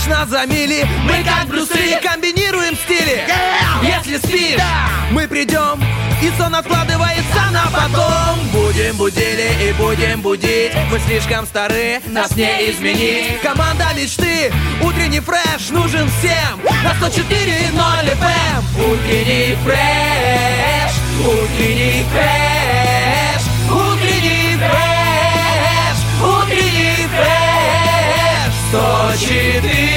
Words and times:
лишь 0.00 0.06
нас 0.06 0.28
за 0.28 0.46
мили 0.46 0.86
Мы 1.04 1.24
как 1.24 1.48
Брюс 1.48 1.70
Ли. 1.74 1.96
Комбинируем 2.02 2.76
стили. 2.76 3.24
Если 3.82 4.18
спишь, 4.18 4.60
мы 5.10 5.26
придем 5.26 5.82
и 6.22 6.30
сон 6.38 6.54
откладывается 6.54 7.50
на 7.50 7.64
потом. 7.72 8.38
Будем 8.52 8.96
будили 8.96 9.68
и 9.68 9.72
будем 9.72 10.20
будить. 10.20 10.72
Мы 10.90 10.98
слишком 11.00 11.46
стары, 11.46 12.00
нас 12.06 12.36
не 12.36 12.70
изменить. 12.70 13.40
Команда 13.42 13.86
мечты, 13.96 14.52
утренний 14.82 15.20
фреш 15.20 15.70
нужен 15.70 16.10
всем. 16.18 16.60
На 16.84 16.92
104.0 16.92 18.18
FM 18.18 18.92
Утренний 18.92 19.56
фреш, 19.64 20.92
утренний 21.20 22.04
фреш 22.12 23.42
Утренний 23.70 24.56
фреш, 24.56 25.98
утренний 26.20 27.08
фреш. 27.16 27.50
104 28.70 29.89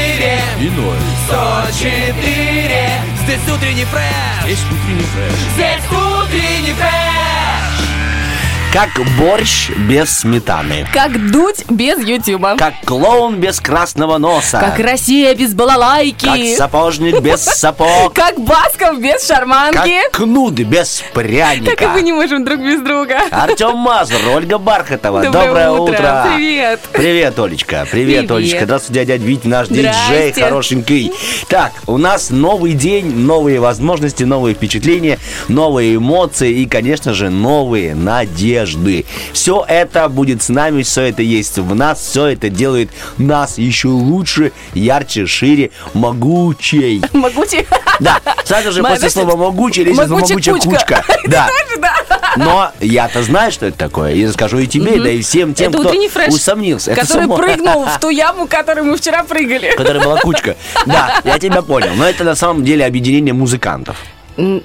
И 0.59 0.69
ноль. 0.69 0.97
104 1.27 3.03
Здесь 3.23 3.55
утренний 3.55 3.85
фреш 3.85 4.47
Есть 4.47 4.65
утренний 4.65 5.03
фреш. 5.03 5.33
Здесь 5.55 5.83
утренний 5.91 6.73
фреш 6.73 7.32
Как 8.73 8.89
борщ 9.19 9.69
без 9.87 10.09
сметаны. 10.21 10.87
Как 10.91 11.29
дуть 11.29 11.63
без 11.69 11.99
Ютуба. 11.99 12.55
Как 12.57 12.73
клоун 12.83 13.35
без 13.35 13.59
красного 13.59 14.17
носа. 14.17 14.59
Как 14.59 14.79
Россия 14.79 15.35
без 15.35 15.49
Как 15.49 15.57
балалайки. 15.57 16.55
сапожник 16.55 17.21
без 17.21 17.41
сапог. 17.41 18.13
Как 18.15 18.39
Басков 18.39 18.99
без 18.99 19.27
шарманки. 19.27 19.77
Как 19.77 20.13
кнут 20.13 20.53
без 20.55 21.03
пряника. 21.13 21.69
Так 21.69 21.81
и 21.83 21.85
мы 21.85 22.01
не 22.01 22.13
можем 22.13 22.43
друг 22.43 22.61
без 22.61 22.81
друга. 22.81 23.19
Артем 23.29 23.77
Мазур, 23.77 24.17
Ольга 24.33 24.57
Бархатова. 24.57 25.21
Доброе 25.21 25.69
утро. 25.69 26.29
Привет. 26.35 26.79
Привет, 26.93 27.37
Олечка. 27.37 27.87
Привет, 27.91 28.21
Привет. 28.21 28.31
Олечка. 28.31 28.65
Здравствуй, 28.65 28.95
дядя 28.95 29.17
Вить, 29.17 29.45
наш 29.45 29.67
диджей 29.67 30.33
хорошенький. 30.33 31.13
Так, 31.47 31.73
у 31.85 31.99
нас 31.99 32.31
новый 32.31 32.73
день, 32.73 33.15
новые 33.15 33.59
возможности, 33.59 34.23
новые 34.23 34.55
впечатления, 34.55 35.19
новые 35.47 35.97
эмоции 35.97 36.51
и, 36.53 36.65
конечно 36.65 37.13
же, 37.13 37.29
новые 37.29 37.93
надежды. 37.93 38.62
Все 39.33 39.65
это 39.67 40.09
будет 40.09 40.41
с 40.41 40.49
нами, 40.49 40.83
все 40.83 41.03
это 41.03 41.21
есть 41.21 41.57
в 41.57 41.75
нас, 41.75 41.99
все 41.99 42.27
это 42.27 42.49
делает 42.49 42.89
нас 43.17 43.57
еще 43.57 43.87
лучше, 43.87 44.51
ярче, 44.73 45.25
шире, 45.25 45.71
могучей. 45.93 47.01
Могучий. 47.13 47.65
Да, 47.99 48.19
сразу 48.43 48.71
же 48.71 48.83
после 48.83 49.09
слова 49.09 49.35
могучий 49.35 49.83
лезет 49.83 50.09
могучая 50.09 50.55
кучка. 50.55 51.03
Да. 51.25 51.47
Но 52.35 52.71
я-то 52.79 53.23
знаю, 53.23 53.51
что 53.51 53.67
это 53.67 53.77
такое. 53.77 54.13
И 54.13 54.25
расскажу 54.25 54.57
и 54.57 54.67
тебе, 54.67 54.99
да 54.99 55.09
и 55.09 55.21
всем 55.21 55.53
тем, 55.53 55.71
кто 55.71 55.91
усомнился. 56.27 56.93
Который 56.95 57.27
прыгнул 57.27 57.85
в 57.85 57.99
ту 58.01 58.09
яму, 58.09 58.45
в 58.45 58.49
которой 58.49 58.83
мы 58.83 58.97
вчера 58.97 59.23
прыгали. 59.23 59.73
Которая 59.75 60.03
была 60.03 60.19
кучка. 60.19 60.55
Да, 60.85 61.21
я 61.23 61.39
тебя 61.39 61.61
понял. 61.61 61.91
Но 61.95 62.05
это 62.05 62.23
на 62.23 62.35
самом 62.35 62.63
деле 62.63 62.85
объединение 62.85 63.33
музыкантов. 63.33 63.97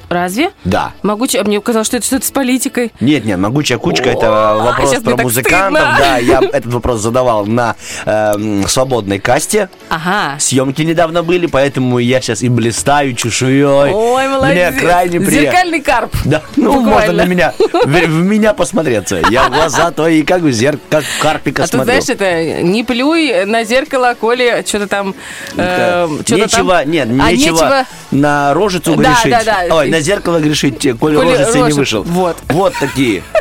Разве? 0.08 0.50
Да. 0.64 0.92
Могучий, 1.02 1.38
а 1.38 1.44
мне 1.44 1.60
казалось, 1.60 1.86
что 1.88 1.96
это 1.98 2.06
что-то 2.06 2.26
с 2.26 2.30
политикой. 2.30 2.92
Нет, 3.00 3.24
нет, 3.24 3.38
могучая 3.38 3.78
кучка 3.78 4.10
это 4.10 4.52
О, 4.52 4.64
вопрос 4.64 4.94
про 5.02 5.16
музыкантов. 5.16 5.82
стыдно. 5.82 5.96
Да, 5.98 6.16
я 6.18 6.40
этот 6.52 6.72
вопрос 6.72 7.00
задавал 7.00 7.46
на 7.46 7.76
эм, 8.06 8.66
свободной 8.66 9.18
касте. 9.18 9.68
Ага. 9.88 10.38
Съемки 10.38 10.82
недавно 10.82 11.22
были, 11.22 11.46
поэтому 11.46 11.98
я 11.98 12.20
сейчас 12.20 12.42
и 12.42 12.48
блистаю 12.48 13.14
чешуей. 13.14 13.92
Ой, 13.92 14.28
молодец. 14.28 14.72
Мне 14.72 14.80
крайне 14.80 15.20
приятно. 15.20 15.40
Зеркальный 15.50 15.80
карп. 15.80 16.14
Да, 16.24 16.42
ну 16.56 16.74
Буквально. 16.74 16.90
можно 16.92 17.12
на 17.12 17.24
меня, 17.24 17.52
в, 17.58 17.86
в 17.86 18.08
меня 18.24 18.54
посмотреться. 18.54 19.20
Я 19.30 19.44
в 19.48 19.50
глаза 19.52 19.90
твои, 19.90 20.22
как 20.22 20.42
в 20.42 20.50
зеркало, 20.50 20.80
как 20.90 21.04
в 21.04 21.18
карпика 21.22 21.62
А 21.64 21.66
ты 21.66 21.72
смотрю. 21.72 22.00
знаешь, 22.00 22.08
это 22.08 22.62
не 22.62 22.84
плюй 22.84 23.44
на 23.44 23.64
зеркало, 23.64 24.14
коли 24.18 24.64
что-то 24.66 24.86
там... 24.86 25.14
э, 25.56 26.08
там- 26.26 26.38
нечего, 26.38 26.84
нет, 26.84 27.08
А, 27.20 27.32
нечего 27.32 27.84
на 28.10 28.54
рожицу 28.54 28.94
Да, 28.96 29.02
грешить. 29.12 29.30
да, 29.30 29.44
да. 29.44 29.57
Ой, 29.70 29.88
на 29.90 30.00
зеркало 30.00 30.38
грешить, 30.40 30.78
те, 30.78 30.94
коли, 30.94 31.16
Коли 31.16 31.32
рожицы 31.36 31.60
не 31.60 31.72
вышел. 31.72 32.02
вот. 32.02 32.36
Вот 32.48 32.72
такие. 32.80 33.22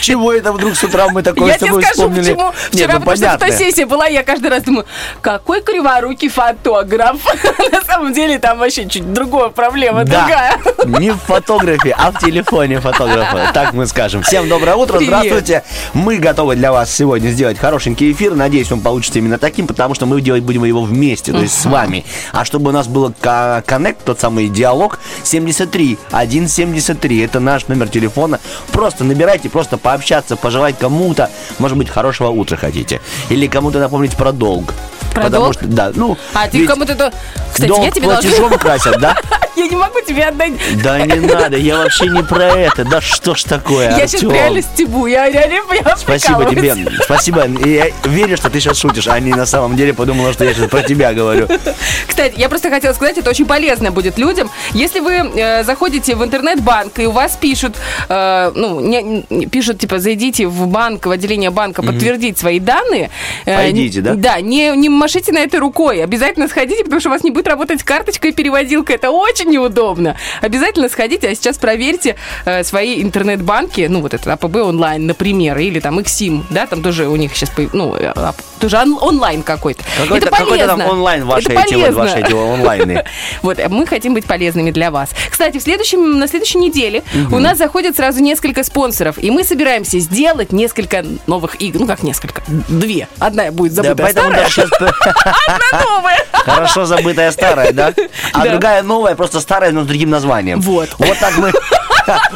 Чего 0.00 0.32
это 0.32 0.52
вдруг 0.52 0.74
с 0.76 0.84
утра 0.84 1.08
мы 1.08 1.22
такое 1.22 1.48
Я 1.48 1.54
с 1.54 1.58
тебе 1.58 1.68
тобой 1.68 1.82
скажу, 1.82 1.94
вспомнили? 2.02 2.32
почему. 2.32 2.44
Нет, 2.46 2.54
Вчера, 2.72 2.92
ну 2.94 2.98
потому 3.00 3.16
что 3.16 3.24
понятно. 3.26 3.46
фотосессия 3.46 3.86
была, 3.86 4.06
я 4.06 4.22
каждый 4.22 4.50
раз 4.50 4.62
думаю, 4.62 4.86
какой 5.20 5.62
криворукий 5.62 6.28
фотограф. 6.28 7.16
На 7.72 7.82
самом 7.82 8.12
деле 8.12 8.38
там 8.38 8.58
вообще 8.58 8.86
чуть 8.88 9.12
другая 9.12 9.48
проблема, 9.48 10.04
Да, 10.04 10.20
другая. 10.20 11.00
не 11.00 11.10
в 11.10 11.18
фотографе, 11.18 11.94
а 11.98 12.10
в 12.12 12.18
телефоне 12.18 12.80
фотографа. 12.80 13.50
Так 13.54 13.72
мы 13.72 13.86
скажем. 13.86 14.22
Всем 14.22 14.48
доброе 14.48 14.76
утро, 14.76 14.98
Привет. 14.98 15.08
здравствуйте. 15.20 15.62
Мы 15.94 16.18
готовы 16.18 16.56
для 16.56 16.72
вас 16.72 16.92
сегодня 16.94 17.30
сделать 17.30 17.58
хорошенький 17.58 18.12
эфир. 18.12 18.34
Надеюсь, 18.34 18.70
он 18.70 18.80
получится 18.80 19.18
именно 19.18 19.38
таким, 19.38 19.66
потому 19.66 19.94
что 19.94 20.06
мы 20.06 20.20
делать 20.20 20.42
будем 20.42 20.64
его 20.64 20.82
вместе, 20.82 21.32
то 21.32 21.38
есть 21.40 21.60
с 21.60 21.64
вами. 21.66 22.04
А 22.32 22.44
чтобы 22.44 22.70
у 22.70 22.72
нас 22.72 22.86
был 22.86 23.12
ко- 23.20 23.62
коннект, 23.66 24.04
тот 24.04 24.20
самый 24.20 24.48
диалог, 24.48 24.98
73 25.24 25.98
173, 26.10 27.20
это 27.24 27.40
наш 27.40 27.68
номер 27.68 27.88
телефона. 27.88 28.40
Просто 28.72 29.04
набирайте, 29.04 29.48
просто 29.48 29.76
пообщаться, 29.80 30.36
пожелать 30.36 30.78
кому-то, 30.78 31.30
может 31.58 31.76
быть, 31.76 31.88
хорошего 31.88 32.28
утра 32.28 32.56
хотите. 32.56 33.00
Или 33.28 33.46
кому-то 33.46 33.78
напомнить 33.78 34.16
про 34.16 34.32
долг. 34.32 34.74
Про 35.12 35.22
Потому 35.24 35.44
долг? 35.44 35.54
что, 35.54 35.66
да, 35.66 35.92
ну, 35.94 36.16
А 36.34 36.48
ты 36.48 36.66
кому-то 36.66 36.94
то... 36.94 37.12
Кстати, 37.52 37.68
долг 37.68 37.84
я 37.84 37.90
тебе 37.90 38.06
должна... 38.06 38.22
платежом 38.30 38.58
красят, 38.58 38.98
да? 39.00 39.16
Я 39.56 39.66
не 39.66 39.76
могу 39.76 40.00
тебе 40.06 40.24
отдать. 40.24 40.52
Да 40.82 41.04
не 41.04 41.16
надо, 41.16 41.56
я 41.58 41.76
вообще 41.76 42.06
не 42.06 42.22
про 42.22 42.44
это. 42.44 42.84
Да 42.84 43.00
что 43.02 43.34
ж 43.34 43.42
такое, 43.42 43.90
Я 43.98 44.06
сейчас 44.06 44.22
реально 44.22 44.62
стебу. 44.62 45.06
Я 45.06 45.28
реально 45.28 45.60
Спасибо 45.96 46.46
тебе, 46.46 46.74
спасибо. 47.02 47.46
Я 47.66 47.88
верю, 48.04 48.36
что 48.38 48.48
ты 48.48 48.60
сейчас 48.60 48.78
шутишь, 48.78 49.08
а 49.08 49.18
не 49.20 49.32
на 49.32 49.44
самом 49.44 49.76
деле 49.76 49.92
подумала, 49.92 50.32
что 50.32 50.44
я 50.44 50.54
сейчас 50.54 50.70
про 50.70 50.82
тебя 50.82 51.12
говорю. 51.12 51.46
Кстати, 52.06 52.34
я 52.38 52.48
просто 52.48 52.70
хотела 52.70 52.94
сказать, 52.94 53.18
это 53.18 53.28
очень 53.28 53.44
полезно 53.44 53.90
будет 53.90 54.16
людям. 54.18 54.50
Если 54.72 55.00
вы 55.00 55.12
э, 55.14 55.64
заходите 55.64 56.14
в 56.14 56.24
интернет-банк 56.24 56.98
и 56.98 57.06
у 57.06 57.10
вас 57.10 57.36
пишут, 57.38 57.76
э, 58.08 58.52
ну, 58.54 58.80
не- 58.80 59.26
не- 59.28 59.46
пишут, 59.46 59.78
типа, 59.80 59.98
зайдите 59.98 60.46
в 60.46 60.68
банк, 60.68 61.04
в 61.04 61.10
отделение 61.10 61.50
банка, 61.50 61.82
подтвердить 61.82 62.38
свои 62.38 62.60
данные. 62.60 63.10
э, 63.44 63.56
Пойдите, 63.56 64.00
да? 64.00 64.14
Да, 64.14 64.40
не, 64.40 64.70
не 64.76 64.88
машите 65.00 65.32
на 65.32 65.38
это 65.38 65.58
рукой. 65.58 66.02
Обязательно 66.04 66.46
сходите, 66.48 66.84
потому 66.84 67.00
что 67.00 67.08
у 67.08 67.12
вас 67.12 67.24
не 67.24 67.30
будет 67.30 67.48
работать 67.48 67.82
карточка 67.82 68.28
и 68.28 68.32
переводилка. 68.32 68.92
Это 68.92 69.10
очень 69.10 69.50
неудобно. 69.50 70.16
Обязательно 70.42 70.88
сходите, 70.88 71.28
а 71.28 71.34
сейчас 71.34 71.58
проверьте 71.58 72.16
э, 72.44 72.62
свои 72.62 73.02
интернет-банки, 73.02 73.86
ну, 73.90 74.00
вот 74.02 74.14
это 74.14 74.32
АПБ 74.34 74.56
онлайн, 74.56 75.06
например, 75.06 75.58
или 75.58 75.80
там 75.80 75.98
Xsim, 75.98 76.44
да, 76.50 76.66
там 76.66 76.82
тоже 76.82 77.08
у 77.08 77.16
них 77.16 77.34
сейчас, 77.34 77.50
ну, 77.72 77.96
э, 77.96 78.12
ап- 78.14 78.36
тоже 78.60 78.76
он- 78.78 78.98
онлайн 79.00 79.42
какой-то. 79.42 79.82
Какой-то 79.96 80.26
это 80.28 80.36
какой-то 80.36 80.66
там 80.66 80.76
полезно. 80.78 80.92
онлайн 80.94 81.24
ваши 81.24 81.48
Это 81.48 81.62
эти 81.62 81.74
вот, 81.74 81.80
полезно. 81.82 82.00
ваши 82.02 82.18
эти 82.20 82.32
онлайны. 82.32 83.04
Вот, 83.42 83.58
мы 83.70 83.86
хотим 83.86 84.14
быть 84.14 84.26
полезными 84.26 84.70
для 84.70 84.90
вас. 84.90 85.10
Кстати, 85.30 85.58
в 85.58 85.62
следующем, 85.62 86.18
на 86.18 86.28
следующей 86.28 86.58
неделе 86.58 87.02
у 87.32 87.38
нас 87.38 87.58
заходит 87.58 87.96
сразу 87.96 88.20
несколько 88.22 88.62
спонсоров, 88.64 89.16
и 89.18 89.30
мы 89.30 89.44
собираемся 89.44 89.98
сделать 89.98 90.52
несколько 90.52 91.04
новых 91.26 91.60
игр. 91.62 91.80
Ну, 91.80 91.86
как 91.86 92.02
несколько? 92.02 92.42
Две. 92.68 93.08
Одна 93.18 93.50
будет 93.50 93.74
поэтому 93.76 94.10
старая, 94.10 94.48
одна 95.04 95.84
новая. 95.84 96.18
хорошо 96.32 96.84
забытая 96.86 97.30
старая, 97.32 97.72
да? 97.72 97.92
А 98.32 98.44
Да. 98.44 98.50
другая 98.50 98.82
новая, 98.82 99.14
просто 99.14 99.40
старая, 99.40 99.72
но 99.72 99.82
с 99.84 99.86
другим 99.86 100.10
названием. 100.10 100.60
Вот. 100.60 100.90
Вот 100.98 101.18
так 101.18 101.36
мы... 101.38 101.52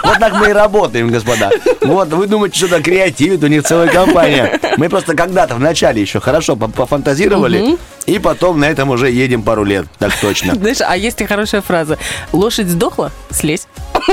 Вот 0.04 0.18
так 0.20 0.34
мы 0.34 0.50
и 0.50 0.52
работаем, 0.52 1.08
господа. 1.08 1.50
Вот, 1.80 2.08
вы 2.10 2.26
думаете, 2.28 2.58
что-то 2.58 2.80
креативит, 2.80 3.42
у 3.42 3.48
них 3.48 3.64
целая 3.64 3.88
компания. 3.88 4.60
Мы 4.76 4.88
просто 4.88 5.16
когда-то 5.16 5.56
в 5.56 5.58
начале 5.60 6.00
еще 6.00 6.20
хорошо 6.20 6.54
по- 6.54 6.68
пофантазировали, 6.68 7.76
и 8.06 8.18
потом 8.20 8.60
на 8.60 8.66
этом 8.66 8.90
уже 8.90 9.10
едем 9.10 9.42
пару 9.42 9.64
лет, 9.64 9.86
так 9.98 10.14
точно. 10.20 10.54
Знаешь, 10.60 10.76
а 10.80 10.96
есть 10.96 11.20
и 11.22 11.26
хорошая 11.26 11.60
фраза. 11.60 11.98
Лошадь 12.32 12.68
сдохла? 12.68 13.10
Слезь. 13.30 13.66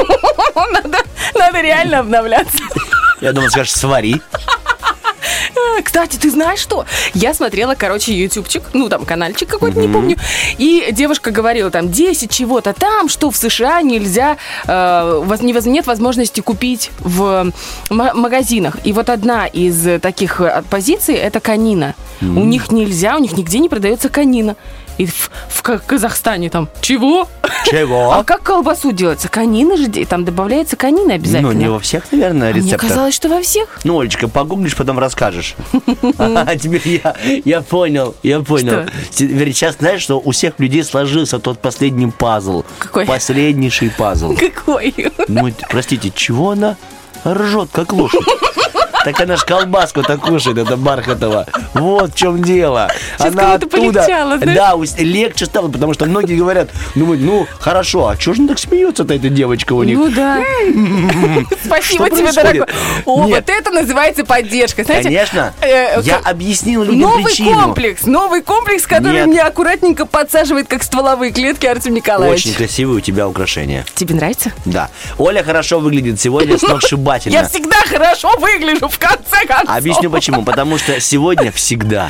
Надо, 0.56 1.00
надо 1.36 1.62
реально 1.62 2.00
обновляться. 2.00 2.58
Я 3.20 3.32
думал, 3.34 3.50
скажешь, 3.50 3.74
свари. 3.74 4.22
Кстати, 5.84 6.18
ты 6.18 6.30
знаешь 6.30 6.60
что? 6.60 6.86
Я 7.14 7.34
смотрела, 7.34 7.76
короче, 7.76 8.14
ютубчик, 8.14 8.64
ну, 8.74 8.90
там, 8.90 9.06
каналчик 9.06 9.50
какой-то, 9.50 9.80
не 9.80 9.88
помню. 9.88 10.18
И 10.58 10.90
девушка 10.92 11.32
говорила 11.32 11.72
там 11.72 11.92
10 11.92 12.30
чего-то 12.32 12.74
там, 12.74 13.10
что 13.10 13.30
в 13.32 13.36
США 13.38 13.82
нельзя, 13.82 14.38
э, 14.68 15.24
нет 15.66 15.88
возможности 15.88 16.42
купить 16.42 16.92
в 17.00 17.52
ма- 17.90 18.14
магазинах. 18.14 18.78
И 18.84 18.94
вот 18.94 19.10
одна 19.10 19.48
из 19.48 20.02
таких 20.02 20.42
э, 20.42 20.64
позиций– 20.70 21.16
это 21.16 21.40
канина. 21.40 21.96
У 22.22 22.26
них 22.44 22.72
нельзя, 22.72 23.16
у 23.16 23.20
них 23.20 23.36
нигде 23.38 23.60
не 23.60 23.70
продается 23.70 24.10
канина. 24.10 24.56
И 24.98 25.06
в, 25.06 25.32
в 25.50 25.62
Ка- 25.62 25.80
Казахстане 25.80 26.50
там 26.50 26.70
чего? 26.82 27.28
Чего? 27.66 28.12
А 28.22 28.24
как 28.24 28.44
колбасу 28.44 28.92
делается? 28.92 29.30
Канина 29.30 29.78
же, 29.78 29.88
там 30.06 30.26
добавляется 30.26 30.76
канина 30.76 31.16
обязательно. 31.16 31.54
Ну, 31.54 31.60
не 31.60 31.70
во 31.70 31.80
всех, 31.80 32.12
наверное, 32.12 32.50
А 32.50 32.54
Мне 32.54 32.62
рецептах. 32.64 32.90
казалось, 32.90 33.16
что 33.16 33.30
во 33.30 33.42
всех. 33.42 33.80
Ну, 33.84 34.00
Олечка, 34.00 34.28
погуглишь, 34.28 34.76
потом 34.76 35.00
расскажешь. 35.00 35.56
А 36.18 36.56
теперь 36.56 37.02
я, 37.04 37.16
я 37.46 37.62
понял, 37.62 38.16
я 38.24 38.40
понял. 38.42 38.86
Теперь 39.12 39.54
сейчас 39.54 39.78
знаешь, 39.80 40.02
что 40.02 40.20
у 40.20 40.32
всех 40.32 40.60
людей 40.60 40.84
сложился 40.84 41.40
тот 41.40 41.60
последний 41.60 42.08
пазл. 42.12 42.64
Какой? 42.80 43.06
Последнейший 43.06 43.90
пазл. 43.90 44.36
Какой? 44.40 44.94
Ну, 45.28 45.52
простите, 45.70 46.12
чего 46.14 46.52
она 46.52 46.78
ржет, 47.26 47.70
как 47.72 47.94
лошадь? 47.94 48.22
Так 49.04 49.20
она 49.20 49.36
ж 49.38 49.44
колбаску-то 49.44 50.18
кушает, 50.18 50.58
это 50.58 50.78
Бархатова. 50.78 51.48
Вот 51.74 52.14
в 52.14 52.16
чем 52.16 52.42
дело. 52.42 52.90
Сейчас 53.18 53.36
она 53.36 54.38
знаешь? 54.38 54.58
Да, 54.58 55.04
легче 55.04 55.46
стало, 55.46 55.70
потому 55.70 55.94
что 55.94 56.06
многие 56.06 56.36
говорят, 56.36 56.70
думают, 56.96 57.22
ну, 57.22 57.48
хорошо, 57.60 58.10
а 58.10 58.18
чего 58.18 58.36
же 58.36 58.42
она 58.42 58.50
так 58.50 58.60
смеется-то, 58.60 59.14
эта 59.14 59.30
девочка 59.30 59.74
у 59.74 59.84
них? 59.84 59.98
Ну 59.98 60.10
да. 60.10 60.40
Спасибо 61.66 62.10
тебе, 62.10 62.32
дорогой. 62.32 62.66
О, 63.06 63.24
вот 63.28 63.50
это 63.50 63.72
называется 63.72 64.26
поддержка. 64.26 64.84
Конечно. 64.84 65.54
э, 65.62 66.02
Я 66.04 66.18
как- 66.18 66.28
объяснил 66.32 66.84
людям 66.84 67.00
Новый 67.02 67.24
причину. 67.26 67.62
комплекс, 67.62 68.04
новый 68.04 68.42
комплекс, 68.42 68.86
который 68.86 69.26
меня 69.26 69.48
аккуратненько 69.48 70.06
подсаживает, 70.06 70.68
как 70.68 70.84
стволовые 70.84 71.32
клетки 71.32 71.66
Артем 71.66 71.94
Николаевич. 71.94 72.46
Очень 72.46 72.56
красивые 72.56 72.98
у 72.98 73.02
тебя 73.02 73.28
украшения. 73.28 73.86
Тебе 73.96 74.16
нравится? 74.16 74.52
Да. 74.66 74.90
Оля 75.18 75.44
хорошо 75.44 75.80
выглядит 75.80 76.20
сегодня 76.20 76.58
сногсшибательно. 76.58 77.34
Я 77.34 77.48
всегда 77.48 77.78
хорошо 77.88 78.32
выгляжу, 78.38 78.91
в 78.92 79.00
конце 79.00 79.46
концов. 79.48 79.76
Объясню 79.76 80.10
почему. 80.10 80.44
Потому 80.44 80.78
что 80.78 81.00
сегодня 81.00 81.52
всегда. 81.52 82.10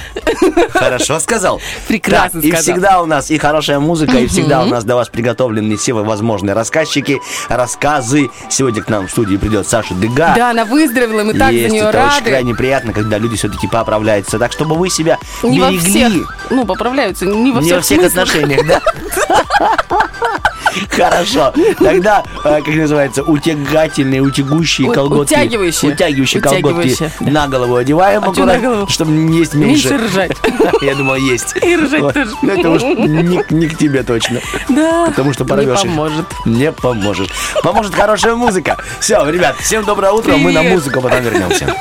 Хорошо 0.74 1.20
сказал? 1.20 1.62
Прекрасно 1.88 2.42
Да, 2.42 2.48
И 2.48 2.52
сказал. 2.52 2.64
всегда 2.64 3.02
у 3.02 3.06
нас 3.06 3.30
и 3.32 3.38
хорошая 3.38 3.80
музыка, 3.80 4.18
и 4.18 4.28
всегда 4.28 4.64
у 4.64 4.66
нас 4.66 4.84
для 4.84 4.96
вас 4.96 5.10
приготовлены 5.10 5.78
все 5.78 5.94
возможные 5.94 6.54
рассказчики, 6.54 7.20
рассказы. 7.50 8.30
Сегодня 8.50 8.82
к 8.84 8.90
нам 8.90 9.08
в 9.08 9.12
студии 9.12 9.38
придет 9.38 9.68
Саша 9.68 9.94
Дега. 9.94 10.34
Да, 10.36 10.52
она 10.52 10.66
выздоровела, 10.66 11.24
мы 11.24 11.34
так 11.34 11.52
Есть, 11.52 11.68
за 11.70 11.74
нее 11.74 11.84
это 11.90 12.00
очень 12.00 12.16
рады. 12.18 12.30
крайне 12.30 12.56
приятно, 12.56 12.94
когда 12.94 13.18
люди 13.18 13.36
все-таки 13.38 13.68
поправляются. 13.68 14.40
Так, 14.40 14.52
чтобы 14.52 14.76
вы 14.76 14.90
себя 14.90 15.18
Не 15.44 15.60
во 15.60 15.70
берегли. 15.72 15.90
всех, 15.90 16.48
ну, 16.50 16.66
поправляются, 16.66 17.26
не 17.26 17.52
во 17.52 17.60
Не 17.62 17.66
всех, 17.66 17.76
во 17.78 17.82
всех 17.82 18.04
отношениях, 18.06 18.66
да? 18.68 18.82
Хорошо. 20.90 21.54
Тогда, 21.80 22.24
э, 22.46 22.62
как 22.64 22.68
называется, 22.74 23.24
утягательные, 23.24 24.22
утягущие 24.22 24.92
колготки. 24.92 25.34
утягивающие. 25.34 25.92
Утягивающие 25.94 26.42
колготки 26.42 26.71
Да. 26.74 27.10
на 27.20 27.48
голову 27.48 27.76
одеваем 27.76 28.24
А 28.24 28.30
аккуратно, 28.30 28.88
чтобы 28.90 29.12
есть 29.34 29.54
меньше. 29.54 29.90
Меньше 29.90 30.06
ржать. 30.08 30.38
Я 30.82 30.96
думал, 30.96 31.16
есть. 31.16 31.56
И 31.62 31.76
ржать 31.76 32.14
тоже. 32.14 32.32
Это 32.44 32.70
уж 32.70 32.82
не, 32.82 33.44
не 33.50 33.68
к 33.68 33.78
тебе 33.78 34.04
точно. 34.04 34.40
Да, 34.70 35.08
Потому 35.08 35.34
что 35.34 35.44
не 35.44 35.50
порвешь 35.50 35.80
их. 35.84 35.90
поможет. 35.90 36.26
Не 36.46 36.72
поможет. 36.72 37.30
Поможет 37.64 37.94
хорошая 37.96 38.36
музыка. 38.36 38.78
Все, 39.00 39.24
ребят, 39.30 39.56
всем 39.58 39.84
доброе 39.86 40.12
утро. 40.12 40.36
Мы 40.38 40.52
на 40.52 40.64
музыку 40.64 41.02
потом 41.02 41.22
вернемся. 41.22 41.74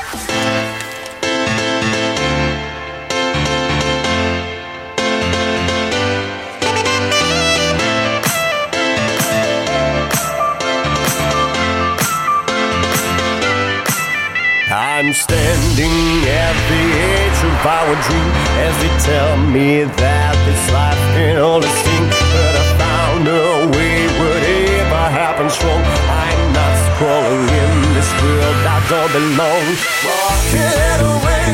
I'm 15.10 15.14
standing 15.14 16.22
at 16.22 16.54
the 16.70 16.82
edge 17.10 17.40
of 17.42 17.66
our 17.66 17.94
dream 18.06 18.30
as 18.62 18.74
they 18.78 18.94
tell 19.02 19.34
me 19.42 19.82
that 19.82 20.34
this 20.46 20.62
life 20.70 21.02
can 21.18 21.34
only 21.42 21.66
sing. 21.66 22.06
But 22.30 22.54
I 22.54 22.64
found 22.78 23.26
a 23.26 23.66
way, 23.74 24.06
whatever 24.06 25.02
happens 25.10 25.58
wrong. 25.66 25.82
I'm 25.82 26.42
not 26.54 26.78
crawling 26.94 27.42
in 27.42 27.74
this 27.98 28.06
world 28.22 28.62
I 28.62 28.78
don't 28.86 29.10
belong. 29.10 29.66
Walking 30.06 30.78
in 30.78 31.49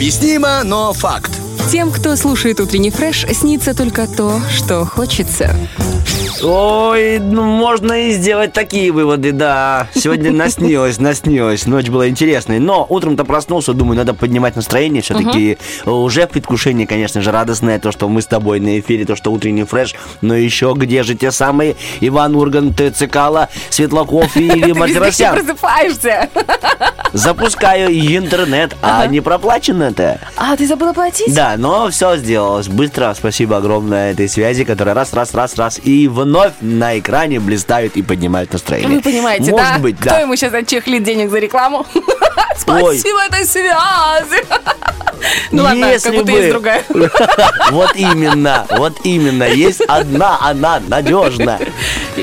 Необъяснимо, 0.00 0.62
но 0.64 0.94
факт. 0.94 1.30
Тем, 1.70 1.90
кто 1.92 2.16
слушает 2.16 2.58
утренний 2.58 2.90
фреш, 2.90 3.26
снится 3.34 3.76
только 3.76 4.06
то, 4.06 4.40
что 4.50 4.86
хочется. 4.86 5.54
Ой, 6.42 7.18
ну 7.18 7.42
можно 7.42 8.08
и 8.08 8.12
сделать 8.12 8.54
такие 8.54 8.92
выводы, 8.92 9.32
да. 9.32 9.88
Сегодня 9.94 10.32
наснилось, 10.32 10.98
наснилось. 10.98 11.66
Ночь 11.66 11.88
была 11.90 12.08
интересной. 12.08 12.60
Но 12.60 12.86
утром-то 12.88 13.26
проснулся, 13.26 13.74
думаю, 13.74 13.98
надо 13.98 14.14
поднимать 14.14 14.56
настроение. 14.56 15.02
Все-таки 15.02 15.58
уже 15.84 16.26
в 16.26 16.30
предвкушении, 16.30 16.86
конечно 16.86 17.20
же, 17.20 17.30
радостное 17.30 17.78
то, 17.78 17.92
что 17.92 18.08
мы 18.08 18.22
с 18.22 18.26
тобой 18.26 18.58
на 18.58 18.80
эфире, 18.80 19.04
то, 19.04 19.16
что 19.16 19.30
утренний 19.30 19.64
фреш. 19.64 19.94
Но 20.22 20.34
еще 20.34 20.72
где 20.74 21.02
же 21.02 21.14
те 21.14 21.30
самые 21.30 21.76
Иван 22.00 22.34
Ургант, 22.36 22.80
Цикала, 22.96 23.50
Светлаков 23.68 24.34
и 24.38 24.48
Илья 24.48 24.68
Ты 24.72 24.80
Мартиросян? 24.80 25.36
просыпаешься. 25.36 26.30
Запускаю 27.12 27.90
интернет, 27.90 28.76
а 28.82 29.06
не 29.06 29.20
проплачено-то. 29.20 30.20
А, 30.36 30.56
ты 30.56 30.66
забыла 30.66 30.92
платить? 30.92 31.34
Да, 31.34 31.54
но 31.56 31.90
все 31.90 32.16
сделалось 32.16 32.68
быстро. 32.68 33.12
Спасибо 33.16 33.56
огромное 33.56 34.12
этой 34.12 34.28
связи, 34.28 34.64
которая 34.64 34.94
раз, 34.94 35.12
раз, 35.12 35.34
раз, 35.34 35.56
раз 35.56 35.80
и 35.82 36.08
вновь 36.08 36.52
на 36.60 36.98
экране 36.98 37.40
блистают 37.40 37.96
и 37.96 38.02
поднимают 38.02 38.52
настроение. 38.52 38.96
Вы 38.96 39.02
понимаете, 39.02 39.50
Может 39.50 39.72
да? 39.74 39.78
быть, 39.78 39.96
Кто 39.98 40.10
да. 40.10 40.20
ему 40.20 40.36
сейчас 40.36 40.54
отчехлит 40.54 41.02
денег 41.02 41.30
за 41.30 41.38
рекламу? 41.38 41.86
Спасибо 42.56 43.20
этой 43.24 43.44
связи. 43.44 44.44
Ну 45.50 45.64
ладно, 45.64 45.82
как 45.86 45.92
Если 45.94 46.10
будто 46.12 46.24
бы- 46.32 46.38
есть 46.38 46.48
другая. 46.50 46.82
Вот 47.72 47.94
именно, 47.94 48.64
вот 48.70 48.94
именно. 49.04 49.44
Есть 49.44 49.82
одна, 49.82 50.38
она 50.40 50.80
надежна. 50.88 51.58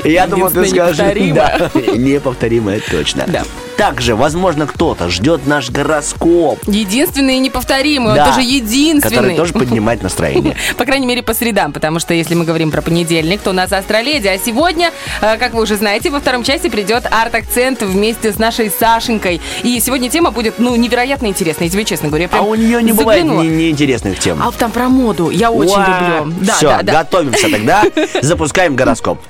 Я 0.02 0.26
думал, 0.26 0.50
ты 0.50 0.66
скажешь... 0.66 0.96
Да, 0.96 1.70
неповторимая, 1.74 2.80
точно. 2.90 3.24
Да. 3.28 3.44
Также, 3.78 4.16
возможно, 4.16 4.66
кто-то 4.66 5.08
ждет 5.08 5.46
наш 5.46 5.70
гороскоп. 5.70 6.58
Единственный 6.66 7.36
и 7.36 7.38
неповторимый, 7.38 8.16
Да, 8.16 8.24
он 8.26 8.28
тоже 8.34 8.40
единственный. 8.44 9.14
Который 9.14 9.36
тоже 9.36 9.52
поднимает 9.54 10.02
настроение. 10.02 10.56
По 10.76 10.84
крайней 10.84 11.06
мере, 11.06 11.22
по 11.22 11.32
средам, 11.32 11.72
потому 11.72 12.00
что 12.00 12.12
если 12.12 12.34
мы 12.34 12.44
говорим 12.44 12.72
про 12.72 12.82
понедельник, 12.82 13.40
то 13.40 13.50
у 13.50 13.52
нас 13.52 13.72
астроледи. 13.72 14.26
А 14.26 14.36
сегодня, 14.36 14.90
э, 15.20 15.36
как 15.38 15.54
вы 15.54 15.62
уже 15.62 15.76
знаете, 15.76 16.10
во 16.10 16.18
втором 16.18 16.42
части 16.42 16.68
придет 16.68 17.06
арт-акцент 17.08 17.80
вместе 17.82 18.32
с 18.32 18.38
нашей 18.38 18.68
Сашенькой. 18.68 19.40
И 19.62 19.78
сегодня 19.78 20.10
тема 20.10 20.32
будет, 20.32 20.58
ну, 20.58 20.74
невероятно 20.74 21.26
интересная, 21.28 21.68
я 21.68 21.72
тебе 21.72 21.84
честно 21.84 22.08
говорю. 22.08 22.28
Я 22.32 22.38
А 22.38 22.42
у 22.42 22.56
нее 22.56 22.82
не 22.82 22.90
бывает 22.92 23.20
заглянула. 23.22 23.42
не- 23.44 23.48
неинтересных 23.66 24.18
тем. 24.18 24.42
А 24.42 24.50
там 24.50 24.72
про 24.72 24.88
моду 24.88 25.30
я 25.30 25.52
очень 25.52 25.70
Уа! 25.76 26.20
люблю. 26.24 26.34
Да, 26.44 26.54
Все, 26.56 26.68
да, 26.68 26.82
да. 26.82 26.92
готовимся 27.04 27.48
тогда. 27.48 27.84
Запускаем 28.22 28.74
гороскоп. 28.74 29.20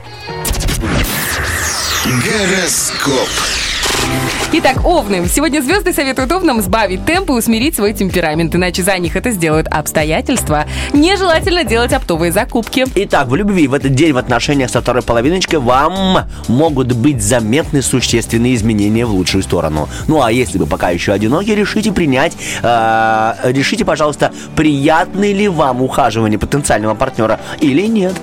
Гороскоп. 2.06 3.28
Итак, 4.50 4.86
овны. 4.86 5.28
Сегодня 5.28 5.60
звезды 5.60 5.92
советуют 5.92 6.32
овнам 6.32 6.62
сбавить 6.62 7.04
темп 7.04 7.28
и 7.28 7.32
усмирить 7.34 7.76
свой 7.76 7.92
темперамент, 7.92 8.54
иначе 8.54 8.82
за 8.82 8.96
них 8.96 9.14
это 9.14 9.30
сделают 9.30 9.68
обстоятельства. 9.68 10.64
Нежелательно 10.94 11.64
делать 11.64 11.92
оптовые 11.92 12.32
закупки. 12.32 12.86
Итак, 12.94 13.28
в 13.28 13.34
любви 13.34 13.68
в 13.68 13.74
этот 13.74 13.94
день 13.94 14.14
в 14.14 14.16
отношениях 14.16 14.70
со 14.70 14.80
второй 14.80 15.02
половиночкой 15.02 15.58
вам 15.58 16.24
могут 16.48 16.94
быть 16.94 17.22
заметны 17.22 17.82
существенные 17.82 18.54
изменения 18.54 19.04
в 19.04 19.10
лучшую 19.10 19.42
сторону. 19.42 19.86
Ну 20.06 20.22
а 20.22 20.32
если 20.32 20.56
вы 20.56 20.64
пока 20.64 20.88
еще 20.88 21.12
одиноки, 21.12 21.50
решите 21.50 21.92
принять, 21.92 22.32
э, 22.62 23.34
решите, 23.44 23.84
пожалуйста, 23.84 24.32
приятны 24.56 25.34
ли 25.34 25.48
вам 25.48 25.82
ухаживание 25.82 26.38
потенциального 26.38 26.94
партнера 26.94 27.38
или 27.60 27.82
нет. 27.82 28.14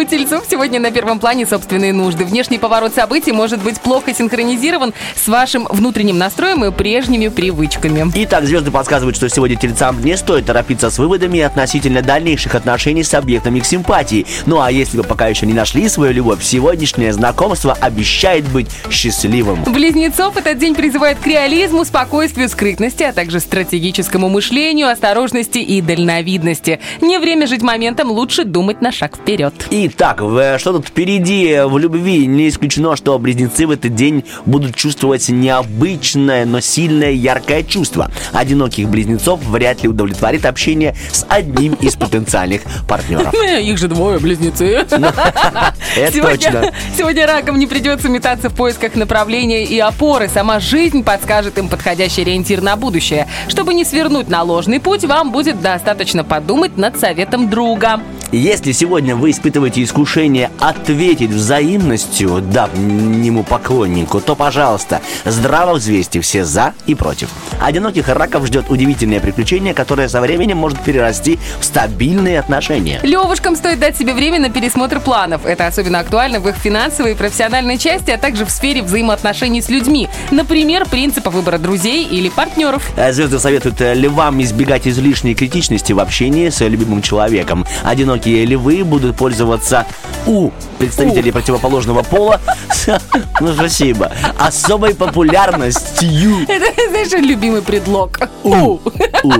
У 0.00 0.04
тельцов 0.04 0.44
сегодня 0.50 0.80
на 0.80 0.90
первом 0.90 1.18
плане 1.18 1.44
собственные 1.44 1.92
нужды. 1.92 2.24
Внешний 2.24 2.58
поворот 2.58 2.94
событий 2.94 3.32
может 3.32 3.62
быть 3.62 3.78
плохо 3.82 4.14
синхронизирован 4.14 4.94
с 5.14 5.28
вашим 5.28 5.66
внутренним 5.68 6.16
настроем 6.16 6.64
и 6.64 6.70
прежними 6.70 7.28
привычками. 7.28 8.10
Итак, 8.14 8.46
звезды 8.46 8.70
подсказывают, 8.70 9.16
что 9.16 9.28
сегодня 9.28 9.56
тельцам 9.56 10.02
не 10.02 10.16
стоит 10.16 10.46
торопиться 10.46 10.88
с 10.88 10.96
выводами 10.96 11.40
относительно 11.40 12.00
дальнейших 12.00 12.54
отношений 12.54 13.02
с 13.02 13.12
объектом 13.12 13.56
их 13.56 13.66
симпатии. 13.66 14.24
Ну 14.46 14.62
а 14.62 14.72
если 14.72 14.96
вы 14.96 15.02
пока 15.02 15.26
еще 15.26 15.44
не 15.44 15.52
нашли 15.52 15.86
свою 15.90 16.14
любовь, 16.14 16.42
сегодняшнее 16.42 17.12
знакомство 17.12 17.76
обещает 17.78 18.48
быть 18.48 18.68
счастливым. 18.90 19.64
Близнецов 19.64 20.34
этот 20.38 20.56
день 20.56 20.74
призывает 20.74 21.18
к 21.18 21.26
реализму, 21.26 21.84
спокойствию, 21.84 22.48
скрытности, 22.48 23.02
а 23.02 23.12
также 23.12 23.38
стратегическому 23.38 24.30
мышлению, 24.30 24.88
осторожности 24.88 25.58
и 25.58 25.82
дальновидности. 25.82 26.80
Не 27.02 27.18
время 27.18 27.46
жить 27.46 27.60
моментом, 27.60 28.10
лучше 28.10 28.44
думать 28.44 28.80
на 28.80 28.92
шаг 28.92 29.18
вперед. 29.18 29.52
Итак, 29.70 29.89
в- 29.98 30.58
что 30.58 30.72
тут 30.72 30.86
впереди 30.88 31.60
в 31.66 31.78
любви? 31.78 32.26
Не 32.26 32.48
исключено, 32.48 32.96
что 32.96 33.18
близнецы 33.18 33.66
в 33.66 33.70
этот 33.70 33.94
день 33.94 34.24
будут 34.46 34.74
чувствовать 34.76 35.28
необычное, 35.28 36.44
но 36.46 36.60
сильное, 36.60 37.12
яркое 37.12 37.62
чувство. 37.62 38.10
Одиноких 38.32 38.88
близнецов 38.88 39.42
вряд 39.44 39.82
ли 39.82 39.88
удовлетворит 39.88 40.44
общение 40.46 40.94
с 41.12 41.24
одним 41.28 41.74
из 41.74 41.96
потенциальных 41.96 42.62
партнеров. 42.88 43.32
Их 43.60 43.78
же 43.78 43.88
двое, 43.88 44.18
близнецы. 44.18 44.86
Это 45.96 46.22
точно. 46.22 46.72
сегодня 46.96 47.26
ракам 47.26 47.58
не 47.58 47.66
придется 47.66 48.08
метаться 48.08 48.48
в 48.50 48.54
поисках 48.54 48.94
направления 48.94 49.64
и 49.64 49.78
опоры. 49.78 50.28
Сама 50.28 50.60
жизнь 50.60 51.02
подскажет 51.04 51.58
им 51.58 51.68
подходящий 51.68 52.22
ориентир 52.22 52.60
на 52.62 52.76
будущее. 52.76 53.26
Чтобы 53.48 53.74
не 53.74 53.84
свернуть 53.84 54.28
на 54.28 54.42
ложный 54.42 54.80
путь, 54.80 55.04
вам 55.04 55.32
будет 55.32 55.60
достаточно 55.60 56.24
подумать 56.24 56.76
над 56.76 56.98
советом 56.98 57.48
друга. 57.50 58.00
Если 58.32 58.70
сегодня 58.70 59.16
вы 59.16 59.32
испытываете 59.32 59.82
искушение 59.82 60.50
ответить 60.60 61.30
взаимностью 61.30 62.40
давнему 62.40 63.42
поклоннику, 63.42 64.20
то, 64.20 64.36
пожалуйста, 64.36 65.00
здраво 65.24 65.74
взвесьте 65.74 66.20
все 66.20 66.44
за 66.44 66.74
и 66.86 66.94
против. 66.94 67.28
Одиноких 67.60 68.08
раков 68.08 68.46
ждет 68.46 68.66
удивительное 68.70 69.18
приключение, 69.18 69.74
которое 69.74 70.08
со 70.08 70.20
временем 70.20 70.58
может 70.58 70.78
перерасти 70.80 71.40
в 71.58 71.64
стабильные 71.64 72.38
отношения. 72.38 73.00
Левушкам 73.02 73.56
стоит 73.56 73.80
дать 73.80 73.96
себе 73.96 74.14
время 74.14 74.38
на 74.38 74.48
пересмотр 74.48 75.00
планов. 75.00 75.44
Это 75.44 75.66
особенно 75.66 75.98
актуально 75.98 76.38
в 76.38 76.48
их 76.48 76.54
финансовой 76.54 77.12
и 77.12 77.14
профессиональной 77.16 77.78
части, 77.78 78.12
а 78.12 78.18
также 78.18 78.44
в 78.44 78.50
сфере 78.50 78.82
взаимоотношений 78.82 79.60
с 79.60 79.68
людьми. 79.68 80.08
Например, 80.30 80.86
принципа 80.88 81.30
выбора 81.30 81.58
друзей 81.58 82.04
или 82.04 82.28
партнеров. 82.28 82.88
Э, 82.96 83.12
Звезды 83.12 83.40
советуют 83.40 83.80
э, 83.80 83.94
львам 83.94 84.40
избегать 84.40 84.86
излишней 84.86 85.34
критичности 85.34 85.92
в 85.92 85.98
общении 85.98 86.48
с 86.48 86.60
любимым 86.64 87.02
человеком. 87.02 87.66
Одинокие 87.82 88.19
львы 88.28 88.84
будут 88.84 89.16
пользоваться 89.16 89.86
у 90.26 90.50
представителей 90.78 91.32
противоположного 91.32 92.02
пола, 92.02 92.40
ну 93.40 93.52
спасибо, 93.54 94.10
особой 94.38 94.94
популярностью. 94.94 96.46
Это, 96.48 96.66
знаешь, 96.88 97.12
любимый 97.12 97.62
предлог. 97.62 98.18
У. 98.42 98.80
У. 99.22 99.32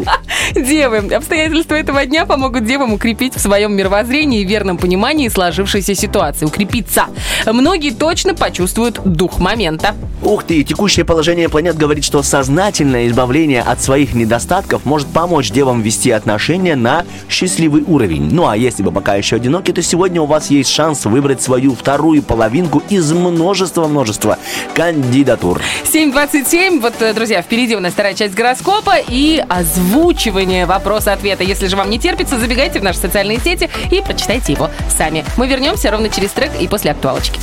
Девы. 0.55 0.99
Обстоятельства 1.15 1.75
этого 1.75 2.05
дня 2.07 2.27
помогут 2.27 2.65
девам 2.65 2.93
укрепить 2.93 3.35
в 3.35 3.41
своем 3.41 3.75
мировоззрении 3.75 4.41
и 4.41 4.45
верном 4.45 4.79
понимании 4.79 5.29
сложившейся 5.29 5.95
ситуации. 5.95 6.47
Укрепиться. 6.47 7.07
Многие 7.47 7.91
точно 7.91 8.35
почувствуют 8.35 9.01
дух 9.05 9.39
момента. 9.39 9.95
Ух 10.23 10.45
ты, 10.45 10.63
текущее 10.63 11.05
положение 11.05 11.49
планет 11.49 11.77
говорит, 11.77 12.05
что 12.05 12.23
сознательное 12.23 13.09
избавление 13.09 13.63
от 13.63 13.83
своих 13.83 14.15
недостатков 14.15 14.85
может 14.85 15.09
помочь 15.09 15.51
девам 15.51 15.83
вести 15.83 16.11
отношения 16.11 16.77
на 16.77 17.05
счастливый 17.29 17.83
уровень. 17.83 18.29
Ну 18.31 18.47
а 18.47 18.57
если 18.57 18.70
вы 18.79 18.93
пока 18.93 19.15
еще 19.15 19.37
одиноки, 19.37 19.73
то 19.73 19.83
сегодня 19.83 20.23
у 20.23 20.27
вас 20.27 20.51
есть 20.51 20.71
шанс 20.71 21.05
выбрать 21.05 21.43
свою 21.43 21.75
вторую 21.75 22.23
половинку 22.23 22.83
из 22.89 23.13
множества-множества 23.13 24.39
кандидатур. 24.75 25.61
7.27. 25.85 26.81
Вот, 26.81 26.95
э, 27.01 27.13
друзья, 27.13 27.43
впереди 27.43 27.75
у 27.75 27.81
нас 27.81 27.93
вторая 27.93 28.15
часть 28.15 28.35
гороскопа 28.35 28.95
и 29.09 29.43
озвучивание 29.49 30.67
вопроса-ответа. 30.67 31.43
Если 31.43 31.67
же 31.67 31.77
вам 31.77 31.91
не 31.91 31.99
терпится, 31.99 32.39
забегайте 32.39 32.81
в 32.81 32.83
наши 32.85 32.99
социальные 32.99 33.41
сети 33.41 33.69
и 33.91 34.01
прочитайте 34.01 34.53
его 34.53 34.71
сами. 34.97 35.25
Мы 35.37 35.49
вернемся 35.49 35.91
ровно 35.91 36.09
через 36.09 36.31
трек 36.31 36.53
и 36.61 36.69
после 36.69 36.93
актуалочки. 36.93 37.41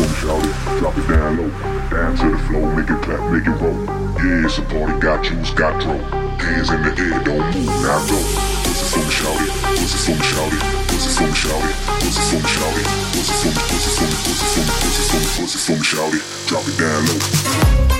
Come 0.00 0.08
shout 0.22 0.42
it, 0.42 0.80
drop 0.80 0.96
it 0.96 1.06
down 1.08 1.36
low. 1.36 1.50
Dance 1.90 2.20
to 2.20 2.30
the 2.30 2.38
flow, 2.48 2.64
make 2.74 2.88
it 2.88 3.02
clap, 3.02 3.20
make 3.30 3.46
it 3.46 3.60
roll. 3.60 3.76
Yeah, 4.24 4.46
it's 4.46 4.58
a 4.58 4.62
party, 4.62 4.98
got 4.98 5.22
juice, 5.22 5.50
got 5.50 5.78
dro. 5.82 5.98
Hands 6.38 6.70
in 6.70 6.82
the 6.82 6.90
air, 6.98 7.22
don't 7.22 7.44
move, 7.54 7.66
now 7.82 7.98
go. 8.08 8.49
Drop 16.50 16.66
it 16.66 16.76
down 16.76 17.06
low. 17.06 17.99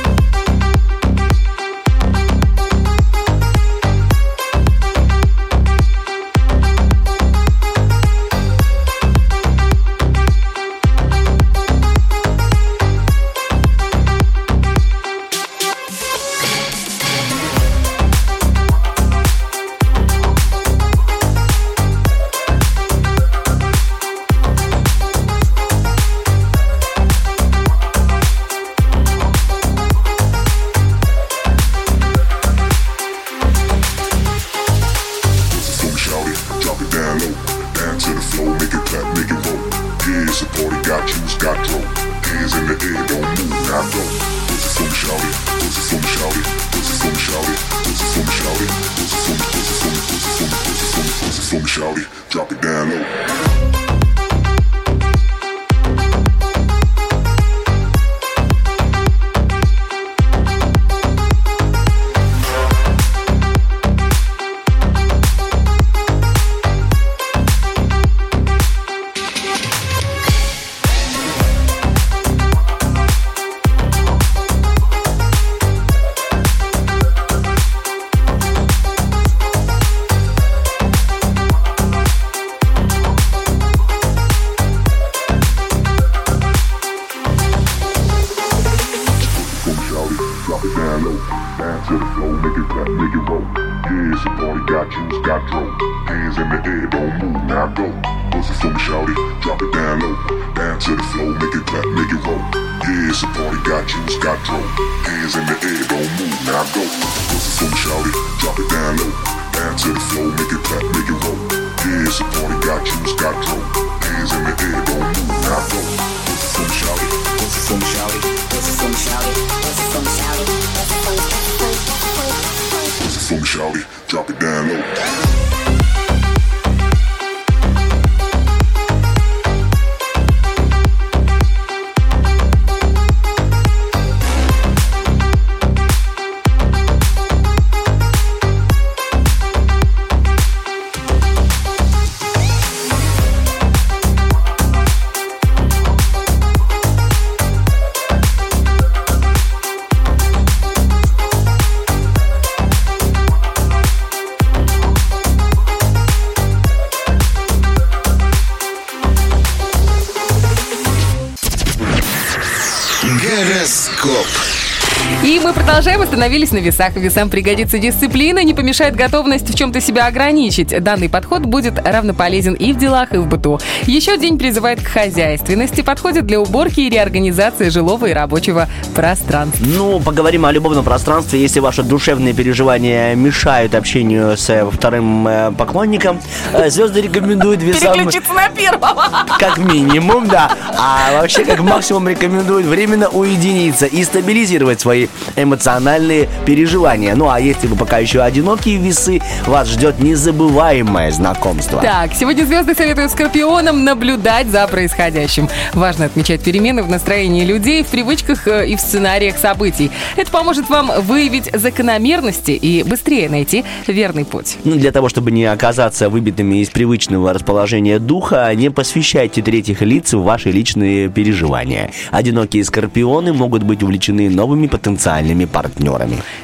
Остановились 166.10 166.50
на 166.50 166.58
весах. 166.58 166.96
Весам 166.96 167.30
пригодится 167.30 167.78
дисциплина, 167.78 168.42
не 168.42 168.52
помешает 168.52 168.96
готовность 168.96 169.48
в 169.48 169.56
чем-то 169.56 169.80
себя 169.80 170.06
ограничить. 170.06 170.82
Данный 170.82 171.08
подход 171.08 171.42
будет 171.42 171.78
равнополезен 171.78 172.54
и 172.54 172.72
в 172.72 172.78
делах, 172.78 173.12
и 173.14 173.18
в 173.18 173.28
быту. 173.28 173.60
Еще 173.86 174.18
день 174.18 174.36
призывает 174.36 174.82
к 174.82 174.88
хозяйственности, 174.88 175.82
подходит 175.82 176.26
для 176.26 176.40
уборки 176.40 176.80
и 176.80 176.90
реорганизации 176.90 177.68
жилого 177.68 178.06
и 178.06 178.12
рабочего 178.12 178.68
пространства. 178.92 179.64
Ну, 179.64 180.00
поговорим 180.00 180.46
о 180.46 180.50
любовном 180.50 180.84
пространстве. 180.84 181.40
Если 181.40 181.60
ваши 181.60 181.84
душевные 181.84 182.34
переживания 182.34 183.14
мешают 183.14 183.76
общению 183.76 184.36
с 184.36 184.50
э, 184.50 184.68
вторым 184.68 185.28
э, 185.28 185.52
поклонником, 185.52 186.20
э, 186.52 186.70
звезды 186.70 187.02
рекомендуют 187.02 187.62
весам... 187.62 187.94
Переключиться 187.94 188.32
на 188.32 188.48
первого. 188.48 189.06
Как 189.38 189.58
минимум, 189.58 190.26
да. 190.26 190.50
А 190.76 191.20
вообще, 191.20 191.44
как 191.44 191.60
максимум, 191.60 192.08
рекомендуют 192.08 192.66
временно 192.66 193.08
уединиться 193.08 193.86
и 193.86 194.02
стабилизировать 194.02 194.80
свои 194.80 195.06
эмоциональные 195.36 196.00
переживания. 196.44 197.14
Ну, 197.14 197.28
а 197.28 197.40
если 197.40 197.66
вы 197.66 197.76
пока 197.76 197.98
еще 197.98 198.20
одинокие 198.20 198.76
весы, 198.76 199.20
вас 199.46 199.68
ждет 199.68 199.98
незабываемое 200.00 201.10
знакомство. 201.12 201.80
Так, 201.80 202.12
сегодня 202.14 202.44
звезды 202.44 202.74
советуют 202.74 203.10
скорпионам 203.12 203.84
наблюдать 203.84 204.48
за 204.48 204.66
происходящим. 204.66 205.48
Важно 205.74 206.06
отмечать 206.06 206.40
перемены 206.42 206.82
в 206.82 206.88
настроении 206.88 207.44
людей, 207.44 207.82
в 207.82 207.88
привычках 207.88 208.46
э, 208.48 208.68
и 208.68 208.76
в 208.76 208.80
сценариях 208.80 209.36
событий. 209.36 209.90
Это 210.16 210.30
поможет 210.30 210.68
вам 210.68 210.90
выявить 211.02 211.50
закономерности 211.52 212.52
и 212.52 212.82
быстрее 212.82 213.28
найти 213.28 213.64
верный 213.86 214.24
путь. 214.24 214.56
Ну, 214.64 214.76
для 214.76 214.92
того, 214.92 215.08
чтобы 215.08 215.30
не 215.30 215.44
оказаться 215.44 216.08
выбитыми 216.08 216.62
из 216.62 216.70
привычного 216.70 217.32
расположения 217.32 217.98
духа, 217.98 218.50
не 218.54 218.70
посвящайте 218.70 219.42
третьих 219.42 219.82
лиц 219.82 220.12
в 220.12 220.22
ваши 220.22 220.50
личные 220.50 221.08
переживания. 221.08 221.90
Одинокие 222.10 222.64
скорпионы 222.64 223.32
могут 223.32 223.62
быть 223.62 223.82
увлечены 223.82 224.30
новыми 224.30 224.66
потенциальными 224.66 225.44
партнерами. 225.44 225.89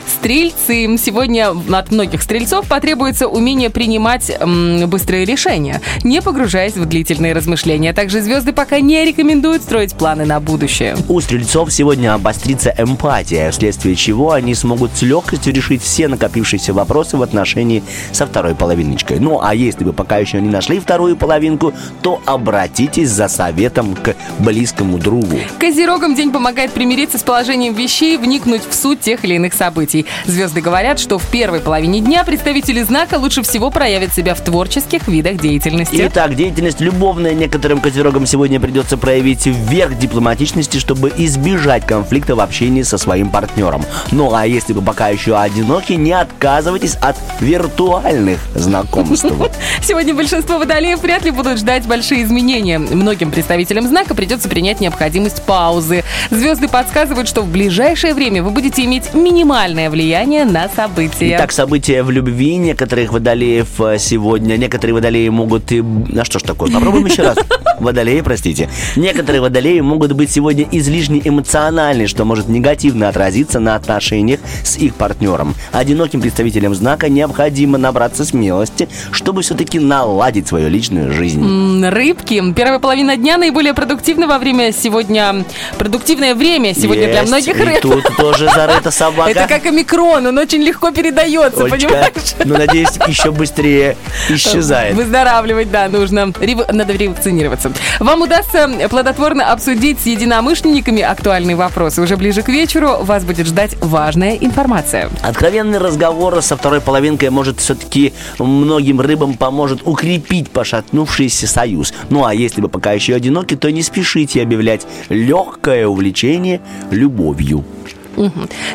Стрельцы. 0.06 0.96
Сегодня 0.98 1.54
от 1.72 1.90
многих 1.92 2.22
стрельцов 2.22 2.66
потребуется 2.66 3.28
умение 3.28 3.70
принимать 3.70 4.30
м, 4.30 4.88
быстрые 4.88 5.24
решения, 5.24 5.80
не 6.02 6.22
погружаясь 6.22 6.76
в 6.76 6.85
длительные 6.87 7.32
размышления. 7.32 7.92
Также 7.92 8.20
звезды 8.20 8.52
пока 8.52 8.80
не 8.80 9.04
рекомендуют 9.04 9.62
строить 9.62 9.94
планы 9.94 10.24
на 10.24 10.40
будущее. 10.40 10.96
У 11.09 11.20
стрельцов 11.20 11.72
сегодня 11.72 12.14
обострится 12.14 12.74
эмпатия, 12.76 13.50
вследствие 13.50 13.94
чего 13.94 14.32
они 14.32 14.54
смогут 14.54 14.92
с 14.96 15.02
легкостью 15.02 15.52
решить 15.52 15.82
все 15.82 16.09
накопившиеся 16.09 16.72
вопросы 16.72 17.16
в 17.16 17.22
отношении 17.22 17.82
со 18.12 18.26
второй 18.26 18.54
половиночкой. 18.54 19.20
Ну, 19.20 19.40
а 19.42 19.54
если 19.54 19.85
вы 19.85 19.92
пока 19.92 20.18
еще 20.18 20.40
не 20.40 20.48
нашли 20.48 20.80
вторую 20.80 21.16
половинку, 21.16 21.72
то 22.02 22.20
обратитесь 22.24 23.11
за 23.11 23.28
советом 23.28 23.94
к 23.94 24.16
близкому 24.38 24.98
другу. 24.98 25.38
Козерогам 25.59 26.14
день 26.14 26.32
помогает 26.32 26.72
примириться 26.72 27.18
с 27.18 27.22
положением 27.22 27.74
вещей, 27.74 28.16
вникнуть 28.16 28.62
в 28.68 28.74
суть 28.74 29.00
тех 29.00 29.24
или 29.24 29.36
иных 29.37 29.55
событий. 29.55 30.07
Звезды 30.25 30.61
говорят, 30.61 30.99
что 30.99 31.18
в 31.18 31.27
первой 31.27 31.61
половине 31.61 32.01
дня 32.01 32.25
представители 32.25 32.83
знака 32.83 33.14
лучше 33.14 33.42
всего 33.42 33.70
проявят 33.70 34.12
себя 34.14 34.35
в 34.35 34.40
творческих 34.40 35.09
видах 35.09 35.37
деятельности. 35.38 35.96
Итак, 36.09 36.35
деятельность 36.35 36.81
любовная 36.81 37.35
некоторым 37.35 37.81
козерогам 37.81 38.27
сегодня 38.27 38.61
придется 38.61 38.96
проявить 38.96 39.46
вверх 39.46 39.99
дипломатичности, 39.99 40.79
чтобы 40.79 41.12
избежать 41.16 41.87
конфликта 41.87 42.35
в 42.35 42.40
общении 42.40 42.83
со 42.83 42.99
своим 42.99 43.31
партнером. 43.31 43.85
Ну 44.11 44.35
а 44.35 44.46
если 44.46 44.72
вы 44.72 44.83
пока 44.83 45.09
еще 45.09 45.38
одиноки, 45.38 45.92
не 45.92 46.12
отказывайтесь 46.12 46.96
от 46.96 47.16
виртуальных 47.40 48.40
знакомств. 48.55 49.27
Сегодня 49.83 50.14
большинство 50.14 50.59
водолеев 50.59 51.01
вряд 51.03 51.25
ли 51.25 51.31
будут 51.31 51.59
ждать 51.59 51.87
большие 51.87 52.22
изменения. 52.22 52.79
Многим 52.79 53.31
представителям 53.31 53.87
знака 53.87 54.14
придется 54.14 54.49
принять 54.49 54.81
необходимость 54.81 55.42
паузы. 55.42 56.05
Звезды 56.31 56.68
подсказывают, 56.68 57.29
что 57.29 57.42
в 57.42 57.51
ближайшее 57.51 58.14
время 58.14 58.42
вы 58.42 58.51
будете 58.51 58.85
иметь 58.85 59.14
минимальное 59.26 59.90
влияние 59.90 60.44
на 60.44 60.68
события. 60.68 61.34
Итак, 61.36 61.50
события 61.50 62.04
в 62.04 62.12
любви 62.12 62.56
некоторых 62.56 63.12
водолеев 63.12 63.80
э, 63.80 63.98
сегодня. 63.98 64.56
Некоторые 64.56 64.94
водолеи 64.94 65.28
могут 65.30 65.72
и... 65.72 65.82
А 66.16 66.24
что 66.24 66.38
ж 66.38 66.42
такое? 66.42 66.70
Попробуем 66.70 67.06
еще 67.06 67.22
раз. 67.22 67.36
Водолеи, 67.80 68.20
простите. 68.20 68.70
Некоторые 68.94 69.42
водолеи 69.42 69.80
могут 69.80 70.12
быть 70.12 70.30
сегодня 70.30 70.66
излишне 70.70 71.20
эмоциональны, 71.22 72.06
что 72.06 72.24
может 72.24 72.48
негативно 72.48 73.08
отразиться 73.08 73.58
на 73.58 73.74
отношениях 73.74 74.40
с 74.62 74.76
их 74.76 74.94
партнером. 74.94 75.54
Одиноким 75.72 76.20
представителям 76.20 76.74
знака 76.74 77.08
необходимо 77.08 77.78
набраться 77.78 78.24
смелости, 78.24 78.88
чтобы 79.10 79.42
все-таки 79.42 79.78
наладить 79.80 80.46
свою 80.46 80.68
личную 80.68 81.12
жизнь. 81.12 81.84
Рыбки. 81.84 82.42
Первая 82.54 82.78
половина 82.78 83.16
дня 83.16 83.38
наиболее 83.38 83.74
продуктивна 83.74 84.28
во 84.28 84.38
время 84.38 84.72
сегодня... 84.72 85.44
Продуктивное 85.78 86.34
время 86.34 86.74
сегодня 86.74 87.08
для 87.08 87.20
Есть. 87.20 87.28
многих 87.28 87.58
И 87.58 87.62
рыб. 87.62 87.80
тут 87.82 88.04
тоже 88.16 88.48
зарыта 88.54 88.90
собака. 89.16 89.31
Это 89.31 89.48
как 89.48 89.66
омикрон, 89.66 90.26
он 90.26 90.38
очень 90.38 90.62
легко 90.62 90.90
передается, 90.90 91.64
Олечка, 91.64 91.88
понимаешь? 91.88 92.12
ну, 92.44 92.57
надеюсь, 92.59 92.90
еще 93.07 93.33
быстрее 93.33 93.96
исчезает. 94.29 94.94
Выздоравливать, 94.94 95.70
да, 95.70 95.88
нужно. 95.88 96.33
Рев- 96.40 96.70
Надо 96.72 96.92
ревакцинироваться. 96.92 97.72
Вам 98.00 98.22
удастся 98.22 98.68
плодотворно 98.90 99.50
обсудить 99.52 100.00
с 100.00 100.07
единомышленниками 100.07 101.02
актуальные 101.02 101.57
вопросы. 101.57 102.02
Уже 102.02 102.16
ближе 102.16 102.42
к 102.42 102.48
вечеру 102.48 102.98
вас 103.02 103.24
будет 103.24 103.46
ждать 103.46 103.76
важная 103.81 104.35
информация. 104.37 105.11
Откровенный 105.22 105.79
разговор 105.79 106.40
со 106.42 106.57
второй 106.57 106.81
половинкой 106.81 107.31
может 107.31 107.61
все-таки 107.61 108.12
многим 108.38 109.00
рыбам 109.00 109.35
поможет 109.35 109.81
укрепить 109.85 110.50
пошатнувшийся 110.50 111.46
союз. 111.46 111.92
Ну 112.11 112.24
а 112.24 112.35
если 112.35 112.61
вы 112.61 112.68
пока 112.68 112.92
еще 112.92 113.14
одиноки, 113.14 113.57
то 113.57 113.70
не 113.70 113.83
спешите 113.83 114.42
объявлять 114.42 114.87
легкое 115.09 115.87
увлечение 115.87 116.61
любовью. 116.90 117.64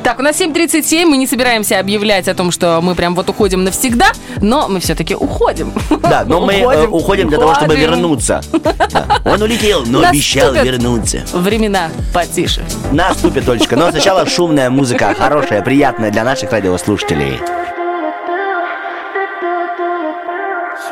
Так, 0.03 0.19
у 0.19 0.21
нас 0.21 0.39
7.37, 0.39 1.05
мы 1.05 1.17
не 1.17 1.27
собираемся 1.27 1.79
объявлять 1.79 2.27
о 2.27 2.33
том, 2.33 2.51
что 2.51 2.79
мы 2.81 2.95
прям 2.95 3.15
вот 3.15 3.29
уходим 3.29 3.63
навсегда, 3.63 4.11
но 4.41 4.67
мы 4.67 4.79
все-таки 4.79 5.15
уходим. 5.15 5.73
Да, 6.01 6.23
но 6.25 6.41
мы 6.41 6.53
э, 6.53 6.87
уходим 6.87 7.29
для 7.29 7.37
того, 7.37 7.53
чтобы 7.55 7.73
уходим. 7.73 7.89
вернуться. 7.91 8.41
Да. 8.51 9.19
Он 9.25 9.41
улетел, 9.41 9.83
но 9.85 9.99
Наступят 9.99 10.11
обещал 10.11 10.53
вернуться. 10.53 11.21
Времена 11.33 11.89
потише. 12.13 12.63
Наступит, 12.91 13.47
Олечка. 13.47 13.75
Но 13.75 13.89
сначала 13.91 14.25
шумная 14.25 14.69
музыка, 14.69 15.15
хорошая, 15.17 15.61
приятная 15.61 16.11
для 16.11 16.23
наших 16.23 16.51
радиослушателей. 16.51 17.39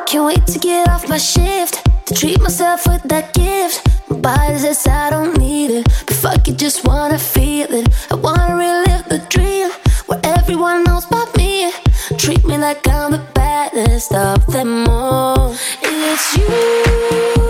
Can't 0.08 0.26
wait 0.26 0.46
to 0.48 0.60
get 0.60 0.88
off 0.88 1.08
my 1.08 1.18
shift 1.20 1.84
to 2.08 2.16
treat 2.16 2.40
myself 2.42 2.88
with 2.88 3.04
that 3.04 3.32
gift. 3.34 3.99
My 4.22 4.36
body 4.36 4.58
says 4.58 4.86
I 4.86 5.12
don't 5.12 5.38
need 5.38 5.72
it, 5.72 5.86
but 6.06 6.16
fuck 6.16 6.48
it, 6.50 6.58
just 6.58 6.86
wanna 6.86 7.18
feel 7.18 7.74
it. 7.74 7.88
I 8.12 8.16
wanna 8.16 8.58
relive 8.58 9.08
the 9.08 9.20
dream 9.30 9.72
where 10.08 10.20
everyone 10.24 10.84
knows 10.84 11.06
about 11.06 11.38
me. 11.38 11.72
Treat 12.18 12.44
me 12.46 12.58
like 12.58 12.86
I'm 12.86 13.12
the 13.12 13.26
baddest 13.34 14.14
of 14.14 14.46
them 14.48 14.90
all. 14.90 15.56
It's 15.82 16.38
you. 16.38 17.49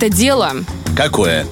Это 0.00 0.08
дело. 0.08 0.52
Какое? 0.96 1.46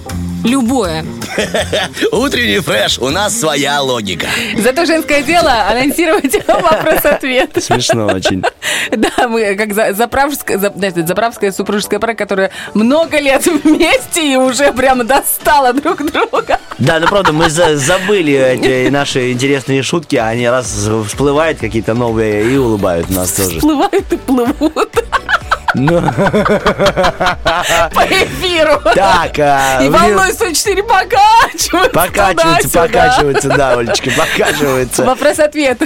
Любое. 0.45 1.05
Утренний 2.13 2.61
фреш, 2.61 2.99
у 2.99 3.11
нас 3.11 3.39
своя 3.39 3.83
логика. 3.83 4.27
Зато 4.57 4.87
женское 4.87 5.23
дело 5.23 5.53
анонсировать 5.69 6.33
вопрос-ответ. 6.47 7.51
Смешно 7.63 8.07
очень. 8.07 8.43
Да, 8.91 9.29
мы 9.29 9.55
как 9.57 9.75
за- 9.75 9.93
заправская, 9.93 10.59
заправская 10.59 11.53
супружеская 11.53 11.99
пара, 12.01 12.15
которая 12.15 12.51
много 12.75 13.19
лет 13.19 13.45
вместе 13.47 14.33
и 14.33 14.37
уже 14.37 14.73
прямо 14.73 15.05
достала 15.05 15.73
друг 15.73 15.99
друга. 16.11 16.59
Да, 16.79 16.99
ну 17.01 17.07
правда, 17.09 17.33
мы 17.33 17.51
за- 17.51 17.77
забыли 17.77 18.33
эти 18.35 18.89
наши 18.89 19.33
интересные 19.33 19.83
шутки, 19.83 20.17
а 20.17 20.29
они 20.29 20.49
раз 20.49 20.89
всплывают 21.07 21.59
какие-то 21.59 21.95
новые 21.95 22.51
и 22.51 22.57
улыбают 22.57 23.11
нас 23.11 23.33
тоже. 23.33 23.59
Плывают 23.61 24.11
и 24.13 24.17
плывут 24.17 24.88
по 27.95 28.03
эфиру. 28.03 28.81
так, 28.95 29.39
а, 29.39 29.81
И 29.83 29.89
волной 29.89 30.33
104 30.33 30.83
покачиваются. 30.83 31.58
Покачивается, 31.93 32.69
туда-сюда. 32.69 32.83
покачивается, 32.83 33.49
да, 33.49 33.73
Олечка, 33.79 34.11
покачивается. 34.11 35.05
Вопрос-ответ. 35.05 35.81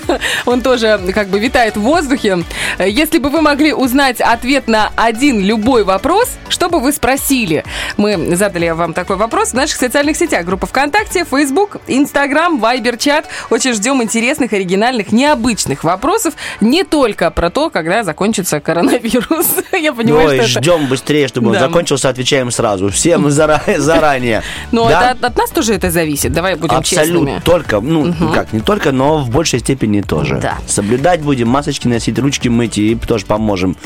Он 0.46 0.60
тоже 0.62 1.00
как 1.14 1.28
бы 1.28 1.38
витает 1.38 1.76
в 1.76 1.80
воздухе. 1.80 2.44
Если 2.78 3.18
бы 3.18 3.30
вы 3.30 3.40
могли 3.40 3.72
узнать 3.72 4.20
ответ 4.20 4.68
на 4.68 4.90
один 4.96 5.40
любой 5.40 5.84
вопрос, 5.84 6.28
что 6.48 6.68
бы 6.68 6.80
вы 6.80 6.92
спросили? 6.92 7.64
Мы 7.96 8.36
задали 8.36 8.68
вам 8.70 8.92
такой 8.92 9.16
вопрос 9.16 9.50
в 9.50 9.54
наших 9.54 9.76
социальных 9.76 10.16
сетях. 10.16 10.44
Группа 10.44 10.66
ВКонтакте, 10.66 11.24
Facebook, 11.30 11.76
Instagram, 11.86 12.58
Viber, 12.60 12.96
чат. 12.98 13.26
Очень 13.50 13.74
ждем 13.74 14.02
интересных, 14.02 14.52
оригинальных, 14.52 15.12
необычных 15.12 15.84
вопросов. 15.84 16.34
Не 16.60 16.84
только 16.84 17.30
про 17.30 17.50
то, 17.50 17.70
когда 17.70 18.02
закончится 18.02 18.60
коронавирус. 18.60 19.46
Я 19.72 19.92
понимаю, 19.92 20.28
Ой, 20.28 20.34
что 20.40 20.44
это... 20.44 20.60
ждем 20.60 20.86
быстрее, 20.86 21.28
чтобы 21.28 21.48
он 21.48 21.54
Да. 21.54 21.60
закончился, 21.60 22.08
отвечаем 22.08 22.50
сразу. 22.50 22.90
Всем 22.90 23.26
зара- 23.28 23.78
заранее. 23.78 24.42
Но 24.72 24.88
Да? 24.88 25.00
это 25.02 25.10
от, 25.12 25.24
от 25.24 25.36
нас 25.38 25.50
тоже 25.50 25.61
это 25.70 25.90
зависит. 25.90 26.32
Давай 26.32 26.56
будем 26.56 26.76
Абсолютно. 26.76 27.12
честными. 27.12 27.42
Только, 27.44 27.80
ну, 27.80 28.12
как, 28.34 28.52
не 28.52 28.60
только, 28.60 28.92
но 28.92 29.18
в 29.18 29.30
большей 29.30 29.60
степени 29.60 30.00
тоже. 30.00 30.38
Да. 30.40 30.58
Соблюдать 30.66 31.20
будем, 31.20 31.48
масочки 31.48 31.88
носить, 31.88 32.18
ручки 32.18 32.48
мыть 32.48 32.78
и 32.78 32.94
тоже 32.94 33.26
поможем 33.26 33.76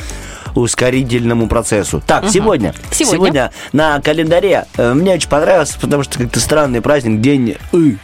ускорительному 0.54 1.48
процессу. 1.48 2.02
Так, 2.06 2.28
сегодня, 2.30 2.74
Сегодня. 2.90 3.52
на 3.72 4.00
календаре 4.00 4.66
э, 4.76 4.94
мне 4.94 5.14
очень 5.14 5.28
понравилось, 5.28 5.76
потому 5.80 6.02
что 6.02 6.18
как-то 6.18 6.40
странный 6.40 6.80
праздник, 6.80 7.20
день 7.20 7.56
«ы». 7.72 7.98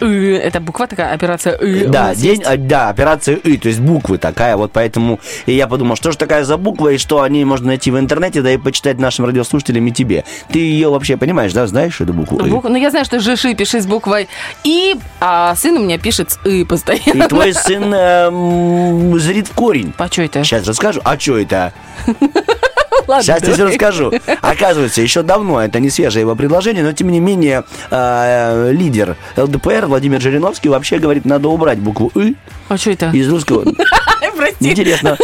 Это 0.00 0.60
буква 0.60 0.86
такая, 0.86 1.12
операция 1.12 1.56
«ы». 1.60 1.86
у 1.86 1.90
Да, 1.90 2.14
день, 2.14 2.38
есть. 2.40 2.42
а, 2.44 2.56
да, 2.56 2.88
операция 2.90 3.36
И, 3.36 3.56
то 3.56 3.68
есть 3.68 3.80
буквы 3.80 4.18
такая, 4.18 4.56
вот 4.56 4.72
поэтому 4.72 5.20
и 5.46 5.52
я 5.52 5.66
подумал, 5.66 5.96
что 5.96 6.12
же 6.12 6.18
такая 6.18 6.44
за 6.44 6.56
буква, 6.56 6.90
и 6.90 6.98
что 6.98 7.22
о 7.22 7.28
ней 7.28 7.44
можно 7.44 7.68
найти 7.68 7.90
в 7.90 7.98
интернете, 7.98 8.42
да 8.42 8.50
и 8.52 8.56
почитать 8.58 8.98
нашим 8.98 9.24
радиослушателям 9.26 9.86
и 9.86 9.90
тебе. 9.92 10.24
Ты 10.50 10.58
ее 10.58 10.90
вообще 10.90 11.16
понимаешь, 11.16 11.52
да, 11.52 11.66
знаешь 11.66 12.00
эту 12.00 12.12
букву 12.12 12.38
И? 12.44 12.50
Бук- 12.50 12.68
Ну, 12.68 12.76
я 12.76 12.90
знаю, 12.90 13.04
что 13.04 13.20
Жиши 13.20 13.54
пишет 13.54 13.82
с 13.82 13.86
буквой 13.86 14.28
«и», 14.64 14.94
а 15.20 15.54
сын 15.56 15.76
у 15.76 15.80
меня 15.80 15.98
пишет 15.98 16.30
с 16.32 16.38
«ы» 16.44 16.64
постоянно. 16.64 17.24
И 17.24 17.28
твой 17.28 17.52
сын 17.54 17.92
эм, 17.94 19.18
зрит 19.18 19.48
в 19.48 19.52
корень. 19.54 19.92
А 19.98 20.06
что 20.08 20.22
это? 20.22 20.44
Сейчас 20.44 20.66
расскажу. 20.66 21.00
А 21.04 21.18
что 21.18 21.38
это? 21.38 21.72
Ладно, 23.06 23.22
Сейчас 23.22 23.40
я 23.42 23.48
все 23.48 23.56
давай. 23.56 23.72
расскажу. 23.72 24.12
Оказывается, 24.40 25.00
еще 25.02 25.22
давно 25.22 25.60
это 25.62 25.78
не 25.80 25.90
свежее 25.90 26.22
его 26.22 26.34
предложение, 26.34 26.82
но 26.82 26.92
тем 26.92 27.10
не 27.10 27.20
менее 27.20 27.64
э, 27.90 28.70
лидер 28.72 29.16
ЛДПР 29.36 29.86
Владимир 29.86 30.20
Жириновский 30.20 30.68
вообще 30.68 30.98
говорит, 30.98 31.24
надо 31.24 31.48
убрать 31.48 31.78
букву 31.78 32.10
«ы» 32.14 32.34
А 32.68 32.76
что 32.76 32.90
это? 32.90 33.10
из 33.10 33.28
русского. 33.28 33.64
Прости. 34.36 34.70
Интересно. 34.70 35.16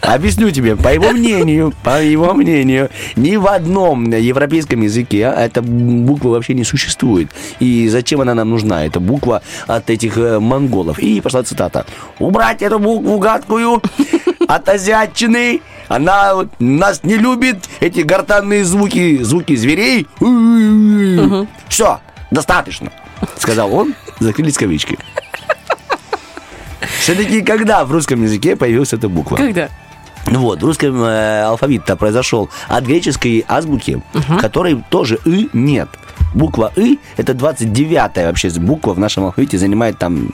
Объясню 0.00 0.50
тебе, 0.50 0.74
по 0.76 0.88
его 0.92 1.10
мнению, 1.12 1.72
по 1.84 2.02
его 2.02 2.34
мнению, 2.34 2.90
ни 3.14 3.36
в 3.36 3.46
одном 3.46 4.10
европейском 4.10 4.80
языке 4.82 5.32
эта 5.34 5.62
буква 5.62 6.30
вообще 6.30 6.54
не 6.54 6.64
существует. 6.64 7.30
И 7.60 7.88
зачем 7.88 8.20
она 8.20 8.34
нам 8.34 8.50
нужна? 8.50 8.84
Это 8.84 8.98
буква 8.98 9.42
от 9.68 9.90
этих 9.90 10.18
э, 10.18 10.40
монголов. 10.40 10.98
И 10.98 11.20
пошла 11.20 11.44
цитата. 11.44 11.86
Убрать 12.18 12.62
эту 12.62 12.78
букву 12.80 13.18
гадкую 13.18 13.80
от 14.54 14.68
азиатчины. 14.68 15.60
Она 15.88 16.34
вот 16.34 16.48
нас 16.58 17.02
не 17.04 17.16
любит, 17.16 17.68
эти 17.80 18.00
гортанные 18.00 18.64
звуки, 18.64 19.22
звуки 19.22 19.56
зверей. 19.56 20.06
Все, 21.68 22.00
достаточно, 22.30 22.90
сказал 23.36 23.74
он, 23.74 23.94
закрылись 24.20 24.56
кавички. 24.56 24.98
Все-таки 27.00 27.42
когда 27.42 27.84
в 27.84 27.92
русском 27.92 28.22
языке 28.22 28.56
появилась 28.56 28.92
эта 28.92 29.08
буква? 29.08 29.36
Когда? 29.36 29.68
Вот, 30.26 30.62
в 30.62 30.64
русском 30.64 31.02
э, 31.02 31.42
алфавит-то 31.42 31.96
произошел 31.96 32.48
от 32.68 32.84
греческой 32.84 33.44
азбуки, 33.48 34.00
в 34.12 34.38
которой 34.38 34.82
тоже 34.88 35.18
«ы» 35.26 35.48
нет. 35.52 35.88
Буква 36.32 36.72
«ы»— 36.76 36.98
это 37.16 37.32
29-я 37.32 38.26
вообще 38.26 38.48
буква 38.50 38.94
в 38.94 39.00
нашем 39.00 39.24
алфавите, 39.24 39.58
занимает 39.58 39.98
там 39.98 40.30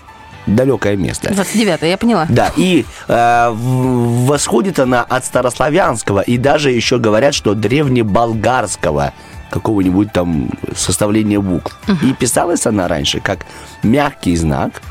далекое 0.55 0.97
место. 0.97 1.33
29 1.33 1.83
я 1.83 1.97
поняла. 1.97 2.27
Да, 2.29 2.51
и 2.57 2.85
э, 3.09 3.51
восходит 3.53 4.79
она 4.79 5.03
от 5.03 5.25
старославянского, 5.25 6.21
и 6.21 6.39
даже 6.39 6.71
еще 6.71 6.99
говорят, 6.99 7.35
что 7.35 7.55
древнеболгарского 7.55 9.13
какого-нибудь 9.51 10.13
там 10.13 10.51
составления 10.77 11.41
букв. 11.41 11.79
И 12.03 12.13
писалась 12.13 12.67
она 12.67 12.87
раньше 12.89 13.21
как 13.21 13.47
мягкий 13.83 14.37
знак 14.37 14.83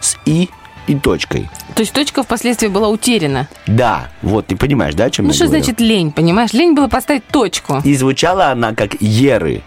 с 0.00 0.16
«и» 0.24 0.48
и 0.88 0.96
точкой. 0.96 1.48
То 1.76 1.82
есть 1.82 1.92
точка 1.92 2.22
впоследствии 2.24 2.66
была 2.66 2.88
утеряна. 2.88 3.48
Да, 3.68 4.08
вот 4.20 4.48
ты 4.48 4.56
понимаешь, 4.56 4.94
да, 4.94 5.04
о 5.04 5.10
чем 5.10 5.26
Ну 5.26 5.30
я 5.30 5.34
что 5.36 5.44
говорю? 5.46 5.62
значит 5.62 5.80
лень, 5.80 6.10
понимаешь? 6.10 6.52
Лень 6.52 6.74
было 6.74 6.88
поставить 6.88 7.24
точку. 7.28 7.80
И 7.84 7.94
звучала 7.94 8.46
она 8.46 8.74
как 8.74 8.94
Еры. 9.00 9.62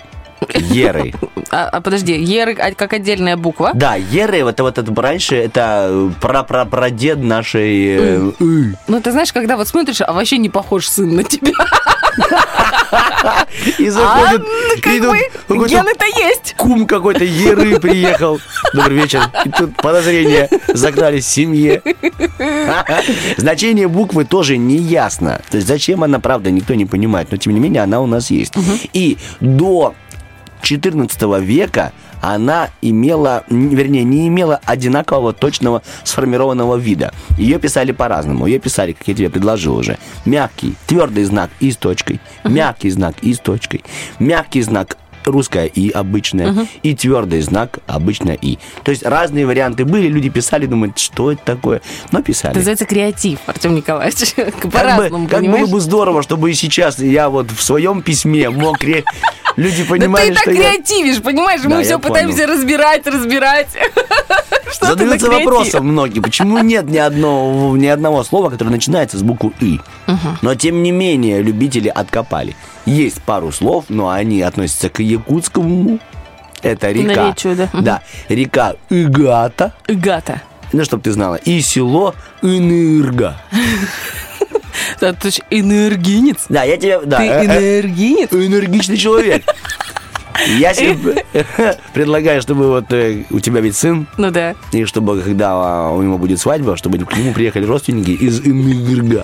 Еры. 0.53 1.13
А, 1.51 1.69
а 1.69 1.81
подожди, 1.81 2.13
Ер 2.13 2.49
а, 2.59 2.71
как 2.75 2.93
отдельная 2.93 3.37
буква. 3.37 3.71
Да, 3.73 3.95
Еры, 3.95 4.43
вот, 4.43 4.59
вот 4.59 4.77
это 4.77 5.01
раньше, 5.01 5.35
это 5.35 6.11
прапрапрадед 6.21 7.21
нашей... 7.21 7.97
э, 7.97 8.31
«ы». 8.39 8.75
Ну, 8.87 9.01
ты 9.01 9.11
знаешь, 9.11 9.31
когда 9.31 9.57
вот 9.57 9.67
смотришь, 9.67 10.01
а 10.01 10.11
вообще 10.13 10.37
не 10.37 10.49
похож 10.49 10.87
сын 10.87 11.15
на 11.15 11.23
тебя. 11.23 11.53
И 13.79 13.87
А, 13.87 13.91
заходит, 13.91 14.41
ну, 14.41 14.81
как 14.81 14.93
и 14.93 14.99
тут 14.99 15.57
бы, 15.57 15.67
гены-то 15.67 16.05
есть. 16.05 16.55
кум 16.57 16.85
какой-то 16.85 17.23
Еры 17.23 17.79
приехал. 17.79 18.39
Добрый 18.73 18.97
вечер. 18.97 19.21
И 19.43 19.49
тут 19.49 19.75
подозрения 19.77 20.49
загнались 20.67 21.25
в 21.25 21.29
семье. 21.29 21.81
Значение 23.37 23.87
буквы 23.87 24.25
тоже 24.25 24.57
не 24.57 24.77
ясно. 24.77 25.41
То 25.49 25.57
есть 25.57 25.67
зачем 25.67 26.03
она, 26.03 26.19
правда, 26.19 26.51
никто 26.51 26.73
не 26.73 26.85
понимает. 26.85 27.29
Но 27.31 27.37
тем 27.37 27.53
не 27.53 27.59
менее 27.59 27.83
она 27.83 28.01
у 28.01 28.05
нас 28.05 28.29
есть. 28.31 28.53
И 28.93 29.17
до 29.39 29.95
14 30.65 31.21
века 31.41 31.93
она 32.21 32.69
имела, 32.81 33.43
вернее, 33.49 34.03
не 34.03 34.27
имела 34.27 34.59
одинакового 34.65 35.31
точного 35.31 35.83
сформированного 36.03 36.75
вида. 36.75 37.13
Ее 37.37 37.59
писали 37.59 37.91
по-разному. 37.91 38.47
Ее 38.47 38.57
писали, 38.57 38.93
как 38.93 39.07
я 39.07 39.13
тебе 39.13 39.29
предложил 39.29 39.75
уже. 39.75 39.99
Мягкий, 40.25 40.73
твердый 40.87 41.23
знак 41.25 41.51
и 41.59 41.71
с 41.71 41.77
точкой. 41.77 42.19
Мягкий 42.43 42.89
знак 42.89 43.15
и 43.21 43.33
с 43.33 43.39
точкой. 43.39 43.83
Мягкий 44.17 44.63
знак 44.63 44.97
русское 45.25 45.65
и 45.65 45.89
обычное, 45.89 46.67
и 46.83 46.95
твердый 46.95 47.41
знак 47.41 47.79
обычное 47.87 48.37
и. 48.41 48.57
То 48.83 48.91
есть 48.91 49.03
разные 49.03 49.45
варианты 49.45 49.85
были, 49.85 50.07
люди 50.07 50.29
писали, 50.29 50.65
думают, 50.65 50.97
что 50.97 51.31
это 51.31 51.41
такое, 51.43 51.81
но 52.11 52.21
писали. 52.21 52.51
Это 52.51 52.59
называется 52.59 52.85
креатив, 52.85 53.39
Артем 53.45 53.75
Николаевич. 53.75 54.33
По-разному, 54.71 55.27
как 55.27 55.43
было 55.43 55.65
бы 55.65 55.79
здорово, 55.79 56.23
чтобы 56.23 56.51
и 56.51 56.53
сейчас 56.53 56.99
я 56.99 57.29
вот 57.29 57.51
в 57.51 57.61
своем 57.61 58.01
письме 58.01 58.49
мог 58.49 58.83
люди 59.55 59.83
Да 59.83 59.89
понимали, 59.89 60.29
ты 60.29 60.33
так 60.33 60.43
что 60.43 60.51
креативишь, 60.51 61.21
понимаешь? 61.21 61.61
Мы 61.63 61.83
все 61.83 61.99
пытаемся 61.99 62.47
разбирать, 62.47 63.05
разбирать. 63.07 63.67
Что 64.71 64.87
Задаются 64.87 65.29
вопросом 65.29 65.87
многие, 65.87 66.19
почему 66.19 66.57
нет 66.57 66.89
ни 66.89 66.97
одного, 66.97 67.77
ни 67.77 67.85
одного 67.85 68.23
слова, 68.23 68.49
которое 68.49 68.71
начинается 68.71 69.17
с 69.17 69.21
буквы 69.21 69.53
«и». 69.59 69.79
Но, 70.41 70.55
тем 70.55 70.83
не 70.83 70.91
менее, 70.91 71.41
любители 71.41 71.87
откопали. 71.87 72.55
Есть 72.85 73.21
пару 73.21 73.51
слов, 73.51 73.85
но 73.89 74.09
они 74.09 74.41
относятся 74.41 74.89
к 74.89 74.99
якутскому. 74.99 75.99
Это 76.61 76.91
река. 76.91 77.23
наречию, 77.23 77.55
да. 77.55 77.69
Да, 77.73 78.01
река 78.29 78.75
Игата, 78.89 79.73
Гата. 79.87 80.41
ну, 80.73 80.83
чтобы 80.83 81.03
ты 81.03 81.11
знала, 81.11 81.35
и 81.35 81.61
село 81.61 82.15
Инырга. 82.41 83.37
Да, 84.99 85.13
ты 85.13 85.31
ж 85.31 85.39
энергинец. 85.49 86.45
Да, 86.49 86.63
я 86.63 86.77
тебе... 86.77 86.99
Да, 87.01 87.17
Ты 87.17 87.23
э, 87.23 87.41
э, 87.41 87.45
энергинец? 87.81 88.31
энергичный 88.31 88.97
человек. 88.97 89.43
Я 90.59 90.73
себе 90.73 91.25
предлагаю, 91.93 92.41
чтобы 92.41 92.67
вот 92.67 92.91
э, 92.91 93.23
у 93.29 93.39
тебя 93.39 93.61
ведь 93.61 93.75
сын, 93.75 94.05
Ну 94.17 94.31
да. 94.31 94.53
и 94.73 94.83
чтобы, 94.85 95.21
когда 95.21 95.51
а, 95.53 95.91
у 95.91 96.01
него 96.01 96.17
будет 96.17 96.39
свадьба, 96.39 96.75
чтобы 96.75 96.97
к 96.99 97.17
нему 97.17 97.33
приехали 97.33 97.65
родственники 97.65 98.11
из 98.11 98.41
Инырга. 98.41 99.23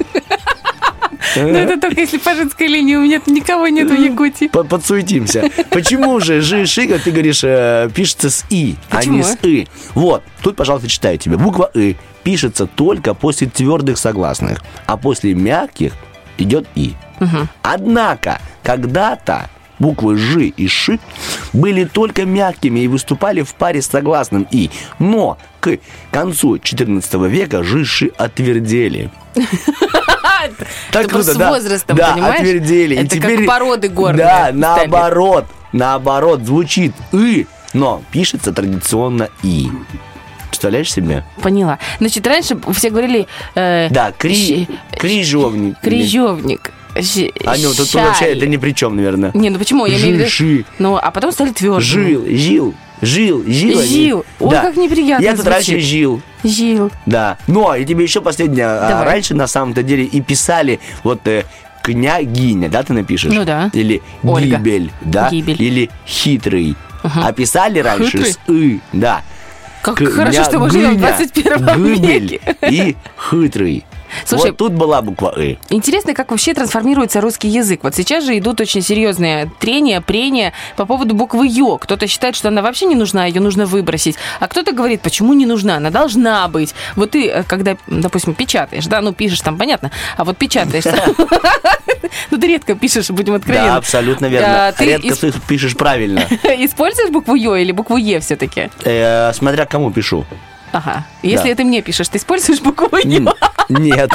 Но 1.35 1.41
Ну, 1.43 1.47
это 1.57 1.79
только 1.79 2.01
если 2.01 2.17
по 2.17 2.33
женской 2.35 2.67
линии 2.67 2.95
у 2.95 3.01
меня 3.01 3.21
никого 3.25 3.67
нет 3.67 3.89
в 3.89 3.99
Якутии. 4.01 4.47
По- 4.47 4.63
Подсуетимся. 4.63 5.49
Почему 5.69 6.19
же 6.19 6.41
жи 6.41 6.65
шига, 6.65 6.99
ты 6.99 7.11
говоришь, 7.11 7.41
э, 7.43 7.89
пишется 7.93 8.29
с 8.29 8.45
и, 8.49 8.75
а 8.89 9.03
не 9.05 9.23
с 9.23 9.37
и? 9.43 9.67
Вот, 9.95 10.23
тут, 10.41 10.55
пожалуйста, 10.55 10.87
читаю 10.89 11.17
тебе. 11.17 11.37
Буква 11.37 11.69
и 11.73 11.95
пишется 12.23 12.65
только 12.67 13.13
после 13.13 13.47
твердых 13.47 13.97
согласных, 13.97 14.61
а 14.85 14.97
после 14.97 15.33
мягких 15.33 15.93
идет 16.37 16.67
и. 16.75 16.93
Однако, 17.61 18.39
когда-то 18.63 19.49
буквы 19.81 20.15
«жи» 20.17 20.45
и 20.47 20.67
«ши» 20.67 20.99
были 21.53 21.83
только 21.85 22.25
мягкими 22.25 22.81
и 22.81 22.87
выступали 22.87 23.41
в 23.41 23.53
паре 23.55 23.81
с 23.81 23.87
согласным 23.87 24.47
«и». 24.51 24.69
Но 24.99 25.37
к 25.59 25.77
концу 26.11 26.55
XIV 26.57 27.27
века 27.27 27.63
«жи» 27.63 27.83
«ши» 27.83 28.11
отвердели. 28.17 29.11
Так 30.91 31.03
Это 31.05 31.09
круто, 31.09 31.33
с 31.33 31.35
да. 31.35 31.49
возрастом, 31.49 31.95
да, 31.97 32.13
понимаешь? 32.13 32.39
отвердели. 32.41 32.95
И 32.95 32.97
Это 33.05 33.19
как 33.19 33.45
породы 33.45 33.89
горные 33.89 34.25
Да, 34.25 34.37
стали. 34.43 34.57
наоборот. 34.57 35.45
Наоборот, 35.71 36.41
звучит 36.45 36.93
«и», 37.13 37.47
но 37.73 38.01
пишется 38.11 38.51
традиционно 38.51 39.29
«и». 39.43 39.69
Представляешь 40.49 40.91
себе? 40.91 41.23
Поняла. 41.41 41.79
Значит, 41.99 42.27
раньше 42.27 42.57
все 42.73 42.89
говорили... 42.89 43.25
э, 43.55 43.87
Да, 43.89 44.11
кри... 44.11 44.35
щи- 44.35 44.67
крижовник. 44.97 45.79
Крижовник. 45.79 46.71
А, 47.45 47.55
ну, 47.57 47.73
тут 47.73 47.87
щай. 47.89 48.05
вообще 48.05 48.25
это 48.25 48.47
ни 48.47 48.57
при 48.57 48.71
чем, 48.73 48.95
наверное. 48.95 49.31
Не, 49.33 49.49
ну 49.49 49.59
почему? 49.59 49.85
Я 49.85 49.99
имею 49.99 50.25
в 50.27 50.39
виду... 50.39 50.65
Ну, 50.79 50.97
а 51.01 51.11
потом 51.11 51.31
стали 51.31 51.51
твердыми. 51.51 51.81
Жил, 51.83 52.25
жил, 52.27 52.73
жил, 53.01 53.43
жил. 53.47 53.79
они. 53.79 53.87
Жил. 53.87 54.25
Ой, 54.39 54.49
как 54.51 54.75
неприятно 54.77 55.23
Я 55.23 55.31
тут 55.31 55.41
звучит. 55.45 55.53
раньше 55.53 55.79
жил. 55.79 56.21
Жил. 56.43 56.91
Да. 57.05 57.37
Но 57.47 57.75
и 57.75 57.85
тебе 57.85 58.03
еще 58.03 58.21
последнее. 58.21 58.65
а, 58.65 58.89
Давай. 58.89 59.05
Раньше 59.05 59.33
на 59.35 59.47
самом-то 59.47 59.83
деле 59.83 60.03
и 60.05 60.21
писали 60.21 60.79
вот 61.03 61.25
э, 61.27 61.45
княгиня, 61.83 62.69
да, 62.69 62.83
ты 62.83 62.93
напишешь? 62.93 63.31
Ну 63.33 63.43
да. 63.45 63.69
Или 63.73 64.01
Ольга. 64.23 64.57
гибель, 64.57 64.91
да? 65.01 65.29
Гибель. 65.29 65.61
Или 65.61 65.89
хитрый. 66.05 66.75
А 67.03 67.31
писали 67.33 67.79
раньше 67.79 68.17
Хитрый? 68.19 68.33
с 68.33 68.39
и, 68.47 68.79
да. 68.93 69.23
Как 69.81 69.95
К- 69.97 70.11
хорошо, 70.11 70.43
что 70.43 70.59
мы 70.59 70.69
живем 70.69 70.91
в 70.91 70.97
гыня, 70.99 71.15
21 71.17 71.65
гыбель 71.83 72.23
веке. 72.33 72.55
и 72.69 72.95
хитрый. 73.31 73.85
Слушай, 74.25 74.51
вот 74.51 74.57
тут 74.57 74.73
была 74.73 75.01
буква 75.01 75.33
«ы». 75.37 75.57
Интересно, 75.69 76.13
как 76.13 76.31
вообще 76.31 76.53
трансформируется 76.53 77.21
русский 77.21 77.47
язык. 77.47 77.81
Вот 77.83 77.95
сейчас 77.95 78.23
же 78.23 78.37
идут 78.37 78.61
очень 78.61 78.81
серьезные 78.81 79.51
трения, 79.59 80.01
прения 80.01 80.53
по 80.75 80.85
поводу 80.85 81.15
буквы 81.15 81.47
«ё». 81.47 81.77
Кто-то 81.77 82.07
считает, 82.07 82.35
что 82.35 82.49
она 82.49 82.61
вообще 82.61 82.85
не 82.85 82.95
нужна, 82.95 83.25
ее 83.25 83.41
нужно 83.41 83.65
выбросить. 83.65 84.15
А 84.39 84.47
кто-то 84.47 84.71
говорит, 84.71 85.01
почему 85.01 85.33
не 85.33 85.45
нужна, 85.45 85.77
она 85.77 85.89
должна 85.89 86.47
быть. 86.47 86.73
Вот 86.95 87.11
ты, 87.11 87.27
э, 87.27 87.43
когда, 87.43 87.77
допустим, 87.87 88.33
печатаешь, 88.33 88.85
да, 88.87 89.01
ну 89.01 89.13
пишешь 89.13 89.41
там, 89.41 89.57
понятно, 89.57 89.91
а 90.17 90.23
вот 90.23 90.37
печатаешь, 90.37 90.85
ну 92.31 92.37
ты 92.37 92.47
редко 92.47 92.75
пишешь, 92.75 93.09
будем 93.09 93.33
откровенны. 93.35 93.67
Да, 93.67 93.75
абсолютно 93.77 94.25
верно. 94.27 94.67
А, 94.67 94.71
Ты 94.71 94.85
Редко 94.85 95.31
пишешь 95.47 95.75
правильно. 95.75 96.21
используешь 96.43 97.09
букву 97.09 97.35
«ё» 97.35 97.55
или 97.55 97.71
букву 97.71 97.97
«е» 97.97 98.19
все-таки? 98.19 98.69
Э, 98.83 99.31
Смотря 99.33 99.65
кому 99.65 99.91
пишу. 99.91 100.25
Ага. 100.73 101.05
Если 101.21 101.45
Да. 101.47 101.49
это 101.49 101.63
мне 101.63 101.81
пишешь, 101.81 102.07
ты 102.09 102.17
используешь 102.17 102.61
букву 102.61 102.89
«ё»? 103.03 103.33
Нет, 103.69 104.09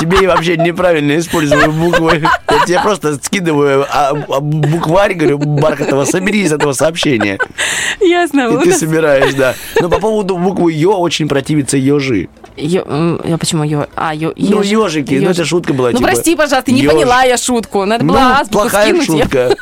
тебе 0.00 0.26
вообще 0.28 0.56
неправильно 0.56 1.18
использую 1.18 1.72
буквы. 1.72 2.22
Я 2.50 2.64
тебе 2.66 2.80
просто 2.80 3.16
скидываю 3.16 3.86
а, 3.90 4.10
а, 4.28 4.40
букварь, 4.40 5.14
говорю, 5.14 5.38
Бархатова, 5.38 6.04
собери 6.04 6.40
из 6.42 6.52
этого 6.52 6.72
сообщения. 6.72 7.38
Ясно. 8.00 8.48
И 8.48 8.64
ты 8.64 8.72
собираешь, 8.72 9.34
да. 9.34 9.54
Но 9.80 9.88
по 9.88 9.98
поводу 9.98 10.36
буквы 10.36 10.72
Ё 10.72 10.96
очень 10.96 11.28
противится 11.28 11.76
ежи. 11.76 12.28
Ё- 12.56 13.20
я 13.24 13.36
почему 13.38 13.64
ё? 13.64 13.86
А, 13.96 14.14
ё, 14.14 14.32
Ну, 14.36 14.62
ежик. 14.62 14.72
ежики, 15.10 15.14
ну, 15.22 15.30
это 15.30 15.44
шутка 15.44 15.74
была, 15.74 15.90
Ну, 15.90 15.98
типа, 15.98 16.08
прости, 16.10 16.34
пожалуйста, 16.36 16.72
не 16.72 16.80
ёж. 16.82 16.92
поняла 16.92 17.22
я 17.24 17.36
шутку. 17.36 17.84
Надо 17.84 18.04
было 18.04 18.18
Ну, 18.18 18.24
азбуку 18.40 18.62
плохая 18.62 18.88
скинуть. 18.88 19.08
Я- 19.08 19.22
шутка. 19.24 19.56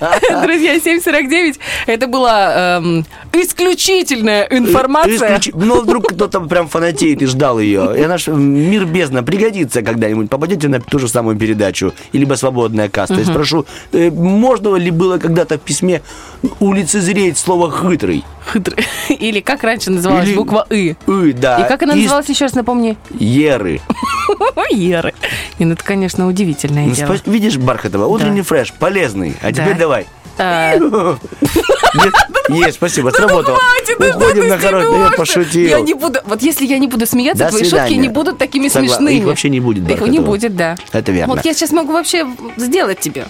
Друзья, 0.42 0.76
7.49. 0.76 1.56
Это 1.86 2.06
была 2.06 2.78
эм, 2.78 3.06
исключительная 3.32 4.46
информация. 4.50 5.38
Исключи- 5.38 5.52
Ну, 5.54 5.82
вдруг 5.82 6.08
кто-то 6.12 6.40
прям 6.40 6.68
фанатеет 6.68 7.22
и 7.22 7.26
ждал 7.26 7.58
ее. 7.58 7.94
И 7.98 8.02
она 8.02 8.18
ж, 8.18 8.28
мир 8.28 8.84
бездна 8.84 9.22
пригодится 9.22 9.82
когда-нибудь. 9.82 10.28
Попадете 10.30 10.68
на 10.68 10.80
ту 10.80 10.98
же 10.98 11.08
самую 11.08 11.36
передачу, 11.36 11.92
и 12.12 12.18
либо 12.18 12.34
свободная 12.34 12.88
каста. 12.88 13.14
Я 13.14 13.24
спрошу, 13.24 13.66
э, 13.92 14.10
можно 14.10 14.74
ли 14.76 14.90
было 14.90 15.18
когда-то 15.18 15.56
в 15.58 15.60
письме 15.60 16.02
улицезреть 16.60 17.38
слово 17.38 17.70
«хитрый»? 17.70 18.24
Хитрый. 18.52 18.86
Или 19.08 19.40
как 19.40 19.64
раньше 19.64 19.90
называлась 19.90 20.28
Или- 20.28 20.36
буква 20.36 20.66
«ы». 20.70 20.96
«ы», 21.06 21.32
да. 21.32 21.64
И 21.64 21.68
как 21.68 21.82
она 21.82 21.94
Из 21.94 22.02
называлась, 22.02 22.28
еще 22.28 22.44
раз 22.44 22.54
напомни? 22.54 22.96
Еры. 23.18 23.80
Еры. 24.70 25.14
И 25.58 25.64
ну, 25.64 25.72
это, 25.72 25.84
конечно, 25.84 26.28
удивительное 26.28 26.86
Ну, 26.86 26.94
дело. 26.94 27.16
Видишь, 27.26 27.56
Бархатова, 27.56 28.06
утренний 28.06 28.42
фреш, 28.42 28.72
полезный. 28.72 29.34
А 29.42 29.50
Да. 29.50 29.52
теперь 29.64 29.75
давай. 29.76 30.06
Нет? 32.48 32.74
Спасибо, 32.74 33.10
сработало. 33.10 33.58
Хватит, 33.58 33.98
ну 33.98 34.08
Уходим 34.08 34.48
на 34.48 34.58
короткий, 34.58 34.98
я 34.98 35.10
пошутил. 35.10 35.68
Я 35.68 35.80
не 35.80 35.94
буду, 35.94 36.20
вот 36.24 36.42
если 36.42 36.66
я 36.66 36.78
не 36.78 36.86
буду 36.86 37.06
смеяться, 37.06 37.48
твои 37.48 37.64
шутки 37.64 37.94
не 37.94 38.08
будут 38.08 38.38
такими 38.38 38.68
смешными. 38.68 39.14
их 39.14 39.24
вообще 39.24 39.48
не 39.48 39.60
будет, 39.60 39.88
Их 39.90 40.00
не 40.02 40.20
будет, 40.20 40.56
да. 40.56 40.76
Это 40.92 41.12
верно. 41.12 41.34
Вот 41.34 41.44
я 41.44 41.54
сейчас 41.54 41.70
могу 41.72 41.92
вообще 41.92 42.26
сделать 42.56 43.00
тебе. 43.00 43.26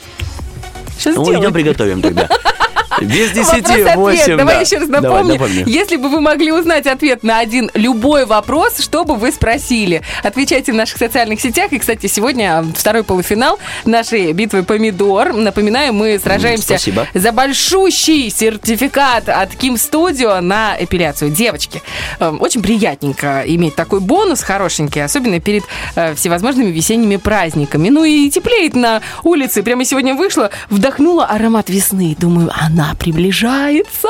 Сейчас 0.98 1.16
Ну, 1.16 1.38
идем 1.38 1.52
приготовим 1.52 2.02
тогда. 2.02 2.28
Без 3.00 3.30
десяти, 3.32 3.60
Вопрос-ответ. 3.60 3.96
восемь. 3.96 4.36
Давай 4.36 4.54
да. 4.56 4.60
еще 4.60 4.78
раз 4.78 4.88
напомню. 4.88 5.40
Если 5.66 5.96
бы 5.96 6.08
вы 6.08 6.20
могли 6.20 6.52
узнать 6.52 6.86
ответ 6.86 7.22
на 7.22 7.38
один 7.38 7.70
любой 7.74 8.26
вопрос, 8.26 8.78
что 8.80 9.04
бы 9.04 9.16
вы 9.16 9.32
спросили? 9.32 10.02
Отвечайте 10.22 10.72
в 10.72 10.74
наших 10.74 10.98
социальных 10.98 11.40
сетях. 11.40 11.72
И, 11.72 11.78
кстати, 11.78 12.06
сегодня 12.06 12.64
второй 12.74 13.04
полуфинал 13.04 13.58
нашей 13.84 14.32
битвы 14.32 14.62
помидор. 14.62 15.32
Напоминаю, 15.32 15.92
мы 15.92 16.18
сражаемся 16.18 16.66
спасибо. 16.66 17.06
за 17.14 17.32
большущий 17.32 18.30
сертификат 18.30 19.28
от 19.28 19.52
Kim 19.54 19.74
Studio 19.74 20.40
на 20.40 20.76
эпиляцию. 20.78 21.30
Девочки, 21.30 21.82
эм, 22.20 22.40
очень 22.40 22.62
приятненько 22.62 23.42
иметь 23.46 23.74
такой 23.74 24.00
бонус 24.00 24.42
хорошенький, 24.42 25.00
особенно 25.00 25.40
перед 25.40 25.64
э, 25.94 26.14
всевозможными 26.14 26.70
весенними 26.70 27.16
праздниками. 27.16 27.88
Ну 27.88 28.04
и 28.04 28.30
теплеет 28.30 28.74
на 28.74 29.02
улице. 29.22 29.62
Прямо 29.62 29.84
сегодня 29.84 30.14
вышла, 30.14 30.50
вдохнула 30.70 31.26
аромат 31.26 31.68
весны. 31.68 32.16
Думаю, 32.18 32.50
она 32.76 32.94
приближается. 32.94 34.08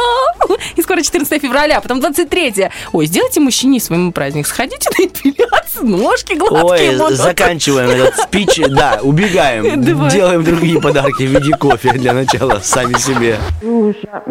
И 0.74 0.82
скоро 0.82 1.00
14 1.00 1.40
февраля, 1.40 1.78
а 1.78 1.80
потом 1.80 2.00
23. 2.00 2.68
Ой, 2.92 3.06
сделайте 3.06 3.40
мужчине 3.40 3.80
своему 3.80 4.12
праздник. 4.12 4.46
Сходите 4.46 4.90
на 4.98 5.06
эпиляцию, 5.06 5.86
ножки 5.86 6.34
гладкие 6.34 6.90
Ой, 6.90 6.98
будут. 6.98 7.16
заканчиваем 7.16 7.90
этот 7.90 8.16
спич. 8.16 8.60
Да, 8.68 8.98
убегаем. 9.02 9.82
Давай. 9.82 10.10
Делаем 10.10 10.44
другие 10.44 10.80
подарки 10.80 11.22
в 11.22 11.30
виде 11.30 11.56
кофе 11.56 11.92
для 11.92 12.12
начала 12.12 12.60
сами 12.60 12.94
себе. 12.94 13.38
You 13.62 13.94
shot 14.02 14.26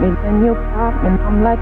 me 0.00 0.10
then 0.24 0.44
you 0.44 0.54
popped 0.74 1.04
and 1.04 1.18
I'm 1.20 1.42
like 1.44 1.60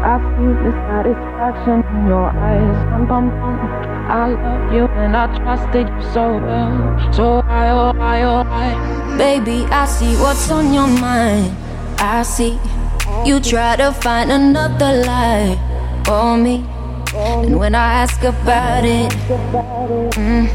I 0.00 0.16
see 0.34 0.50
the 0.64 0.72
satisfaction 0.86 1.82
in 1.96 2.06
your 2.06 2.28
eyes. 2.30 2.78
Bum, 2.90 3.06
bum, 3.08 3.30
bum. 3.30 3.88
I 4.08 4.28
love 4.28 4.72
you 4.72 4.84
and 4.86 5.16
I 5.16 5.26
trusted 5.38 5.88
you 5.88 6.02
so 6.12 6.38
well. 6.38 7.12
So 7.12 7.42
why, 7.42 7.68
oh 7.70 7.92
why, 7.92 8.22
oh 8.22 8.42
why? 8.44 9.16
Baby, 9.18 9.64
I 9.70 9.84
see 9.86 10.14
what's 10.16 10.50
on 10.50 10.72
your 10.72 10.86
mind. 10.86 11.54
I 11.98 12.22
see 12.22 12.58
you 13.24 13.40
try 13.40 13.76
to 13.76 13.92
find 13.92 14.30
another 14.30 15.04
lie 15.04 15.58
for 16.06 16.36
me. 16.36 16.64
And 17.14 17.58
when 17.58 17.74
I 17.74 18.02
ask 18.04 18.22
about 18.22 18.84
it, 18.84 19.10
mm, 20.14 20.48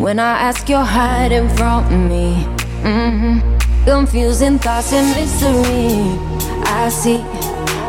when 0.00 0.18
I 0.18 0.38
ask, 0.48 0.68
you're 0.68 0.84
hiding 0.84 1.48
from 1.50 2.08
me. 2.08 2.34
hmm 2.84 3.40
Confusing 3.84 4.58
thoughts 4.58 4.92
and 4.92 5.08
mystery. 5.16 6.18
I 6.70 6.88
see 6.90 7.18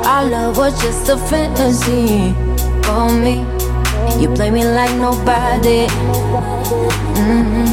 our 0.05 0.25
love 0.25 0.57
was 0.57 0.73
just 0.81 1.09
a 1.09 1.17
fantasy 1.17 2.33
for 2.83 3.09
me. 3.09 3.45
You 4.21 4.29
play 4.33 4.49
me 4.51 4.65
like 4.65 4.93
nobody. 4.95 5.87
Mhm. 7.15 7.67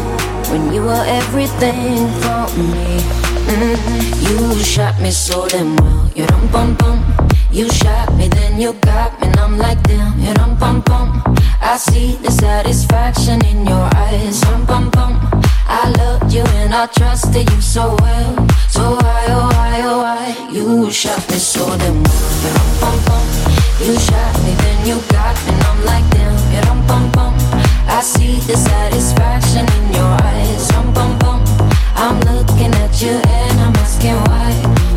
When 0.51 0.73
you 0.73 0.83
were 0.83 1.05
everything 1.07 2.09
for 2.23 2.47
me. 2.59 3.01
Mhm. 3.47 3.77
You 4.27 4.63
shot 4.63 5.01
me 5.01 5.11
so 5.11 5.47
damn 5.49 5.77
well. 5.77 6.11
You 6.15 6.27
dum 6.27 6.47
bum 6.53 6.75
bum. 6.75 6.99
You 7.51 7.69
shot 7.71 8.13
me, 8.17 8.29
then 8.29 8.61
you 8.61 8.73
got 8.83 9.21
me, 9.21 9.29
and 9.29 9.41
I'm 9.41 9.59
like 9.59 9.83
damn. 9.85 10.19
You 10.21 10.35
dum 10.35 10.57
bum 10.57 10.81
bum. 10.81 11.23
I 11.63 11.77
see 11.79 12.19
the 12.23 12.31
satisfaction 12.31 13.45
in 13.45 13.67
your 13.67 13.89
eyes. 13.97 14.41
Dum 14.41 14.65
bum 14.67 14.91
bum. 14.91 15.13
I 15.69 15.91
loved 15.99 16.33
you 16.33 16.43
and 16.63 16.75
I 16.75 16.87
trusted 16.87 17.51
you 17.51 17.61
so 17.61 17.97
well. 18.01 18.49
So 18.69 18.83
why, 18.97 19.27
oh 19.29 19.49
why, 19.53 19.81
oh 19.85 19.99
why? 19.99 20.49
You 20.53 20.91
shot 20.91 21.29
me 21.31 21.39
so 21.39 21.65
damn 21.79 22.03
well. 22.03 22.33
You 22.43 22.53
bum 22.81 22.97
bum. 23.07 23.27
You 23.81 23.99
shot 23.99 24.35
me, 24.45 24.53
then 24.63 24.87
you 24.87 25.01
got 25.09 25.37
me, 25.47 25.53
and 25.53 25.63
I'm 25.65 25.85
like 25.85 26.07
damn. 26.11 26.35
You 26.55 26.61
dum 26.63 26.87
bum 26.87 27.11
bum. 27.13 27.35
I 27.89 28.01
see 28.03 28.37
the 28.47 28.57
satisfaction 28.57 29.67
in 29.79 29.95
your 29.95 30.13
eyes. 30.23 30.69
Dum 30.69 30.93
bum 30.95 31.19
bum. 31.19 31.45
I'm 31.97 32.21
looking 32.21 32.73
at 32.85 33.01
you 33.03 33.17
and 33.17 33.61
I'm 33.61 33.75
asking 33.77 34.17
why. 34.29 34.53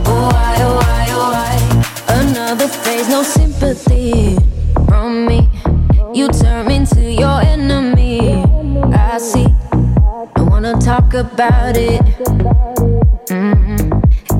Oh 0.05 0.29
why, 0.33 0.55
oh 0.59 0.75
why, 0.81 1.05
oh 1.09 1.29
why? 1.33 2.21
Another 2.21 2.67
phase, 2.67 3.09
no 3.09 3.23
sympathy 3.23 4.37
from 4.87 5.25
me. 5.25 5.49
You 6.13 6.27
turn 6.29 6.69
into 6.71 7.01
your 7.11 7.41
enemy. 7.41 7.78
Wanna 10.69 10.85
talk 10.85 11.13
about 11.15 11.75
it. 11.77 11.99
Mhm. 13.27 13.89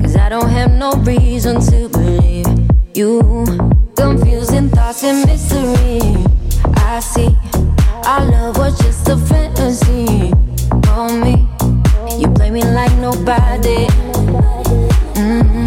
Cause 0.00 0.14
I 0.14 0.28
don't 0.28 0.48
have 0.48 0.70
no 0.70 0.92
reason 1.02 1.60
to 1.60 1.88
believe 1.88 2.46
you. 2.94 3.18
Confusing 3.96 4.68
thoughts 4.70 5.02
and 5.02 5.26
mystery. 5.26 5.98
I 6.76 7.00
see. 7.00 7.36
Our 8.06 8.24
love 8.30 8.58
was 8.58 8.78
just 8.78 9.08
a 9.08 9.16
fantasy 9.16 10.30
for 10.86 11.08
me. 11.10 11.48
You 12.20 12.28
play 12.28 12.50
me 12.50 12.62
like 12.62 12.94
nobody. 12.98 13.88
Mhm. 15.16 15.66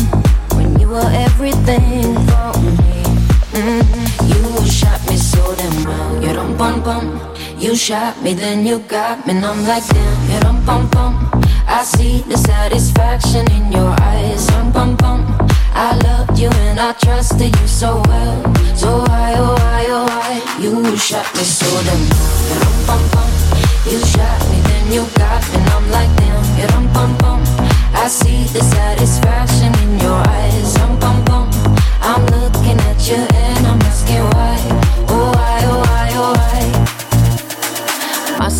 When 0.55 0.79
you 0.79 0.87
were 0.87 1.11
everything 1.27 2.15
for 2.29 2.57
me. 2.63 3.03
Mhm. 3.51 3.83
You 4.31 4.39
shot 4.71 5.01
me 5.09 5.17
so 5.17 5.43
damn 5.57 5.83
well. 5.83 6.23
You 6.23 6.31
dum 6.33 6.55
bum 6.55 6.81
bum. 6.87 7.22
You 7.63 7.77
shot 7.77 8.21
me, 8.21 8.33
then 8.33 8.65
you 8.65 8.79
got 8.79 9.25
me, 9.25 9.35
and 9.35 9.45
I'm 9.45 9.65
like 9.65 9.87
damn. 9.87 10.29
You 10.29 10.39
dum 10.41 10.65
bum 10.65 10.89
bum. 10.89 11.31
I 11.65 11.81
see 11.85 12.19
the 12.27 12.35
satisfaction 12.35 13.49
in 13.53 13.71
your 13.71 13.95
eyes. 14.01 14.45
Dum 14.47 14.69
bum 14.73 14.97
bum. 14.97 15.23
I 15.73 15.95
loved 16.03 16.37
you 16.37 16.49
and 16.49 16.77
I 16.77 16.91
trusted 16.91 17.55
you 17.57 17.67
so 17.67 18.03
well. 18.05 18.43
So 18.75 18.97
why, 19.07 19.35
oh 19.37 19.55
why, 19.55 19.85
oh 19.87 20.03
why? 20.03 20.61
You 20.61 20.97
shot 20.97 21.25
me 21.37 21.43
so 21.43 21.65
damn. 21.87 22.01
You 22.51 22.59
dum 22.59 22.77
bum 22.85 23.03
bum. 23.15 23.31
You 23.87 23.99
shot 24.11 24.41
me, 24.51 24.59
then 24.67 24.91
you 24.91 25.07
got 25.15 25.41
me, 25.47 25.55
and 25.55 25.69
I'm 25.69 25.89
like 25.89 26.13
damn. 26.17 26.43
You 26.59 26.67
dum 26.67 26.91
bum 26.91 27.17
bum. 27.19 27.41
I 27.95 28.09
see 28.09 28.43
the 28.51 28.61
satisfaction 28.61 29.71
in 29.83 29.99
your 30.01 30.19
eyes. 30.27 30.82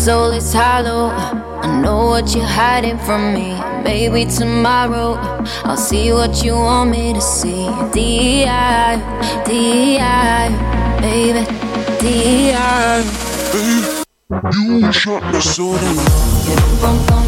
Soul 0.04 0.32
is 0.32 0.52
hollow. 0.52 1.08
I 1.64 1.80
know 1.80 2.04
what 2.12 2.34
you're 2.34 2.44
hiding 2.44 2.98
from 2.98 3.32
me. 3.32 3.56
maybe 3.82 4.26
tomorrow 4.26 5.16
I'll 5.64 5.78
see 5.78 6.12
what 6.12 6.44
you 6.44 6.52
want 6.52 6.90
me 6.90 7.14
to 7.14 7.22
see. 7.22 7.64
DI, 7.94 9.00
DI, 9.48 10.48
baby, 11.00 11.44
DI. 12.02 13.00
You 14.82 14.92
shot 14.92 15.22
me 15.32 15.40
so 15.40 15.72
damn 15.78 15.96
You 16.48 16.56
dum 16.60 16.72
bum 16.82 16.96
bum. 17.06 17.24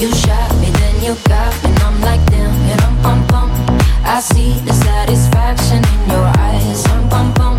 You 0.00 0.10
shot 0.10 0.50
me, 0.60 0.70
then 0.80 0.96
you 1.04 1.14
got 1.30 1.54
me, 1.62 1.70
and 1.70 1.78
I'm 1.86 2.00
like 2.00 2.24
damn. 2.32 2.52
You 2.68 2.76
dum 2.82 2.96
bum 3.00 3.20
bum. 3.28 3.50
I 4.02 4.18
see 4.18 4.58
the 4.66 4.72
satisfaction 4.72 5.84
in 5.94 6.10
your 6.10 6.26
eyes. 6.42 6.82
Dum 6.82 7.08
bum 7.08 7.32
bum. 7.34 7.57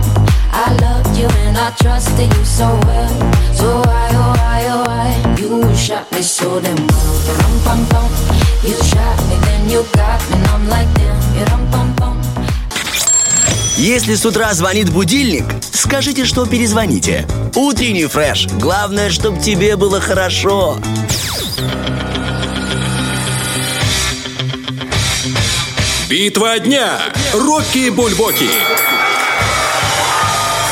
You 1.19 1.27
and 1.43 1.57
I 1.57 1.71
trusted 1.71 2.33
you 2.33 2.45
so 2.45 2.67
well. 2.87 3.11
So 3.53 3.81
why, 3.83 4.07
oh 4.13 4.33
why, 4.39 4.61
oh 4.71 4.83
why? 4.87 5.35
You 5.37 5.75
shot 5.75 6.09
me 6.13 6.21
so 6.21 6.61
damn 6.61 6.77
well. 6.77 7.15
You 7.27 7.35
dum 7.41 7.55
bum 7.65 7.79
bum. 7.91 8.09
You 8.63 8.77
shot 8.91 9.19
me, 9.27 9.35
then 9.47 9.69
you 9.69 9.83
got 9.99 10.21
me, 10.29 10.37
and 10.37 10.47
I'm 10.47 10.69
like 10.69 10.87
damn. 10.95 11.19
Dum 11.49 11.71
bum 11.71 11.93
bum. 11.97 12.15
Если 13.75 14.15
с 14.15 14.25
утра 14.25 14.53
звонит 14.53 14.89
будильник, 14.91 15.43
скажите, 15.73 16.23
что 16.23 16.45
перезвоните. 16.45 17.27
Утренний 17.53 18.05
фреш. 18.05 18.47
Главное, 18.47 19.09
чтобы 19.09 19.41
тебе 19.41 19.75
было 19.75 19.99
хорошо. 19.99 20.77
Битва 26.09 26.59
дня. 26.59 26.97
Рокки 27.33 27.89
Бульбоки. 27.89 28.49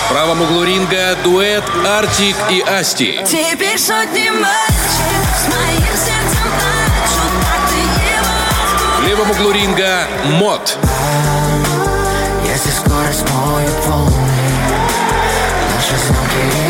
В 0.08 0.10
правом 0.10 0.42
углу 0.42 0.64
ринга 0.64 1.18
дуэт 1.22 1.66
Артик 1.86 2.38
и 2.50 2.62
Асти. 2.62 3.20
Теперь 3.26 3.78
сотни 3.78 4.30
матчей 4.30 5.18
с 5.36 5.48
моим 5.54 5.94
сердцем 5.98 6.48
плачут, 6.48 7.34
а 7.44 7.68
ты 7.68 7.76
его 8.16 9.02
В 9.02 9.04
левом 9.06 9.32
углу 9.32 9.52
ринга 9.52 10.08
Мод. 10.24 10.78
Если 12.46 12.70
скорость 12.70 13.30
моет 13.32 13.86
волны 13.86 14.14
Наши 15.76 15.98
звуки 16.06 16.67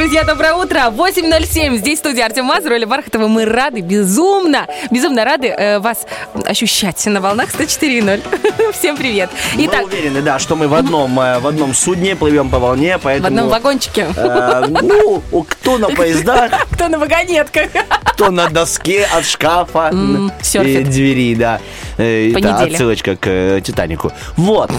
друзья, 0.00 0.24
доброе 0.24 0.54
утро. 0.54 0.84
8.07. 0.90 1.76
Здесь 1.76 1.98
студия 1.98 2.24
Артем 2.24 2.46
Мазур, 2.46 2.72
Оля 2.72 2.86
Бархатова. 2.86 3.28
Мы 3.28 3.44
рады, 3.44 3.82
безумно, 3.82 4.66
безумно 4.90 5.26
рады 5.26 5.48
э, 5.48 5.78
вас 5.78 6.06
ощущать 6.46 7.04
на 7.04 7.20
волнах 7.20 7.50
104.0. 7.50 8.72
Всем 8.72 8.96
привет. 8.96 9.28
Мы 9.56 9.66
Итак, 9.66 9.84
уверены, 9.84 10.22
да, 10.22 10.38
что 10.38 10.56
мы 10.56 10.68
в 10.68 10.74
одном, 10.74 11.20
э, 11.20 11.38
в 11.38 11.46
одном 11.46 11.74
судне 11.74 12.16
плывем 12.16 12.48
по 12.48 12.58
волне, 12.58 12.96
в 12.96 13.02
поэтому... 13.02 13.26
одном 13.26 13.48
вагончике. 13.50 14.06
э, 14.16 14.64
ну, 14.70 15.22
кто 15.46 15.76
на 15.76 15.88
поездах, 15.94 16.50
Кто 16.72 16.88
на 16.88 16.98
вагонетках? 16.98 17.68
кто 18.06 18.30
на 18.30 18.48
доске 18.48 19.04
от 19.04 19.26
шкафа 19.26 19.90
М, 19.92 20.32
и 20.54 20.82
двери, 20.82 21.34
да. 21.34 21.60
Э, 21.98 22.32
По 22.32 22.38
Это 22.38 22.56
отсылочка 22.56 23.16
к 23.16 23.26
э, 23.26 23.60
Титанику. 23.62 24.10
Вот. 24.38 24.70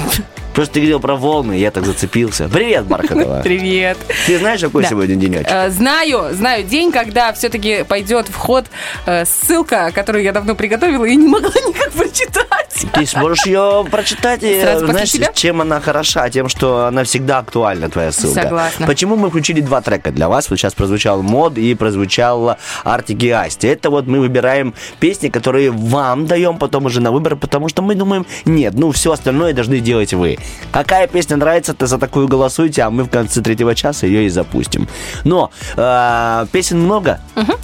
Просто 0.54 0.74
ты 0.76 0.80
говорил 0.82 1.00
про 1.00 1.16
волны, 1.16 1.54
я 1.54 1.72
так 1.72 1.86
зацепился. 1.86 2.50
Привет, 2.50 2.86
Бархатова. 2.86 3.42
Привет. 3.44 3.98
Ты 4.28 4.38
знаешь, 4.38 4.60
какой 4.62 4.84
Да. 4.84 4.90
сегодня 4.90 5.16
денечек? 5.16 5.48
Э, 5.50 5.70
Знаю, 5.70 6.34
знаю 6.34 6.64
день, 6.64 6.92
когда 6.92 7.32
все-таки 7.34 7.84
пойдет 7.88 8.28
в 8.28 8.36
ход 8.36 8.66
э, 9.06 9.24
ссылка, 9.26 9.92
которую 9.94 10.24
я 10.24 10.34
давно 10.34 10.54
приготовила 10.56 11.06
и 11.06 11.16
не 11.16 11.28
могла 11.28 11.50
никак 11.68 11.92
прочитать. 11.92 12.61
Ты 12.94 13.06
сможешь 13.06 13.46
ее 13.46 13.86
прочитать, 13.90 14.44
и, 14.44 14.62
Сразу 14.62 14.88
знаешь, 14.88 15.12
тебя? 15.12 15.32
чем 15.34 15.62
она 15.62 15.80
хороша? 15.80 16.30
Тем, 16.30 16.50
что 16.50 16.86
она 16.86 17.04
всегда 17.04 17.40
актуальна, 17.40 17.90
твоя 17.90 18.12
ссылка. 18.12 18.42
Согласна. 18.44 18.88
Почему 18.88 19.16
мы 19.16 19.30
включили 19.30 19.62
два 19.62 19.82
трека 19.82 20.12
для 20.12 20.30
вас? 20.30 20.50
Вот 20.50 20.58
сейчас 20.58 20.74
прозвучал 20.74 21.22
мод 21.22 21.58
и 21.58 21.74
прозвучал 21.76 22.58
Артик 22.84 23.24
и 23.24 23.30
Асти. 23.30 23.68
Это 23.68 23.90
вот 23.90 24.08
мы 24.08 24.20
выбираем 24.20 24.74
песни, 25.00 25.30
которые 25.30 25.72
вам 25.72 26.26
даем 26.26 26.58
потом 26.58 26.86
уже 26.86 27.02
на 27.02 27.12
выбор, 27.12 27.36
потому 27.36 27.68
что 27.70 27.82
мы 27.82 27.96
думаем, 27.96 28.26
нет, 28.46 28.74
ну 28.76 28.92
все 28.92 29.12
остальное 29.12 29.54
должны 29.54 29.80
делать 29.80 30.14
вы. 30.14 30.38
Какая 30.72 31.08
песня 31.08 31.38
нравится, 31.38 31.74
то 31.74 31.88
за 31.88 31.98
такую 31.98 32.28
голосуйте, 32.28 32.84
а 32.84 32.90
мы 32.90 33.04
в 33.04 33.10
конце 33.10 33.42
третьего 33.42 33.76
часа 33.76 34.08
ее 34.08 34.26
и 34.26 34.30
запустим. 34.30 34.88
Но 35.24 35.52
э, 35.76 36.46
песен 36.52 36.80
много, 36.80 37.20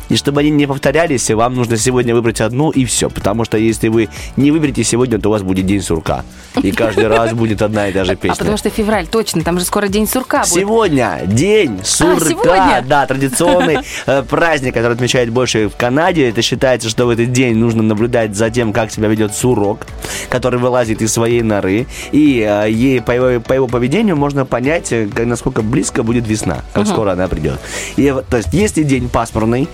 и 0.10 0.16
чтобы 0.16 0.42
они 0.42 0.50
не 0.50 0.68
повторялись, 0.68 1.30
вам 1.30 1.56
нужно 1.56 1.78
сегодня 1.78 2.14
выбрать 2.14 2.42
одну 2.42 2.72
и 2.72 2.84
все. 2.86 3.10
Потому 3.10 3.46
что 3.46 3.58
если 3.58 3.88
вы 3.88 4.10
не 4.36 4.52
выберете 4.52 4.84
сегодня, 4.84 5.07
то 5.16 5.30
у 5.30 5.32
вас 5.32 5.44
будет 5.44 5.66
день 5.66 5.82
сурка. 5.82 6.24
И 6.62 6.72
каждый 6.72 7.08
раз 7.08 7.34
будет 7.34 7.62
одна 7.62 7.88
и 7.88 7.94
та 7.94 8.04
же 8.04 8.14
А 8.14 8.16
песня. 8.16 8.38
потому 8.38 8.58
что 8.58 8.70
февраль, 8.70 9.08
точно, 9.08 9.42
там 9.44 9.60
же 9.60 9.66
скоро 9.66 9.88
день 9.88 10.08
сурка 10.08 10.40
будет. 10.42 10.54
Сегодня 10.54 11.22
день 11.26 11.80
сурка, 11.84 12.30
сегодня? 12.30 12.86
да, 12.88 13.06
традиционный 13.06 13.80
э, 14.06 14.24
праздник, 14.24 14.74
который 14.74 14.94
отмечают 14.94 15.30
больше 15.30 15.70
в 15.70 15.76
Канаде. 15.76 16.30
Это 16.30 16.42
считается, 16.42 16.90
что 16.90 17.06
в 17.06 17.10
этот 17.10 17.32
день 17.32 17.56
нужно 17.56 17.84
наблюдать 17.84 18.36
за 18.36 18.50
тем, 18.50 18.74
как 18.74 18.92
себя 18.92 19.08
ведет 19.08 19.34
сурок, 19.34 19.86
который 20.30 20.60
вылазит 20.60 21.02
из 21.02 21.14
своей 21.14 21.42
норы. 21.42 21.88
И 22.12 22.46
э, 22.48 22.70
ей, 22.70 23.02
по, 23.02 23.12
его, 23.12 23.40
по 23.42 23.54
его 23.54 23.68
поведению 23.68 24.16
можно 24.18 24.46
понять, 24.46 24.92
э, 24.92 25.08
насколько 25.26 25.62
близко 25.62 26.04
будет 26.04 26.28
весна, 26.28 26.64
как 26.74 26.88
скоро 26.88 27.12
она 27.12 27.28
придет. 27.28 27.60
И, 27.96 28.14
то 28.30 28.38
есть, 28.38 28.50
если 28.54 28.84
день 28.84 29.10
пасмурный, 29.10 29.68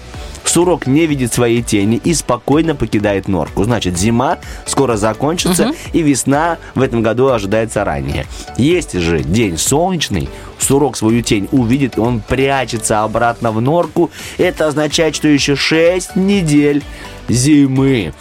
Сурок 0.45 0.87
не 0.87 1.05
видит 1.05 1.33
своей 1.33 1.61
тени 1.61 1.99
и 2.03 2.13
спокойно 2.13 2.75
покидает 2.75 3.27
норку. 3.27 3.63
Значит, 3.63 3.97
зима 3.97 4.39
скоро 4.65 4.97
закончится, 4.97 5.73
и 5.93 6.01
весна 6.01 6.57
в 6.75 6.81
этом 6.81 7.01
году 7.01 7.29
ожидается 7.29 7.83
ранее. 7.83 8.25
Если 8.57 8.99
же 8.99 9.23
день 9.23 9.57
солнечный, 9.57 10.29
Сурок 10.59 10.95
свою 10.95 11.21
тень 11.21 11.49
увидит, 11.51 11.97
и 11.97 11.99
он 11.99 12.21
прячется 12.21 13.03
обратно 13.03 13.51
в 13.51 13.59
норку. 13.61 14.11
Это 14.37 14.67
означает, 14.67 15.15
что 15.15 15.27
еще 15.27 15.55
6 15.55 16.15
недель 16.15 16.83
зимы. 17.27 18.13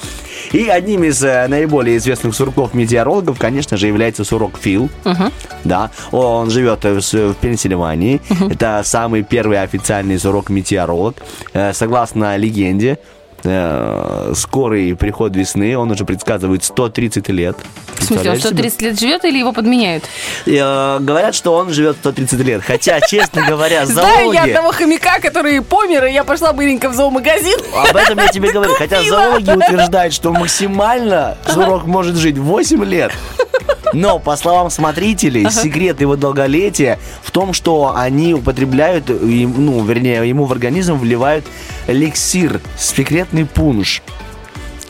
И 0.52 0.66
одним 0.68 1.04
из 1.04 1.22
э, 1.22 1.46
наиболее 1.48 1.96
известных 1.98 2.34
сурков-метеорологов, 2.34 3.38
конечно 3.38 3.76
же, 3.76 3.86
является 3.86 4.24
сурок 4.24 4.58
Фил. 4.60 4.90
Да, 5.64 5.90
он 6.10 6.50
живет 6.50 6.84
э, 6.84 6.98
в, 7.00 7.12
в 7.12 7.34
Пенсильвании. 7.36 8.20
Это 8.50 8.82
самый 8.84 9.22
первый 9.22 9.62
официальный 9.62 10.18
сурок-метеоролог. 10.18 11.16
Э, 11.52 11.72
Согласно 11.72 12.36
легенде, 12.36 12.98
э, 13.44 14.32
скорый 14.34 14.94
приход 14.94 15.34
весны, 15.36 15.76
он 15.76 15.90
уже 15.90 16.04
предсказывает 16.04 16.64
130 16.64 17.28
лет. 17.28 17.56
В 17.94 18.04
смысле, 18.04 18.30
он 18.30 18.36
Представляешь 18.36 18.42
себе? 18.42 18.70
130 18.70 18.82
лет 18.82 19.00
живет 19.00 19.24
или 19.24 19.38
его 19.38 19.52
подменяют? 19.52 20.04
И, 20.46 20.56
э, 20.60 20.98
говорят, 21.00 21.34
что 21.34 21.54
он 21.54 21.72
живет 21.72 21.96
130 21.96 22.40
лет. 22.40 22.62
Хотя, 22.62 23.00
честно 23.00 23.46
говоря, 23.46 23.86
Знаю 23.86 24.06
я 24.06 24.32
зоологи... 24.32 24.50
одного 24.50 24.72
хомяка, 24.72 25.20
который 25.20 25.60
помер, 25.62 26.04
и 26.06 26.12
я 26.12 26.24
пошла 26.24 26.52
быренько 26.52 26.88
в 26.88 26.94
зоомагазин. 26.94 27.58
Об 27.74 27.96
этом 27.96 28.18
я 28.18 28.28
тебе 28.28 28.52
говорю. 28.52 28.74
Хотя 28.74 29.02
зоологи 29.02 29.50
утверждают, 29.56 30.14
что 30.14 30.32
максимально 30.32 31.36
сурок 31.46 31.86
может 31.86 32.16
жить 32.16 32.38
8 32.38 32.84
лет. 32.84 33.12
Но, 33.92 34.18
по 34.18 34.36
словам 34.36 34.70
смотрителей, 34.70 35.50
секрет 35.50 36.00
его 36.00 36.16
долголетия 36.16 36.98
в 37.22 37.30
том, 37.30 37.52
что 37.52 37.94
они 37.94 38.34
употребляют, 38.34 39.08
ну, 39.08 39.84
вернее, 39.84 40.26
ему 40.28 40.46
в 40.46 40.52
организм 40.52 40.94
вливают 40.94 41.44
эликсир, 41.86 42.60
секретный 43.32 43.46
пунш. 43.46 44.02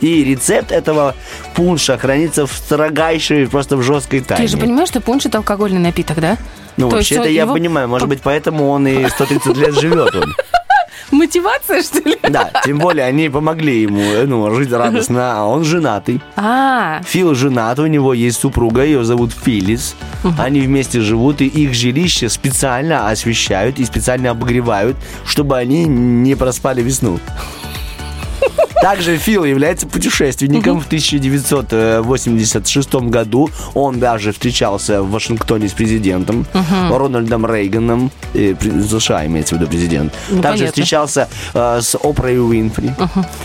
И 0.00 0.24
рецепт 0.24 0.72
этого 0.72 1.14
пунша 1.54 1.96
хранится 1.96 2.46
в 2.46 2.52
строгайшей, 2.52 3.46
просто 3.46 3.76
в 3.76 3.82
жесткой 3.82 4.20
тайне. 4.20 4.46
Ты 4.46 4.50
же 4.50 4.58
понимаешь, 4.58 4.88
что 4.88 5.00
пунш 5.00 5.26
это 5.26 5.38
алкогольный 5.38 5.78
напиток, 5.78 6.20
да? 6.20 6.36
Ну, 6.76 6.90
То 6.90 6.98
есть 6.98 7.10
вообще-то 7.10 7.28
он- 7.28 7.34
я 7.34 7.42
его 7.42 7.54
понимаю, 7.54 7.88
может 7.88 8.08
быть, 8.08 8.20
поэтому 8.22 8.68
он 8.70 8.86
и 8.88 9.08
130 9.08 9.56
лет 9.56 9.74
живет. 9.74 10.14
Он. 10.16 10.34
Мотивация, 11.12 11.82
что 11.82 12.00
ли? 12.08 12.16
Да, 12.22 12.50
тем 12.64 12.78
более 12.78 13.04
они 13.04 13.28
помогли 13.28 13.82
ему 13.82 14.02
ну, 14.26 14.52
жить 14.54 14.72
радостно, 14.72 15.40
а 15.40 15.44
он 15.44 15.62
женатый. 15.62 16.20
А, 16.36 17.00
Фил 17.04 17.34
женат, 17.34 17.78
у 17.78 17.86
него 17.86 18.14
есть 18.14 18.40
супруга, 18.40 18.82
ее 18.82 19.04
зовут 19.04 19.32
Филлис. 19.32 19.94
Они 20.38 20.60
вместе 20.62 21.00
живут, 21.00 21.42
и 21.42 21.46
их 21.46 21.74
жилище 21.74 22.28
специально 22.30 23.10
освещают 23.10 23.78
и 23.78 23.84
специально 23.84 24.30
обогревают, 24.30 24.96
чтобы 25.26 25.58
они 25.58 25.84
не 25.84 26.34
проспали 26.34 26.82
весну. 26.82 27.20
Также 28.80 29.16
Фил 29.16 29.44
является 29.44 29.86
путешественником. 29.86 30.80
В 30.80 30.86
1986 30.86 32.94
году 33.10 33.50
он 33.74 34.00
даже 34.00 34.32
встречался 34.32 35.02
в 35.02 35.10
Вашингтоне 35.10 35.68
с 35.68 35.72
президентом 35.72 36.46
Рональдом 36.90 37.46
Рейганом. 37.46 38.10
США 38.34 39.26
имеется 39.26 39.54
в 39.54 39.58
виду 39.58 39.68
президент. 39.70 40.12
Ну, 40.30 40.42
Также 40.42 40.66
встречался 40.66 41.28
э, 41.54 41.80
с 41.80 41.94
Опрой 41.96 42.38
Уинфри. 42.38 42.92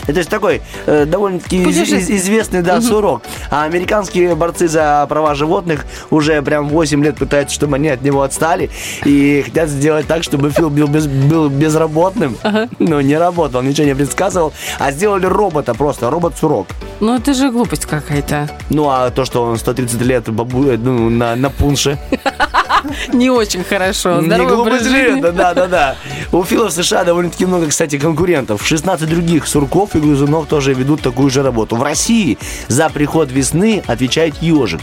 Это 0.06 0.18
есть 0.18 0.30
такой 0.30 0.60
э, 0.86 1.04
довольно-таки 1.06 1.62
известный, 1.62 2.62
да, 2.62 2.80
сурок. 2.80 3.22
А 3.50 3.64
американские 3.64 4.34
борцы 4.34 4.68
за 4.68 5.06
права 5.08 5.34
животных 5.34 5.84
уже 6.10 6.40
прям 6.42 6.68
8 6.68 7.04
лет 7.04 7.16
пытаются, 7.16 7.54
чтобы 7.54 7.76
они 7.76 7.88
от 7.88 8.02
него 8.02 8.22
отстали. 8.22 8.70
И 9.04 9.42
хотят 9.44 9.68
сделать 9.68 10.06
так, 10.06 10.22
чтобы 10.22 10.50
Фил 10.50 10.70
был, 10.70 10.88
без- 10.88 11.06
был 11.06 11.48
безработным. 11.48 12.36
Но 12.78 13.00
не 13.00 13.16
работал, 13.16 13.62
ничего 13.62 13.86
не 13.86 13.94
предсказывал. 13.94 14.52
А 14.78 14.87
сделали 14.92 15.26
робота 15.26 15.74
просто, 15.74 16.10
робот-сурок. 16.10 16.66
Ну, 17.00 17.16
это 17.16 17.34
же 17.34 17.50
глупость 17.50 17.86
какая-то. 17.86 18.48
Ну, 18.70 18.88
а 18.88 19.10
то, 19.10 19.24
что 19.24 19.42
он 19.42 19.56
130 19.56 20.00
лет 20.02 20.28
бабу, 20.28 20.62
ну, 20.62 21.10
на, 21.10 21.36
на 21.36 21.50
пунше. 21.50 21.98
Не 23.12 23.30
очень 23.30 23.64
хорошо. 23.64 24.20
Не 24.20 24.46
глупость 24.46 24.86
это, 24.86 25.32
да, 25.32 25.54
да, 25.54 25.66
да. 25.66 25.96
У 26.32 26.42
Фила 26.44 26.68
в 26.68 26.72
США 26.72 27.04
довольно-таки 27.04 27.46
много, 27.46 27.66
кстати, 27.68 27.98
конкурентов. 27.98 28.66
16 28.66 29.08
других 29.08 29.46
сурков 29.46 29.94
и 29.96 30.00
грызунов 30.00 30.46
тоже 30.46 30.74
ведут 30.74 31.02
такую 31.02 31.30
же 31.30 31.42
работу. 31.42 31.76
В 31.76 31.82
России 31.82 32.38
за 32.68 32.88
приход 32.88 33.30
весны 33.30 33.82
отвечает 33.86 34.42
ежик. 34.42 34.80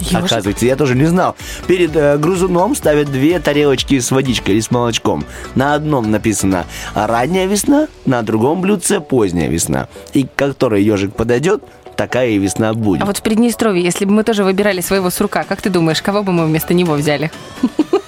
Ёжик? 0.00 0.24
Оказывается, 0.24 0.66
я 0.66 0.76
тоже 0.76 0.94
не 0.94 1.06
знал. 1.06 1.36
Перед 1.66 1.94
э, 1.96 2.16
грызуном 2.18 2.74
ставят 2.74 3.10
две 3.10 3.38
тарелочки 3.40 3.98
с 3.98 4.10
водичкой 4.10 4.54
или 4.54 4.60
с 4.60 4.70
молочком. 4.70 5.24
На 5.54 5.74
одном 5.74 6.10
написано 6.10 6.66
ранняя 6.94 7.46
весна, 7.46 7.88
на 8.06 8.22
другом 8.22 8.60
блюдце 8.60 9.00
поздняя 9.00 9.48
весна. 9.48 9.88
И 10.12 10.24
к 10.24 10.34
которой 10.34 10.82
ежик 10.82 11.14
подойдет, 11.14 11.62
такая 11.96 12.30
и 12.30 12.38
весна 12.38 12.72
будет. 12.74 13.02
А 13.02 13.06
вот 13.06 13.18
в 13.18 13.22
Приднестровье, 13.22 13.82
если 13.82 14.04
бы 14.04 14.12
мы 14.12 14.24
тоже 14.24 14.44
выбирали 14.44 14.80
своего 14.80 15.10
сурка, 15.10 15.44
как 15.44 15.60
ты 15.60 15.68
думаешь, 15.68 16.00
кого 16.00 16.22
бы 16.22 16.32
мы 16.32 16.46
вместо 16.46 16.72
него 16.72 16.94
взяли? 16.94 17.30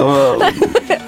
Э, 0.00 0.38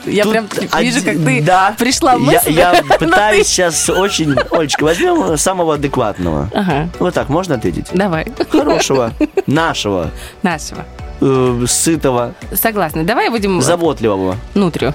Я 0.06 0.24
прям 0.26 0.46
вижу, 0.78 1.02
как 1.04 1.16
ты 1.16 1.42
да, 1.42 1.74
пришла 1.78 2.16
мысль. 2.18 2.52
я 2.52 2.82
пытаюсь 2.98 3.46
сейчас 3.46 3.88
очень... 3.88 4.34
Олечка, 4.50 4.84
возьмем 4.84 5.36
самого 5.36 5.74
адекватного. 5.74 6.50
Ага, 6.54 6.88
Вот 6.98 7.14
так, 7.14 7.28
можно 7.28 7.54
ответить? 7.54 7.86
давай. 7.92 8.26
Хорошего, 8.50 9.12
нашего, 9.46 10.10
Нашего. 10.42 10.84
э, 11.20 11.64
сытого, 11.66 12.34
Согласна. 12.52 13.04
Давай 13.04 13.30
будем 13.30 13.60
заботливого. 13.62 14.36
внутрью. 14.54 14.92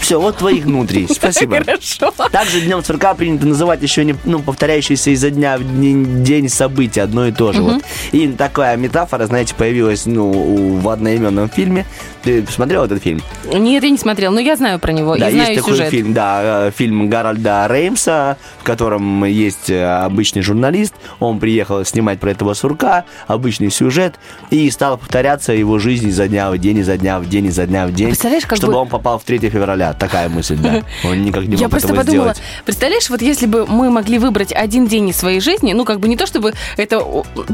Все, 0.00 0.20
вот 0.20 0.38
твоих 0.38 0.64
внутри. 0.64 1.06
Спасибо. 1.10 1.58
Хорошо. 1.58 2.12
Также 2.32 2.60
днем 2.62 2.82
сурка 2.82 3.14
принято 3.14 3.46
называть 3.46 3.82
еще 3.82 4.04
не, 4.04 4.14
ну, 4.24 4.40
повторяющийся 4.40 5.10
изо 5.10 5.30
дня 5.30 5.56
в 5.58 5.62
день, 5.80 6.24
день 6.24 6.48
события, 6.48 7.02
одно 7.02 7.26
и 7.26 7.32
то 7.32 7.52
же. 7.52 7.62
Вот. 7.62 7.82
И 8.12 8.28
такая 8.28 8.76
метафора, 8.76 9.26
знаете, 9.26 9.54
появилась 9.54 10.06
ну, 10.06 10.78
в 10.80 10.88
одноименном 10.88 11.48
фильме. 11.48 11.86
Ты 12.22 12.42
посмотрел 12.42 12.84
этот 12.84 13.02
фильм? 13.02 13.20
Нет, 13.52 13.82
я 13.82 13.90
не 13.90 13.96
смотрел, 13.96 14.30
но 14.32 14.40
я 14.40 14.56
знаю 14.56 14.78
про 14.78 14.92
него 14.92 15.16
Да, 15.16 15.28
и 15.30 15.32
знаю 15.32 15.48
есть 15.50 15.60
такой 15.60 15.76
сюжет. 15.76 15.90
фильм, 15.90 16.12
да, 16.12 16.66
э, 16.68 16.70
фильм 16.70 17.08
Гарольда 17.08 17.66
Реймса, 17.68 18.36
в 18.58 18.64
котором 18.64 19.24
есть 19.24 19.70
э, 19.70 19.82
обычный 19.84 20.42
журналист. 20.42 20.94
Он 21.18 21.38
приехал 21.40 21.82
снимать 21.84 22.20
про 22.20 22.32
этого 22.32 22.52
сурка, 22.54 23.04
обычный 23.26 23.70
сюжет, 23.70 24.16
и 24.50 24.70
стал 24.70 24.98
повторяться 24.98 25.52
его 25.54 25.78
жизнь 25.78 26.08
изо 26.08 26.28
дня 26.28 26.50
в 26.50 26.58
день, 26.58 26.78
изо 26.78 26.98
дня 26.98 27.18
в 27.20 27.28
день, 27.28 27.46
изо 27.46 27.66
дня 27.66 27.86
в 27.86 27.92
день, 27.92 28.08
Представляешь, 28.08 28.44
как 28.44 28.56
чтобы 28.58 28.74
бы- 28.74 28.78
он 28.80 28.88
попал 28.88 29.18
в 29.18 29.24
3 29.24 29.48
февраля. 29.48 29.89
Такая 29.94 30.28
мысль, 30.28 30.56
да. 30.56 30.82
Он 31.04 31.22
никак 31.22 31.44
не 31.46 31.56
Я 31.56 31.62
мог 31.62 31.70
просто 31.70 31.88
этого 31.88 32.04
подумала, 32.04 32.34
сделать. 32.34 32.42
представляешь, 32.64 33.10
вот 33.10 33.22
если 33.22 33.46
бы 33.46 33.66
мы 33.66 33.90
могли 33.90 34.18
выбрать 34.18 34.52
один 34.52 34.86
день 34.86 35.08
из 35.08 35.16
своей 35.16 35.40
жизни, 35.40 35.72
ну 35.72 35.84
как 35.84 36.00
бы 36.00 36.08
не 36.08 36.16
то 36.16 36.26
чтобы 36.26 36.54
это 36.76 37.00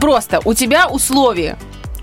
просто 0.01 0.41
у 0.45 0.55
тебя 0.55 0.89
условия. 0.89 1.57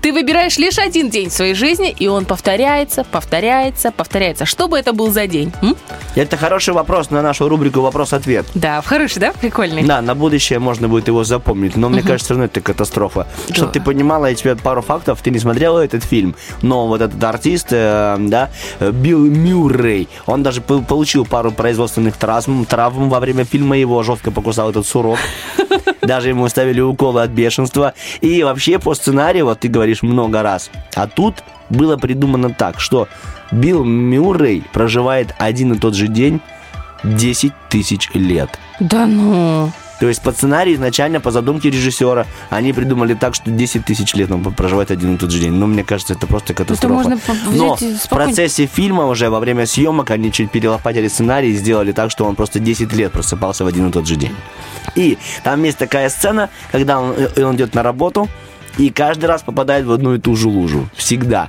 Ты 0.04 0.12
выбираешь 0.12 0.58
лишь 0.58 0.78
один 0.78 1.08
день 1.08 1.30
в 1.30 1.32
своей 1.32 1.54
жизни, 1.54 1.88
и 1.88 2.08
он 2.08 2.26
повторяется, 2.26 3.04
повторяется, 3.04 3.90
повторяется. 3.90 4.44
Что 4.44 4.68
бы 4.68 4.78
это 4.78 4.92
был 4.92 5.10
за 5.10 5.26
день? 5.26 5.50
м? 5.62 5.78
Это 6.14 6.36
хороший 6.36 6.74
вопрос 6.74 7.08
на 7.10 7.22
нашу 7.22 7.48
рубрику 7.48 7.80
«Вопрос-ответ». 7.80 8.44
Да, 8.54 8.82
хороший, 8.82 9.20
да? 9.20 9.32
Прикольный. 9.32 9.82
Да, 9.82 10.02
на 10.02 10.14
будущее 10.14 10.58
можно 10.58 10.88
будет 10.88 11.08
его 11.08 11.24
запомнить, 11.24 11.74
но 11.76 11.88
мне 11.88 12.02
кажется, 12.02 12.26
все 12.26 12.34
равно 12.34 12.44
это 12.44 12.60
катастрофа. 12.60 13.26
Чтобы 13.50 13.72
ты 13.72 13.80
понимала, 13.80 14.26
я 14.26 14.34
тебе 14.34 14.56
пару 14.56 14.82
фактов, 14.82 15.20
ты 15.22 15.30
не 15.30 15.38
смотрела 15.38 15.78
этот 15.82 16.04
фильм, 16.04 16.34
но 16.60 16.86
вот 16.86 17.00
этот 17.00 17.24
артист, 17.24 17.68
э, 17.70 18.16
да, 18.18 18.50
э, 18.80 18.90
Билл 18.90 19.20
Мюррей, 19.20 20.10
он 20.26 20.42
даже 20.42 20.60
по- 20.60 20.82
получил 20.82 21.24
пару 21.24 21.50
производственных 21.50 22.18
травм, 22.18 22.66
травм 22.66 23.08
во 23.08 23.20
время 23.20 23.46
фильма, 23.46 23.78
его 23.78 24.02
жестко 24.02 24.30
покусал 24.30 24.68
этот 24.68 24.86
сурок. 24.86 25.18
Даже 26.02 26.28
ему 26.28 26.46
ставили 26.50 26.82
уколы 26.82 27.22
от 27.22 27.30
бешенства. 27.30 27.94
И 28.20 28.42
вообще 28.42 28.78
по 28.78 28.94
сценарию, 28.94 29.46
вот 29.46 29.60
ты 29.60 29.68
говоришь 29.68 29.93
много 30.02 30.42
раз, 30.42 30.70
а 30.94 31.06
тут 31.06 31.42
было 31.70 31.96
придумано 31.96 32.50
так, 32.50 32.80
что 32.80 33.08
Билл 33.50 33.84
Мюррей 33.84 34.62
проживает 34.72 35.34
один 35.38 35.72
и 35.74 35.78
тот 35.78 35.94
же 35.94 36.08
день 36.08 36.40
10 37.04 37.52
тысяч 37.68 38.10
лет. 38.14 38.50
Да 38.80 39.06
ну. 39.06 39.70
То 40.00 40.08
есть 40.08 40.20
под 40.22 40.36
сценарий 40.36 40.74
изначально, 40.74 41.20
по 41.20 41.30
задумке 41.30 41.70
режиссера, 41.70 42.26
они 42.50 42.72
придумали 42.72 43.14
так, 43.14 43.34
что 43.34 43.50
10 43.50 43.84
тысяч 43.84 44.12
лет 44.14 44.30
он 44.30 44.42
проживает 44.42 44.90
один 44.90 45.14
и 45.14 45.18
тот 45.18 45.30
же 45.30 45.38
день. 45.38 45.52
Но 45.52 45.66
мне 45.66 45.84
кажется, 45.84 46.14
это 46.14 46.26
просто 46.26 46.52
катастрофа. 46.52 46.94
можно 46.94 47.16
по- 47.18 47.32
Но 47.52 47.76
в 47.76 48.08
процессе 48.08 48.66
фильма 48.66 49.06
уже 49.06 49.30
во 49.30 49.38
время 49.38 49.66
съемок 49.66 50.10
они 50.10 50.32
чуть 50.32 50.50
перелопатили 50.50 51.08
сценарий 51.08 51.52
и 51.52 51.56
сделали 51.56 51.92
так, 51.92 52.10
что 52.10 52.24
он 52.24 52.34
просто 52.34 52.58
10 52.58 52.92
лет 52.92 53.12
просыпался 53.12 53.64
в 53.64 53.68
один 53.68 53.88
и 53.88 53.92
тот 53.92 54.06
же 54.06 54.16
день. 54.16 54.34
И 54.96 55.16
там 55.44 55.62
есть 55.62 55.78
такая 55.78 56.08
сцена, 56.08 56.50
когда 56.72 57.00
он, 57.00 57.14
он 57.36 57.54
идет 57.56 57.74
на 57.74 57.82
работу, 57.82 58.28
и 58.78 58.90
каждый 58.90 59.26
раз 59.26 59.42
попадает 59.42 59.86
в 59.86 59.92
одну 59.92 60.14
и 60.14 60.18
ту 60.18 60.36
же 60.36 60.48
лужу. 60.48 60.88
Всегда. 60.94 61.48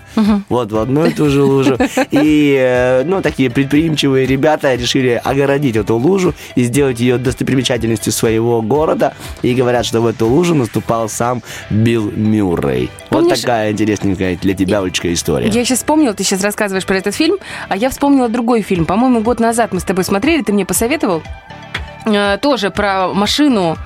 Вот, 0.49 0.71
в 0.71 0.78
одну 0.78 1.05
и 1.05 1.11
ту 1.11 1.30
же 1.30 1.43
лужу. 1.43 1.78
И, 2.11 2.55
э, 2.59 3.03
ну, 3.05 3.21
такие 3.21 3.49
предприимчивые 3.49 4.26
ребята 4.26 4.76
решили 4.76 5.19
огородить 5.23 5.76
эту 5.76 5.95
лужу 5.97 6.34
и 6.55 6.63
сделать 6.63 6.99
ее 6.99 7.17
достопримечательностью 7.17 8.11
своего 8.13 8.61
города. 8.61 9.13
И 9.41 9.53
говорят, 9.53 9.86
что 9.86 10.01
в 10.01 10.07
эту 10.07 10.28
лужу 10.28 10.55
наступал 10.55 11.09
сам 11.09 11.41
Билл 11.69 12.11
Мюррей. 12.11 12.89
Вот 13.09 13.21
Помнишь- 13.21 13.41
такая 13.41 13.71
интересненькая 13.71 14.36
для 14.36 14.53
тебя, 14.53 14.80
Олечка, 14.82 15.11
история. 15.13 15.47
Я 15.47 15.65
сейчас 15.65 15.80
вспомнила, 15.80 16.13
ты 16.13 16.23
сейчас 16.23 16.41
рассказываешь 16.43 16.86
про 16.86 16.97
этот 16.97 17.15
фильм, 17.15 17.38
а 17.69 17.78
я 17.78 17.89
вспомнила 17.89 18.30
другой 18.30 18.61
фильм. 18.61 18.86
По-моему, 18.86 19.21
год 19.21 19.39
назад 19.39 19.73
мы 19.73 19.80
с 19.80 19.84
тобой 19.84 20.03
смотрели, 20.03 20.41
ты 20.43 20.53
мне 20.53 20.65
посоветовал. 20.65 21.23
Э, 22.05 22.38
тоже 22.39 22.69
про 22.69 23.07
машину, 23.13 23.78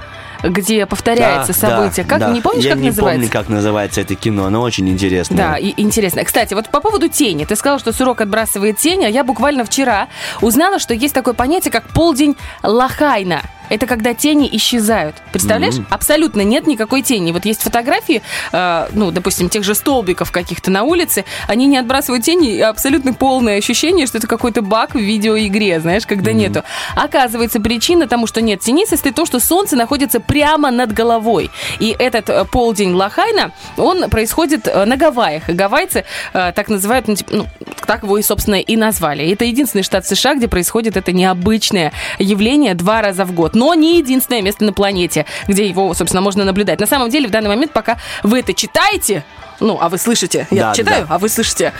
где 0.44 0.86
повторяется 0.86 1.54
Да, 1.60 1.70
событие. 1.70 2.04
да, 2.06 2.10
как, 2.10 2.20
да. 2.20 2.32
не 2.32 2.42
помнишь, 2.42 2.64
Я 2.66 2.72
как 2.72 2.80
не 2.80 2.88
называется? 2.90 3.20
помню, 3.20 3.32
как 3.32 3.50
называется 3.50 4.02
это 4.02 4.16
кино, 4.16 4.46
оно 4.46 4.62
очень 4.62 4.88
интересное. 4.90 5.38
Да, 5.38 5.58
и 5.58 5.74
интересно. 5.78 6.24
Кстати, 6.24 6.54
вот 6.54 6.70
по 6.70 6.80
поводу 6.80 7.08
тени. 7.10 7.46
Ты 7.46 7.56
сказал, 7.56 7.80
что 7.80 7.92
сурок 7.94 8.22
отбрасывает 8.22 8.78
тень, 8.78 9.06
а 9.06 9.10
я 9.10 9.24
буквально 9.24 9.66
вчера 9.66 10.08
узнала, 10.42 10.80
что 10.80 10.94
есть 10.94 11.14
такое 11.14 11.34
понятие, 11.34 11.72
как 11.72 11.88
полдень 11.90 12.36
Лахайна. 12.64 13.42
Это 13.70 13.86
когда 13.86 14.14
тени 14.14 14.50
исчезают. 14.52 15.16
Представляешь? 15.32 15.76
Абсолютно 15.90 16.42
нет 16.42 16.68
никакой 16.68 17.02
тени. 17.02 17.32
Вот 17.32 17.46
есть 17.46 17.62
фотографии, 17.62 18.22
э, 18.52 18.88
ну, 18.94 19.12
допустим, 19.12 19.50
тех 19.50 19.64
же 19.64 19.76
столбиков 19.76 20.32
каких-то 20.32 20.72
на 20.72 20.84
улице, 20.84 21.26
они 21.48 21.66
не 21.68 21.78
отбрасывают 21.78 22.24
тени, 22.24 22.56
и 22.56 22.62
абсолютно 22.62 23.14
полное 23.14 23.58
ощущение, 23.58 24.08
что 24.08 24.18
это 24.18 24.28
какой-то 24.28 24.62
баг 24.62 24.96
в 24.96 25.00
видеоигре, 25.00 25.80
знаешь, 25.80 26.06
когда 26.06 26.34
нету. 26.34 26.64
Оказывается, 26.96 27.60
причина 27.60 28.08
тому, 28.08 28.28
что 28.28 28.42
нет 28.42 28.60
тени, 28.60 28.86
состоит 28.86 29.14
в 29.14 29.18
том, 29.18 29.26
что 29.26 29.40
солнце 29.40 29.76
находится 29.76 30.20
прямо 30.20 30.72
над 30.72 30.94
головой. 30.94 31.52
И 31.80 31.96
этот 31.98 32.30
э, 32.30 32.46
полдень 32.46 32.94
Лахайна, 32.94 33.52
он 33.78 34.10
происходит 34.10 34.68
э, 34.68 34.86
на 34.86 34.98
Гавайях. 34.98 35.50
И 35.50 35.54
гавайцы 35.54 36.06
э, 36.34 36.52
так 36.54 36.70
называют, 36.70 37.08
ну, 37.08 37.16
типа, 37.16 37.32
ну, 37.34 37.48
так 37.86 38.04
его 38.04 38.18
и, 38.18 38.22
собственно, 38.22 38.56
и 38.56 38.76
назвали. 38.76 39.32
Это 39.32 39.46
единственный 39.46 39.84
штат 39.84 40.06
США, 40.06 40.36
где 40.36 40.48
происходит 40.48 40.98
это 40.98 41.12
необычное 41.12 41.92
явление 42.20 42.74
два 42.76 43.02
раза 43.02 43.26
в 43.26 43.32
год. 43.34 43.56
Но 43.60 43.74
не 43.74 43.98
единственное 43.98 44.42
место 44.42 44.64
на 44.64 44.72
планете, 44.72 45.26
где 45.50 45.68
его, 45.68 45.94
собственно, 45.94 46.22
можно 46.22 46.46
наблюдать. 46.46 46.80
На 46.80 46.88
самом 46.88 47.10
деле, 47.10 47.28
в 47.28 47.32
данный 47.32 47.50
момент, 47.50 47.74
пока 47.74 47.98
вы 48.24 48.40
это 48.40 48.54
читаете, 48.54 49.26
ну, 49.60 49.78
а 49.82 49.90
вы 49.90 49.98
слышите, 49.98 50.48
я 50.50 50.68
Да, 50.70 50.74
читаю, 50.74 51.06
да. 51.06 51.16
а 51.16 51.18
вы 51.18 51.28
слышите. 51.28 51.74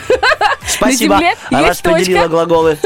Спасибо. 0.68 1.14
На 1.16 1.20
Земле 1.22 1.36
А 1.52 1.62
есть 1.64 1.82
точка. 1.82 2.28
глаголы. 2.28 2.78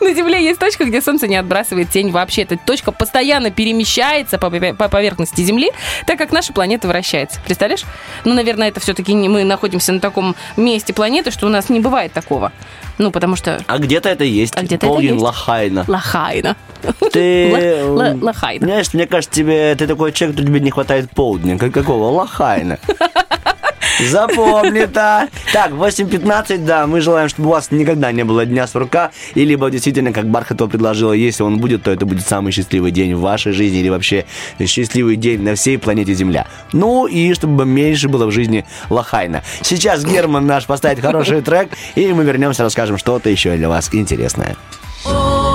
На 0.00 0.14
Земле 0.14 0.42
есть 0.42 0.58
точка, 0.58 0.84
где 0.84 1.02
Солнце 1.02 1.26
не 1.28 1.36
отбрасывает 1.36 1.90
тень 1.90 2.10
вообще. 2.10 2.42
Эта 2.42 2.56
точка 2.56 2.90
постоянно 2.92 3.50
перемещается 3.50 4.38
по, 4.38 4.50
по 4.50 4.88
поверхности 4.88 5.42
Земли, 5.42 5.70
так 6.06 6.18
как 6.18 6.32
наша 6.32 6.52
планета 6.52 6.88
вращается. 6.88 7.38
Представляешь? 7.44 7.82
Ну, 8.24 8.34
наверное, 8.34 8.68
это 8.68 8.80
все-таки 8.80 9.14
мы 9.14 9.44
находимся 9.44 9.92
на 9.92 10.00
таком 10.00 10.34
месте 10.56 10.92
планеты, 10.92 11.30
что 11.30 11.46
у 11.46 11.50
нас 11.50 11.68
не 11.68 11.80
бывает 11.80 12.12
такого. 12.12 12.52
Ну, 12.98 13.10
потому 13.10 13.36
что 13.36 13.62
А 13.66 13.78
где-то 13.78 14.08
это 14.08 14.24
есть. 14.24 14.54
А 14.56 14.60
где-то 14.60 14.86
это 14.86 14.86
Полдень 14.86 15.12
есть. 15.12 15.22
Лахайна. 15.22 15.84
Лахайна. 15.88 16.56
Ты... 17.12 17.82
Лахайна. 18.20 18.66
Знаешь, 18.66 18.92
мне 18.92 19.06
кажется, 19.06 19.34
тебе 19.34 19.74
ты 19.74 19.86
такой 19.86 20.12
человек, 20.12 20.38
что 20.38 20.46
тебе 20.46 20.60
не 20.60 20.70
хватает 20.70 21.10
полдня. 21.10 21.58
Как 21.58 21.72
какого? 21.72 22.04
Лахайна. 22.10 22.78
Запомни-то. 23.98 25.28
Так, 25.52 25.72
8.15, 25.72 26.64
да, 26.64 26.86
мы 26.86 27.00
желаем, 27.00 27.28
чтобы 27.28 27.48
у 27.48 27.52
вас 27.52 27.70
никогда 27.70 28.12
не 28.12 28.24
было 28.24 28.46
дня 28.46 28.66
сурка, 28.66 29.10
и 29.34 29.44
либо 29.44 29.70
действительно, 29.70 30.12
как 30.12 30.26
Бархатова 30.28 30.68
предложила, 30.68 31.12
если 31.12 31.42
он 31.42 31.58
будет, 31.58 31.82
то 31.82 31.90
это 31.90 32.06
будет 32.06 32.26
самый 32.26 32.52
счастливый 32.52 32.92
день 32.92 33.14
в 33.14 33.20
вашей 33.20 33.52
жизни, 33.52 33.80
или 33.80 33.88
вообще 33.88 34.24
счастливый 34.64 35.16
день 35.16 35.42
на 35.42 35.54
всей 35.54 35.78
планете 35.78 36.14
Земля. 36.14 36.46
Ну, 36.72 37.06
и 37.06 37.34
чтобы 37.34 37.66
меньше 37.66 38.08
было 38.08 38.26
в 38.26 38.30
жизни 38.30 38.64
лохайна. 38.88 39.42
Сейчас 39.62 40.04
Герман 40.04 40.46
наш 40.46 40.66
поставит 40.66 41.00
хороший 41.00 41.42
трек, 41.42 41.70
и 41.94 42.12
мы 42.12 42.24
вернемся, 42.24 42.62
расскажем 42.62 42.98
что-то 42.98 43.28
еще 43.28 43.56
для 43.56 43.68
вас 43.68 43.90
интересное. 43.92 44.56
Oh, 45.06 45.49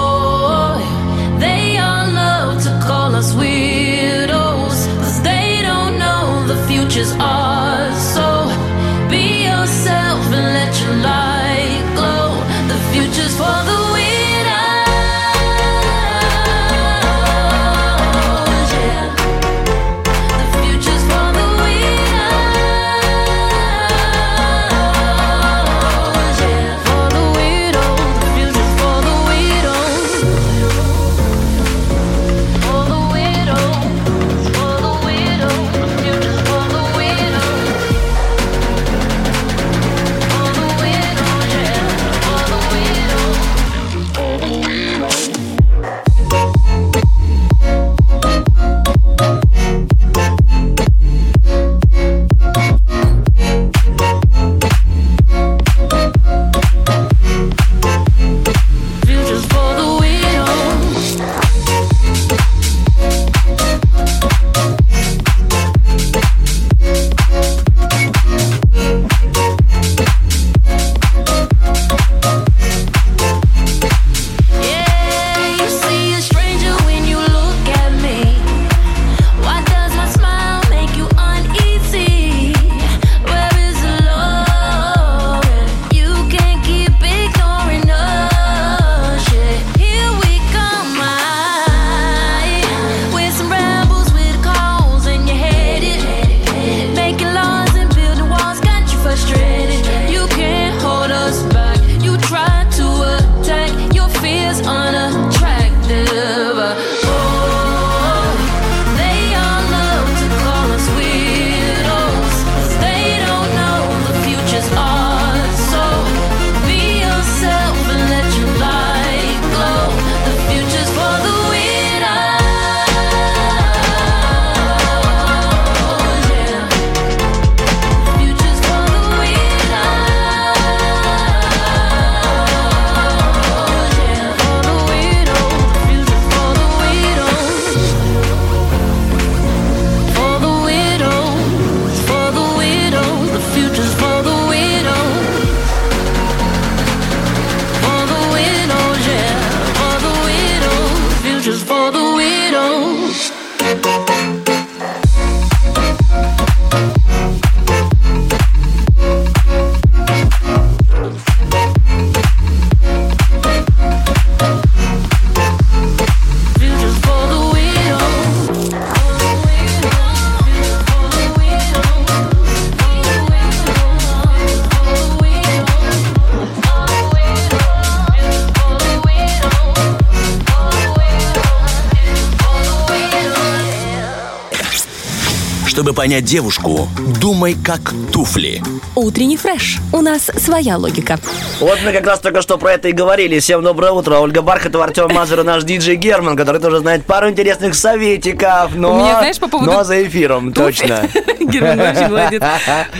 понять 186.05 186.25
девушку, 186.25 186.87
думай 187.19 187.55
как 187.65 187.91
туфли. 188.13 188.61
Утренний 188.93 189.37
фреш. 189.37 189.79
У 189.91 190.01
нас 190.01 190.29
своя 190.37 190.77
логика. 190.77 191.17
Вот 191.59 191.79
мы 191.83 191.91
как 191.93 192.05
раз 192.05 192.19
только 192.19 192.43
что 192.43 192.59
про 192.59 192.73
это 192.73 192.89
и 192.89 192.91
говорили. 192.91 193.39
Всем 193.39 193.63
доброе 193.63 193.91
утро. 193.91 194.19
Ольга 194.19 194.43
Бархатова, 194.43 194.83
Артем 194.83 195.11
Мазур 195.11 195.39
и 195.39 195.43
наш 195.43 195.63
диджей 195.63 195.95
Герман, 195.95 196.37
который 196.37 196.61
тоже 196.61 196.77
знает 196.77 197.05
пару 197.05 197.31
интересных 197.31 197.73
советиков. 197.73 198.75
Но, 198.75 198.93
У 198.93 198.99
меня, 198.99 199.17
знаешь, 199.17 199.39
по 199.39 199.47
поводу 199.47 199.71
но 199.71 199.83
за 199.83 200.03
эфиром, 200.03 200.53
точно. 200.53 201.09
Герман 201.39 201.79
вообще 201.79 202.07
молодец. 202.07 202.43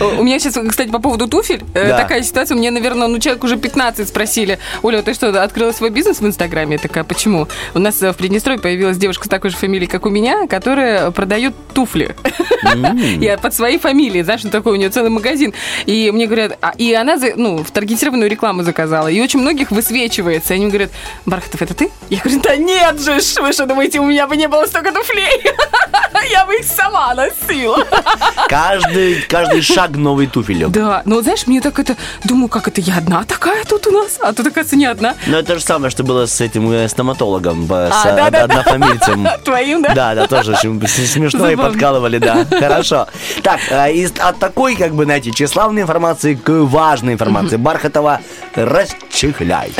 У 0.18 0.24
меня 0.24 0.40
сейчас, 0.40 0.58
кстати, 0.68 0.90
по 0.90 0.98
поводу 0.98 1.28
туфель, 1.28 1.62
э, 1.74 1.90
Да. 1.90 1.98
такая 1.98 2.24
ситуация. 2.24 2.56
Мне, 2.56 2.72
наверное, 2.72 3.06
ну, 3.06 3.20
человек 3.20 3.44
уже 3.44 3.56
15 3.56 4.08
спросили. 4.08 4.58
Оля, 4.82 5.02
ты 5.02 5.14
что, 5.14 5.28
открыла 5.44 5.70
свой 5.70 5.90
бизнес 5.90 6.18
в 6.18 6.26
Инстаграме? 6.26 6.72
Я 6.72 6.78
такая, 6.82 7.04
почему? 7.04 7.46
У 7.74 7.78
нас 7.78 8.02
э, 8.02 8.12
в 8.12 8.16
Приднестровье 8.16 8.60
появилась 8.60 8.96
девушка 8.96 9.26
с 9.26 9.28
такой 9.28 9.50
же 9.50 9.56
фамилией, 9.56 9.88
как 9.88 10.06
у 10.06 10.10
меня, 10.10 10.48
которая 10.48 11.12
продает 11.12 11.54
туфли. 11.72 12.16
Я 13.20 13.36
под 13.38 13.54
своей 13.54 13.78
фамилией, 13.78 14.22
знаешь, 14.22 14.44
ну, 14.44 14.50
такой 14.50 14.72
у 14.72 14.76
нее 14.76 14.90
целый 14.90 15.10
магазин. 15.10 15.52
И 15.86 16.10
мне 16.10 16.26
говорят, 16.26 16.58
а- 16.60 16.72
и 16.76 16.92
она, 16.92 17.16
ну, 17.36 17.62
в 17.62 17.70
таргетированную 17.70 18.30
рекламу 18.30 18.62
заказала. 18.62 19.08
И 19.08 19.20
очень 19.20 19.40
многих 19.40 19.70
высвечивается. 19.70 20.54
И 20.54 20.56
они 20.56 20.68
говорят, 20.68 20.90
Бархатов, 21.26 21.62
это 21.62 21.74
ты? 21.74 21.90
Я 22.08 22.20
говорю, 22.20 22.40
да 22.40 22.56
нет 22.56 23.00
же, 23.00 23.18
вы 23.42 23.52
что 23.52 23.66
думаете, 23.66 24.00
у 24.00 24.04
меня 24.06 24.26
бы 24.26 24.36
не 24.36 24.48
было 24.48 24.66
столько 24.66 24.92
туфлей? 24.92 25.42
Я 26.36 26.44
бы 26.44 26.54
их 26.56 26.66
сама 26.66 27.14
носила. 27.14 27.78
Каждый, 28.48 29.22
каждый 29.22 29.62
шаг 29.62 29.92
новый 29.96 30.26
туфелек. 30.26 30.68
Да, 30.68 31.00
но 31.06 31.22
знаешь, 31.22 31.46
мне 31.46 31.62
так 31.62 31.78
это... 31.78 31.96
Думаю, 32.24 32.48
как 32.48 32.68
это 32.68 32.82
я 32.82 32.98
одна 32.98 33.24
такая 33.24 33.64
тут 33.64 33.86
у 33.86 33.90
нас? 33.90 34.18
А 34.20 34.34
тут, 34.34 34.40
оказывается, 34.46 34.76
не 34.76 34.84
одна. 34.84 35.14
Но 35.26 35.38
это 35.38 35.54
же 35.54 35.62
самое, 35.62 35.90
что 35.90 36.04
было 36.04 36.26
с 36.26 36.38
этим 36.42 36.70
э, 36.70 36.88
стоматологом, 36.88 37.64
э, 37.64 37.90
с 37.90 38.04
А, 38.04 38.08
э, 38.10 38.16
да-да-да. 38.16 38.44
однофамильцем. 38.60 39.26
Твоим, 39.44 39.82
да? 39.82 39.94
Да, 39.94 40.14
да, 40.14 40.26
тоже 40.26 40.52
очень 40.52 40.78
с- 40.86 41.10
смешно 41.12 41.48
и 41.48 41.52
Забавно. 41.56 41.72
подкалывали, 41.72 42.18
да. 42.18 42.44
Хорошо. 42.50 43.06
Так, 43.42 43.60
из, 43.94 44.12
от 44.18 44.38
такой, 44.38 44.76
как 44.76 44.94
бы, 44.94 45.04
знаете, 45.04 45.30
тщеславной 45.30 45.82
информации 45.82 46.34
к 46.34 46.50
важной 46.50 47.14
информации. 47.14 47.56
Бархатова, 47.56 48.20
расчехляй. 48.56 49.72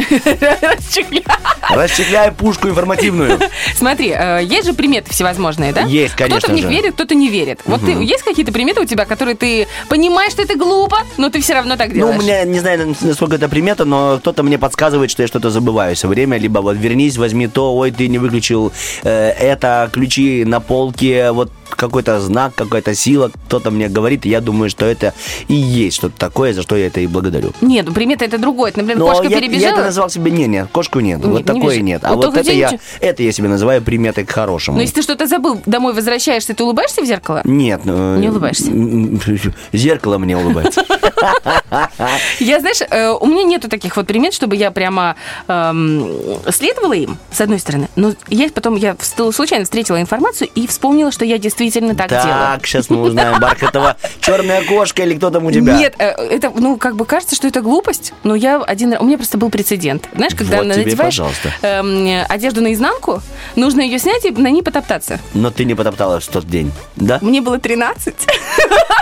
Расчехляй 1.70 2.33
пушку 2.33 2.68
информативную. 2.68 3.39
Смотри, 3.74 4.11
э, 4.16 4.41
есть 4.45 4.66
же 4.66 4.72
приметы 4.74 5.11
всевозможные, 5.11 5.72
да? 5.72 5.83
Есть, 5.83 6.14
конечно 6.14 6.39
Кто-то 6.39 6.53
в 6.53 6.57
них 6.57 6.66
верит, 6.66 6.95
кто-то 6.95 7.14
не 7.14 7.29
верит. 7.29 7.61
Вот 7.64 7.83
есть 7.83 8.22
какие-то 8.22 8.53
приметы 8.53 8.81
у 8.81 8.85
тебя, 8.85 9.05
которые 9.05 9.37
ты 9.37 9.66
понимаешь, 9.89 10.33
что 10.33 10.43
это 10.43 10.57
глупо, 10.57 10.99
но 11.16 11.31
ты 11.31 11.41
все 11.41 11.55
равно 11.55 11.77
так 11.77 11.89
Ну, 11.89 11.95
делаешь? 11.95 12.18
у 12.18 12.22
меня, 12.22 12.45
не 12.45 12.61
знаю, 12.61 12.95
насколько 13.01 13.37
это 13.37 13.49
примета, 13.49 13.85
но 13.85 14.18
кто-то 14.18 14.43
мне 14.43 14.59
подсказывает, 14.59 15.11
что 15.11 15.22
я 15.22 15.29
что-то 15.29 15.51
забываю 15.51 15.97
все 15.97 16.09
время. 16.09 16.39
Либо 16.39 16.61
вот 16.61 16.77
вернись, 16.77 17.16
возьми 17.16 17.49
то, 17.49 17.74
ой, 17.77 17.91
ты 17.91 18.09
не 18.09 18.18
выключил 18.18 18.72
э, 19.03 19.31
это, 19.31 19.91
ключи 19.93 20.45
на 20.45 20.61
полке, 20.61 21.33
вот 21.33 21.51
какой-то 21.70 22.20
знак, 22.20 22.55
какая-то 22.55 22.95
сила, 22.95 23.31
кто-то 23.47 23.70
мне 23.70 23.89
говорит, 23.89 24.24
и 24.24 24.29
я 24.29 24.41
думаю, 24.41 24.70
что 24.70 24.87
это 24.87 25.14
и 25.49 25.55
есть 25.55 25.97
что-то 25.97 26.16
такое, 26.16 26.53
за 26.53 26.62
что 26.62 26.77
я 26.77 26.87
это 26.87 27.01
и 27.01 27.07
благодарю. 27.07 27.53
Нет, 27.61 27.87
ну 27.87 27.93
примета 27.93 28.24
это 28.24 28.39
другое. 28.39 28.66
Это, 28.67 28.79
например, 28.79 28.99
Но 28.99 29.07
кошка 29.09 29.29
я, 29.29 29.39
перебежала. 29.39 29.62
я 29.62 29.73
это 29.73 29.83
назвал 29.83 30.11
себе, 30.11 30.31
не, 30.31 30.47
не, 30.47 30.67
кошку 30.67 31.01
нет, 31.01 31.19
Нет, 31.19 31.27
вот 31.29 31.39
не 31.39 31.45
такое 31.45 31.75
вижу. 31.75 31.85
нет. 31.85 32.05
А 32.05 32.14
Вот 32.14 32.27
вот 32.27 32.37
это 32.37 32.53
я, 32.53 32.79
это 33.01 33.23
я 33.23 33.33
себе 33.33 33.49
называю 33.49 33.83
приметой 33.83 34.25
к 34.25 34.31
хорошему. 34.31 34.77
Но 34.77 34.83
если 34.83 34.97
ты 34.97 35.03
что-то 35.03 35.27
забыл, 35.27 35.61
домой 35.67 35.93
возвращаешься, 35.95 36.55
ты 36.55 36.64
улыбаешься 36.64 37.03
в 37.03 37.05
зеркало? 37.05 37.41
Нет. 37.45 37.83
ну, 37.85 38.17
Не 38.17 38.29
улыбаешься? 38.29 38.71
Зеркало 39.73 40.19
мне 40.19 40.37
улыбается. 40.37 40.85
Я, 42.41 42.61
знаешь, 42.61 42.81
э, 42.89 43.11
у 43.11 43.27
меня 43.27 43.43
нету 43.45 43.69
таких 43.69 43.97
вот 43.97 44.07
примет, 44.07 44.35
чтобы 44.35 44.57
я 44.57 44.71
прямо 44.71 45.17
эм, 45.49 46.09
следовала 46.51 46.93
им, 46.93 47.19
с 47.31 47.41
одной 47.41 47.59
стороны. 47.59 47.89
Но 47.97 48.12
я 48.29 48.49
потом 48.51 48.77
я 48.77 48.97
случайно 49.33 49.64
встретила 49.64 50.01
информацию 50.01 50.49
и 50.55 50.67
вспомнила, 50.67 51.11
что 51.11 51.25
я 51.25 51.39
действительно 51.39 51.95
так, 51.95 52.09
делаю. 52.09 52.25
Так, 52.27 52.67
сейчас 52.67 52.91
мы 52.91 53.01
узнаем, 53.03 53.41
Бархатова, 53.41 53.97
черная 54.21 54.62
кошка 54.64 55.03
или 55.03 55.14
кто 55.14 55.31
там 55.31 55.47
у 55.47 55.53
тебя? 55.53 55.77
Нет, 55.77 55.95
э, 55.99 56.11
это, 56.11 56.53
ну, 56.55 56.77
как 56.77 56.97
бы 56.97 57.05
кажется, 57.05 57.35
что 57.35 57.49
это 57.49 57.61
глупость, 57.61 58.12
но 58.23 58.35
я 58.35 58.55
один. 58.64 58.94
У 58.98 59.04
меня 59.04 59.16
просто 59.16 59.38
был 59.38 59.50
прецедент. 59.50 60.09
Знаешь, 60.14 60.34
когда 60.34 60.59
Вот 60.59 60.72
тебе, 60.72 60.84
надеваешь 60.84 61.16
пожалуйста. 61.16 61.52
эм, 61.62 62.24
одежду 62.28 62.61
наизнанку, 62.61 63.22
нужно 63.57 63.80
ее 63.80 63.98
снять 63.98 64.24
и 64.24 64.30
на 64.30 64.50
ней 64.50 64.62
потоптаться. 64.62 65.18
Но 65.34 65.50
ты 65.50 65.64
не 65.64 65.74
потопталась 65.74 66.24
в 66.24 66.30
тот 66.30 66.46
день, 66.46 66.72
да? 66.96 67.18
Мне 67.22 67.40
было 67.40 67.59
13. 67.59 68.14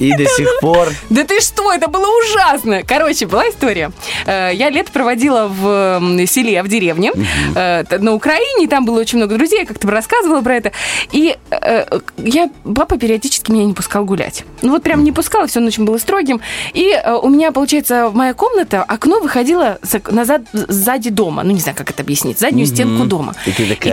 И 0.00 0.12
до 0.16 0.24
сих 0.24 0.48
пор... 0.60 0.88
Да 1.10 1.24
ты 1.24 1.40
что, 1.40 1.72
это 1.72 1.88
было 1.88 2.06
ужасно. 2.24 2.82
Короче, 2.82 3.26
была 3.26 3.48
история. 3.48 3.92
Э, 4.26 4.50
Я 4.52 4.70
лето 4.70 4.90
проводила 4.92 5.46
в 5.48 6.00
селе, 6.26 6.62
в 6.62 6.68
деревне, 6.68 7.12
э, 7.54 7.84
на 7.98 8.14
Украине, 8.14 8.66
там 8.66 8.84
было 8.84 9.00
очень 9.00 9.18
много 9.18 9.36
друзей, 9.36 9.60
я 9.60 9.66
как-то 9.66 9.86
рассказывала 9.88 10.40
про 10.40 10.56
это. 10.56 10.72
И 11.12 11.36
э, 11.50 11.98
я, 12.16 12.48
папа 12.74 12.96
периодически 12.98 13.50
меня 13.52 13.64
не 13.66 13.74
пускал 13.74 14.04
гулять. 14.04 14.44
Ну 14.62 14.72
вот 14.72 14.82
прям 14.82 15.04
не 15.04 15.12
пускал, 15.12 15.46
все 15.46 15.60
очень 15.60 15.84
было 15.84 15.98
строгим. 15.98 16.40
И 16.72 16.96
у 17.22 17.28
меня, 17.28 17.52
получается, 17.52 18.10
моя 18.12 18.32
комната, 18.34 18.82
окно 18.82 19.20
выходило 19.20 19.78
за- 19.82 20.00
назад, 20.10 20.42
сзади 20.52 21.10
дома. 21.10 21.42
Ну, 21.42 21.52
не 21.52 21.60
знаю, 21.60 21.76
как 21.76 21.90
это 21.90 22.02
объяснить. 22.02 22.38
Заднюю 22.38 22.66
стенку 22.66 23.04
дома. 23.04 23.34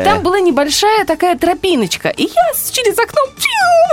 И 0.02 0.04
там 0.06 0.24
была 0.24 0.40
небольшая 0.40 1.06
такая 1.06 1.38
тропиночка. 1.38 2.10
И 2.10 2.24
я 2.24 2.54
через 2.72 2.98
окно... 2.98 3.22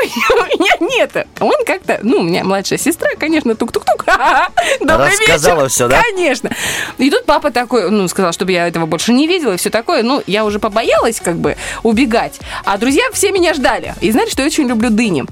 У 0.05 0.63
меня 0.63 0.77
нет. 0.97 1.27
Он 1.41 1.53
как-то... 1.67 2.01
Ну, 2.05 2.19
у 2.19 2.23
меня 2.23 2.45
младшая 2.45 2.79
сестра, 2.79 3.09
конечно, 3.19 3.55
тук-тук-тук. 3.55 4.05
Добрый 4.81 5.09
Рассказала 5.11 5.63
вечер. 5.63 5.71
всё, 5.71 5.89
да? 5.89 6.03
Конечно. 6.03 6.51
И 6.99 7.11
тут 7.11 7.25
папа 7.25 7.51
такой, 7.51 7.91
ну, 7.91 8.07
сказал, 8.09 8.33
чтобы 8.33 8.53
я 8.53 8.69
этого 8.69 8.87
больше 8.87 9.13
не 9.13 9.27
видела 9.27 9.53
и 9.55 9.57
все 9.57 9.71
такое. 9.71 10.03
Ну, 10.03 10.23
я 10.27 10.45
уже 10.45 10.59
побоялась 10.59 11.21
как 11.21 11.37
бы 11.37 11.57
убегать. 11.83 12.39
А 12.65 12.77
друзья 12.79 13.05
все 13.13 13.33
меня 13.33 13.55
ждали. 13.55 13.95
И 14.01 14.11
знаете, 14.11 14.33
что 14.33 14.43
я 14.43 14.47
очень 14.47 14.69
люблю 14.69 14.91
дыни. 14.91 15.25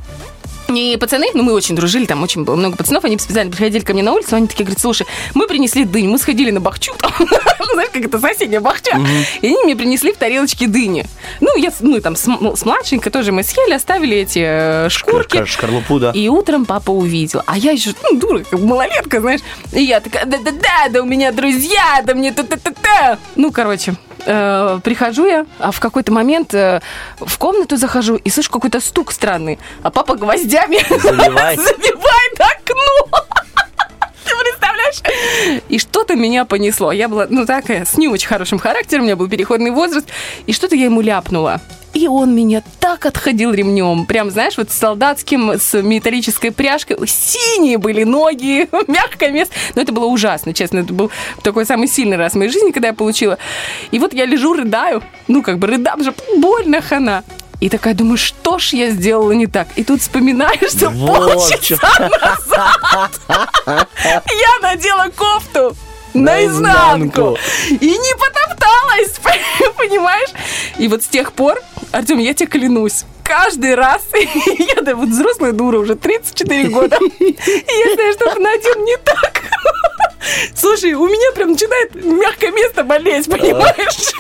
И 0.75 0.97
пацаны, 0.97 1.27
ну 1.35 1.43
мы 1.43 1.53
очень 1.53 1.75
дружили, 1.77 2.07
там 2.07 2.23
очень 2.23 2.45
было 2.45 2.57
много 2.57 2.77
пацанов, 2.77 3.05
они 3.05 3.18
специально 3.18 3.51
приходили 3.51 3.83
ко 3.83 3.93
мне 3.93 4.03
на 4.03 4.12
улицу, 4.12 4.37
они 4.37 4.47
такие 4.47 4.64
говорят, 4.64 4.81
слушай, 4.81 5.07
мы 5.35 5.47
принесли 5.47 5.85
дынь, 5.85 6.09
мы 6.09 6.18
сходили 6.18 6.51
на 6.51 6.61
бахчу, 6.61 6.93
там, 6.99 7.12
знаешь, 7.75 7.91
как 7.93 8.05
это 8.05 8.18
соседняя 8.20 8.61
бахча, 8.61 8.99
и 9.41 9.47
они 9.47 9.62
мне 9.64 9.77
принесли 9.77 10.12
в 10.12 10.16
тарелочке 10.16 10.66
дыни. 10.66 11.05
Ну, 11.41 11.57
я, 11.57 11.73
ну, 11.81 12.01
там, 12.01 12.16
с, 12.16 12.27
м- 12.27 12.57
с 12.57 12.64
младшенькой 12.64 13.12
тоже 13.12 13.33
мы 13.33 13.43
съели, 13.43 13.75
оставили 13.75 14.16
эти 14.18 14.41
э, 14.43 14.89
шкурки. 14.89 15.37
Шкар- 15.39 15.47
Шкарлупу, 15.47 15.99
да? 15.99 16.12
И 16.14 16.29
утром 16.29 16.64
папа 16.66 16.91
увидел. 16.91 17.43
А 17.47 17.57
я 17.59 17.73
еще, 17.73 17.91
ну, 18.03 18.18
дура, 18.18 18.41
как 18.49 18.61
малолетка, 18.61 19.20
знаешь. 19.20 19.41
И 19.73 19.83
я 19.83 20.01
такая, 20.01 20.25
да-да-да, 20.27 20.89
да 20.91 21.03
у 21.03 21.07
меня 21.07 21.33
друзья, 21.33 22.03
да 22.05 22.14
мне 22.14 22.33
та-та-та-та. 22.33 23.18
Ну, 23.37 23.51
короче, 23.53 23.95
э, 24.27 24.81
прихожу 24.83 25.27
я, 25.27 25.47
а 25.59 25.70
в 25.70 25.81
какой-то 25.81 26.12
момент 26.12 26.55
э, 26.55 26.81
в 27.18 27.39
комнату 27.39 27.77
захожу 27.77 28.16
и 28.16 28.31
слышу 28.31 28.51
какой-то 28.51 28.81
стук 28.81 29.12
странный. 29.12 29.59
А 29.83 29.91
папа 29.91 30.16
гвоздями 30.16 30.79
Забивает. 31.03 31.61
забивает 31.61 32.41
окно. 32.41 33.20
Ты 34.25 34.33
представляешь? 34.43 35.62
И 35.68 35.79
что-то 35.79 36.14
меня 36.14 36.45
понесло. 36.45 36.93
Я 36.93 37.09
была, 37.09 37.27
ну, 37.29 37.45
такая, 37.47 37.85
с 37.85 37.97
не 37.97 38.09
очень 38.09 38.29
хорошим 38.29 38.59
характером, 38.59 39.03
у 39.03 39.07
меня 39.07 39.16
был 39.16 39.29
переходный 39.29 39.70
возраст, 39.70 40.07
и 40.47 40.53
что-то 40.53 40.77
я 40.77 40.85
ему 40.87 41.01
ляпнула. 41.01 41.61
И 41.95 42.09
он 42.09 42.34
меня 42.34 42.62
так 42.80 43.05
отходил 43.05 43.53
ремнем. 43.53 44.07
Прям, 44.07 44.30
знаешь, 44.30 44.57
вот 44.57 44.70
с 44.70 44.74
солдатским, 44.74 45.53
с 45.59 45.80
металлической 45.82 46.51
пряжкой. 46.51 46.97
Синие 47.07 47.78
были 47.78 48.05
ноги, 48.05 48.68
мягкое 48.88 49.30
место. 49.30 49.55
Но 49.74 49.82
это 49.82 49.93
было 49.93 50.07
ужасно, 50.07 50.55
честно. 50.55 50.78
Это 50.78 50.93
был 50.93 51.11
такой 51.43 51.66
самый 51.66 51.88
сильный 51.88 52.16
раз 52.16 52.32
в 52.32 52.36
моей 52.36 52.51
жизни, 52.51 52.70
когда 52.70 52.88
я 52.88 52.95
получила. 52.95 53.38
И 53.90 53.99
вот 53.99 54.14
я 54.14 54.24
лежу, 54.24 54.55
рыдаю. 54.55 55.03
Ну, 55.28 55.43
как 55.43 55.59
бы 55.59 55.66
рыдам 55.66 56.03
же, 56.03 56.14
больно 56.36 56.80
хана. 56.80 57.24
И 57.61 57.68
такая 57.68 57.95
думаю, 57.95 58.16
что 58.16 58.59
ж 58.59 58.72
я 58.72 58.90
сделала 58.90 59.30
не 59.32 59.47
так? 59.47 59.68
И 59.76 59.84
тут 59.84 60.01
вспоминаешь, 60.01 60.70
что 60.70 60.90
Вот 60.90 61.34
полчаса 61.34 62.11
назад 62.20 63.20
я 64.05 64.59
надела 64.61 65.09
кофту 65.14 65.76
Наизнанку. 66.15 67.39
и 67.69 67.89
не 67.89 68.15
потопталась, 68.17 69.21
понимаешь? 69.77 70.31
И 70.79 70.89
вот 70.89 71.03
с 71.03 71.07
тех 71.07 71.33
пор, 71.33 71.61
Артем, 71.93 72.19
я 72.19 72.35
тебе 72.35 72.49
клянусь, 72.49 73.05
каждый 73.25 73.75
раз, 73.75 74.03
я 74.77 74.83
да, 74.83 74.95
вот 74.95 75.09
взрослая 75.09 75.53
дура 75.53 75.79
уже 75.79 75.95
34 75.95 76.69
года, 76.69 76.99
я 77.19 78.13
что-то 78.13 78.39
надену 78.39 78.85
не 78.85 78.97
так, 78.99 79.43
слушай, 80.55 80.93
у 80.95 81.07
меня 81.07 81.33
прям 81.35 81.53
начинает 81.53 81.95
мягкое 81.95 82.51
место 82.51 82.85
болеть, 82.85 83.27
понимаешь? 83.31 84.13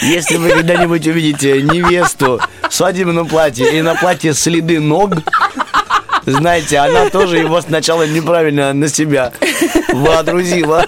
Если 0.00 0.36
вы 0.36 0.50
когда-нибудь 0.50 1.06
увидите 1.06 1.60
невесту 1.60 2.40
в 2.68 2.74
свадебном 2.74 3.28
платье 3.28 3.76
и 3.76 3.82
на 3.82 3.94
платье 3.94 4.32
следы 4.32 4.80
ног, 4.80 5.10
знаете, 6.32 6.78
она 6.78 7.10
тоже 7.10 7.38
его 7.38 7.60
сначала 7.60 8.06
неправильно 8.06 8.72
на 8.72 8.88
себя 8.88 9.32
водрузила. 9.92 10.86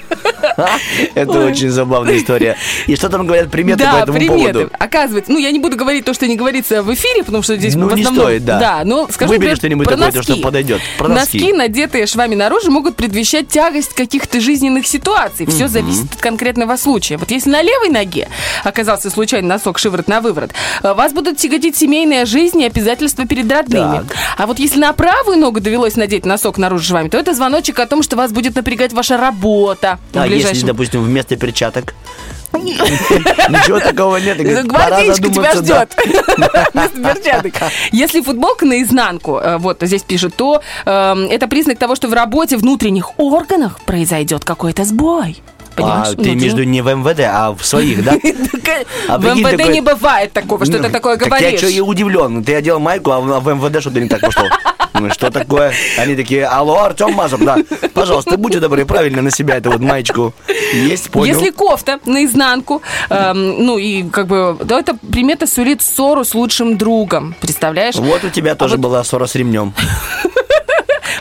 Это 1.14 1.47
очень 1.47 1.70
забавная 1.70 2.16
история. 2.18 2.57
И 2.86 2.97
что 2.97 3.09
там 3.09 3.26
говорят 3.26 3.51
приметы 3.51 3.84
по 3.84 3.90
да, 3.93 4.03
этому 4.03 4.18
приметы. 4.18 4.53
поводу? 4.53 4.70
Оказывается, 4.78 5.32
ну 5.32 5.38
я 5.38 5.51
не 5.51 5.59
буду 5.59 5.76
говорить 5.76 6.05
то, 6.05 6.14
что 6.14 6.26
не 6.26 6.36
говорится 6.36 6.82
в 6.82 6.93
эфире, 6.93 7.24
потому 7.24 7.43
что 7.43 7.57
здесь 7.57 7.74
Ну, 7.74 7.88
в 7.88 7.95
не 7.95 8.03
основном... 8.03 8.26
стоит, 8.26 8.45
да. 8.45 8.59
Да, 8.59 8.82
но 8.84 9.09
скажу, 9.11 9.32
Выбери 9.32 9.55
что-нибудь 9.55 9.88
такое, 9.88 10.12
то, 10.12 10.22
что 10.22 10.36
подойдет. 10.36 10.80
Про 10.99 11.09
носки. 11.09 11.38
Носки, 11.38 11.53
надетые 11.53 12.07
швами 12.07 12.34
наружу, 12.34 12.70
могут 12.70 12.97
предвещать 12.97 13.49
тягость 13.49 13.95
каких-то 13.95 14.40
жизненных 14.40 14.86
ситуаций. 14.86 15.47
Все 15.47 15.68
зависит 15.68 16.12
от 16.14 16.20
конкретного 16.20 16.76
случая. 16.76 17.16
Вот 17.16 17.30
если 17.30 17.51
на 17.51 17.62
левой 17.62 17.88
ноге 17.88 18.28
оказался 18.64 19.11
случайно 19.11 19.49
носок 19.49 19.78
шиворот 19.78 20.09
на 20.09 20.20
выворот, 20.20 20.51
э, 20.82 20.95
вас 20.95 21.12
будут 21.12 21.38
тяготить 21.38 21.76
семейная 21.76 22.26
жизнь 22.26 22.61
и 22.61 22.66
обязательства 22.66 23.26
перед 23.26 23.51
родными. 23.51 23.99
Так. 24.09 24.16
А 24.38 24.47
вот 24.47 24.59
если 24.59 24.78
на 24.80 24.93
правую 24.93 25.32
ногу 25.37 25.61
довелось 25.61 25.97
надеть 25.97 26.26
носок 26.26 26.59
наружу 26.59 26.85
швами, 26.85 27.09
то 27.09 27.18
это 27.18 27.35
звоночек 27.35 27.78
о 27.78 27.87
том, 27.87 28.03
что 28.03 28.16
вас 28.16 28.33
будет 28.33 28.55
напрягать 28.55 28.93
ваша 28.93 29.16
работа. 29.16 29.99
А 30.14 30.26
если, 30.26 30.35
ближайшем 30.35 30.68
допустим, 30.68 31.03
вместо 31.03 31.37
перчаток? 31.37 31.95
Ничего 32.53 33.80
такого 33.80 34.18
нет. 34.18 34.37
Гвардейка 34.66 35.28
тебя 35.28 35.55
ждет. 35.55 35.97
Перчаток. 36.74 37.55
Если 37.93 38.20
футболка 38.20 38.66
наизнанку, 38.66 39.39
э, 39.39 39.57
вот 39.57 39.78
здесь 39.80 40.03
пишут, 40.03 40.35
то 40.37 40.61
э, 40.85 41.26
это 41.30 41.49
признак 41.49 41.78
того, 41.78 41.97
что 41.97 42.09
в 42.09 42.12
работе 42.12 42.57
внутренних 42.57 43.18
органах 43.18 43.80
произойдет 43.80 44.45
какой-то 44.45 44.85
сбой. 44.85 45.43
Понимаешь? 45.74 46.09
А, 46.12 46.22
ты 46.22 46.35
между 46.35 46.64
не 46.64 46.83
в 46.83 46.95
МВД, 46.95 47.20
а 47.20 47.53
в 47.53 47.64
своих, 47.64 48.05
да? 48.05 48.14
А 49.09 49.18
В 49.18 49.24
МВД 49.24 49.57
такой- 49.57 49.72
не 49.72 49.80
бывает 49.80 50.33
такого, 50.33 50.64
что 50.64 50.76
Ну, 50.78 50.85
ты 50.85 50.91
такое 50.91 51.16
так 51.16 51.28
говоришь. 51.28 51.53
я 51.53 51.59
что 51.59 51.66
и 51.68 51.80
удивлен. 51.80 52.45
Ты 52.45 52.55
одел 52.55 52.78
майку, 52.78 53.11
а 53.11 53.16
а 53.16 53.41
в 53.41 53.49
МВД 53.49 53.80
что-то 53.80 54.01
не 54.01 54.09
так 54.09 54.20
пошло. 54.20 54.45
Ну, 54.95 55.11
что 55.11 55.30
такое? 55.30 55.72
Они 55.99 56.14
такие, 56.14 56.47
алло, 56.47 56.82
Артем 56.82 57.12
Мазур, 57.12 57.40
да. 57.40 57.59
Пожалуйста, 57.95 58.36
будьте 58.36 58.61
добры, 58.61 58.84
правильно 58.84 59.22
на 59.22 59.30
себя 59.30 59.57
эту 59.57 59.70
вот 59.70 59.80
маечку. 59.80 60.34
Есть, 60.72 61.11
понял. 61.11 61.34
Если 61.34 61.51
кофта 61.51 61.99
наизнанку, 62.05 62.82
эм, 63.09 63.64
ну 63.64 63.78
и 63.78 64.05
как 64.05 64.26
бы, 64.26 64.57
то 64.66 64.78
эта 64.78 64.95
примета 64.95 65.47
сулит 65.47 65.82
ссору 65.82 66.24
с 66.24 66.34
лучшим 66.34 66.76
другом. 66.76 67.34
Представляешь? 67.40 67.97
Вот 67.97 68.24
у 68.24 68.30
тебя 68.30 68.55
тоже 68.55 68.76
была 68.76 69.03
ссора 69.05 69.26
с 69.26 69.34
ремнем. 69.34 69.74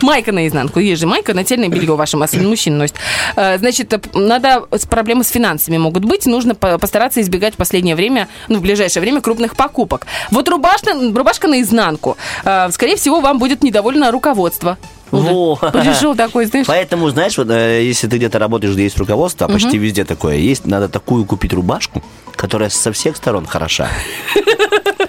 Майка 0.02 0.32
наизнанку. 0.32 0.80
Есть 0.80 1.02
же 1.02 1.08
майка, 1.08 1.34
нательное 1.34 1.70
белье 1.70 1.95
ваше 1.95 2.18
особенно 2.18 2.49
мужчина 2.49 2.78
носит. 2.78 2.95
Э, 3.36 3.58
Значит, 3.58 3.93
надо 4.14 4.66
проблемы 4.89 5.24
с 5.24 5.30
финансами 5.30 5.78
могут 5.78 6.06
быть. 6.06 6.26
Нужно 6.26 6.56
по- 6.56 6.78
постараться 6.78 7.22
избегать 7.22 7.54
в 7.56 7.58
последнее 7.58 7.95
время, 7.95 8.28
ну, 8.47 8.58
в 8.58 8.62
ближайшее 8.62 9.02
время 9.02 9.22
крупных 9.22 9.56
покупок. 9.56 10.06
Вот 10.32 10.47
рубашка, 10.49 10.93
рубашка 10.93 11.47
наизнанку. 11.47 12.18
Э, 12.43 12.70
Скорее 12.72 12.95
всего, 12.95 13.20
вам 13.22 13.39
будет 13.39 13.64
недовольно 13.64 14.12
руководство. 14.12 14.78
Во. 15.12 15.56
Пришел 15.58 16.16
такой, 16.16 16.45
знаешь. 16.45 16.68
Поэтому, 16.68 17.10
знаешь, 17.10 17.38
вот 17.38 17.49
э, 17.49 17.84
если 17.84 18.08
ты 18.08 18.16
где-то 18.18 18.39
работаешь, 18.39 18.74
где 18.74 18.84
есть 18.84 18.97
руководство, 18.97 19.45
а 19.47 19.49
почти 19.49 19.78
везде 19.78 20.06
такое 20.06 20.38
есть, 20.38 20.66
надо 20.66 20.88
такую 20.88 21.26
купить 21.26 21.52
рубашку, 21.54 22.02
которая 22.38 22.70
со 22.70 22.91
всех 22.93 23.18
сторон 23.18 23.45
хороша. 23.45 23.89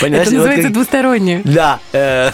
Понимаешь, 0.00 0.26
Это 0.26 0.30
вот 0.30 0.36
называется 0.36 0.62
как- 0.64 0.72
двустороннее. 0.72 1.42
Да. 1.44 1.78
э, 1.92 2.30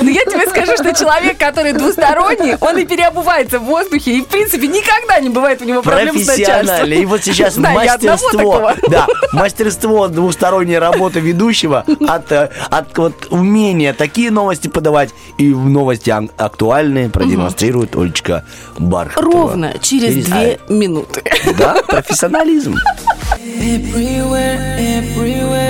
Но 0.00 0.10
я 0.10 0.24
тебе 0.24 0.46
скажу, 0.48 0.72
что 0.74 0.92
человек, 0.94 1.38
который 1.38 1.72
двусторонний, 1.72 2.56
он 2.60 2.78
и 2.78 2.84
переобувается 2.84 3.58
в 3.58 3.64
воздухе, 3.64 4.18
и, 4.18 4.20
в 4.22 4.26
принципе, 4.26 4.66
никогда 4.68 5.18
не 5.20 5.28
бывает 5.28 5.60
у 5.62 5.64
него 5.64 5.82
проблем 5.82 6.16
с 6.18 6.26
начальством. 6.26 6.46
профессионально. 6.66 6.94
И 6.94 7.04
вот 7.06 7.24
сейчас 7.24 7.56
мастерство, 7.56 8.72
да, 8.88 9.06
мастерство 9.32 10.08
двусторонней 10.08 10.78
работы 10.78 11.20
ведущего 11.20 11.84
от, 12.08 12.30
э, 12.32 12.50
от 12.70 12.96
вот 12.98 13.26
умения 13.30 13.92
такие 13.92 14.30
новости 14.30 14.68
подавать 14.68 15.10
и 15.38 15.48
новости 15.48 16.10
ак- 16.10 16.30
актуальные 16.36 17.08
продемонстрирует 17.10 17.96
Олечка 17.96 18.44
Бархатова. 18.78 19.32
Ровно 19.32 19.74
через 19.80 20.24
две 20.24 20.58
минуты. 20.68 21.22
Да, 21.58 21.82
профессионализм. 21.86 22.76
Everywhere, 23.38 24.58
everywhere, 24.78 25.69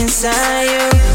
inside 0.00 0.64
you. 0.64 1.13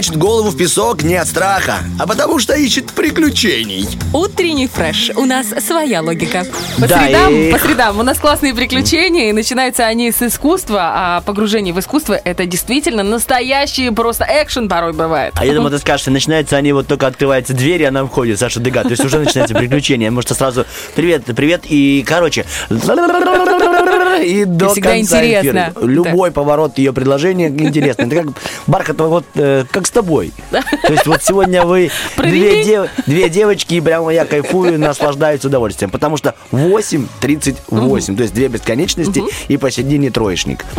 Imagine 0.00 0.09
голову 0.20 0.50
в 0.50 0.56
песок 0.56 1.02
не 1.02 1.14
от 1.16 1.26
страха, 1.26 1.78
а 1.98 2.06
потому 2.06 2.38
что 2.38 2.52
ищет 2.54 2.92
приключений. 2.92 3.88
Утренний 4.12 4.68
фреш. 4.68 5.10
У 5.16 5.24
нас 5.24 5.46
своя 5.66 6.02
логика. 6.02 6.44
По 6.78 6.86
Да, 6.86 7.04
средам, 7.06 7.34
и- 7.34 7.50
по 7.50 7.58
средам 7.58 7.98
у 7.98 8.02
нас 8.02 8.18
классные 8.18 8.52
приключения, 8.54 9.30
и 9.30 9.32
начинаются 9.32 9.86
они 9.86 10.12
с 10.12 10.20
искусства, 10.20 10.92
а 10.94 11.20
погружение 11.22 11.72
в 11.72 11.80
искусство 11.80 12.20
это 12.22 12.44
действительно 12.44 13.02
настоящий 13.02 13.88
просто 13.90 14.26
экшен 14.28 14.68
порой 14.68 14.92
бывает. 14.92 15.32
А 15.36 15.46
я 15.46 15.54
думаю, 15.54 15.70
ты 15.70 15.78
скажешь, 15.78 16.02
что 16.02 16.10
начинается 16.10 16.58
они 16.58 16.74
вот 16.74 16.86
только 16.86 17.06
открывается 17.06 17.54
дверь, 17.54 17.80
и 17.80 17.84
она 17.86 18.04
входит, 18.04 18.38
Саша 18.38 18.60
Дега. 18.60 18.82
То 18.82 18.90
есть 18.90 19.02
уже 19.02 19.20
начинается 19.20 19.54
приключение. 19.54 20.10
Может, 20.10 20.36
сразу 20.36 20.66
привет, 20.94 21.24
привет, 21.34 21.62
и, 21.64 22.04
короче, 22.06 22.44
и 22.68 24.44
до 24.44 24.68
всегда 24.68 24.90
конца 24.90 25.24
интересно. 25.24 25.72
эфира. 25.72 25.72
Любой 25.80 26.30
поворот 26.30 26.76
ее 26.76 26.92
предложения 26.92 27.48
интересный. 27.48 28.06
Это 28.06 28.16
как 28.16 28.26
бархатово, 28.66 29.08
вот 29.08 29.24
э, 29.34 29.64
как 29.70 29.86
с 29.86 29.90
тобой. 29.90 30.09
То 30.50 30.92
есть 30.92 31.06
вот 31.06 31.22
сегодня 31.22 31.64
вы 31.64 31.90
две, 32.16 32.64
дев- 32.64 32.90
две 33.06 33.28
девочки, 33.28 33.74
и 33.74 33.80
прямо 33.80 34.12
я 34.12 34.24
кайфую, 34.24 34.78
наслаждаюсь 34.78 35.44
удовольствием. 35.44 35.90
Потому 35.90 36.16
что 36.16 36.34
8.38, 36.52 38.16
то 38.16 38.22
есть 38.22 38.34
две 38.34 38.48
бесконечности 38.48 39.22
и 39.48 39.56
посередине 39.56 40.10
троечник. 40.10 40.64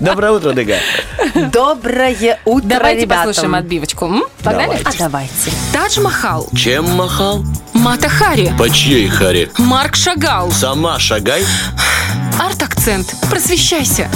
Доброе 0.00 0.32
утро, 0.32 0.52
Дега. 0.52 0.76
Доброе 1.34 2.38
утро, 2.44 2.68
Давайте 2.68 3.02
ребята. 3.02 3.24
послушаем 3.26 3.54
отбивочку. 3.54 4.06
М? 4.06 4.24
Погнали? 4.42 4.78
Давайте. 4.82 4.88
А 4.88 4.92
давайте. 4.98 5.50
Тадж 5.72 6.00
Махал. 6.00 6.48
Чем 6.54 6.88
махал? 6.90 7.44
Мата 7.74 8.08
Хари. 8.08 8.52
По 8.58 8.68
чьей 8.70 9.08
харе? 9.08 9.50
Марк 9.58 9.96
Шагал. 9.96 10.50
Сама 10.50 10.98
шагай. 10.98 11.44
Арт-акцент. 12.40 13.14
Просвещайся. 13.30 14.08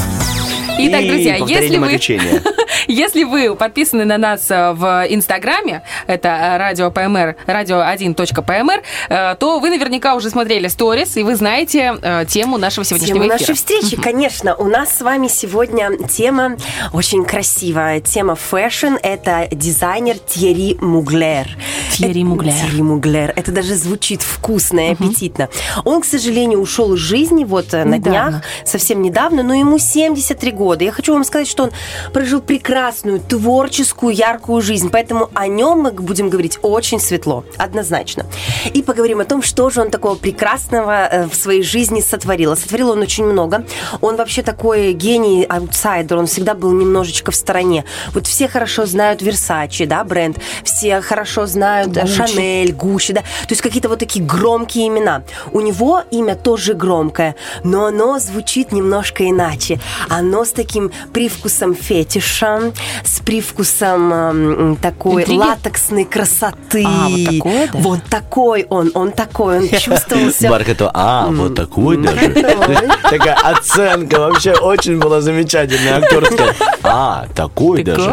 Итак, 0.79 1.07
друзья, 1.07 1.37
если 1.37 1.77
вы, 1.77 1.87
«Маключения». 1.87 2.43
если 2.87 3.25
вы 3.25 3.55
подписаны 3.55 4.05
на 4.05 4.19
нас 4.19 4.51
э, 4.51 4.73
в 4.73 5.07
Инстаграме, 5.09 5.83
это 6.07 6.29
э, 6.29 6.57
радио 6.59 6.91
ПМР, 6.91 7.37
радио1.пмр, 7.47 8.83
э, 9.09 9.37
то 9.39 9.59
вы 9.59 9.71
наверняка 9.71 10.15
уже 10.15 10.31
смотрели 10.31 10.69
сторис, 10.69 11.17
и 11.17 11.23
вы 11.23 11.37
знаете 11.37 11.95
тему 12.29 12.59
нашего 12.59 12.85
сегодняшнего 12.85 13.25
Тема 13.25 13.37
эфира. 13.37 13.41
нашей 13.41 13.55
встречи, 13.55 13.97
конечно. 13.97 14.55
У 14.57 14.65
нас 14.65 14.97
с 14.97 15.01
вами 15.03 15.29
сегодня 15.29 15.91
тема 16.09 16.57
очень 16.93 17.25
красивая. 17.25 18.01
Тема 18.01 18.35
fashion. 18.35 18.97
Это 19.03 19.49
дизайнер 19.51 20.19
Тьерри 20.19 20.77
Муглер. 20.81 21.49
Тьерри 21.93 22.25
Муглер. 22.25 22.53
Тьерри 22.53 22.83
Муглер. 22.83 23.33
Это 23.37 23.53
даже 23.53 23.75
звучит 23.75 24.23
вкусно 24.23 24.89
и 24.89 24.93
аппетитно. 24.93 25.49
Он, 25.85 26.01
к 26.01 26.05
сожалению, 26.05 26.61
ушел 26.61 26.95
из 26.95 27.01
жизни 27.01 27.45
вот 27.45 27.73
на 27.73 27.85
Недавно. 27.85 28.01
днях, 28.31 28.43
совсем 28.65 29.03
недавно, 29.03 29.43
но 29.43 29.55
ему 29.55 29.79
73 29.79 30.51
года. 30.53 30.85
Я 30.85 30.93
хочу 30.93 31.13
вам 31.13 31.25
сказать, 31.25 31.49
что 31.49 31.65
он 31.65 31.71
прожил 32.13 32.41
прекрасную, 32.67 33.21
творческую, 33.21 34.13
яркую 34.13 34.61
жизнь. 34.61 34.91
Поэтому 34.91 35.31
о 35.35 35.47
нем 35.47 35.83
мы 35.83 35.93
будем 35.93 36.29
говорить 36.29 36.59
очень 36.63 36.99
светло, 36.99 37.45
однозначно. 37.59 38.27
И 38.75 38.83
поговорим 38.83 39.21
о 39.21 39.25
том, 39.25 39.41
что 39.41 39.71
же 39.71 39.81
он 39.81 39.91
такого 39.91 40.17
прекрасного 40.17 41.07
э, 41.07 41.29
в 41.29 41.35
своей 41.37 41.63
жизни 41.63 42.01
сотворил. 42.01 42.57
Сотворил 42.57 42.91
он 42.91 42.99
очень 42.99 43.25
много. 43.25 43.65
Он 44.01 44.17
вообще 44.17 44.43
такой 44.43 44.95
гений, 44.95 45.47
аутсайдер. 45.49 46.17
Он 46.17 46.27
всегда 46.27 46.55
был 46.55 46.73
немножечко 46.73 47.31
в 47.31 47.37
стороне. 47.37 47.85
Вот 48.13 48.27
все 48.27 48.49
хорошо 48.49 48.85
знают 48.85 49.23
Versace, 49.23 49.87
да, 49.87 50.03
бренд. 50.03 50.39
Все 50.65 51.01
хорошо 51.03 51.47
знают 51.47 51.97
э, 51.97 52.05
Шанель, 52.09 52.73
Гуччи, 52.73 53.13
да. 53.13 53.21
То 53.21 53.51
есть 53.51 53.63
какие-то 53.63 53.89
вот 53.89 54.01
такие 54.01 54.25
громкие 54.25 54.89
имена. 54.89 55.23
У 55.53 55.61
него 55.61 56.03
имя 56.11 56.35
тоже 56.35 56.75
громкое, 56.75 57.37
но 57.63 57.87
оно 57.87 58.19
звучит 58.19 58.73
немножко 58.73 59.31
иначе. 59.31 59.79
Оно 60.09 60.45
с 60.45 60.51
таким 60.51 60.91
привкусом 61.13 61.73
фетиша, 61.77 62.56
с 63.05 63.21
привкусом 63.21 64.77
такой 64.81 65.23
Интриги? 65.23 65.39
латексной 65.39 66.05
красоты. 66.05 66.85
А, 66.87 67.09
вот 67.09 67.25
такое 67.25 67.67
даже? 67.67 67.79
Вот 67.79 68.03
такой 68.05 68.67
он, 68.69 68.91
он 68.95 69.13
такой, 69.13 69.59
он 69.59 69.69
чувствовался. 69.79 70.49
Бархату, 70.49 70.91
а, 70.93 71.29
вот 71.29 71.55
такой 71.55 71.97
даже. 71.97 72.29
Такая 73.11 73.35
оценка 73.35 74.21
вообще 74.21 74.53
очень 74.55 74.99
была 74.99 75.21
замечательная 75.21 75.99
актерская. 75.99 76.55
А, 76.83 77.27
такой 77.35 77.83
даже. 77.83 78.11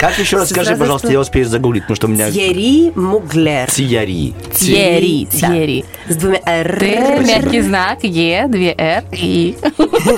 Как 0.00 0.18
еще 0.18 0.38
раз 0.38 0.48
скажи, 0.48 0.76
пожалуйста, 0.76 1.08
я 1.12 1.20
успею 1.20 1.44
загуглить, 1.44 1.82
потому 1.82 1.96
что 1.96 2.06
у 2.06 2.10
меня... 2.10 2.30
Тьерри 2.30 2.90
Муглер. 2.94 3.70
Тьерри. 3.70 4.34
Тьерри. 4.54 5.26
Тьерри. 5.30 5.84
С 6.08 6.16
двумя 6.16 6.40
«р». 6.46 6.78
Т, 6.78 7.18
мягкий 7.20 7.60
знак, 7.60 7.98
Е, 8.02 8.46
две 8.48 8.74
Р, 8.78 9.04
И. 9.12 9.56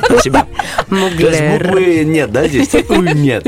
Спасибо. 0.04 0.46
То 0.88 0.96
есть 1.08 1.42
буквы 1.42 2.04
нет, 2.04 2.30
да, 2.30 2.46
здесь? 2.46 2.70
Нет. 2.88 3.44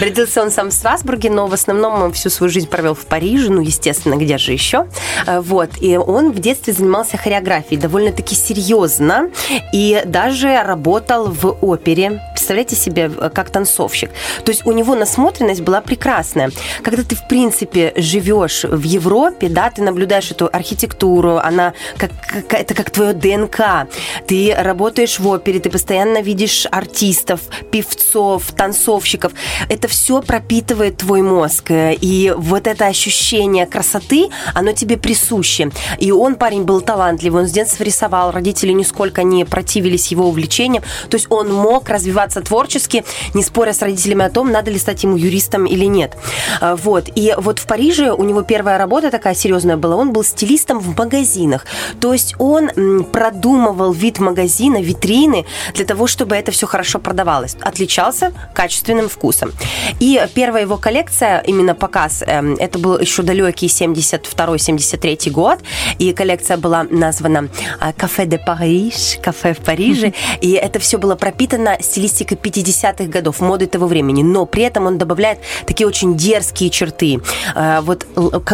Родился 0.00 0.42
он 0.42 0.52
сам 0.52 0.68
в 0.68 0.72
Страсбурге, 0.72 1.30
но 1.30 1.48
в 1.48 1.52
основном 1.52 2.00
он 2.00 2.12
всю 2.12 2.30
свою 2.30 2.52
жизнь 2.52 2.68
провел 2.68 2.94
в 2.94 3.04
Париже, 3.06 3.50
ну, 3.50 3.60
естественно, 3.60 4.14
где 4.14 4.38
же 4.38 4.52
еще. 4.52 4.86
Э, 5.26 5.40
Вот. 5.40 5.70
И 5.80 5.96
он 5.96 6.30
в 6.30 6.38
детстве 6.38 6.74
занимался 6.74 7.16
хореографией 7.16 7.80
довольно-таки 7.80 8.36
серьезно 8.36 9.30
и 9.72 10.00
даже 10.04 10.62
работал 10.62 11.26
в 11.26 11.58
опере. 11.60 12.22
Представляете 12.34 12.76
себе, 12.76 13.10
э, 13.18 13.30
как 13.34 13.50
танцовщик. 13.50 14.10
То 14.44 14.52
есть 14.52 14.64
у 14.64 14.70
него 14.70 14.94
насмотренность 14.94 15.55
была 15.60 15.80
прекрасная. 15.80 16.50
Когда 16.82 17.02
ты, 17.02 17.14
в 17.16 17.26
принципе, 17.28 17.92
живешь 17.96 18.64
в 18.64 18.82
Европе, 18.82 19.48
да, 19.48 19.70
ты 19.70 19.82
наблюдаешь 19.82 20.30
эту 20.30 20.48
архитектуру, 20.52 21.38
она 21.38 21.74
как, 21.96 22.10
как- 22.26 22.60
это 22.60 22.74
как 22.74 22.90
твое 22.90 23.12
ДНК. 23.12 23.88
Ты 24.26 24.54
работаешь 24.56 25.18
в 25.18 25.26
опере, 25.28 25.60
ты 25.60 25.70
постоянно 25.70 26.22
видишь 26.22 26.66
артистов, 26.70 27.40
певцов, 27.70 28.52
танцовщиков. 28.52 29.32
Это 29.68 29.88
все 29.88 30.22
пропитывает 30.22 30.98
твой 30.98 31.22
мозг. 31.22 31.70
И 31.70 32.34
вот 32.36 32.66
это 32.66 32.86
ощущение 32.86 33.66
красоты, 33.66 34.28
оно 34.54 34.72
тебе 34.72 34.96
присуще. 34.96 35.70
И 35.98 36.12
он, 36.12 36.36
парень, 36.36 36.64
был 36.64 36.80
талантливый, 36.80 37.42
он 37.42 37.48
с 37.48 37.52
детства 37.52 37.84
рисовал, 37.84 38.30
родители 38.30 38.72
нисколько 38.72 39.22
не 39.22 39.44
противились 39.44 40.08
его 40.08 40.28
увлечениям. 40.28 40.82
То 41.08 41.16
есть 41.16 41.26
он 41.30 41.52
мог 41.52 41.88
развиваться 41.88 42.40
творчески, 42.40 43.04
не 43.34 43.42
споря 43.42 43.72
с 43.72 43.82
родителями 43.82 44.24
о 44.24 44.30
том, 44.30 44.50
надо 44.50 44.70
ли 44.70 44.78
стать 44.78 45.02
ему 45.02 45.16
юристом 45.16 45.45
или 45.54 45.84
нет. 45.84 46.16
А, 46.60 46.76
Вот. 46.76 47.08
И 47.14 47.34
вот 47.36 47.58
в 47.58 47.66
Париже 47.66 48.12
у 48.12 48.22
него 48.24 48.42
первая 48.42 48.78
работа 48.78 49.10
такая 49.10 49.34
серьезная 49.34 49.76
была. 49.76 49.96
Он 49.96 50.12
был 50.12 50.24
стилистом 50.24 50.78
в 50.78 50.96
магазинах. 50.96 51.66
То 52.00 52.12
есть 52.12 52.34
он 52.38 52.70
продумывал 53.12 53.92
вид 53.92 54.18
магазина, 54.18 54.82
витрины 54.82 55.44
для 55.74 55.84
того, 55.84 56.06
чтобы 56.06 56.36
это 56.36 56.52
все 56.52 56.66
хорошо 56.66 56.98
продавалось. 56.98 57.56
Отличался 57.60 58.32
качественным 58.54 59.08
вкусом. 59.08 59.52
И 60.00 60.20
первая 60.34 60.62
его 60.62 60.76
коллекция, 60.76 61.40
именно 61.40 61.74
показ, 61.74 62.22
эм, 62.26 62.54
это 62.54 62.78
был 62.78 62.98
еще 62.98 63.22
далекий 63.22 63.66
72-73 63.66 65.30
год. 65.30 65.58
И 65.98 66.12
коллекция 66.12 66.56
была 66.56 66.84
названа 66.84 67.48
а, 67.80 67.92
«Кафе 67.92 68.26
де 68.26 68.38
Париж», 68.38 69.18
«Кафе 69.22 69.54
в 69.54 69.58
Париже». 69.58 70.12
И 70.40 70.52
это 70.52 70.78
все 70.78 70.98
было 70.98 71.14
пропитано 71.14 71.76
стилистикой 71.80 72.36
50-х 72.36 73.04
годов, 73.04 73.40
моды 73.40 73.66
того 73.66 73.86
времени. 73.86 74.22
Но 74.22 74.46
при 74.46 74.62
этом 74.62 74.86
он 74.86 74.98
добавляет 74.98 75.35
такие 75.66 75.86
очень 75.86 76.16
дерзкие 76.16 76.70
черты. 76.70 77.20
Э, 77.54 77.80
Вот 77.82 78.06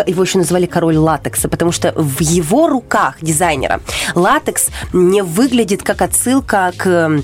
его 0.06 0.22
еще 0.22 0.38
называли 0.38 0.66
король 0.66 0.96
латекса, 0.96 1.48
потому 1.48 1.72
что 1.72 1.92
в 1.96 2.20
его 2.20 2.68
руках 2.68 3.16
дизайнера 3.20 3.80
латекс 4.14 4.68
не 4.92 5.22
выглядит 5.22 5.82
как 5.82 6.02
отсылка 6.02 6.72
к 6.76 7.22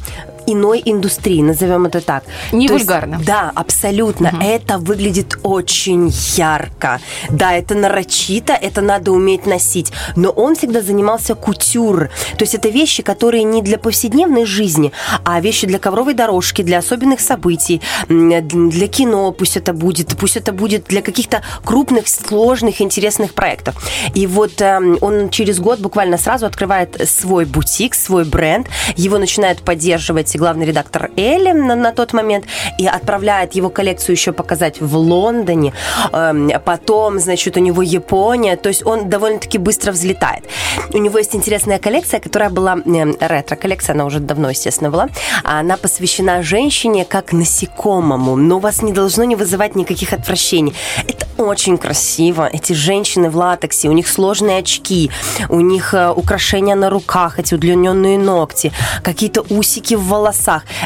иной 0.53 0.83
индустрии, 0.85 1.43
назовем 1.43 1.87
это 1.87 2.01
так. 2.01 2.25
Не 2.53 2.69
То 2.69 2.75
есть, 2.75 2.87
вульгарно. 2.87 3.21
да, 3.25 3.53
абсолютно. 3.55 4.33
Это 4.43 4.79
выглядит 4.79 5.39
очень 5.43 6.13
ярко. 6.37 7.01
Да, 7.31 7.53
это 7.55 7.75
нарочито, 7.75 8.53
это 8.53 8.81
надо 8.81 9.13
уметь 9.13 9.47
носить. 9.47 9.93
Но 10.17 10.31
он 10.31 10.57
всегда 10.57 10.81
занимался 10.83 11.35
кутюр. 11.35 12.11
То 12.37 12.45
есть 12.45 12.55
это 12.55 12.69
вещи, 12.69 13.03
которые 13.03 13.45
не 13.45 13.63
для 13.63 13.79
повседневной 13.79 14.45
жизни, 14.45 14.93
а 15.25 15.41
вещи 15.41 15.67
для 15.67 15.79
ковровой 15.79 16.15
дорожки, 16.15 16.63
для 16.63 16.79
особенных 16.79 17.21
событий, 17.21 17.81
для 18.09 18.89
кино 18.89 19.33
пусть 19.33 19.57
это 19.57 19.73
будет, 19.73 20.17
пусть 20.17 20.37
это 20.37 20.53
будет 20.53 20.85
для 20.89 21.03
каких-то 21.03 21.43
крупных, 21.65 22.09
сложных, 22.09 22.81
интересных 22.81 23.35
проектов. 23.35 23.75
И 24.15 24.27
вот 24.27 24.61
эм, 24.61 24.99
он 25.01 25.31
через 25.31 25.59
год 25.61 25.81
буквально 25.81 26.19
сразу 26.19 26.47
открывает 26.47 27.09
свой 27.09 27.45
бутик, 27.45 27.95
свой 27.95 28.25
бренд. 28.25 28.69
Его 28.97 29.19
начинают 29.19 29.61
поддерживать 29.61 30.35
главный 30.39 30.67
редактор 30.67 31.11
Элли 31.17 31.53
на, 31.53 31.75
на 31.75 31.93
тот 31.93 32.13
момент, 32.13 32.45
и 32.79 32.87
отправляет 32.87 33.55
его 33.55 33.71
коллекцию 33.71 34.15
еще 34.15 34.33
показать 34.33 34.81
в 34.81 34.97
Лондоне. 34.97 35.73
Эм, 36.13 36.51
потом, 36.65 37.19
значит, 37.19 37.57
у 37.57 37.61
него 37.61 37.83
Япония. 37.83 38.57
То 38.57 38.69
есть 38.69 38.87
он 38.87 39.09
довольно-таки 39.09 39.59
быстро 39.59 39.93
взлетает. 39.93 40.45
У 40.93 40.99
него 40.99 41.19
есть 41.19 41.35
интересная 41.35 41.79
коллекция, 41.79 42.21
которая 42.21 42.51
была 42.51 42.79
э, 42.85 43.05
ретро-коллекция, 43.21 43.95
она 43.95 44.05
уже 44.05 44.21
давно, 44.21 44.51
естественно, 44.51 44.91
была. 44.91 45.09
Она 45.45 45.77
посвящена 45.77 46.43
женщине 46.43 47.05
как 47.05 47.33
насекомому, 47.33 48.37
но 48.37 48.59
вас 48.59 48.83
не 48.83 48.93
должно 48.93 49.25
не 49.25 49.37
вызывать 49.37 49.77
никаких 49.77 50.13
отвращений. 50.13 50.75
Это 51.07 51.27
очень 51.39 51.79
красиво. 51.79 52.49
Эти 52.53 52.73
женщины 52.73 53.31
в 53.31 53.37
латексе, 53.37 53.89
у 53.89 53.93
них 53.93 54.09
сложные 54.09 54.59
очки, 54.59 55.11
у 55.49 55.61
них 55.61 55.95
э, 55.95 56.11
украшения 56.11 56.75
на 56.75 56.91
руках, 56.91 57.39
эти 57.39 57.55
удлиненные 57.55 58.19
ногти, 58.19 58.73
какие-то 59.03 59.45
усики 59.51 59.95
в 59.95 60.05
волосах. 60.05 60.28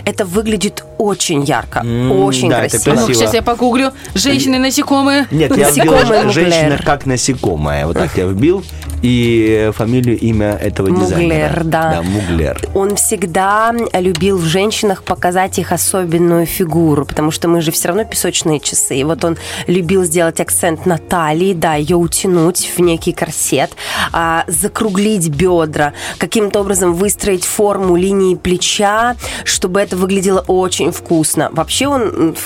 Это 0.04 0.24
выглядит 0.24 0.84
очень 0.98 1.44
ярко, 1.44 1.80
М, 1.80 2.12
очень 2.12 2.48
да, 2.48 2.64
это 2.64 2.76
красиво. 2.78 2.94
Ну, 2.94 3.06
красиво. 3.06 3.14
сейчас 3.14 3.34
я 3.34 3.42
погуглю. 3.42 3.92
Женщины-насекомые. 4.14 5.26
Нет, 5.30 5.56
я 5.56 5.70
вбил 5.70 5.92
Насекомое 5.92 6.30
женщина 6.30 6.78
как 6.84 7.06
насекомое. 7.06 7.86
Вот 7.86 7.96
так 7.96 8.16
я 8.16 8.26
вбил. 8.26 8.64
И 9.02 9.70
фамилию, 9.74 10.18
имя 10.18 10.52
этого 10.52 10.90
дизайнера. 10.90 11.48
Муглер, 11.48 11.64
да. 11.64 11.90
Да, 11.92 12.02
Муглер. 12.02 12.60
Он 12.74 12.94
всегда 12.94 13.74
любил 13.92 14.38
в 14.38 14.44
женщинах 14.44 15.02
показать 15.02 15.58
их 15.58 15.72
особенную 15.72 16.46
фигуру, 16.46 17.04
потому 17.04 17.32
что 17.32 17.48
мы 17.48 17.60
же 17.60 17.72
все 17.72 17.88
равно 17.88 18.04
песочные 18.04 18.60
часы. 18.60 18.96
И 18.96 19.04
вот 19.04 19.24
он 19.24 19.36
любил 19.66 20.04
сделать 20.04 20.40
акцент 20.40 20.86
на 20.86 20.98
талии, 20.98 21.52
да, 21.52 21.74
ее 21.74 21.96
утянуть 21.96 22.70
в 22.76 22.80
некий 22.80 23.12
корсет, 23.12 23.72
а, 24.12 24.44
закруглить 24.46 25.28
бедра, 25.28 25.94
каким-то 26.18 26.60
образом 26.60 26.94
выстроить 26.94 27.44
форму 27.44 27.96
линии 27.96 28.36
плеча, 28.36 29.16
чтобы 29.44 29.80
это 29.80 29.96
выглядело 29.96 30.44
очень 30.46 30.92
вкусно. 30.92 31.50
Вообще 31.52 31.88
он 31.88 32.36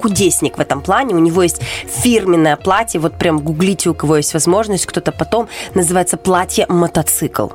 кудесник 0.00 0.56
в 0.56 0.60
этом 0.60 0.80
плане. 0.80 1.14
У 1.14 1.18
него 1.18 1.42
есть 1.42 1.60
фирменное 1.86 2.56
платье, 2.56 3.00
вот 3.00 3.18
прям 3.18 3.40
гуглите, 3.40 3.90
у 3.90 3.94
кого 3.94 4.16
есть 4.16 4.32
возможность, 4.32 4.86
кто-то 4.86 5.12
потом, 5.12 5.48
называется 6.06 6.16
платье-мотоцикл. 6.16 7.48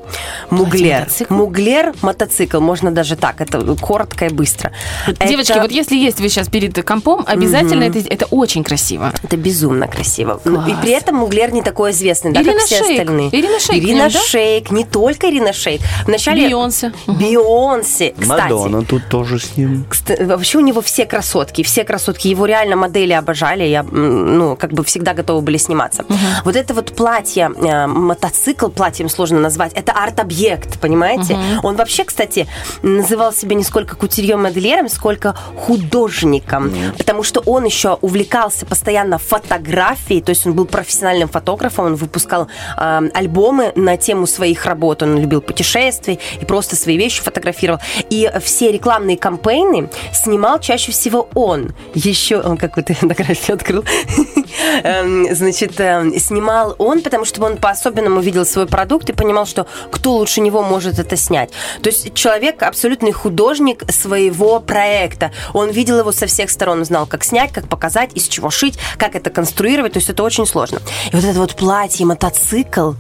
Муглер. 0.50 1.06
Платье-мотоцикл? 1.06 1.34
Муглер 1.34 1.94
мотоцикл, 2.02 2.60
можно 2.60 2.92
даже 2.92 3.16
так, 3.16 3.40
это 3.42 3.76
коротко 3.82 4.26
и 4.26 4.30
быстро. 4.30 4.72
Девочки, 5.28 5.52
Это- 5.54 5.62
вот 5.62 5.72
если 5.72 5.96
есть 5.96 6.20
вы 6.20 6.30
сейчас 6.30 6.50
перед 6.50 6.84
компом, 6.86 7.24
обязательно 7.28 7.84
это, 7.84 8.00
это 8.00 8.26
очень 8.26 8.64
красиво. 8.64 9.12
Это 9.24 9.38
безумно 9.38 9.88
красиво. 9.88 10.40
Ну, 10.46 10.62
И 10.62 10.72
Класс. 10.72 10.80
при 10.82 10.92
этом 10.92 11.16
Муглер 11.16 11.54
не 11.54 11.62
такой 11.62 11.92
известный, 11.92 12.32
да, 12.34 12.42
Ирина 12.42 12.54
как 12.58 12.66
все 12.66 12.84
Шейк. 12.84 13.00
остальные. 13.00 13.30
Ирина 13.32 13.60
Шейк 13.60 13.84
Ирина 13.84 14.04
нем, 14.04 14.12
да? 14.12 14.20
Шейк, 14.20 14.72
не 14.72 14.86
только 14.86 15.30
Ирина 15.30 15.54
Шейк. 15.54 15.82
Вначале 16.08 16.48
Бейонсе. 16.48 16.92
Бейонсе, 17.08 18.14
кстати. 18.20 18.42
Мадонна 18.52 18.84
тут 18.84 19.08
тоже 19.10 19.40
с 19.40 19.58
ним. 19.58 19.86
Кста- 19.90 20.26
Вообще 20.26 20.58
у 20.58 20.62
него 20.62 20.82
все 20.82 21.06
красотки, 21.06 21.64
все 21.64 21.84
красотки. 21.84 22.28
Его 22.28 22.46
реально 22.46 22.76
модели 22.76 23.14
обожали, 23.14 23.64
я, 23.64 23.84
ну, 23.84 24.56
как 24.56 24.72
бы 24.74 24.84
всегда 24.84 25.14
готовы 25.14 25.42
были 25.42 25.58
сниматься. 25.58 26.06
Вот 26.46 26.56
это 26.56 26.74
вот 26.74 26.96
платье, 26.96 27.50
э, 27.56 27.88
мотоцикл, 28.42 28.70
платьем 28.70 29.10
сложно 29.10 29.40
назвать, 29.40 29.74
это 29.74 29.92
арт-объект, 29.92 30.80
понимаете? 30.80 31.38
Он 31.64 31.76
вообще, 31.76 32.04
кстати, 32.04 32.48
называл 32.82 33.34
себя 33.34 33.56
не 33.56 33.64
сколько 33.64 33.96
кутюрье-модельером, 33.96 34.90
сколько 34.90 35.36
художником, 35.56 36.74
потому 36.98 37.24
что 37.24 37.42
он 37.42 37.66
еще 37.66 37.98
увлекался 38.02 38.66
постоянно 38.66 39.18
фотографией, 39.18 40.22
то 40.22 40.32
есть 40.32 40.46
он 40.48 40.54
был 40.54 40.66
профессиональным 40.66 41.30
фотографом, 41.30 41.86
он 41.86 41.96
выпускал 41.96 42.48
э, 42.78 43.02
альбомы 43.14 43.72
на 43.76 43.98
тему 43.98 44.28
своих 44.28 44.66
работ, 44.66 45.04
он 45.04 45.20
любил 45.20 45.42
путешествий 45.42 46.20
и 46.40 46.46
просто 46.46 46.76
свои 46.76 46.98
вещи 46.98 47.22
фотографировал. 47.22 47.80
И 48.10 48.32
все 48.44 48.72
рекламные 48.72 49.18
кампейны 49.18 49.90
снимал 50.14 50.60
чаще 50.60 50.92
всего 50.92 51.30
он. 51.36 51.74
Еще, 51.94 52.40
он 52.42 52.58
какую-то 52.58 52.94
фотографию 53.02 53.56
открыл. 53.56 53.84
Эм, 54.84 55.34
Значит, 55.34 55.80
эм, 55.80 56.18
снимал 56.18 56.76
он, 56.78 57.02
потому 57.02 57.26
что 57.26 57.44
он 57.44 57.58
по-особенному 57.58 58.22
видел 58.32 58.46
свой 58.46 58.66
продукт 58.66 59.10
и 59.10 59.14
понимал, 59.14 59.46
что 59.46 59.68
кто 59.92 60.14
лучше 60.14 60.40
него 60.40 60.64
может 60.64 61.00
это 61.00 61.18
снять. 61.18 61.52
То 61.82 61.90
есть 61.90 62.14
человек 62.14 62.64
абсолютный 62.64 63.12
художник 63.12 63.84
своего 63.92 64.62
проекта. 64.62 65.32
Он 65.54 65.70
видел 65.70 66.00
его 66.00 66.14
со 66.14 66.28
всех 66.28 66.50
сторон, 66.50 66.86
знал, 66.86 67.06
как 67.06 67.26
снять, 67.26 67.52
как 67.52 67.68
показать, 67.68 68.12
из 68.14 68.28
чего 68.28 68.50
шить, 68.50 68.80
как 68.98 69.16
это 69.16 69.30
конструировать. 69.30 69.94
То 69.94 70.00
есть 70.00 70.10
это 70.10 70.24
очень 70.24 70.46
сложно. 70.46 70.80
И 71.12 71.16
вот 71.16 71.26
это 71.26 71.40
вот 71.40 71.56
платье, 71.56 72.06
мотоцикл, 72.06 72.94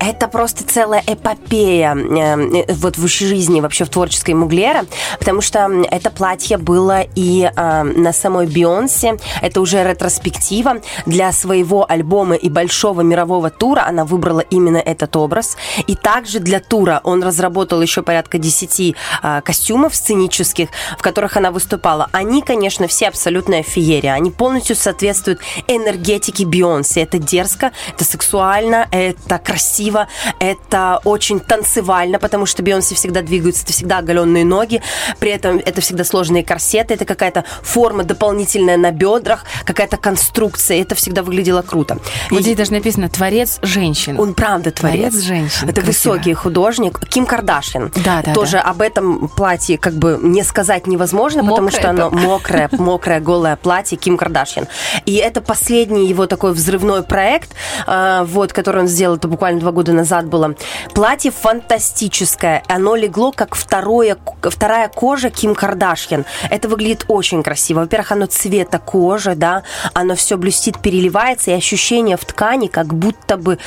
это 0.00 0.28
просто 0.28 0.64
целая 0.64 1.02
эпопея 1.06 1.94
э, 1.94 2.64
э, 2.68 2.74
вот 2.74 2.98
в 2.98 3.08
жизни, 3.08 3.62
вообще 3.62 3.84
в 3.84 3.88
творческой 3.88 4.34
Муглера, 4.34 4.84
потому 5.18 5.40
что 5.40 5.70
это 5.90 6.10
платье 6.10 6.58
было 6.58 7.06
и 7.14 7.50
э, 7.56 7.82
на 7.82 8.12
самой 8.12 8.46
Бейонсе, 8.46 9.16
это 9.40 9.60
уже 9.62 9.82
ретроспектива 9.82 10.74
для 11.06 11.32
своего 11.32 11.90
альбома 11.90 12.34
и 12.34 12.50
большого 12.50 13.00
мирового 13.00 13.48
тура 13.50 13.84
она 13.86 14.04
выбрала 14.04 14.40
именно 14.40 14.63
этот 14.70 15.16
образ. 15.16 15.56
И 15.86 15.94
также 15.94 16.40
для 16.40 16.60
тура 16.60 17.00
он 17.04 17.22
разработал 17.22 17.80
еще 17.82 18.02
порядка 18.02 18.38
10 18.38 18.96
э, 19.22 19.40
костюмов 19.42 19.94
сценических, 19.94 20.68
в 20.98 21.02
которых 21.02 21.36
она 21.36 21.50
выступала. 21.50 22.08
Они, 22.12 22.42
конечно, 22.42 22.86
все 22.86 23.08
абсолютная 23.08 23.62
феерия. 23.62 24.14
Они 24.14 24.30
полностью 24.30 24.76
соответствуют 24.76 25.40
энергетике 25.68 26.44
Бейонсе. 26.44 27.02
Это 27.02 27.18
дерзко, 27.18 27.72
это 27.92 28.04
сексуально, 28.04 28.88
это 28.90 29.38
красиво, 29.38 30.08
это 30.38 31.00
очень 31.04 31.40
танцевально, 31.40 32.18
потому 32.18 32.46
что 32.46 32.62
Бейонсе 32.62 32.94
всегда 32.94 33.22
двигаются, 33.22 33.64
это 33.64 33.72
всегда 33.72 33.98
оголенные 33.98 34.44
ноги, 34.44 34.82
при 35.18 35.30
этом 35.30 35.58
это 35.58 35.80
всегда 35.80 36.04
сложные 36.04 36.44
корсеты, 36.44 36.94
это 36.94 37.04
какая-то 37.04 37.44
форма 37.62 38.04
дополнительная 38.04 38.76
на 38.76 38.90
бедрах, 38.90 39.44
какая-то 39.64 39.96
конструкция, 39.96 40.80
это 40.80 40.94
всегда 40.94 41.22
выглядело 41.22 41.62
круто. 41.62 41.98
Вот 42.30 42.40
И- 42.40 42.42
здесь 42.42 42.56
даже 42.56 42.72
написано 42.72 43.08
«Творец 43.08 43.58
женщин». 43.62 44.18
он 44.18 44.34
правда 44.54 44.70
творец. 44.70 45.12
Творец 45.12 45.24
женщин. 45.24 45.68
Это 45.68 45.82
Красиво. 45.82 46.12
высокий 46.12 46.34
художник. 46.34 47.00
Ким 47.08 47.26
Кардашьян. 47.26 47.90
Да, 48.04 48.22
да, 48.22 48.32
Тоже 48.32 48.58
об 48.58 48.80
этом 48.80 49.28
платье 49.28 49.78
как 49.78 49.94
бы 49.94 50.18
не 50.22 50.44
сказать 50.44 50.86
невозможно, 50.86 51.42
потому 51.42 51.62
Мокрое 51.62 51.80
что 51.80 51.90
оно 51.90 52.10
мокрое, 52.12 52.68
мокрое, 52.72 53.20
голое 53.20 53.56
платье 53.56 53.98
Ким 53.98 54.16
Кардашьян. 54.16 54.68
И 55.06 55.16
это 55.16 55.40
последний 55.40 56.06
его 56.06 56.26
такой 56.26 56.52
взрывной 56.52 57.02
проект, 57.02 57.50
э, 57.86 58.24
вот, 58.26 58.52
который 58.52 58.82
он 58.82 58.88
сделал, 58.88 59.16
это 59.16 59.26
буквально 59.26 59.60
два 59.60 59.72
года 59.72 59.92
назад 59.92 60.26
было. 60.26 60.54
Платье 60.94 61.32
фантастическое. 61.32 62.62
Оно 62.68 62.94
легло 62.94 63.32
как 63.32 63.56
второе, 63.56 64.16
вторая 64.42 64.88
кожа 64.88 65.30
Ким 65.30 65.54
Кардашьян. 65.54 66.24
Это 66.50 66.68
выглядит 66.68 67.06
очень 67.08 67.42
красиво. 67.42 67.80
Во-первых, 67.80 68.12
оно 68.12 68.26
цвета 68.26 68.78
кожи, 68.78 69.34
да, 69.34 69.64
оно 69.94 70.14
все 70.14 70.36
блестит, 70.36 70.78
переливается, 70.78 71.50
и 71.50 71.54
ощущение 71.54 72.16
в 72.16 72.24
ткани, 72.24 72.68
как 72.68 72.94
будто 72.94 73.36
бы 73.36 73.58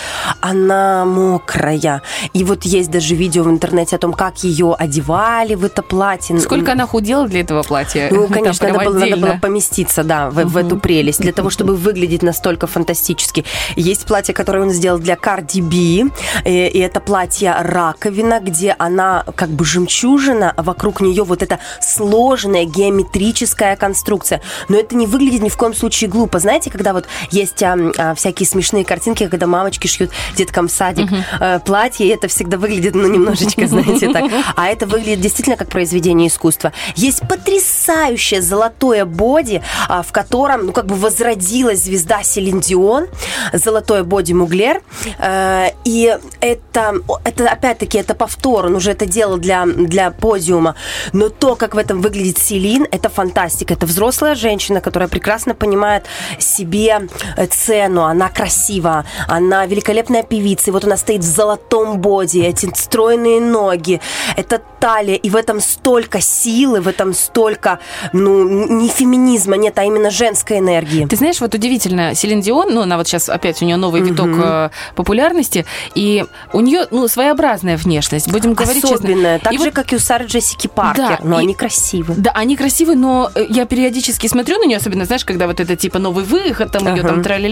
она 0.42 0.77
мокрая. 1.06 2.02
И 2.34 2.44
вот 2.44 2.64
есть 2.64 2.92
даже 2.92 3.16
видео 3.16 3.44
в 3.44 3.50
интернете 3.50 3.96
о 3.96 4.00
том, 4.00 4.14
как 4.14 4.44
ее 4.44 4.76
одевали 4.78 5.56
в 5.56 5.66
это 5.66 5.82
платье. 5.82 6.40
Сколько 6.40 6.74
она 6.74 6.86
худела 6.86 7.28
для 7.28 7.42
этого 7.42 7.64
платья? 7.64 8.10
Ну, 8.12 8.28
конечно, 8.28 8.68
надо 8.68 8.86
было, 8.86 9.00
надо 9.00 9.18
было 9.18 9.40
поместиться, 9.42 10.04
да, 10.04 10.30
в, 10.30 10.44
в 10.46 10.58
эту 10.58 10.78
прелесть, 10.78 11.22
для 11.22 11.34
того, 11.34 11.50
чтобы 11.50 11.76
выглядеть 11.76 12.24
настолько 12.24 12.68
фантастически. 12.68 13.46
Есть 13.76 14.06
платье, 14.06 14.34
которое 14.34 14.64
он 14.64 14.72
сделал 14.72 15.00
для 15.00 15.16
Cardi 15.16 15.62
B, 15.62 16.12
э, 16.44 16.68
и 16.68 16.80
это 16.80 17.00
платье 17.00 17.56
раковина, 17.60 18.40
где 18.40 18.76
она 18.78 19.24
как 19.36 19.50
бы 19.50 19.66
жемчужина, 19.66 20.54
а 20.56 20.64
вокруг 20.64 21.02
нее 21.02 21.24
вот 21.24 21.44
эта 21.44 21.60
сложная 21.82 22.66
геометрическая 22.66 23.76
конструкция. 23.76 24.42
Но 24.70 24.78
это 24.78 24.96
не 24.96 25.08
выглядит 25.08 25.42
ни 25.42 25.50
в 25.50 25.58
коем 25.58 25.74
случае 25.74 26.10
глупо. 26.10 26.40
Знаете, 26.40 26.70
когда 26.70 26.94
вот 26.94 27.06
есть 27.32 27.62
а, 27.64 27.78
а, 27.98 28.16
всякие 28.16 28.48
смешные 28.48 28.86
картинки, 28.86 29.28
когда 29.28 29.48
мамочки 29.48 29.88
шьют 29.88 30.12
деткам 30.36 30.67
в 30.68 30.72
садик 30.72 31.10
э, 31.40 31.60
платье, 31.66 32.08
и 32.08 32.10
это 32.10 32.28
всегда 32.28 32.58
выглядит, 32.58 32.96
ну, 32.96 33.08
немножечко, 33.08 33.68
знаете, 33.68 34.12
так. 34.12 34.26
А 34.56 34.68
это 34.68 34.86
выглядит 34.86 35.22
действительно 35.22 35.58
как 35.58 35.70
произведение 35.70 36.28
искусства. 36.28 36.72
Есть 36.96 37.28
потрясающее 37.28 38.42
золотое 38.42 39.06
боди, 39.06 39.62
а, 39.88 40.02
в 40.02 40.12
котором, 40.12 40.66
ну, 40.68 40.72
как 40.72 40.86
бы 40.86 40.96
возродилась 40.96 41.84
звезда 41.84 42.24
Селин 42.24 42.60
Дион, 42.60 43.08
золотое 43.54 44.04
боди 44.04 44.34
Муглер. 44.34 44.82
Э, 45.20 45.70
И 45.84 46.18
это, 46.42 46.96
это 47.24 47.50
опять-таки, 47.50 47.98
это 47.98 48.14
повтор, 48.14 48.66
он 48.66 48.76
уже 48.76 48.92
это 48.92 49.06
делал 49.06 49.38
для, 49.38 49.66
для 49.66 50.12
подиума. 50.12 50.76
Но 51.14 51.30
то, 51.30 51.56
как 51.56 51.76
в 51.76 51.78
этом 51.78 52.02
выглядит 52.02 52.38
Селин, 52.38 52.86
это 52.92 53.10
фантастика. 53.10 53.74
Это 53.74 53.86
взрослая 53.86 54.36
женщина, 54.36 54.82
которая 54.82 55.10
прекрасно 55.10 55.54
понимает 55.56 56.06
себе 56.40 57.08
э, 57.36 57.46
цену, 57.48 58.04
она 58.04 58.30
красива, 58.30 59.06
она 59.28 59.66
великолепная 59.66 60.24
певица, 60.24 60.48
и 60.68 60.72
вот 60.72 60.84
она 60.86 60.98
стоит 60.98 61.22
в 61.22 61.28
золотом 61.28 62.00
боди, 62.00 62.40
эти 62.40 62.70
стройные 62.76 63.40
ноги, 63.42 64.00
это 64.36 64.62
талия, 64.80 65.16
и 65.16 65.30
в 65.30 65.36
этом 65.36 65.60
столько 65.60 66.22
силы, 66.22 66.82
в 66.82 66.88
этом 66.88 67.14
столько, 67.14 67.80
ну, 68.14 68.44
не 68.70 68.90
феминизма 68.90 69.58
нет, 69.58 69.78
а 69.80 69.84
именно 69.84 70.10
женской 70.12 70.60
энергии. 70.60 71.06
Ты 71.06 71.16
знаешь, 71.16 71.42
вот 71.42 71.54
удивительно, 71.56 72.14
Селин 72.16 72.42
Дион, 72.42 72.74
ну, 72.74 72.82
она 72.82 72.98
вот 72.98 73.08
сейчас 73.08 73.28
опять 73.30 73.62
у 73.62 73.66
нее 73.66 73.78
новый 73.78 74.02
виток 74.02 74.30
э, 74.38 74.70
популярности, 74.96 75.66
и 75.96 76.26
у 76.54 76.60
нее, 76.60 76.86
ну, 76.92 77.08
своеобразная 77.08 77.78
внешность, 77.78 78.32
будем 78.32 78.54
говорить 78.54 78.84
Особенная, 78.84 79.36
честно. 79.38 79.40
так 79.44 79.54
И 79.54 79.58
же, 79.58 79.64
вот- 79.66 79.74
как 79.74 79.94
и 79.94 79.96
у 79.96 80.00
Сары 80.00 80.26
Джессики 80.26 80.68
Паркер, 80.68 81.08
Да, 81.08 81.20
но 81.24 81.40
и- 81.40 81.44
они 81.44 81.54
красивы. 81.54 82.14
Да, 82.18 82.32
они 82.32 82.56
красивые, 82.56 82.98
но 82.98 83.32
э, 83.34 83.46
я 83.50 83.66
периодически 83.66 84.28
смотрю 84.28 84.58
на 84.60 84.66
нее, 84.66 84.78
особенно, 84.78 85.06
знаешь, 85.06 85.26
когда 85.26 85.48
вот 85.48 85.60
это 85.60 85.76
типа 85.76 86.00
новый 86.00 86.24
выход, 86.24 86.72
там 86.72 86.86
ее 86.88 87.02
Ага. 87.02 87.10
там 87.10 87.24
траля 87.24 87.48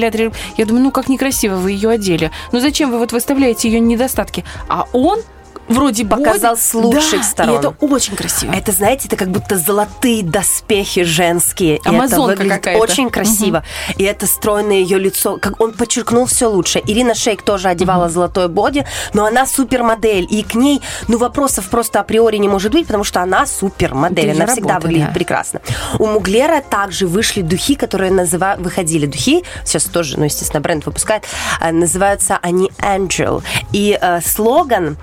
я 0.57 0.65
думаю, 0.65 0.83
ну 0.83 0.91
как 0.91 1.09
некрасиво 1.09 1.55
вы 1.55 1.71
ее 1.71 1.89
одели. 1.89 2.29
Ну 2.51 2.59
зачем 2.59 2.91
вы 2.95 2.99
вот 3.01 3.11
выставляете 3.11 3.69
ее 3.69 3.79
недостатки? 3.79 4.43
А 4.67 4.87
он 4.93 5.19
вроде 5.67 6.03
бы 6.03 6.17
Показал 6.17 6.57
с 6.57 6.73
лучших 6.73 7.21
да, 7.21 7.23
сторон. 7.23 7.55
И 7.55 7.59
это 7.59 7.69
очень 7.81 8.15
красиво. 8.15 8.51
Это, 8.51 8.71
знаете, 8.71 9.07
это 9.07 9.15
как 9.15 9.29
будто 9.29 9.57
золотые 9.57 10.23
доспехи 10.23 11.03
женские. 11.03 11.75
И 11.75 11.79
это 11.79 11.89
Амазонка 11.89 12.37
выглядит 12.37 12.53
какая-то. 12.53 12.81
очень 12.81 13.09
красиво. 13.09 13.63
И 13.97 14.03
это 14.03 14.27
стройное 14.27 14.77
ее 14.77 14.99
лицо. 14.99 15.37
Как 15.37 15.59
он 15.61 15.73
подчеркнул 15.73 16.25
все 16.25 16.47
лучше. 16.47 16.81
Ирина 16.85 17.15
Шейк 17.15 17.41
тоже 17.41 17.69
одевала 17.69 18.09
золотое 18.09 18.47
боди, 18.47 18.85
но 19.13 19.25
она 19.25 19.45
супермодель. 19.45 20.27
И 20.29 20.43
к 20.43 20.55
ней, 20.55 20.81
ну, 21.07 21.17
вопросов 21.17 21.69
просто 21.69 21.99
априори 21.99 22.37
не 22.37 22.47
может 22.47 22.71
быть, 22.71 22.87
потому 22.87 23.03
что 23.03 23.21
она 23.21 23.45
супермодель. 23.45 24.31
Она 24.31 24.47
всегда 24.47 24.75
работа, 24.75 24.87
выглядит 24.87 25.07
да. 25.07 25.13
прекрасно. 25.13 25.61
У 25.99 26.05
Муглера 26.05 26.61
также 26.61 27.07
вышли 27.07 27.41
духи, 27.41 27.75
которые 27.75 28.11
называют... 28.11 28.61
Выходили 28.61 29.05
духи, 29.05 29.43
сейчас 29.63 29.85
тоже, 29.85 30.17
ну, 30.17 30.25
естественно, 30.25 30.61
бренд 30.61 30.85
выпускает. 30.85 31.23
а, 31.59 31.71
Называются 31.71 32.39
они 32.41 32.71
Angel. 32.79 33.43
И 33.71 33.97
э, 33.99 34.21
слоган 34.21 34.97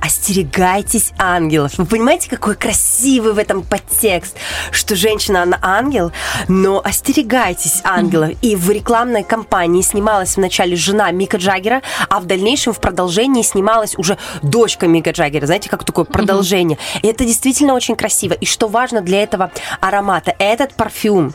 «Остерегайтесь 0.00 1.12
ангелов». 1.18 1.72
Вы 1.78 1.86
понимаете, 1.86 2.28
какой 2.28 2.54
красивый 2.54 3.32
в 3.32 3.38
этом 3.38 3.62
подтекст, 3.62 4.36
что 4.70 4.96
женщина, 4.96 5.42
она 5.42 5.58
ангел, 5.62 6.12
но 6.48 6.80
остерегайтесь 6.84 7.80
ангелов. 7.84 8.30
И 8.42 8.56
в 8.56 8.70
рекламной 8.70 9.24
кампании 9.24 9.82
снималась 9.82 10.36
вначале 10.36 10.76
жена 10.76 11.10
Мика 11.10 11.36
Джаггера, 11.36 11.82
а 12.08 12.20
в 12.20 12.26
дальнейшем 12.26 12.72
в 12.72 12.80
продолжении 12.80 13.42
снималась 13.42 13.96
уже 13.96 14.18
дочка 14.42 14.86
Мика 14.86 15.10
Джаггера. 15.10 15.46
Знаете, 15.46 15.68
как 15.68 15.84
такое 15.84 16.04
продолжение. 16.04 16.78
И 17.02 17.08
это 17.08 17.24
действительно 17.24 17.74
очень 17.74 17.96
красиво. 17.96 18.34
И 18.34 18.46
что 18.46 18.68
важно 18.68 19.00
для 19.00 19.22
этого 19.22 19.50
аромата, 19.80 20.34
этот 20.38 20.74
парфюм, 20.74 21.34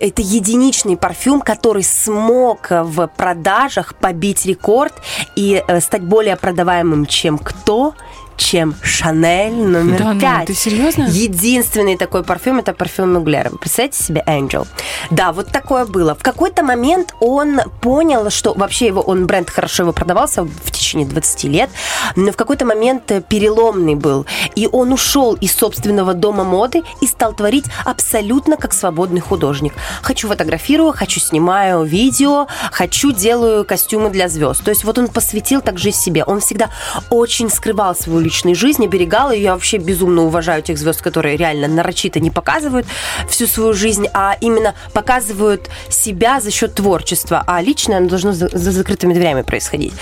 это 0.00 0.22
единичный 0.22 0.96
парфюм, 0.96 1.40
который 1.40 1.82
смог 1.82 2.70
э, 2.70 2.82
в 2.82 3.06
продажах 3.08 3.94
побить 3.94 4.46
рекорд 4.46 4.94
и 5.34 5.62
э, 5.66 5.80
стать 5.80 6.02
более 6.02 6.36
продаваемым, 6.36 7.06
чем 7.06 7.38
кто? 7.38 7.94
Чем 8.36 8.74
Шанель 8.82 9.54
номер 9.54 9.98
Да 9.98 10.12
ну, 10.14 10.20
5. 10.20 10.46
ты 10.46 10.54
серьезно? 10.54 11.04
Единственный 11.08 11.96
такой 11.96 12.22
парфюм 12.22 12.58
это 12.58 12.72
парфюм 12.72 13.14
Муглера. 13.14 13.50
Представьте 13.50 14.02
себе 14.02 14.22
Angel. 14.26 14.66
Да, 15.10 15.32
вот 15.32 15.48
такое 15.48 15.86
было. 15.86 16.14
В 16.14 16.22
какой-то 16.22 16.62
момент 16.62 17.14
он 17.20 17.60
понял, 17.80 18.30
что 18.30 18.54
вообще 18.54 18.86
его 18.86 19.00
он 19.00 19.26
бренд 19.26 19.50
хорошо 19.50 19.84
его 19.84 19.92
продавался 19.92 20.44
в 20.44 20.70
течение 20.70 21.06
20 21.06 21.44
лет, 21.44 21.70
но 22.14 22.32
в 22.32 22.36
какой-то 22.36 22.64
момент 22.64 23.10
переломный 23.28 23.94
был. 23.94 24.26
И 24.54 24.68
он 24.70 24.92
ушел 24.92 25.34
из 25.34 25.54
собственного 25.54 26.14
дома 26.14 26.44
моды 26.44 26.82
и 27.00 27.06
стал 27.06 27.32
творить 27.32 27.64
абсолютно 27.84 28.56
как 28.56 28.72
свободный 28.72 29.20
художник. 29.20 29.72
Хочу 30.02 30.28
фотографирую, 30.28 30.92
хочу 30.92 31.20
снимаю 31.20 31.84
видео, 31.84 32.46
хочу 32.72 33.12
делаю 33.12 33.64
костюмы 33.64 34.10
для 34.10 34.28
звезд. 34.28 34.62
То 34.64 34.70
есть 34.70 34.84
вот 34.84 34.98
он 34.98 35.08
посвятил 35.08 35.60
так 35.60 35.78
жизнь 35.78 35.98
себе. 35.98 36.24
Он 36.24 36.40
всегда 36.40 36.70
очень 37.10 37.50
скрывал 37.50 37.94
свою 37.94 38.25
личную 38.26 38.56
жизнь, 38.56 38.84
оберегал 38.84 39.30
ее. 39.30 39.42
Я 39.42 39.52
вообще 39.54 39.78
безумно 39.78 40.22
уважаю 40.22 40.62
тех 40.62 40.76
звезд, 40.78 41.00
которые 41.02 41.36
реально 41.36 41.68
нарочито 41.68 42.20
не 42.20 42.30
показывают 42.30 42.86
всю 43.28 43.46
свою 43.46 43.72
жизнь, 43.72 44.06
а 44.12 44.36
именно 44.40 44.74
показывают 44.92 45.70
себя 45.88 46.40
за 46.40 46.50
счет 46.50 46.74
творчества. 46.74 47.44
А 47.46 47.62
личное 47.62 47.98
оно 47.98 48.08
должно 48.08 48.32
за, 48.32 48.48
за 48.48 48.72
закрытыми 48.72 49.14
дверями 49.14 49.42
происходить. 49.42 49.92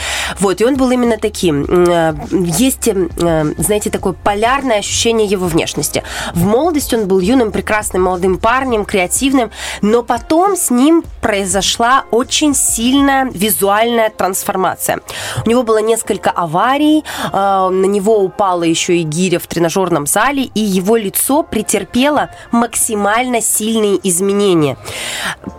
Вот, 0.40 0.60
и 0.60 0.64
он 0.64 0.76
был 0.76 0.90
именно 0.90 1.18
таким. 1.18 1.64
Э, 1.64 2.14
Есть, 2.58 2.88
э, 2.88 3.54
знаете, 3.58 3.90
такое 3.90 4.14
полярное 4.14 4.78
ощущение 4.78 5.26
его 5.26 5.46
внешности. 5.46 6.02
В 6.34 6.44
молодости 6.44 6.94
он 6.94 7.06
был 7.06 7.20
юным, 7.20 7.52
прекрасным 7.52 8.02
молодым 8.02 8.38
парнем, 8.38 8.84
креативным, 8.84 9.50
но 9.82 10.02
потом 10.02 10.56
с 10.56 10.70
ним 10.70 11.04
произошла 11.20 12.04
очень 12.10 12.54
сильная 12.54 13.30
визуальная 13.34 14.10
трансформация. 14.10 15.00
У 15.44 15.50
него 15.50 15.62
было 15.62 15.78
несколько 15.82 16.30
аварий, 16.30 17.04
э, 17.32 17.36
на 17.84 17.86
него 17.86 18.13
упала 18.22 18.62
еще 18.62 18.98
и 18.98 19.02
гиря 19.02 19.38
в 19.38 19.46
тренажерном 19.46 20.06
зале, 20.06 20.44
и 20.54 20.60
его 20.60 20.96
лицо 20.96 21.42
претерпело 21.42 22.30
максимально 22.52 23.40
сильные 23.40 23.98
изменения. 24.08 24.76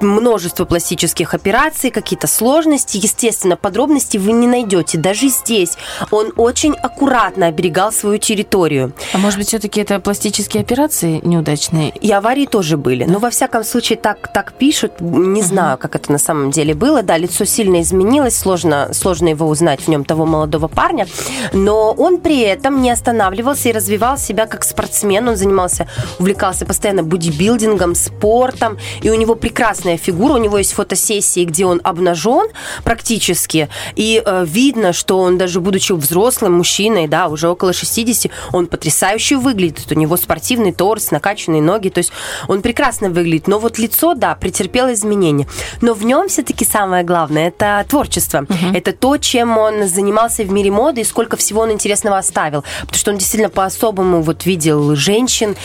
Множество 0.01 0.65
пластических 0.65 1.33
операций, 1.33 1.89
какие-то 1.89 2.27
сложности, 2.27 2.97
естественно, 2.97 3.57
подробности 3.57 4.17
вы 4.17 4.31
не 4.31 4.47
найдете. 4.47 4.97
Даже 4.97 5.27
здесь 5.27 5.77
он 6.11 6.33
очень 6.37 6.73
аккуратно 6.73 7.47
оберегал 7.47 7.91
свою 7.91 8.17
территорию. 8.17 8.93
А 9.13 9.17
может 9.17 9.39
быть, 9.39 9.47
все-таки 9.47 9.81
это 9.81 9.99
пластические 9.99 10.61
операции 10.61 11.21
неудачные? 11.23 11.89
И 11.89 12.11
аварии 12.11 12.45
тоже 12.45 12.77
были. 12.77 13.05
Но 13.05 13.19
во 13.19 13.29
всяком 13.29 13.63
случае 13.63 13.97
так, 13.97 14.31
так 14.33 14.53
пишут. 14.53 14.99
Не 14.99 15.41
знаю, 15.41 15.77
как 15.77 15.95
это 15.95 16.11
на 16.11 16.17
самом 16.17 16.51
деле 16.51 16.73
было. 16.73 17.03
Да, 17.03 17.17
лицо 17.17 17.45
сильно 17.45 17.81
изменилось, 17.81 18.37
сложно, 18.37 18.89
сложно 18.93 19.29
его 19.29 19.47
узнать 19.47 19.81
в 19.81 19.87
нем 19.87 20.05
того 20.05 20.25
молодого 20.25 20.67
парня. 20.67 21.07
Но 21.53 21.91
он 21.91 22.19
при 22.19 22.44
этом 22.47 22.81
не 22.81 22.91
останавливался 22.91 23.69
и 23.69 23.71
развивал 23.71 24.17
себя 24.17 24.45
как 24.45 24.63
спортсмен. 24.63 25.27
Он 25.27 25.35
занимался, 25.35 25.87
увлекался 26.19 26.65
постоянно 26.65 27.03
бодибилдингом, 27.03 27.95
спортом. 27.95 28.77
И 29.01 29.09
у 29.09 29.15
него 29.15 29.35
прекрасная 29.35 29.97
фигура. 29.97 30.33
У 30.33 30.37
него 30.37 30.57
есть 30.57 30.73
фотосессии, 30.73 31.45
где 31.45 31.65
он 31.65 31.81
обнажен 31.83 32.47
практически. 32.83 33.69
И 33.95 34.21
э, 34.25 34.45
видно, 34.47 34.93
что 34.93 35.19
он 35.19 35.37
даже 35.37 35.59
будучи 35.59 35.93
взрослым 35.93 36.53
мужчиной, 36.53 37.07
да, 37.07 37.27
уже 37.27 37.49
около 37.49 37.73
60, 37.73 38.31
он 38.53 38.67
потрясающе 38.67 39.37
выглядит. 39.37 39.91
У 39.91 39.95
него 39.95 40.17
спортивный 40.17 40.71
торс, 40.71 41.11
накачанные 41.11 41.61
ноги. 41.61 41.89
То 41.89 41.99
есть 41.99 42.11
он 42.47 42.61
прекрасно 42.61 43.09
выглядит. 43.09 43.47
Но 43.47 43.59
вот 43.59 43.77
лицо, 43.77 44.13
да, 44.13 44.35
претерпело 44.35 44.93
изменения. 44.93 45.47
Но 45.81 45.93
в 45.93 46.03
нем 46.03 46.27
все-таки 46.27 46.65
самое 46.65 47.03
главное– 47.03 47.47
это 47.49 47.85
творчество. 47.87 48.45
Это 48.73 48.91
то, 48.91 49.17
чем 49.17 49.57
он 49.57 49.87
занимался 49.87 50.43
в 50.43 50.51
мире 50.51 50.71
моды 50.71 51.01
и 51.01 51.03
сколько 51.03 51.37
всего 51.37 51.61
он 51.61 51.71
интересного 51.71 52.17
оставил. 52.35 52.63
Потому 52.81 52.97
что 52.97 53.11
он 53.11 53.17
действительно 53.17 53.49
по-особому 53.49 54.21
вот 54.21 54.45
видел 54.45 54.95
женщин 54.95 55.55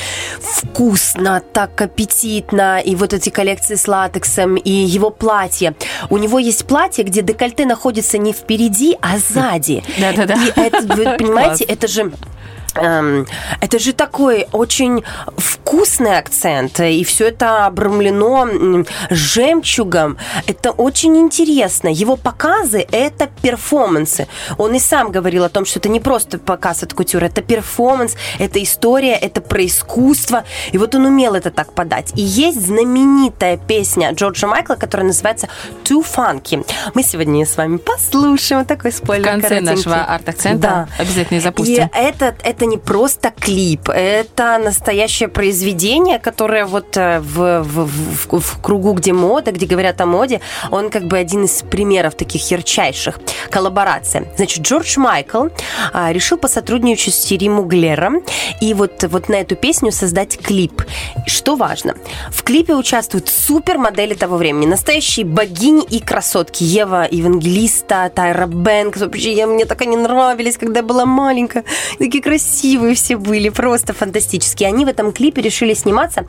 вкусно, 0.40 1.42
так 1.52 1.80
аппетитно. 1.80 2.80
И 2.80 2.94
вот 2.94 3.12
эти 3.12 3.30
коллекции 3.30 3.74
с 3.74 3.88
латексом, 3.88 4.56
и 4.56 4.70
его 4.70 5.10
платье. 5.10 5.74
У 6.10 6.18
него 6.18 6.38
есть 6.38 6.66
платье, 6.66 7.04
где 7.04 7.22
декольте 7.22 7.66
находится 7.66 8.18
не 8.18 8.32
впереди, 8.32 8.96
а 9.00 9.18
сзади. 9.18 9.82
Да-да-да. 9.98 10.34
И 10.34 10.52
это, 10.60 10.82
вы 10.94 11.04
понимаете, 11.18 11.64
это 11.64 11.88
же... 11.88 12.12
эм, 12.76 13.26
Это 13.60 13.78
же 13.78 13.92
такой 13.92 14.46
очень 14.52 15.02
вкусный 15.36 16.18
акцент, 16.18 16.80
и 16.80 17.04
все 17.04 17.28
это 17.28 17.66
обрамлено 17.66 18.48
жемчугом. 19.10 20.16
Это 20.46 20.70
очень 20.72 21.16
интересно. 21.16 21.88
Его 21.88 22.16
показы– 22.16 22.86
это 22.92 23.28
перформансы. 23.42 24.26
Он 24.58 24.74
и 24.74 24.78
сам 24.78 25.10
говорил 25.12 25.44
о 25.44 25.48
том, 25.48 25.64
что 25.64 25.78
это 25.78 25.88
не 25.88 26.00
просто 26.00 26.38
показ 26.38 26.82
от 26.82 26.92
кутюры, 26.94 27.26
это 27.26 27.42
перформанс, 27.42 28.16
это 28.38 28.62
история, 28.62 29.14
это 29.14 29.40
про 29.40 29.64
искусство. 29.66 30.44
И 30.72 30.78
вот 30.78 30.94
он 30.94 31.06
умел 31.06 31.34
это 31.34 31.50
так 31.50 31.72
подать. 31.72 32.12
И 32.16 32.22
есть 32.22 32.66
знаменитая 32.66 33.56
песня 33.56 34.12
Джорджа 34.12 34.46
Майкла, 34.46 34.74
которая 34.74 35.06
называется 35.06 35.48
«Too 35.84 36.04
Funky». 36.04 36.66
Мы 36.94 37.02
сегодня 37.02 37.44
с 37.46 37.56
вами 37.56 37.76
послушаем. 37.76 38.64
Такой 38.64 38.90
В 38.90 38.94
спойлер 38.94 39.24
конце 39.24 39.48
коротенький. 39.48 39.74
нашего 39.76 40.04
арт-акцента 40.04 40.60
Да. 40.60 40.88
обязательно 40.98 41.36
и 41.36 41.40
И 41.40 41.42
запустим. 41.42 41.90
это, 41.92 42.34
это 42.60 42.66
не 42.66 42.76
просто 42.76 43.30
клип, 43.30 43.88
это 43.88 44.58
настоящее 44.62 45.30
произведение, 45.30 46.18
которое 46.18 46.66
вот 46.66 46.94
э, 46.98 47.18
в, 47.20 47.62
в, 47.62 47.86
в- 47.86 48.38
в 48.38 48.60
кругу, 48.60 48.92
где 48.92 49.14
мода, 49.14 49.50
где 49.50 49.64
говорят 49.64 49.98
о 50.02 50.04
моде, 50.06 50.42
он 50.70 50.90
как 50.90 51.04
бы 51.04 51.16
один 51.16 51.44
из 51.44 51.62
примеров 51.62 52.16
таких 52.16 52.50
ярчайших 52.50 53.18
коллабораций. 53.48 54.28
Значит, 54.36 54.62
Джордж 54.62 54.98
Майкл 54.98 55.46
а, 55.94 56.12
решил 56.12 56.36
посотрудничать 56.36 57.14
с 57.14 57.24
Терри 57.24 57.48
Муглером 57.48 58.22
и 58.60 58.74
вот, 58.74 59.04
вот 59.04 59.30
на 59.30 59.36
эту 59.36 59.56
песню 59.56 59.90
создать 59.90 60.36
клип. 60.38 60.82
Что 61.26 61.56
важно, 61.56 61.94
в 62.30 62.42
клипе 62.42 62.74
участвуют 62.74 63.28
супермодели 63.30 64.12
того 64.12 64.36
времени, 64.36 64.66
настоящие 64.66 65.24
богини 65.24 65.82
и 65.82 65.98
красотки. 66.00 66.62
Ева 66.62 67.08
Евангелиста, 67.10 68.12
Тайра 68.14 68.46
Бэнкс. 68.46 69.00
Вообще, 69.00 69.32
я, 69.32 69.46
мне 69.46 69.64
так 69.64 69.80
они 69.80 69.96
нравились, 69.96 70.58
когда 70.58 70.80
я 70.80 70.84
была 70.84 71.06
маленькая. 71.06 71.64
Такие 71.98 72.22
красивые 72.22 72.49
красивые 72.50 72.94
все 72.94 73.16
были, 73.16 73.48
просто 73.48 73.92
фантастические. 73.92 74.68
Они 74.68 74.84
в 74.84 74.88
этом 74.88 75.12
клипе 75.12 75.40
решили 75.40 75.72
сниматься 75.74 76.26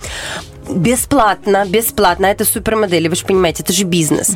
бесплатно, 0.71 1.65
бесплатно. 1.67 2.25
Это 2.27 2.45
супермодели, 2.45 3.07
вы 3.07 3.15
же 3.15 3.25
понимаете, 3.25 3.63
это 3.63 3.73
же 3.73 3.83
бизнес. 3.83 4.35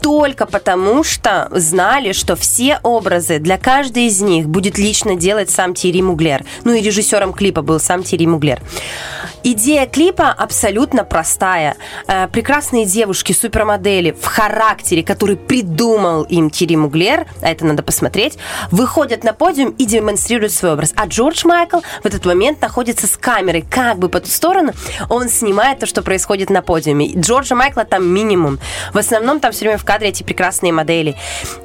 Только 0.00 0.46
потому, 0.46 1.02
что 1.02 1.48
знали, 1.50 2.12
что 2.12 2.36
все 2.36 2.78
образы 2.82 3.38
для 3.38 3.56
каждой 3.56 4.06
из 4.06 4.20
них 4.20 4.48
будет 4.48 4.76
лично 4.76 5.16
делать 5.16 5.50
сам 5.50 5.74
Тири 5.74 6.02
Муглер. 6.02 6.44
Ну 6.64 6.72
и 6.72 6.82
режиссером 6.82 7.32
клипа 7.32 7.62
был 7.62 7.80
сам 7.80 8.02
Тири 8.02 8.26
Муглер. 8.26 8.60
Идея 9.46 9.86
клипа 9.86 10.30
абсолютно 10.30 11.04
простая. 11.04 11.76
Э, 12.06 12.28
прекрасные 12.28 12.86
девушки, 12.86 13.32
супермодели 13.32 14.10
в 14.12 14.24
характере, 14.24 15.02
который 15.02 15.36
придумал 15.36 16.22
им 16.22 16.48
Тири 16.48 16.76
Муглер, 16.76 17.26
а 17.42 17.50
это 17.50 17.66
надо 17.66 17.82
посмотреть, 17.82 18.38
выходят 18.70 19.22
на 19.22 19.34
подиум 19.34 19.70
и 19.70 19.84
демонстрируют 19.84 20.52
свой 20.52 20.72
образ. 20.72 20.92
А 20.96 21.06
Джордж 21.06 21.46
Майкл 21.46 21.80
в 22.02 22.06
этот 22.06 22.24
момент 22.24 22.62
находится 22.62 23.06
с 23.06 23.16
камерой 23.18 23.64
как 23.68 23.98
бы 23.98 24.08
по 24.08 24.20
ту 24.20 24.28
сторону. 24.28 24.72
Он 25.10 25.28
снимает 25.28 25.73
то, 25.78 25.86
что 25.86 26.02
происходит 26.02 26.50
на 26.50 26.62
подиуме. 26.62 27.12
Джорджа 27.14 27.54
Майкла 27.54 27.84
там 27.84 28.06
минимум. 28.06 28.58
В 28.92 28.98
основном 28.98 29.40
там 29.40 29.52
все 29.52 29.66
время 29.66 29.78
в 29.78 29.84
кадре 29.84 30.08
эти 30.08 30.22
прекрасные 30.22 30.72
модели. 30.72 31.16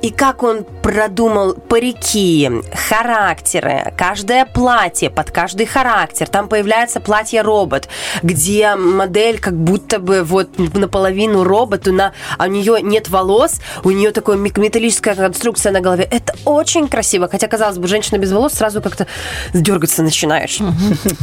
И 0.01 0.09
как 0.09 0.43
он 0.43 0.63
продумал 0.81 1.53
парики, 1.53 2.49
характеры, 2.73 3.93
каждое 3.97 4.45
платье 4.45 5.09
под 5.09 5.31
каждый 5.31 5.65
характер. 5.65 6.27
Там 6.27 6.47
появляется 6.47 6.99
платье-робот, 6.99 7.87
где 8.23 8.75
модель 8.75 9.39
как 9.39 9.55
будто 9.55 9.99
бы 9.99 10.23
вот 10.23 10.57
наполовину 10.75 11.43
робот, 11.43 11.85
на, 11.87 12.13
а 12.37 12.45
у 12.45 12.47
нее 12.47 12.79
нет 12.81 13.09
волос, 13.09 13.59
у 13.83 13.91
нее 13.91 14.11
такая 14.11 14.37
металлическая 14.37 15.15
конструкция 15.15 15.71
на 15.71 15.81
голове. 15.81 16.07
Это 16.09 16.33
очень 16.45 16.87
красиво. 16.87 17.27
Хотя, 17.27 17.47
казалось 17.47 17.77
бы, 17.77 17.87
женщина 17.87 18.17
без 18.17 18.31
волос 18.31 18.53
сразу 18.53 18.81
как-то 18.81 19.07
дергаться 19.53 20.03
начинаешь. 20.03 20.59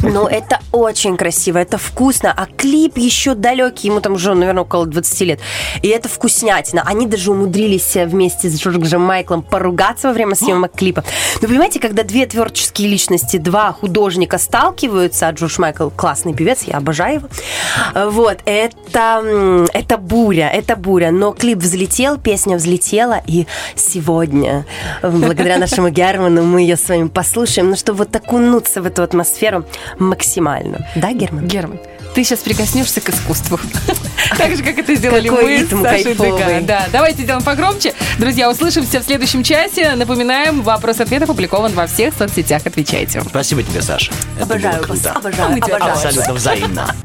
Но 0.01 0.27
это 0.27 0.59
очень 0.71 1.17
красиво, 1.17 1.57
это 1.57 1.77
вкусно. 1.77 2.33
А 2.35 2.45
клип 2.45 2.76
еще 2.95 3.33
далекий, 3.35 3.87
ему 3.87 4.01
там 4.01 4.13
уже, 4.13 4.33
наверное, 4.33 4.63
около 4.63 4.85
20 4.85 5.21
лет. 5.21 5.39
И 5.81 5.87
это 5.87 6.09
вкуснятина. 6.09 6.83
Они 6.85 7.07
даже 7.07 7.31
умудрились 7.31 7.95
вместе 7.95 8.49
с 8.49 8.59
Джорджем 8.59 9.01
Майклом 9.01 9.41
поругаться 9.41 10.07
во 10.07 10.13
время 10.13 10.35
съемок 10.35 10.73
клипа. 10.73 11.03
Но 11.41 11.47
понимаете, 11.47 11.79
когда 11.79 12.03
две 12.03 12.25
творческие 12.25 12.89
личности, 12.89 13.37
два 13.37 13.71
художника 13.71 14.37
сталкиваются, 14.37 15.27
а 15.27 15.31
Джордж 15.31 15.59
Майкл 15.59 15.89
классный 15.89 16.33
певец, 16.33 16.63
я 16.63 16.77
обожаю 16.77 17.15
его, 17.15 17.27
вот, 18.11 18.39
это, 18.45 19.67
это 19.73 19.97
буря, 19.97 20.49
это 20.49 20.75
буря. 20.75 21.11
Но 21.11 21.31
клип 21.31 21.59
взлетел, 21.59 22.17
песня 22.17 22.57
взлетела, 22.57 23.21
и 23.25 23.45
сегодня, 23.75 24.65
благодаря 25.01 25.57
нашему 25.59 25.89
Герману, 25.89 26.43
мы 26.43 26.61
ее 26.61 26.77
с 26.77 26.87
вами 26.89 27.07
послушаем, 27.07 27.69
ну, 27.69 27.75
чтобы 27.75 27.99
вот 27.99 28.15
окунуться 28.15 28.81
в 28.81 28.85
эту 28.85 29.03
атмосферу 29.03 29.65
максимально. 29.99 30.87
Да, 30.95 31.11
Герман? 31.13 31.47
Герман, 31.47 31.79
ты 32.13 32.23
сейчас 32.23 32.39
прикоснешься 32.39 33.01
к 33.01 33.09
искусству. 33.09 33.59
Так 34.37 34.55
же, 34.57 34.61
как 34.63 34.77
это 34.77 34.93
сделали 34.95 35.29
мы 35.29 35.65
с 35.65 35.69
Сашей. 35.69 36.13
ДК. 36.13 36.65
Да, 36.65 36.87
давайте 36.91 37.23
сделаем 37.23 37.43
погромче. 37.43 37.93
Друзья, 38.19 38.49
услышимся 38.49 38.99
в 38.99 39.03
следующем 39.03 39.41
часе. 39.41 39.95
Напоминаем, 39.95 40.63
вопрос-ответ 40.63 41.23
опубликован 41.23 41.71
во 41.71 41.87
всех 41.87 42.13
соцсетях. 42.13 42.63
Отвечайте. 42.65 43.21
Спасибо 43.21 43.63
тебе, 43.63 43.81
Саша. 43.81 44.11
Обожаю 44.41 44.85
вас, 44.85 45.05
обожаю, 45.05 45.57
обожаю. 45.63 45.91
Абсолютно 45.91 46.33
взаимно. 46.33 46.95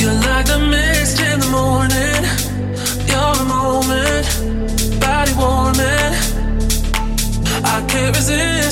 You're 0.00 0.14
like 0.14 0.46
the 0.46 0.58
mist 0.58 1.20
in 1.20 1.40
the 1.40 1.48
morning. 1.48 2.24
You're 3.06 3.36
a 3.36 3.44
moment, 3.44 4.26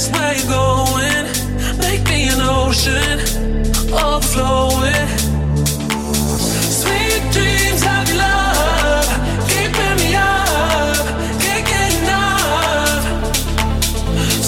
where 0.07 0.35
you're 0.39 0.47
going. 0.47 1.27
Make 1.83 2.03
me 2.11 2.29
an 2.29 2.41
ocean, 2.41 3.19
overflowing. 3.91 5.09
Sweet 6.81 7.23
dreams 7.35 7.83
of 7.95 8.03
your 8.09 8.19
love, 8.23 9.09
keeping 9.51 9.97
me 10.03 10.15
up, 10.15 11.07
can't 11.43 11.65
get 11.71 11.89
enough. 11.99 13.03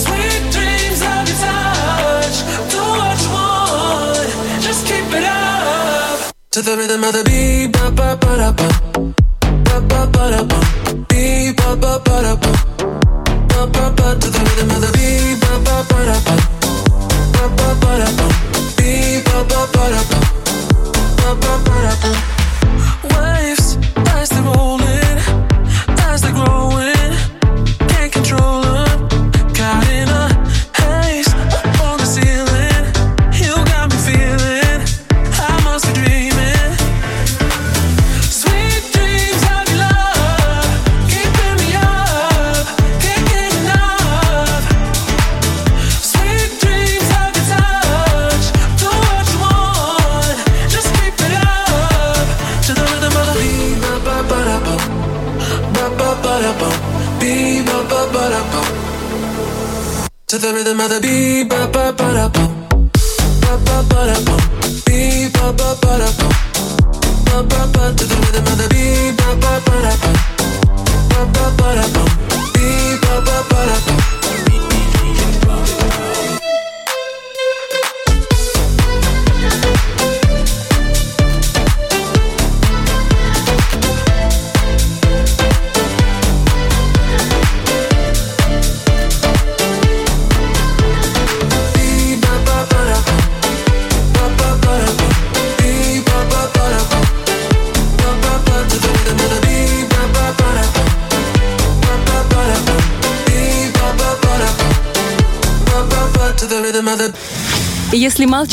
Sweet 0.05 0.43
dreams 0.55 1.01
of 1.13 1.23
your 1.29 1.39
touch, 1.45 2.37
do 2.73 2.81
what 3.01 3.19
you 3.25 3.31
want, 3.37 4.29
just 4.63 4.87
keep 4.87 5.09
it 5.19 5.25
up. 5.25 6.33
To 6.53 6.59
the 6.63 6.77
rhythm 6.79 7.03
of 7.03 7.13
the 7.13 7.23
beat, 7.29 7.73
ba 7.75 7.91
ba 7.91 8.09
ba 8.23 8.33
da 8.41 8.51
ba, 8.59 8.69
ba 9.67 9.77
ba 9.91 10.01
ba 10.15 10.25
da 10.33 10.43
ba, 10.51 10.61
beat 11.09 11.57
ba 11.59 11.71
ba 11.83 11.93
ba 12.07 12.17
da 12.27 12.35
ba, 12.43 12.53
ba 13.51 13.61
ba 13.75 13.85
ba. 13.97 14.07
To 14.21 14.29
the 14.31 14.41
rhythm 14.47 14.71
of 14.71 14.81
the 14.85 14.91
beat, 14.95 15.00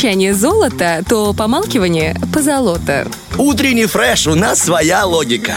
молчание 0.07 0.33
золото, 0.33 1.03
то 1.09 1.33
помалкивание 1.33 2.15
позолота. 2.33 3.07
Утренний 3.37 3.87
фреш, 3.87 4.25
у 4.27 4.35
нас 4.35 4.63
своя 4.63 5.03
логика. 5.05 5.55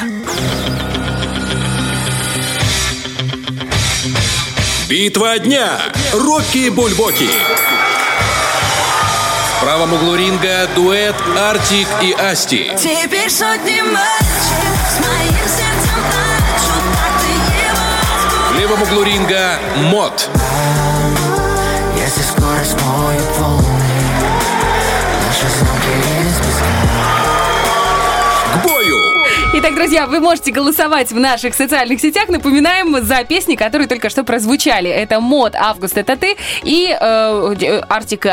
Битва 4.89 5.39
дня. 5.39 5.79
Рокки 6.13 6.69
Бульбоки. 6.69 7.29
В 9.55 9.61
правом 9.63 9.93
углу 9.93 10.17
ринга 10.17 10.67
дуэт 10.75 11.15
Артик 11.39 11.87
и 12.03 12.13
Асти. 12.13 12.73
Теперь 12.77 13.31
сотни 13.31 13.81
матчей 13.83 14.67
с 14.91 14.99
моим 14.99 15.47
сердцем 15.47 16.01
плачут, 16.11 16.83
так 16.97 17.13
ты 17.21 17.29
его 17.63 18.53
В 18.53 18.59
левом 18.59 18.83
углу 18.83 19.05
ринга 19.05 19.61
Мод. 19.77 20.29
Если 21.97 22.23
скорость 22.23 22.73
смоет 22.73 23.39
волны, 23.39 23.90
Итак, 29.53 29.75
друзья, 29.75 30.07
вы 30.07 30.21
можете 30.21 30.53
голосовать 30.53 31.11
в 31.11 31.19
наших 31.19 31.55
социальных 31.55 32.01
сетях. 32.01 32.29
Напоминаем 32.29 33.05
за 33.05 33.25
песни, 33.25 33.57
которые 33.57 33.89
только 33.89 34.09
что 34.09 34.23
прозвучали. 34.23 34.89
Это 34.89 35.21
«Мод», 35.21 35.55
«Август»— 35.55 35.97
это 35.99 36.17
ты 36.17 36.37
и 36.63 36.89
э, 36.89 37.83
Артик. 37.89 38.27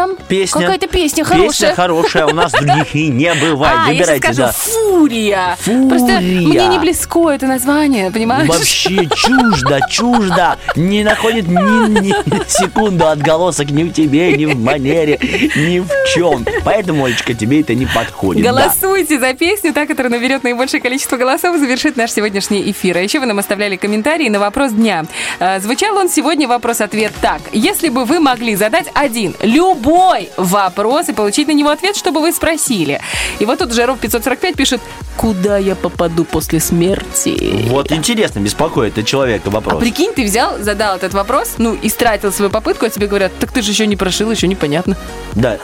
Там? 0.00 0.16
Песня. 0.28 0.62
Какая-то 0.62 0.86
песня 0.86 1.24
Песня 1.24 1.24
хорошая. 1.24 1.74
хорошая, 1.74 2.26
у 2.26 2.34
нас 2.34 2.52
других 2.52 2.94
и 2.94 3.08
не 3.08 3.34
бывает. 3.34 3.76
А, 3.80 3.92
я 3.92 4.04
сейчас 4.04 4.08
Выбирайте, 4.08 4.22
скажу 4.22 4.42
да. 4.42 4.52
«Фурия». 4.52 5.56
Фурия. 5.60 5.88
Просто 5.88 6.20
мне 6.20 6.66
не 6.68 6.78
близко 6.78 7.30
это 7.30 7.46
название, 7.46 8.10
понимаешь? 8.10 8.48
Вообще 8.48 9.06
чуждо, 9.14 9.80
чуждо. 9.90 10.56
Не 10.74 11.04
находит 11.04 11.48
ни, 11.48 12.00
ни 12.00 12.14
секунду 12.48 13.06
отголосок 13.06 13.70
ни 13.70 13.84
в 13.84 13.92
тебе, 13.92 14.32
ни 14.36 14.46
в 14.46 14.58
манере, 14.58 15.18
ни 15.20 15.80
в 15.80 15.88
чем. 16.14 16.46
Поэтому, 16.64 17.04
Олечка, 17.04 17.34
тебе 17.34 17.60
это 17.60 17.74
не 17.74 17.86
подходит. 17.86 18.42
Да. 18.44 18.52
Голосуйте 18.52 19.18
за 19.18 19.34
песню, 19.34 19.72
та, 19.72 19.86
которая 19.86 20.10
наберет 20.12 20.42
наибольшее 20.44 20.80
количество 20.80 21.16
голосов, 21.16 21.58
завершит 21.58 21.96
наш 21.96 22.12
сегодняшний 22.12 22.70
эфир. 22.70 22.96
А 22.96 23.00
еще 23.00 23.20
вы 23.20 23.26
нам 23.26 23.38
оставляли 23.38 23.76
комментарии 23.76 24.28
на 24.28 24.38
вопрос 24.38 24.72
дня. 24.72 25.04
Э, 25.38 25.60
Звучал 25.60 25.96
он 25.96 26.08
сегодня 26.08 26.48
вопрос-ответ 26.48 27.12
так. 27.20 27.40
Если 27.52 27.88
бы 27.88 28.04
вы 28.04 28.20
могли 28.20 28.54
задать 28.56 28.86
один, 28.94 29.34
любой 29.40 30.30
вопрос 30.36 31.08
и 31.08 31.12
получить 31.12 31.48
на 31.48 31.52
него 31.52 31.70
ответ, 31.70 31.96
что 31.96 32.12
бы 32.12 32.20
вы 32.20 32.32
спросили? 32.32 33.00
И 33.38 33.44
вот 33.44 33.58
тут 33.58 33.72
Жаров 33.72 33.98
545 34.00 34.54
пишет, 34.56 34.80
куда 35.16 35.58
я 35.58 35.74
попаду 35.74 36.24
после 36.24 36.60
смерти? 36.60 37.66
Вот 37.68 37.92
интересно, 37.92 38.40
беспокоит 38.40 38.92
это 38.98 39.02
человека 39.06 39.44
А 39.48 39.50
вопрос. 39.50 39.80
прикинь, 39.80 40.12
ты 40.12 40.24
взял, 40.24 40.58
задал 40.60 40.96
этот 40.96 41.14
вопрос, 41.14 41.54
ну, 41.58 41.74
и 41.74 41.88
стратил 41.88 42.32
свою 42.32 42.50
попытку, 42.50 42.86
а 42.86 42.90
тебе 42.90 43.06
говорят, 43.06 43.32
так 43.38 43.52
ты 43.52 43.62
же 43.62 43.70
еще 43.70 43.86
не 43.86 43.96
прошил, 43.96 44.30
еще 44.30 44.46
непонятно. 44.48 44.96
Да, 45.34 45.58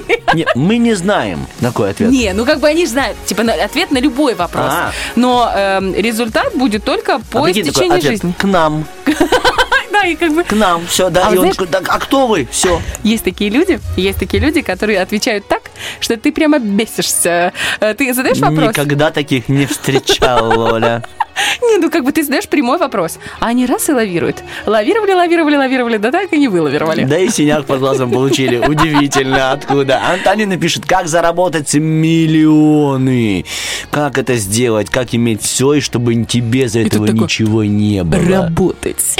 не, 0.34 0.46
мы 0.54 0.78
не 0.78 0.94
знаем 0.94 1.46
такой 1.60 1.90
ответ. 1.90 2.10
Не, 2.10 2.32
ну 2.32 2.44
как 2.44 2.60
бы 2.60 2.68
они 2.68 2.86
знают, 2.86 3.16
типа 3.26 3.42
на- 3.42 3.54
ответ 3.54 3.90
на 3.90 3.98
любой 3.98 4.34
вопрос. 4.34 4.66
А. 4.68 4.92
Но 5.16 5.50
эм, 5.54 5.94
результат 5.94 6.54
будет 6.54 6.84
только 6.84 7.18
по 7.30 7.40
А 7.40 7.42
прикинь, 7.44 7.66
такой 7.66 7.86
истечении 7.88 8.00
жизни. 8.00 8.34
К 8.38 8.44
нам, 8.44 8.84
Да, 9.92 10.06
и 10.06 10.14
как 10.16 10.34
бы 10.34 10.42
к 10.42 10.52
нам, 10.52 10.86
все, 10.86 11.10
да. 11.10 11.28
А 11.28 11.32
и 11.32 11.36
вот 11.36 11.46
он 11.46 11.52
знаешь- 11.52 11.56
такой, 11.56 11.68
«Так, 11.68 11.84
а 11.88 11.98
кто 11.98 12.26
вы? 12.26 12.48
Все. 12.50 12.80
есть 13.02 13.24
такие 13.24 13.50
люди, 13.50 13.78
есть 13.96 14.18
такие 14.18 14.42
люди, 14.42 14.62
которые 14.62 15.00
отвечают 15.00 15.46
так, 15.46 15.62
что 16.00 16.16
ты 16.16 16.32
прямо 16.32 16.58
бесишься. 16.58 17.52
Э, 17.80 17.94
Ты 17.94 18.12
задаешь 18.14 18.38
вопрос? 18.38 18.68
Никогда 18.70 19.10
таких 19.10 19.48
не 19.48 19.66
встречал, 19.66 20.58
Оля. 20.58 21.04
Не, 21.62 21.78
ну 21.78 21.90
как 21.90 22.04
бы 22.04 22.12
ты 22.12 22.22
задаешь 22.22 22.48
прямой 22.48 22.78
вопрос, 22.78 23.18
а 23.40 23.46
они 23.46 23.66
раз 23.66 23.88
и 23.88 23.92
лавируют. 23.92 24.42
Лавировали, 24.66 25.12
лавировали, 25.12 25.56
лавировали, 25.56 25.96
да 25.96 26.10
так 26.10 26.32
и 26.32 26.38
не 26.38 26.48
вылавировали. 26.48 27.04
Да 27.04 27.18
и 27.18 27.28
синяк 27.28 27.66
под 27.66 27.80
глазом 27.80 28.10
получили. 28.10 28.58
Удивительно, 28.66 29.52
откуда. 29.52 30.00
Антонина 30.12 30.56
пишет, 30.56 30.84
как 30.86 31.08
заработать 31.08 31.74
миллионы. 31.74 33.44
Как 33.90 34.18
это 34.18 34.36
сделать, 34.36 34.90
как 34.90 35.14
иметь 35.14 35.42
все, 35.42 35.74
и 35.74 35.80
чтобы 35.80 36.14
тебе 36.24 36.68
за 36.68 36.80
этого 36.80 37.06
ничего 37.06 37.64
не 37.64 38.02
было. 38.04 38.42
Работать. 38.42 38.96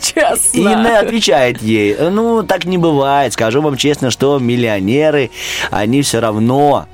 Честно. 0.00 0.58
Инна 0.58 1.00
отвечает 1.00 1.62
ей, 1.62 1.96
ну, 2.10 2.42
так 2.42 2.64
не 2.64 2.78
бывает. 2.78 3.32
Скажу 3.32 3.60
вам 3.60 3.76
честно, 3.76 4.10
что 4.10 4.38
миллионеры, 4.38 5.30
они 5.70 6.02
все 6.02 6.20
равно 6.20 6.86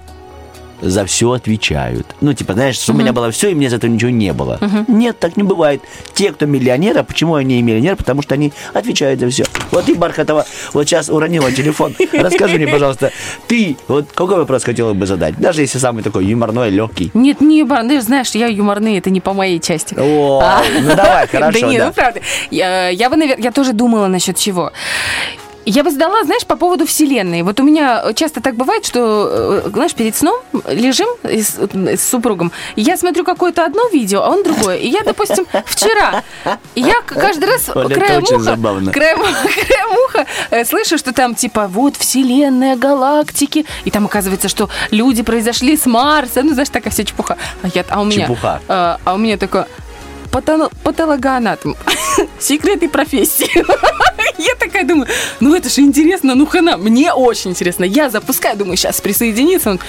за 0.80 1.04
все 1.06 1.32
отвечают. 1.32 2.06
Ну, 2.20 2.32
типа, 2.32 2.54
знаешь, 2.54 2.76
что 2.76 2.92
у 2.92 2.96
меня 2.96 3.12
было 3.12 3.30
все, 3.30 3.50
и 3.50 3.54
мне 3.54 3.70
за 3.70 3.76
этого 3.76 3.90
ничего 3.90 4.10
не 4.10 4.32
было. 4.32 4.58
Нет, 4.88 5.18
так 5.18 5.36
не 5.36 5.42
бывает. 5.42 5.82
Те, 6.14 6.32
кто 6.32 6.46
миллионеры, 6.46 7.00
а 7.00 7.04
почему 7.04 7.34
они 7.34 7.58
и 7.58 7.62
миллионеры? 7.62 7.96
Потому 7.96 8.22
что 8.22 8.34
они 8.34 8.52
отвечают 8.72 9.20
за 9.20 9.28
все. 9.30 9.44
Вот 9.70 9.84
ты, 9.86 9.94
Бархатова, 9.94 10.46
вот 10.72 10.86
сейчас 10.88 11.08
уронила 11.08 11.50
телефон. 11.52 11.94
Расскажи 12.12 12.56
мне, 12.56 12.66
пожалуйста, 12.66 13.12
ты, 13.46 13.76
вот 13.88 14.10
какой 14.14 14.36
вопрос 14.36 14.64
хотела 14.64 14.92
бы 14.94 15.06
задать? 15.06 15.36
Даже 15.38 15.62
если 15.62 15.78
самый 15.78 16.02
такой 16.02 16.26
юморной, 16.26 16.70
легкий. 16.70 17.10
Нет, 17.14 17.40
не 17.40 17.60
юморные, 17.60 18.00
знаешь, 18.00 18.30
я 18.32 18.46
юморные, 18.46 18.98
это 18.98 19.10
не 19.10 19.20
по 19.20 19.32
моей 19.32 19.60
части. 19.60 19.94
О, 19.98 20.40
А. 20.42 20.62
ну 20.80 20.94
давай, 20.94 21.26
хорошо, 21.32 21.60
Да 21.60 21.66
не, 21.66 21.78
ну 21.78 21.92
правда. 21.92 22.20
Я, 22.50 23.10
бы, 23.10 23.16
навер- 23.16 23.40
я 23.40 23.52
тоже 23.52 23.72
думала 23.72 24.06
насчет 24.08 24.36
чего. 24.36 24.72
Я 25.66 25.82
бы 25.82 25.90
задала, 25.90 26.22
знаешь, 26.24 26.44
по 26.46 26.56
поводу 26.56 26.86
Вселенной. 26.86 27.42
Вот 27.42 27.60
у 27.60 27.62
меня 27.62 28.12
часто 28.14 28.40
так 28.40 28.54
бывает, 28.54 28.84
что, 28.84 29.62
э, 29.64 29.70
знаешь, 29.72 29.94
перед 29.94 30.14
сном 30.14 30.36
лежим 30.68 31.08
с, 31.22 31.58
с 31.58 32.08
супругом, 32.08 32.52
я 32.76 32.96
смотрю 32.96 33.24
какое-то 33.24 33.64
одно 33.64 33.88
видео, 33.88 34.22
а 34.22 34.30
он 34.30 34.42
другое. 34.42 34.76
И 34.76 34.88
я, 34.88 35.02
допустим, 35.02 35.46
вчера, 35.66 36.22
я 36.74 36.94
каждый 37.06 37.46
раз 37.46 37.70
Оля, 37.74 37.94
краем 37.94 38.22
уха, 38.22 38.92
краем, 38.92 39.18
краем 39.22 39.98
уха 40.06 40.26
слышу, 40.64 40.98
что 40.98 41.12
там 41.12 41.34
типа 41.34 41.66
вот 41.68 41.96
Вселенная, 41.96 42.76
галактики, 42.76 43.66
и 43.84 43.90
там 43.90 44.06
оказывается, 44.06 44.48
что 44.48 44.68
люди 44.90 45.22
произошли 45.22 45.76
с 45.76 45.86
Марса, 45.86 46.42
ну, 46.42 46.52
знаешь, 46.52 46.68
такая 46.68 46.92
вся 46.92 47.04
чепуха. 47.04 47.36
А, 47.62 47.68
я, 47.74 47.84
а 47.88 48.00
у 48.00 48.04
меня... 48.04 48.26
Чепуха. 48.26 48.60
э, 48.68 48.96
а 49.04 49.14
у 49.14 49.18
меня 49.18 49.36
такое... 49.36 49.66
патано- 50.34 50.70
Патологоанатом. 50.82 51.76
Секреты 52.40 52.88
профессии. 52.88 53.50
Я 54.38 54.54
такая 54.56 54.84
думаю, 54.84 55.08
ну 55.40 55.54
это 55.54 55.68
же 55.68 55.80
интересно, 55.80 56.34
ну 56.34 56.44
хана, 56.46 56.76
мне 56.76 57.12
очень 57.12 57.52
интересно. 57.52 57.84
Я 57.84 58.10
запускаю, 58.10 58.56
думаю, 58.56 58.76
сейчас 58.76 59.00
присоединится. 59.00 59.70
Он, 59.70 59.80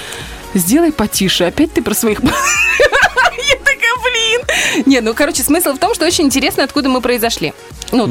сделай 0.53 0.91
потише, 0.91 1.45
опять 1.45 1.73
ты 1.73 1.81
про 1.81 1.95
своих... 1.95 2.19
Я 2.23 3.55
такая, 3.57 3.95
блин. 4.03 4.85
Не, 4.85 5.01
ну, 5.01 5.13
короче, 5.13 5.43
смысл 5.43 5.73
в 5.73 5.79
том, 5.79 5.93
что 5.95 6.05
очень 6.05 6.25
интересно, 6.25 6.63
откуда 6.63 6.89
мы 6.89 7.01
произошли. 7.01 7.53
Ну, 7.91 8.09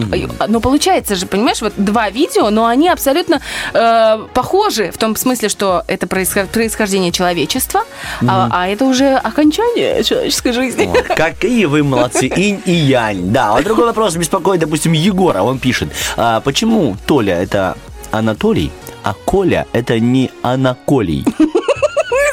ну, 0.48 0.60
получается 0.60 1.14
же, 1.16 1.26
понимаешь, 1.26 1.60
вот 1.60 1.72
два 1.76 2.08
видео, 2.10 2.50
но 2.50 2.66
они 2.66 2.88
абсолютно 2.88 3.40
э, 3.72 4.18
похожи 4.32 4.90
в 4.90 4.98
том 4.98 5.16
смысле, 5.16 5.48
что 5.48 5.82
это 5.88 6.06
происход- 6.06 6.48
происхождение 6.48 7.12
человечества, 7.12 7.82
а, 8.26 8.48
а 8.50 8.68
это 8.68 8.84
уже 8.84 9.14
окончание 9.16 10.02
человеческой 10.04 10.52
жизни. 10.52 10.86
Вот, 10.86 11.02
Какие 11.16 11.64
вы 11.66 11.82
молодцы, 11.82 12.26
инь 12.36 12.60
и 12.64 12.72
янь. 12.72 13.32
Да, 13.32 13.52
вот 13.52 13.64
другой 13.64 13.86
вопрос 13.86 14.14
беспокоит, 14.16 14.60
допустим, 14.60 14.92
Егора. 14.92 15.42
Он 15.42 15.58
пишет, 15.58 15.88
а 16.16 16.40
почему 16.40 16.96
Толя 17.06 17.34
это 17.42 17.76
Анатолий, 18.10 18.70
а 19.02 19.14
Коля 19.24 19.66
это 19.72 19.98
не 19.98 20.30
Анаколий? 20.42 21.24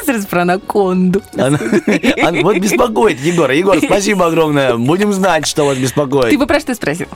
Сразу 0.04 0.26
про 0.26 0.42
анаконду. 0.42 1.22
Ана- 1.34 1.58
Ан- 2.26 2.42
Вот 2.42 2.58
беспокоит 2.58 3.20
Егора. 3.20 3.54
Егор, 3.54 3.76
спасибо 3.78 4.26
огромное. 4.26 4.76
Будем 4.76 5.12
знать, 5.12 5.46
что 5.46 5.64
вас 5.64 5.76
Ты 5.76 5.82
беспокоит. 5.82 6.38
бы 6.38 6.46
про 6.46 6.60
что 6.60 6.74
спросил? 6.74 7.06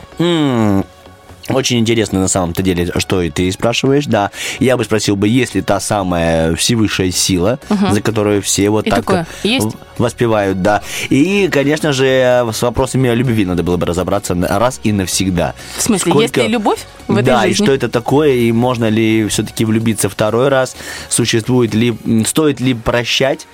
Очень 1.48 1.78
интересно 1.78 2.20
на 2.20 2.28
самом-то 2.28 2.62
деле, 2.62 2.90
что 2.96 3.22
и 3.22 3.30
ты 3.30 3.50
спрашиваешь, 3.52 4.06
да. 4.06 4.30
Я 4.58 4.76
бы 4.76 4.84
спросил 4.84 5.16
бы, 5.16 5.28
есть 5.28 5.54
ли 5.54 5.62
та 5.62 5.80
самая 5.80 6.54
всевысшая 6.56 7.10
сила, 7.10 7.58
за 7.90 8.00
которую 8.00 8.42
все 8.42 8.68
вот 8.70 8.86
И 8.86 8.90
так 8.90 9.00
такое 9.00 9.26
есть? 9.44 9.68
воспевают, 9.98 10.62
да. 10.62 10.82
И, 11.08 11.48
конечно 11.48 11.92
же, 11.92 12.46
с 12.52 12.62
вопросами 12.62 13.08
о 13.10 13.14
любви 13.14 13.44
надо 13.44 13.62
было 13.62 13.76
бы 13.76 13.86
разобраться 13.86 14.34
раз 14.34 14.80
и 14.82 14.92
навсегда. 14.92 15.54
В 15.76 15.82
смысле, 15.82 16.10
Сколько- 16.10 16.22
есть 16.40 16.48
ли 16.48 16.48
любовь 16.48 16.80
в 17.08 17.12
этой 17.16 17.24
да, 17.24 17.42
жизни? 17.42 17.50
и 17.52 17.54
что 17.64 17.72
это 17.72 17.88
такое, 17.88 18.32
и 18.32 18.52
можно 18.52 18.88
ли 18.88 19.26
все-таки 19.28 19.64
влюбиться 19.64 20.08
второй 20.08 20.48
раз, 20.48 20.76
существует 21.08 21.74
ли, 21.74 21.96
стоит 22.26 22.60
ли 22.60 22.74
прощать, 22.74 23.46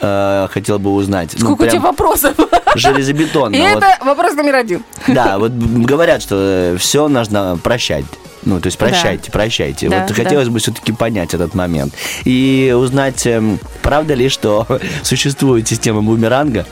Э, 0.00 0.46
хотел 0.50 0.78
бы 0.78 0.92
узнать. 0.92 1.30
Ну, 1.38 1.46
Сколько 1.46 1.62
у 1.62 1.66
тебя 1.66 1.80
вопросов? 1.80 2.36
Железобетонно. 2.74 3.56
И 3.56 3.60
вот. 3.60 3.82
это 3.82 4.04
вопрос 4.04 4.34
номер 4.34 4.56
один. 4.56 4.84
Да, 5.08 5.38
вот 5.38 5.52
говорят, 5.52 6.22
что 6.22 6.76
все 6.78 7.08
нужно 7.08 7.58
прощать. 7.62 8.04
Ну, 8.42 8.60
то 8.60 8.68
есть 8.68 8.78
прощайте, 8.78 9.32
прощайте. 9.32 9.88
Да, 9.88 10.00
вот 10.00 10.08
да. 10.08 10.14
хотелось 10.14 10.48
бы 10.48 10.60
все-таки 10.60 10.92
понять 10.92 11.34
этот 11.34 11.54
момент. 11.54 11.92
И 12.24 12.74
узнать, 12.76 13.26
эм, 13.26 13.58
правда 13.82 14.14
ли, 14.14 14.28
что 14.28 14.66
существует 15.02 15.66
система 15.66 16.02
бумеранга, 16.02 16.64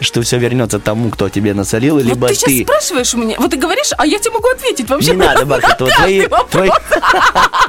что 0.00 0.22
все 0.22 0.38
вернется 0.38 0.78
тому, 0.78 1.10
кто 1.10 1.28
тебе 1.28 1.54
насолил, 1.54 1.98
либо 1.98 2.20
вот 2.20 2.28
ты 2.28 2.34
сейчас 2.36 2.62
спрашиваешь 2.62 3.14
у 3.14 3.18
меня, 3.18 3.34
вот 3.38 3.50
ты 3.50 3.56
говоришь, 3.56 3.90
а 3.96 4.06
я 4.06 4.18
тебе 4.18 4.34
могу 4.34 4.48
ответить 4.48 4.88
вообще. 4.88 5.10
Не 5.10 5.16
надо, 5.16 5.44
твои, 5.78 6.26
твои... 6.50 6.70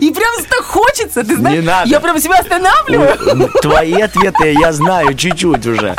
И 0.00 0.10
прям 0.12 0.32
так 0.48 0.62
хочется, 0.64 1.22
ты 1.24 1.36
знаешь, 1.36 1.56
Не 1.60 1.62
надо. 1.66 1.88
я 1.88 2.00
прям 2.00 2.18
себя 2.18 2.38
останавливаю. 2.38 3.48
твои 3.62 4.00
ответы 4.00 4.52
я 4.58 4.72
знаю 4.72 5.14
чуть-чуть 5.14 5.66
уже. 5.66 5.94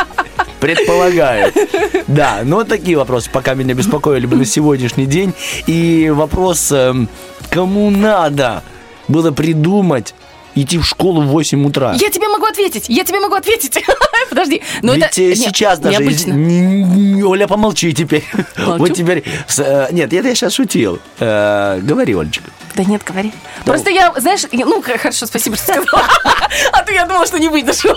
Предполагаю. 0.60 1.52
Да, 2.07 2.40
но 2.44 2.64
такие 2.64 2.98
вопросы 2.98 3.30
пока 3.32 3.53
меня 3.53 3.74
беспокоили 3.74 4.26
бы 4.26 4.36
на 4.36 4.45
сегодняшний 4.45 5.06
день. 5.06 5.34
И 5.68 6.10
вопрос, 6.14 6.72
эм, 6.72 7.10
кому 7.49 7.90
надо 7.91 8.64
было 9.07 9.32
придумать 9.32 10.16
идти 10.56 10.77
в 10.77 10.86
школу 10.86 11.22
в 11.22 11.27
8 11.27 11.65
утра? 11.65 11.94
Я 11.99 12.10
тебе 12.10 12.27
могу 12.27 12.45
ответить, 12.45 12.86
я 12.88 13.03
тебе 13.03 13.19
могу 13.19 13.36
ответить. 13.36 13.84
Подожди, 14.30 14.61
но 14.82 14.94
Ведь 14.94 15.03
это 15.03 15.22
э, 15.22 15.30
не- 15.30 15.36
сейчас 15.36 15.80
даже... 15.80 16.03
из- 16.03 16.26
Оля, 17.26 17.48
помолчи 17.48 17.94
теперь. 17.94 18.23
Молчу? 18.57 18.77
Вот 18.80 18.94
теперь... 18.94 19.23
э, 19.57 19.88
Нет, 19.91 20.11
это 20.14 20.27
я 20.27 20.36
сейчас 20.36 20.53
шутил. 20.53 20.99
Э, 21.19 21.80
Говори, 21.82 22.14
Олечка. 22.15 22.49
Да 22.76 22.84
нет, 22.84 23.03
говори. 23.06 23.32
Просто 23.64 23.90
я, 23.90 24.14
знаешь, 24.18 24.41
ну 24.52 24.82
хорошо, 24.82 25.26
спасибо, 25.26 25.56
что 25.56 25.65
сказала. 25.73 26.03
А 26.72 26.84
то 26.84 26.91
я 26.91 27.06
думала, 27.06 27.26
что 27.26 27.38
не 27.40 27.49
выдержу. 27.49 27.95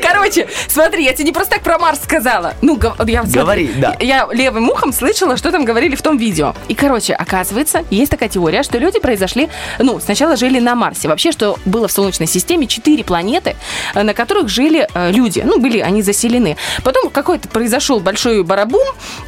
Короче, 0.00 0.48
смотри, 0.68 1.04
я 1.04 1.12
тебе 1.12 1.26
не 1.26 1.32
просто 1.32 1.54
так 1.54 1.62
про 1.62 1.78
Марс 1.78 2.00
сказала. 2.02 2.54
Ну, 2.62 2.78
я, 3.06 3.22
смотри, 3.22 3.40
Говори, 3.40 3.70
да. 3.76 3.96
Я 4.00 4.28
левым 4.32 4.68
ухом 4.70 4.92
слышала, 4.92 5.36
что 5.36 5.50
там 5.50 5.64
говорили 5.64 5.94
в 5.96 6.02
том 6.02 6.16
видео. 6.18 6.54
И, 6.68 6.74
короче, 6.74 7.14
оказывается, 7.14 7.84
есть 7.90 8.10
такая 8.10 8.28
теория, 8.28 8.62
что 8.62 8.78
люди 8.78 8.98
произошли, 9.00 9.48
ну, 9.78 10.00
сначала 10.00 10.36
жили 10.36 10.60
на 10.60 10.74
Марсе. 10.82 11.06
Вообще, 11.06 11.30
что 11.30 11.60
было 11.64 11.86
в 11.86 11.92
Солнечной 11.92 12.26
системе 12.26 12.66
четыре 12.66 13.04
планеты, 13.04 13.54
э, 13.94 14.02
на 14.02 14.14
которых 14.14 14.48
жили 14.48 14.88
э, 14.92 15.12
люди. 15.12 15.40
Ну, 15.44 15.60
были 15.60 15.78
они 15.78 16.02
заселены. 16.02 16.56
Потом 16.82 17.08
какой-то 17.08 17.48
произошел 17.48 18.00
большой 18.00 18.42
барабум, 18.42 18.84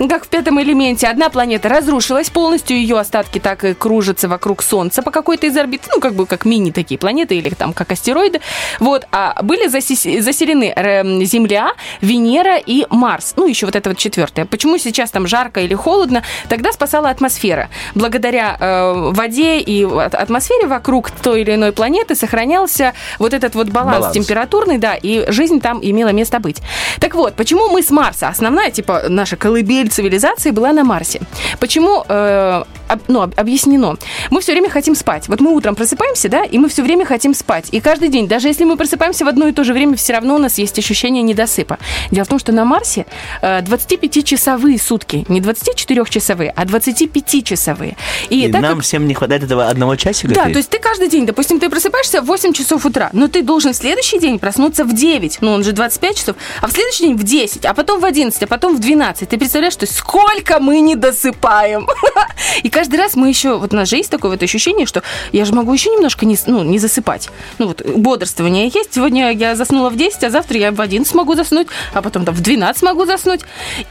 как 0.09 0.25
в 0.25 0.29
пятом 0.29 0.61
элементе. 0.61 1.07
Одна 1.07 1.31
планета 1.31 1.69
разрушилась 1.69 2.29
полностью, 2.29 2.77
ее 2.77 2.99
остатки 2.99 3.39
так 3.39 3.65
и 3.65 3.75
кружатся 3.75 4.27
вокруг 4.29 4.65
Солнца 4.65 5.01
по 5.01 5.13
какой-то 5.13 5.47
из 5.47 5.57
орбит. 5.57 5.83
Ну, 5.95 6.01
как 6.01 6.15
бы 6.15 6.27
как 6.27 6.45
мини 6.45 6.73
такие 6.73 6.99
планеты 6.99 7.37
или 7.37 7.51
там 7.51 7.73
как 7.73 7.93
астероиды. 7.93 8.41
Вот. 8.81 9.07
А 9.13 9.41
были 9.43 9.69
заселены 9.69 10.73
э, 10.75 11.25
Земля, 11.25 11.75
Венера 12.01 12.57
и 12.57 12.85
Марс. 12.91 13.35
Ну, 13.37 13.47
еще 13.47 13.67
вот 13.67 13.77
это 13.77 13.91
вот 13.91 13.99
четвертое. 13.99 14.45
Почему 14.45 14.77
сейчас 14.79 15.13
там 15.13 15.29
жарко 15.29 15.61
или 15.61 15.75
холодно? 15.75 16.25
Тогда 16.49 16.73
спасала 16.73 17.11
атмосфера. 17.11 17.69
Благодаря 17.95 18.57
э, 18.59 19.11
воде 19.13 19.61
и 19.61 19.85
атмосфере 19.85 20.67
вокруг 20.67 21.13
той 21.13 21.44
или 21.45 21.55
иной 21.55 21.73
планеты 21.73 22.15
сохранялся 22.15 22.93
вот 23.19 23.33
этот 23.35 23.55
вот 23.55 23.69
баланс, 23.69 23.99
Баланс. 23.99 24.15
температурный, 24.15 24.79
да, 24.79 24.95
и 24.95 25.25
жизнь 25.31 25.61
там 25.61 25.79
имела 25.83 26.09
место 26.13 26.41
быть. 26.41 26.59
Так 27.01 27.15
вот, 27.15 27.35
почему 27.35 27.69
мы 27.69 27.83
с 27.83 27.91
Марса? 27.91 28.29
Основная, 28.29 28.71
типа, 28.71 29.05
наша 29.09 29.37
колыбель 29.37 29.89
цивилизации 29.89 30.51
была 30.51 30.73
на 30.73 30.85
Марсе. 30.85 31.21
Почему, 31.61 32.05
э, 32.09 32.63
об- 32.89 33.01
ну, 33.09 33.23
об- 33.23 33.39
объяснено. 33.39 33.97
Мы 34.31 34.41
все 34.41 34.53
время 34.53 34.69
хотим 34.71 34.95
спать. 34.95 35.29
Вот 35.29 35.41
мы 35.41 35.53
утром 35.55 35.75
просыпаемся, 35.75 36.29
да, 36.29 36.45
и 36.45 36.59
мы 36.59 36.69
все 36.69 36.83
время 36.83 37.05
хотим 37.07 37.35
спать. 37.35 37.69
И 37.73 37.81
каждый 37.81 38.09
день, 38.09 38.27
даже 38.29 38.49
если 38.49 38.65
мы 38.65 38.77
просыпаемся 38.77 39.25
в 39.25 39.29
одно 39.29 39.47
и 39.49 39.53
то 39.53 39.65
же 39.65 39.73
время, 39.73 39.97
все 39.97 40.13
равно 40.15 40.35
у 40.35 40.39
нас 40.39 40.59
есть 40.59 40.79
ощущение 40.79 41.23
недосыпа. 41.23 41.79
Дело 42.11 42.25
в 42.25 42.29
том, 42.29 42.39
что 42.39 42.53
на 42.53 42.65
Марсе 42.65 43.07
э, 43.43 43.61
25-часовые 43.61 44.79
сутки. 44.81 45.25
Не 45.29 45.41
24-часовые, 45.41 46.53
а 46.57 46.65
25-часовые. 46.65 47.97
И, 48.31 48.47
И 48.47 48.53
так 48.53 48.63
нам 48.63 48.77
как- 48.77 48.85
всем 48.85 49.07
не 49.07 49.15
хватает 49.15 49.43
этого 49.45 49.69
одного 49.69 49.97
часика? 49.97 50.35
да, 50.35 50.45
ты? 50.45 50.53
то 50.53 50.59
есть 50.59 50.71
ты 50.71 50.79
каждый 50.79 51.09
день, 51.09 51.27
допустим, 51.35 51.59
ты 51.59 51.69
просыпаешься 51.69 52.23
в 52.23 52.27
8 52.27 52.53
часов 52.53 52.87
утра, 52.87 53.11
но 53.13 53.27
ты 53.27 53.43
должен 53.43 53.73
в 53.73 53.77
следующий 53.77 54.21
день 54.21 54.39
проснуться 54.39 54.85
в 54.85 54.95
9, 54.95 55.39
ну 55.41 55.51
он 55.51 55.65
же 55.65 55.73
25 55.73 56.17
часов, 56.17 56.37
а 56.63 56.69
в 56.69 56.71
следующий 56.71 57.07
день 57.07 57.17
в 57.17 57.25
10, 57.25 57.67
а 57.67 57.75
потом 57.75 57.99
в 57.99 58.05
11, 58.05 58.41
а 58.45 58.47
потом 58.47 58.77
в 58.77 58.79
12. 58.79 59.29
Ты 59.29 59.37
представляешь, 59.37 59.75
то 59.75 59.85
есть 59.85 59.97
сколько 59.97 60.61
мы 60.61 60.79
не 60.79 60.95
досыпаем? 60.95 61.89
И 62.63 62.71
каждый 62.71 63.01
раз 63.01 63.17
мы 63.17 63.29
еще, 63.29 63.59
вот 63.59 63.73
у 63.73 63.77
нас 63.77 63.89
же 63.89 63.97
есть 63.97 64.11
такое 64.11 64.31
вот 64.31 64.45
ощущение, 64.45 64.87
что 64.87 65.03
я 65.33 65.45
же 65.45 65.53
могу 65.53 65.73
еще 65.73 65.91
немножко 65.91 66.25
не, 66.25 66.39
ну, 66.47 66.63
не 66.63 66.79
засыпать. 66.79 67.31
Ну 67.59 67.67
вот 67.67 67.85
бодрствование 67.85 68.71
есть, 68.73 68.95
сегодня 68.95 69.33
я 69.33 69.57
заснула 69.57 69.91
в 69.91 69.97
10, 69.97 70.23
а 70.23 70.31
завтра 70.31 70.57
я 70.57 70.71
в 70.71 70.81
11 70.81 71.13
могу 71.15 71.35
заснуть, 71.35 71.67
а 71.95 72.01
потом 72.01 72.25
там 72.25 72.35
в 72.37 72.43
12 72.43 72.81
могу 72.85 73.07
заснуть. 73.07 73.41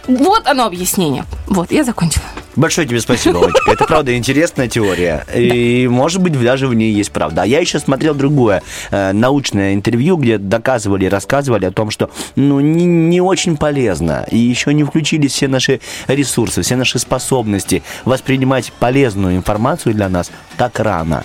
Вот 0.07 0.47
оно 0.47 0.65
объяснение. 0.65 1.25
Вот, 1.47 1.73
я 1.73 1.83
закончила. 1.83 2.23
Большое 2.55 2.87
тебе 2.87 3.01
спасибо, 3.01 3.43
Олечка. 3.43 3.71
Это 3.71 3.85
правда 3.85 4.15
интересная 4.15 4.67
теория. 4.67 5.25
И, 5.33 5.87
может 5.89 6.21
быть, 6.21 6.39
даже 6.39 6.67
в 6.67 6.73
ней 6.73 6.93
есть 6.93 7.11
правда. 7.11 7.43
А 7.43 7.45
я 7.45 7.59
еще 7.59 7.79
смотрел 7.79 8.13
другое 8.13 8.61
э, 8.91 9.11
научное 9.11 9.73
интервью, 9.73 10.17
где 10.17 10.37
доказывали, 10.37 11.05
рассказывали 11.05 11.65
о 11.65 11.71
том, 11.71 11.89
что 11.89 12.11
ну, 12.35 12.59
не, 12.59 12.85
не 12.85 13.21
очень 13.21 13.57
полезно. 13.57 14.25
И 14.29 14.37
еще 14.37 14.73
не 14.73 14.83
включились 14.83 15.31
все 15.33 15.47
наши 15.47 15.79
ресурсы, 16.07 16.61
все 16.61 16.75
наши 16.75 16.99
способности 16.99 17.81
воспринимать 18.05 18.71
полезную 18.79 19.35
информацию 19.35 19.95
для 19.95 20.09
нас 20.09 20.31
так 20.57 20.79
рано. 20.79 21.23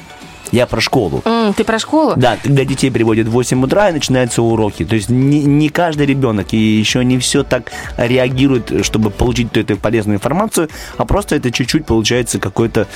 Я 0.52 0.66
про 0.66 0.80
школу. 0.80 1.22
М, 1.24 1.52
ты 1.54 1.64
про 1.64 1.78
школу? 1.78 2.14
Да, 2.16 2.38
когда 2.42 2.64
детей 2.64 2.90
приводят 2.90 3.28
в 3.28 3.30
8 3.32 3.62
утра 3.64 3.90
и 3.90 3.92
начинаются 3.92 4.42
уроки. 4.42 4.84
То 4.84 4.94
есть 4.94 5.08
не, 5.10 5.44
не 5.44 5.68
каждый 5.68 6.06
ребенок 6.06 6.52
и 6.52 6.56
еще 6.56 7.04
не 7.04 7.18
все 7.18 7.42
так 7.44 7.70
реагирует, 7.96 8.84
чтобы 8.84 9.10
получить 9.10 9.56
эту 9.56 9.76
полезную 9.76 10.16
информацию, 10.16 10.68
а 10.96 11.04
просто 11.04 11.36
это 11.36 11.50
чуть-чуть 11.50 11.84
получается 11.86 12.38
какой-то, 12.38 12.86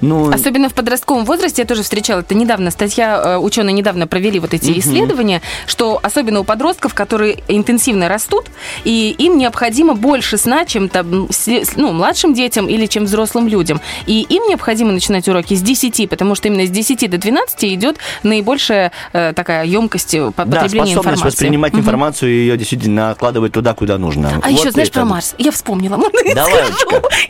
ну... 0.00 0.30
Особенно 0.32 0.68
в 0.68 0.74
подростковом 0.74 1.24
возрасте 1.24 1.62
я 1.62 1.66
тоже 1.66 1.82
встречала. 1.82 2.20
Это 2.20 2.34
недавно 2.34 2.70
статья, 2.70 3.20
э, 3.24 3.36
ученые 3.38 3.72
недавно 3.74 4.06
провели 4.06 4.38
вот 4.38 4.54
эти 4.54 4.70
Мгм. 4.70 4.78
исследования, 4.80 5.42
что 5.66 6.00
особенно 6.02 6.40
у 6.40 6.44
подростков, 6.44 6.94
которые 6.94 7.38
интенсивно 7.48 8.08
растут, 8.08 8.46
и 8.84 9.14
им 9.18 9.38
необходимо 9.38 9.94
больше 9.94 10.38
сна, 10.38 10.64
чем 10.64 10.88
там, 10.88 11.28
ну, 11.76 11.92
младшим 11.92 12.34
детям 12.34 12.68
или 12.68 12.86
чем 12.86 13.04
взрослым 13.04 13.48
людям. 13.48 13.80
И 14.06 14.22
им 14.28 14.44
необходимо 14.48 14.92
начинать 14.92 15.28
уроки 15.28 15.54
с 15.54 15.62
10, 15.62 16.08
потому 16.08 16.34
что 16.34 16.48
именно 16.48 16.66
с 16.66 16.70
10 16.70 17.01
до 17.08 17.18
12 17.18 17.64
идет 17.74 17.96
наибольшая 18.22 18.92
э, 19.12 19.32
такая 19.34 19.64
емкость 19.64 20.14
э, 20.14 20.30
по- 20.30 20.44
Да, 20.44 20.60
потребления 20.60 20.92
способность 20.92 20.96
информации. 21.18 21.24
воспринимать 21.24 21.72
Мгм. 21.72 21.82
информацию 21.82 22.30
и 22.32 22.34
ее 22.34 22.56
действительно 22.56 23.10
откладывать 23.10 23.52
туда, 23.52 23.74
куда 23.74 23.98
нужно. 23.98 24.28
А 24.42 24.48
Вот 24.48 24.58
еще, 24.60 24.70
знаешь, 24.70 24.88
это- 24.88 25.00
про 25.00 25.04
Марс? 25.06 25.34
Я 25.38 25.50
вспомнила. 25.52 25.96
Можно 26.02 26.34
Давай? 26.34 26.64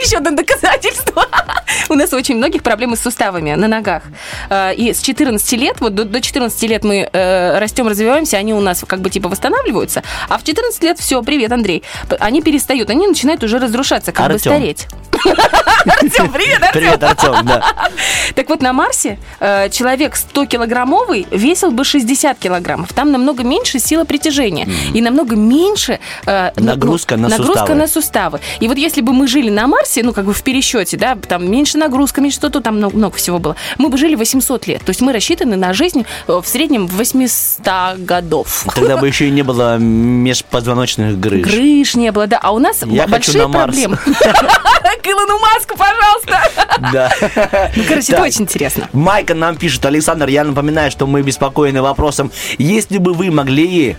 Еще 0.00 0.16
одно 0.18 0.30
доказательство. 0.30 1.26
У 1.88 1.94
нас 1.94 2.12
очень 2.12 2.36
многих 2.36 2.62
проблемы 2.62 2.96
с 2.96 3.00
суставами 3.00 3.52
на 3.54 3.68
ногах. 3.68 4.02
Э, 4.50 4.74
И 4.74 4.92
с 4.92 5.00
14 5.00 5.52
лет, 5.58 5.76
вот 5.80 5.94
до 5.94 6.04
до 6.04 6.20
14 6.20 6.62
лет 6.68 6.84
мы 6.84 7.08
э, 7.12 7.58
растем, 7.58 7.88
развиваемся, 7.88 8.36
они 8.36 8.52
у 8.54 8.60
нас 8.60 8.84
как 8.86 9.00
бы 9.00 9.10
типа 9.10 9.28
восстанавливаются, 9.28 10.02
а 10.28 10.38
в 10.38 10.44
14 10.44 10.82
лет 10.82 10.98
все, 10.98 11.22
привет, 11.22 11.52
Андрей. 11.52 11.82
Они 12.20 12.42
перестают, 12.42 12.90
они 12.90 13.06
начинают 13.06 13.42
уже 13.44 13.58
разрушаться, 13.58 14.12
как 14.12 14.28
бы 14.28 14.34
Артём. 14.34 14.54
стареть. 14.54 14.86
Артем, 15.24 16.32
привет, 16.32 16.62
Артем. 16.62 16.72
Привет, 16.72 17.02
Артем, 17.02 17.46
да. 17.46 17.62
Так 18.34 18.48
вот, 18.48 18.62
на 18.62 18.72
Марсе 18.72 19.18
э, 19.40 19.68
человек 19.70 20.14
100-килограммовый 20.14 21.26
весил 21.30 21.70
бы 21.70 21.84
60 21.84 22.38
килограммов. 22.38 22.92
Там 22.92 23.10
намного 23.10 23.42
меньше 23.42 23.78
сила 23.78 24.04
притяжения. 24.04 24.68
И 24.94 25.00
намного 25.00 25.36
меньше... 25.36 25.98
э, 26.26 26.50
ну, 26.56 26.64
Нагрузка 26.64 27.16
на 27.16 27.28
нагрузка 27.28 27.58
суставы. 27.58 27.74
на 27.78 27.88
суставы. 27.88 28.40
И 28.60 28.68
вот 28.68 28.76
если 28.78 29.00
бы 29.00 29.12
мы 29.12 29.26
жили 29.26 29.50
на 29.50 29.66
Марсе, 29.66 30.02
ну, 30.02 30.12
как 30.12 30.24
бы 30.24 30.32
в 30.32 30.42
пересчете, 30.42 30.96
да, 30.96 31.16
там 31.16 31.50
меньше 31.50 31.78
нагрузка, 31.78 32.20
меньше 32.20 32.38
что-то, 32.38 32.60
там 32.60 32.76
много, 32.76 33.16
всего 33.16 33.38
было, 33.38 33.56
мы 33.78 33.88
бы 33.88 33.98
жили 33.98 34.14
800 34.14 34.66
лет. 34.66 34.84
То 34.84 34.90
есть 34.90 35.00
мы 35.00 35.12
рассчитаны 35.12 35.56
на 35.56 35.72
жизнь 35.72 36.04
э, 36.28 36.40
в 36.42 36.46
среднем 36.46 36.86
800 36.86 37.98
годов. 37.98 38.64
Тогда 38.74 38.96
бы 38.96 39.06
еще 39.06 39.28
и 39.28 39.30
не 39.30 39.42
было 39.42 39.78
межпозвоночных 39.78 41.18
грыж. 41.18 41.46
Грыж 41.46 41.94
не 41.94 42.12
было, 42.12 42.26
да. 42.26 42.38
А 42.42 42.52
у 42.52 42.58
нас 42.58 42.82
Я 42.86 43.06
большие 43.06 43.46
на 43.46 43.52
проблемы. 43.52 43.98
Илону 45.12 45.38
Маску, 45.38 45.76
пожалуйста. 45.76 46.40
Да. 46.92 47.12
Ну, 47.76 47.84
короче, 47.88 48.12
это 48.12 48.22
очень 48.22 48.42
интересно. 48.42 48.88
Майка 48.92 49.34
нам 49.34 49.56
пишет, 49.56 49.84
Александр, 49.86 50.28
я 50.28 50.44
напоминаю, 50.44 50.90
что 50.90 51.06
мы 51.06 51.22
беспокоены 51.22 51.82
вопросом, 51.82 52.30
если 52.58 52.98
бы 52.98 53.12
вы 53.14 53.30
могли 53.30 53.96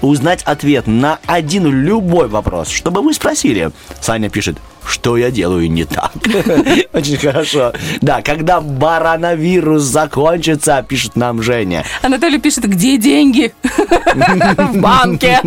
узнать 0.00 0.42
ответ 0.44 0.86
на 0.86 1.18
один 1.26 1.66
любой 1.66 2.28
вопрос, 2.28 2.68
что 2.68 2.90
бы 2.90 3.02
вы 3.02 3.12
спросили? 3.12 3.70
Саня 4.00 4.30
пишет, 4.30 4.56
что 4.86 5.16
я 5.16 5.30
делаю 5.30 5.70
не 5.70 5.84
так. 5.84 6.12
Очень 6.92 7.16
хорошо. 7.16 7.72
Да, 8.00 8.22
когда 8.22 8.60
барановирус 8.60 9.82
закончится, 9.82 10.84
пишет 10.86 11.16
нам 11.16 11.42
Женя. 11.42 11.84
Анатолий 12.02 12.38
пишет, 12.38 12.68
где 12.68 12.96
деньги? 12.96 13.52
В 13.62 14.80
банке. 14.80 15.40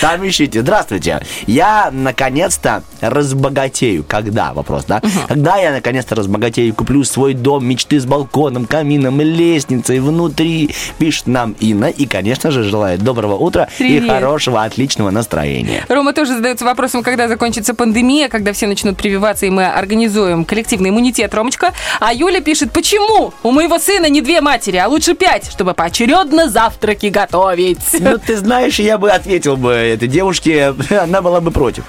Там 0.00 0.26
ищите. 0.26 0.60
Здравствуйте. 0.60 1.20
Я 1.46 1.90
наконец-то 1.92 2.82
разбогатею. 3.00 4.04
Когда? 4.06 4.52
Вопрос, 4.52 4.84
да? 4.84 5.02
Когда 5.28 5.56
я 5.56 5.72
наконец-то 5.72 6.14
разбогатею, 6.14 6.74
куплю 6.74 7.04
свой 7.04 7.34
дом 7.34 7.66
мечты 7.66 8.00
с 8.00 8.06
балконом, 8.06 8.66
камином, 8.66 9.20
лестницей 9.20 10.00
внутри, 10.00 10.70
пишет 10.98 11.26
нам 11.26 11.56
Инна. 11.60 11.86
И, 11.86 12.06
конечно 12.06 12.50
же, 12.50 12.62
желает 12.64 13.02
доброго 13.02 13.34
утра 13.34 13.68
и 13.78 14.00
хорошего, 14.00 14.62
отличного 14.62 15.10
настроения. 15.10 15.84
Рома 15.88 16.12
тоже 16.12 16.34
задается 16.34 16.64
вопросом, 16.64 17.02
когда 17.02 17.28
закончится 17.28 17.74
пандемия, 17.74 18.28
когда 18.28 18.52
все 18.52 18.66
начнут 18.74 18.96
прививаться, 18.96 19.46
и 19.46 19.50
мы 19.50 19.66
организуем 19.66 20.44
коллективный 20.44 20.90
иммунитет, 20.90 21.32
Ромочка. 21.32 21.72
А 22.00 22.12
Юля 22.12 22.40
пишет, 22.40 22.72
почему 22.72 23.32
у 23.44 23.52
моего 23.52 23.78
сына 23.78 24.08
не 24.08 24.20
две 24.20 24.40
матери, 24.40 24.78
а 24.78 24.88
лучше 24.88 25.14
пять, 25.14 25.48
чтобы 25.48 25.74
поочередно 25.74 26.48
завтраки 26.48 27.06
готовить. 27.06 27.78
Ну, 28.00 28.18
ты 28.18 28.36
знаешь, 28.36 28.80
я 28.80 28.98
бы 28.98 29.12
ответил 29.12 29.56
бы 29.56 29.70
этой 29.70 30.08
девушке, 30.08 30.74
она 30.90 31.22
была 31.22 31.40
бы 31.40 31.52
против. 31.52 31.84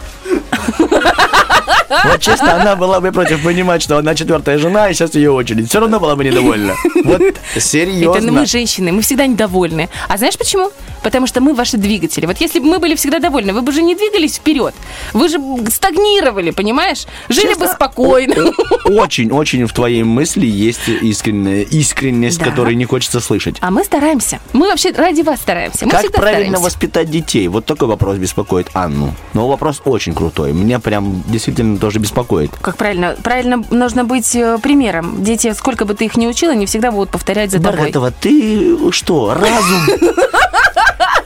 Вот 2.05 2.19
честно, 2.19 2.55
она 2.61 2.76
была 2.76 2.99
бы 2.99 3.11
против 3.11 3.43
понимать, 3.43 3.81
что 3.81 3.97
она 3.97 4.15
четвертая 4.15 4.57
жена, 4.57 4.89
и 4.89 4.93
сейчас 4.93 5.15
ее 5.15 5.31
очередь. 5.31 5.69
Все 5.69 5.80
равно 5.80 5.99
была 5.99 6.15
бы 6.15 6.23
недовольна. 6.23 6.73
Вот 7.03 7.22
серьезно. 7.57 8.17
Это 8.17 8.31
мы 8.31 8.45
женщины, 8.45 8.91
мы 8.91 9.01
всегда 9.01 9.27
недовольны. 9.27 9.89
А 10.07 10.17
знаешь 10.17 10.38
почему? 10.38 10.72
Потому 11.03 11.27
что 11.27 11.41
мы 11.41 11.53
ваши 11.53 11.77
двигатели. 11.77 12.26
Вот 12.26 12.38
если 12.41 12.59
бы 12.59 12.65
мы 12.65 12.80
были 12.80 12.95
всегда 12.95 13.19
довольны, 13.19 13.53
вы 13.53 13.61
бы 13.61 13.72
же 13.72 13.81
не 13.84 13.95
двигались 13.95 14.35
вперед. 14.38 14.73
Вы 15.13 15.30
же 15.30 15.38
стагнировали, 15.69 16.51
понимаешь? 16.51 17.05
Жили 17.30 17.53
бы 17.53 17.67
спокойно. 17.67 18.51
Очень-очень 18.85 19.65
в 19.67 19.73
твоей 19.73 20.03
мысли 20.03 20.45
есть 20.47 20.88
искренняя 20.88 21.61
искренность, 21.61 22.39
Да. 22.39 22.45
которой 22.45 22.76
не 22.76 22.85
хочется 22.85 23.19
слышать. 23.19 23.57
А 23.61 23.69
мы 23.72 23.84
стараемся. 23.84 24.39
Мы 24.53 24.67
вообще 24.67 24.91
ради 24.91 25.22
вас 25.22 25.39
стараемся. 25.41 25.85
Мы 25.85 25.91
как 25.91 26.01
правильно 26.11 26.57
стараемся. 26.57 26.59
воспитать 26.63 27.09
детей? 27.11 27.47
Вот 27.47 27.65
такой 27.65 27.88
вопрос 27.88 28.17
беспокоит 28.17 28.67
Анну. 28.73 29.13
Но 29.34 29.47
вопрос 29.47 29.81
очень 29.85 30.13
крутой. 30.15 30.44
Меня 30.53 30.80
прям 30.80 31.23
действительно 31.27 31.77
тоже 31.77 31.99
беспокоит. 31.99 32.51
Как 32.61 32.77
правильно? 32.77 33.15
Правильно 33.23 33.63
нужно 33.72 34.03
быть 34.03 34.35
э, 34.35 34.57
примером. 34.61 35.23
Дети, 35.23 35.53
сколько 35.53 35.85
бы 35.85 35.93
ты 35.93 36.05
их 36.05 36.17
ни 36.17 36.27
учила, 36.27 36.53
не 36.53 36.65
всегда 36.65 36.91
будут 36.91 37.09
повторять 37.09 37.51
за 37.51 37.57
тобой. 37.57 37.77
Бархатова, 37.77 38.11
ты 38.11 38.91
что, 38.91 39.34
разум? 39.34 39.81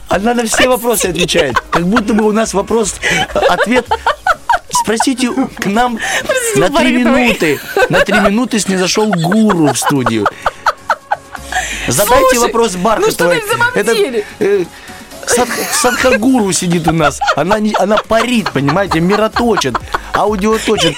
Она 0.08 0.34
на 0.34 0.44
все 0.44 0.68
вопросы 0.68 1.06
отвечает. 1.06 1.56
Как 1.70 1.86
будто 1.86 2.14
бы 2.14 2.24
у 2.26 2.32
нас 2.32 2.52
вопрос, 2.52 2.96
ответ. 3.34 3.86
Спросите 4.70 5.30
к 5.30 5.66
нам 5.66 5.98
Простите, 6.26 6.60
на 6.60 6.78
три 6.80 6.96
минуты. 6.96 7.60
На 7.88 8.00
три 8.00 8.18
минуты 8.20 8.58
снизошел 8.58 9.08
гуру 9.10 9.72
в 9.72 9.78
студию. 9.78 10.26
Задайте 11.86 12.34
Слушай, 12.36 12.38
вопрос 12.38 12.72
ну 12.74 12.80
Бархатовой. 12.82 13.12
что 13.12 13.30
ты 13.30 13.40
в 13.40 13.50
самом 13.50 13.68
Это, 13.74 13.94
деле? 13.94 14.24
э, 14.38 14.64
Садх- 15.26 15.72
Садхагуру 15.72 16.52
сидит 16.52 16.88
у 16.88 16.92
нас. 16.92 17.20
Она, 17.36 17.58
не, 17.58 17.74
она 17.78 17.96
парит, 17.96 18.50
понимаете, 18.52 19.00
мироточит, 19.00 19.76
аудиоточит, 20.14 20.96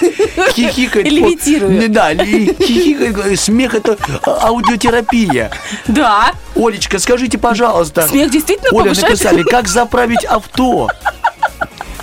хихикает. 0.54 1.06
Левитирует. 1.06 1.80
Не, 1.80 1.88
да, 1.88 2.14
хихикает. 2.14 3.38
Смех 3.40 3.74
это 3.74 3.96
а- 4.24 4.48
аудиотерапия. 4.48 5.50
Да. 5.86 6.32
Олечка, 6.54 6.98
скажите, 6.98 7.38
пожалуйста. 7.38 8.06
Смех 8.08 8.30
действительно 8.30 8.70
Оля, 8.72 8.90
повышает- 8.90 9.02
написали, 9.10 9.42
как 9.42 9.68
заправить 9.68 10.24
авто? 10.24 10.88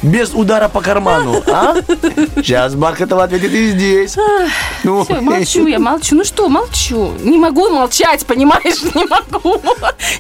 Без 0.02 0.34
удара 0.34 0.70
по 0.70 0.82
карману, 0.82 1.44
а? 1.48 1.76
Сейчас 2.38 2.76
Бархатова 2.76 3.24
ответит 3.24 3.52
и 3.52 3.72
здесь. 3.72 4.16
Ну, 4.84 5.04
Все, 5.04 5.20
молчу, 5.20 5.68
я 5.68 5.80
молчу. 5.80 6.16
Ну 6.16 6.24
что, 6.24 6.48
молчу. 6.48 7.12
Не 7.22 7.38
могу 7.38 7.70
молчать, 7.70 8.26
понимаешь? 8.26 8.82
Не 8.96 9.06
могу. 9.06 9.62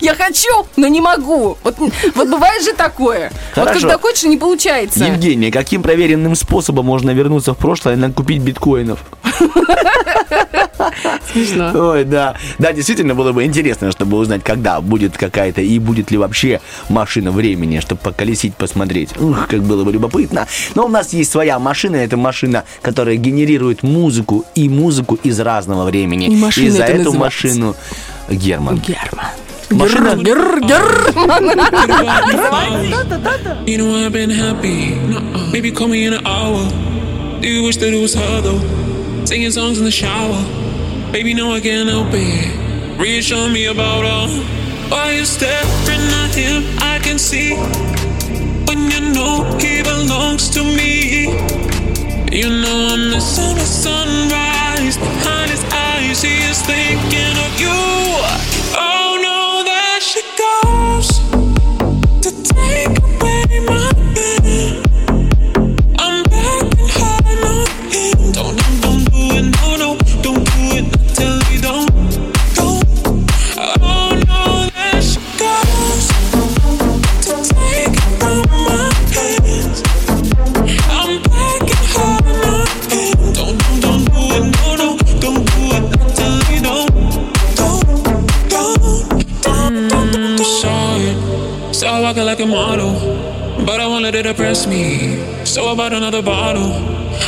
Я 0.01 0.15
хочу, 0.15 0.65
но 0.75 0.87
не 0.87 1.01
могу. 1.01 1.57
Вот, 1.63 1.75
вот 2.15 2.27
бывает 2.29 2.63
же 2.63 2.73
такое. 2.73 3.31
Вот 3.55 3.67
Хорошо. 3.67 3.79
когда 3.79 3.97
хочешь, 3.97 4.23
не 4.23 4.37
получается. 4.37 5.05
Евгения, 5.05 5.51
каким 5.51 5.81
проверенным 5.81 6.35
способом 6.35 6.85
можно 6.85 7.11
вернуться 7.11 7.53
в 7.53 7.57
прошлое 7.57 7.93
и 7.93 7.97
накупить 7.97 8.41
биткоинов? 8.41 8.99
Смешно. 11.31 11.71
Ой, 11.91 12.03
да. 12.03 12.35
Да, 12.57 12.71
действительно 12.73 13.15
было 13.15 13.31
бы 13.31 13.43
интересно, 13.43 13.91
чтобы 13.91 14.17
узнать, 14.17 14.43
когда 14.43 14.81
будет 14.81 15.17
какая-то 15.17 15.61
и 15.61 15.79
будет 15.79 16.11
ли 16.11 16.17
вообще 16.17 16.61
машина 16.89 17.31
времени, 17.31 17.79
чтобы 17.79 18.01
поколесить, 18.01 18.55
посмотреть. 18.55 19.17
Ух, 19.19 19.47
как 19.47 19.61
было 19.63 19.83
бы 19.83 19.91
любопытно. 19.91 20.47
Но 20.75 20.85
у 20.85 20.89
нас 20.89 21.13
есть 21.13 21.31
своя 21.31 21.59
машина. 21.59 21.97
Это 21.97 22.17
машина, 22.17 22.63
которая 22.81 23.15
генерирует 23.15 23.83
музыку 23.83 24.45
и 24.55 24.69
музыку 24.69 25.19
из 25.23 25.39
разного 25.39 25.85
времени. 25.85 26.27
И 26.27 26.35
машина 26.35 26.67
и 26.67 26.69
за 26.69 26.83
это 26.83 26.91
эту 26.93 27.03
называется. 27.11 27.19
машину 27.19 27.75
Герман. 28.29 28.77
Герман. 28.79 29.25
Машина... 29.71 30.15
Гер, 30.15 30.39
You 33.65 33.77
know 33.77 34.05
I've 34.05 34.11
been 34.11 34.31
happy. 34.31 34.95
Nuh-uh. 34.95 35.51
Maybe 35.51 35.71
call 35.71 35.87
me 35.87 36.05
in 36.05 36.13
an 36.13 36.25
hour. 36.25 36.67
Do 37.39 37.47
you 37.47 37.63
wish 37.63 37.77
that 37.77 37.93
it 37.93 38.01
was 38.01 38.15
her 38.15 38.41
though? 38.41 38.59
Singing 39.25 39.51
songs 39.51 39.77
in 39.77 39.85
the 39.85 39.91
shower. 39.91 40.43
Baby, 41.11 41.33
no, 41.33 41.53
I 41.53 41.59
can't 41.59 41.89
help 41.89 42.09
it. 42.11 42.99
Reassure 42.99 43.49
me 43.49 43.65
about 43.65 44.05
her. 44.05 44.27
Why 44.89 45.13
you're 45.13 45.25
staring 45.25 46.05
at 46.23 46.35
him, 46.35 46.63
I 46.77 46.99
can 47.01 47.17
see. 47.17 47.55
When 48.67 48.91
you 48.91 49.01
know 49.13 49.43
he 49.57 49.81
belongs 49.81 50.49
to 50.51 50.63
me. 50.63 51.29
You 52.31 52.49
know 52.61 52.89
I'm 52.93 53.09
the 53.09 53.19
sunrise. 53.19 54.97
Behind 54.97 55.49
his 55.49 55.63
eyes, 55.73 56.21
he 56.21 56.37
is 56.45 56.61
thinking 56.61 57.35
of 57.45 57.59
you. 57.59 57.79
Oh 58.77 59.17
no, 59.19 59.63
there 59.65 60.01
she 60.01 60.21
goes 60.37 61.18
like 92.39 92.47
a 92.47 92.51
model. 92.51 92.93
But 93.65 93.79
I 93.81 93.87
won't 93.87 94.03
let 94.03 94.15
it 94.15 94.23
depress 94.23 94.65
me. 94.65 95.45
So 95.45 95.65
I 95.65 95.75
bought 95.75 95.93
another 95.93 96.21
bottle. 96.21 96.71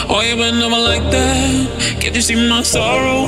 Oh, 0.09 0.21
you 0.21 0.35
bend 0.35 0.63
over 0.63 0.79
like 0.79 1.03
that? 1.11 1.99
Can't 1.99 2.15
you 2.15 2.21
see 2.21 2.35
my 2.35 2.61
sorrow? 2.61 3.27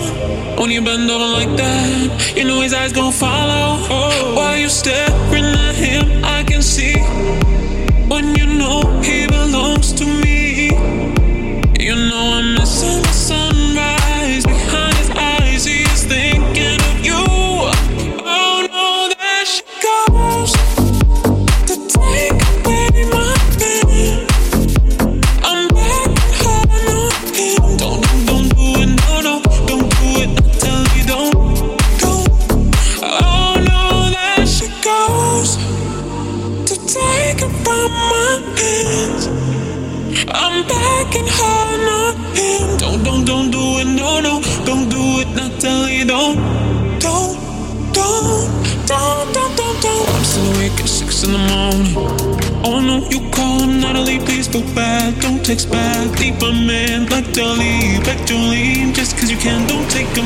When 0.59 0.69
you 0.71 0.81
bend 0.81 1.09
over 1.09 1.25
like 1.39 1.57
that, 1.57 2.33
you 2.37 2.45
know 2.45 2.61
his 2.61 2.73
eyes 2.73 2.93
gon' 2.93 3.11
follow. 3.11 3.77
Oh. 3.89 4.35
While 4.35 4.57
you 4.57 4.69
staring 4.69 5.45
at 5.45 5.75
him, 5.75 6.23
I 6.23 6.43
can 6.43 6.61
see. 6.61 6.95
When 8.07 8.35
you 8.35 8.45
know 8.45 9.01
he 9.01 9.12
morning. 51.49 51.93
Oh 52.65 52.79
no, 52.79 53.07
you 53.09 53.19
call 53.31 53.65
Natalie, 53.67 54.19
please 54.19 54.47
feel 54.47 54.63
bad. 54.73 55.19
Don't 55.21 55.43
text 55.43 55.71
back. 55.71 56.19
Leave 56.19 56.39
my 56.39 56.51
man 56.51 57.07
like 57.07 57.31
Dolly, 57.33 57.99
back 58.05 58.19
Jolene. 58.27 58.93
Just 58.93 59.17
cause 59.17 59.29
you 59.29 59.37
can, 59.37 59.67
don't 59.67 59.89
take 59.89 60.07
him, 60.15 60.25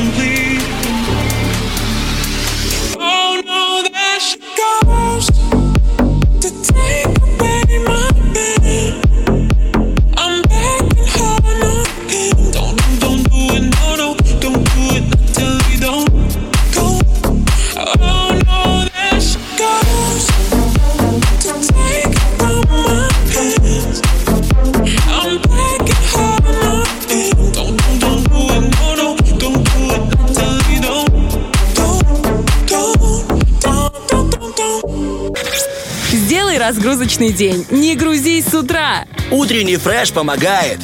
Сделай 36.87 36.99
разгрузочный 36.99 37.33
день. 37.33 37.65
Не 37.69 37.95
грузись 37.95 38.45
с 38.45 38.53
утра. 38.53 39.03
Утренний 39.29 39.75
фреш 39.75 40.13
помогает. 40.13 40.79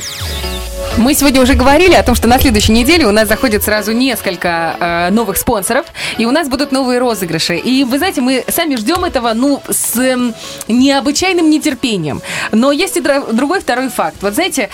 Мы 0.97 1.15
сегодня 1.15 1.41
уже 1.41 1.55
говорили 1.55 1.93
о 1.95 2.03
том, 2.03 2.13
что 2.13 2.27
на 2.27 2.39
следующей 2.39 2.71
неделе 2.71 3.07
у 3.07 3.11
нас 3.11 3.27
заходит 3.27 3.63
сразу 3.63 3.93
несколько 3.93 4.75
э, 4.80 5.09
новых 5.09 5.38
спонсоров, 5.38 5.88
и 6.19 6.25
у 6.25 6.31
нас 6.31 6.49
будут 6.49 6.71
новые 6.71 6.99
розыгрыши. 6.99 7.55
И 7.55 7.84
вы 7.84 7.97
знаете, 7.97 8.21
мы 8.21 8.43
сами 8.47 8.75
ждем 8.75 9.03
этого, 9.03 9.34
ну, 9.34 9.61
с 9.67 9.97
эм, 9.97 10.35
необычайным 10.67 11.49
нетерпением. 11.49 12.21
Но 12.51 12.71
есть 12.71 12.97
и 12.97 13.01
другой 13.01 13.61
второй 13.61 13.89
факт. 13.89 14.17
Вот 14.21 14.35
знаете, 14.35 14.63
э, 14.63 14.67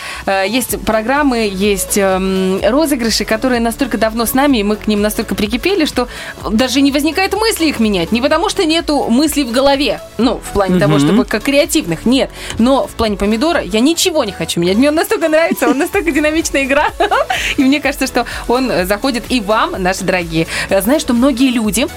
есть 0.48 0.80
программы, 0.86 1.50
есть 1.52 1.98
эм, 1.98 2.60
розыгрыши, 2.64 3.26
которые 3.26 3.60
настолько 3.62 3.98
давно 3.98 4.26
с 4.26 4.34
нами, 4.34 4.58
и 4.60 4.64
мы 4.64 4.76
к 4.76 4.88
ним 4.88 5.02
настолько 5.02 5.36
прикипели, 5.36 5.86
что 5.86 6.08
даже 6.50 6.82
не 6.82 6.92
возникает 6.92 7.34
мысли 7.34 7.66
их 7.68 7.80
менять. 7.80 8.12
Не 8.12 8.22
потому 8.22 8.50
что 8.50 8.66
нету 8.66 9.06
мыслей 9.10 9.44
в 9.44 9.52
голове, 9.52 10.02
ну, 10.18 10.36
в 10.44 10.54
плане 10.54 10.80
того, 10.80 10.94
Мгм. 10.98 11.06
чтобы 11.06 11.26
как 11.26 11.44
креативных, 11.44 12.06
нет. 12.06 12.30
Но 12.58 12.88
в 12.88 12.92
плане 12.92 13.18
помидора 13.18 13.62
я 13.62 13.80
ничего 13.80 14.24
не 14.24 14.32
хочу 14.32 14.60
менять. 14.60 14.78
Мне 14.78 14.90
он 14.90 14.96
настолько 14.96 15.30
нравится, 15.30 15.70
он 15.70 15.78
настолько 15.78 16.12
динамичная 16.12 16.64
игра. 16.64 16.88
И 17.58 17.64
мне 17.64 17.80
кажется, 17.80 18.08
что 18.08 18.26
он 18.48 18.70
э, 18.72 18.86
заходит 18.86 19.24
и 19.30 19.42
вам, 19.42 19.82
наши 19.82 20.04
дорогие. 20.04 20.48
Э, 20.70 20.82
Знаю, 20.82 21.00
что 21.00 21.14
многие 21.14 21.50
люди 21.52 21.88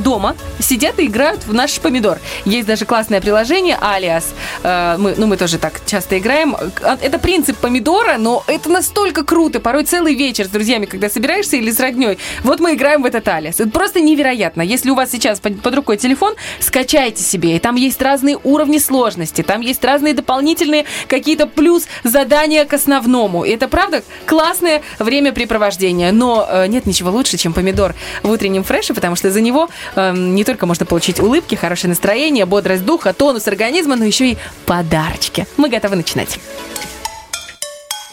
дома 0.00 0.34
сидят 0.60 0.98
и 0.98 1.06
играют 1.06 1.46
в 1.46 1.52
наш 1.54 1.78
помидор. 1.80 2.18
Есть 2.44 2.66
даже 2.66 2.84
классное 2.84 3.20
приложение 3.20 3.76
Алиас. 3.80 4.24
Э, 4.62 4.96
Мы, 4.98 5.14
ну, 5.16 5.26
мы 5.26 5.36
тоже 5.36 5.58
так 5.58 5.80
часто 5.86 6.18
играем. 6.18 6.56
А, 6.82 6.96
Это 7.00 7.18
принцип 7.18 7.56
помидора, 7.58 7.73
но 8.18 8.44
это 8.46 8.68
настолько 8.68 9.24
круто. 9.24 9.60
Порой 9.60 9.84
целый 9.84 10.14
вечер 10.14 10.46
с 10.46 10.48
друзьями, 10.48 10.86
когда 10.86 11.08
собираешься 11.08 11.56
или 11.56 11.70
с 11.70 11.80
родней. 11.80 12.18
Вот 12.42 12.60
мы 12.60 12.74
играем 12.74 13.02
в 13.02 13.06
этот 13.06 13.26
Алиас. 13.28 13.60
Это 13.60 13.70
просто 13.70 14.00
невероятно. 14.00 14.62
Если 14.62 14.90
у 14.90 14.94
вас 14.94 15.10
сейчас 15.10 15.40
под, 15.40 15.60
под 15.60 15.74
рукой 15.74 15.96
телефон, 15.96 16.34
скачайте 16.60 17.22
себе. 17.22 17.56
И 17.56 17.58
там 17.58 17.76
есть 17.76 18.00
разные 18.02 18.38
уровни 18.42 18.78
сложности. 18.78 19.42
Там 19.42 19.60
есть 19.60 19.84
разные 19.84 20.14
дополнительные 20.14 20.84
какие-то 21.08 21.46
плюс 21.46 21.86
задания 22.02 22.64
к 22.64 22.72
основному. 22.72 23.44
И 23.44 23.50
это, 23.50 23.68
правда, 23.68 24.02
классное 24.26 24.82
времяпрепровождение. 24.98 26.12
Но 26.12 26.46
э, 26.48 26.66
нет 26.66 26.86
ничего 26.86 27.10
лучше, 27.10 27.36
чем 27.36 27.52
помидор 27.52 27.94
в 28.22 28.30
утреннем 28.30 28.64
фреше, 28.64 28.94
потому 28.94 29.16
что 29.16 29.30
за 29.30 29.40
него 29.40 29.68
э, 29.96 30.12
не 30.14 30.44
только 30.44 30.66
можно 30.66 30.86
получить 30.86 31.20
улыбки, 31.20 31.54
хорошее 31.54 31.90
настроение, 31.90 32.46
бодрость 32.46 32.84
духа, 32.84 33.12
тонус 33.12 33.46
организма, 33.48 33.96
но 33.96 34.04
еще 34.04 34.30
и 34.30 34.38
подарочки. 34.66 35.46
Мы 35.56 35.68
готовы 35.68 35.96
начинать. 35.96 36.38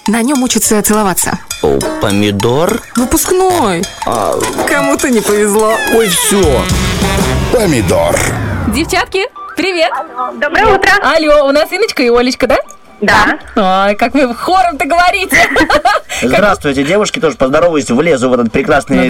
На 0.08 0.22
нем 0.24 0.42
учатся 0.44 0.82
целоваться. 0.82 1.38
О, 1.62 1.78
помидор? 2.02 2.82
Выпускной. 2.96 3.84
Кому-то 4.68 5.10
не 5.10 5.22
повезло. 5.22 5.74
Ой, 5.94 6.08
все. 6.10 6.62
Помидор. 7.54 8.16
Девчатки, 8.70 9.26
привет! 9.56 9.92
Доброе 10.40 10.76
утро. 10.78 10.92
Алло, 11.04 11.46
у 11.48 11.52
нас 11.52 11.72
Иночка 11.72 12.02
и 12.04 12.10
Олечка, 12.10 12.48
да? 12.48 12.58
Да. 13.02 13.40
Ой, 13.88 13.96
как 13.96 14.14
вы 14.14 14.34
хором-то 14.34 14.86
говорите. 14.86 15.38
Здравствуйте, 16.22 16.84
девушки, 16.84 17.20
тоже 17.20 17.36
поздороваюсь, 17.36 17.90
влезу 17.90 18.30
в 18.30 18.34
этот 18.34 18.52
прекрасный 18.52 19.08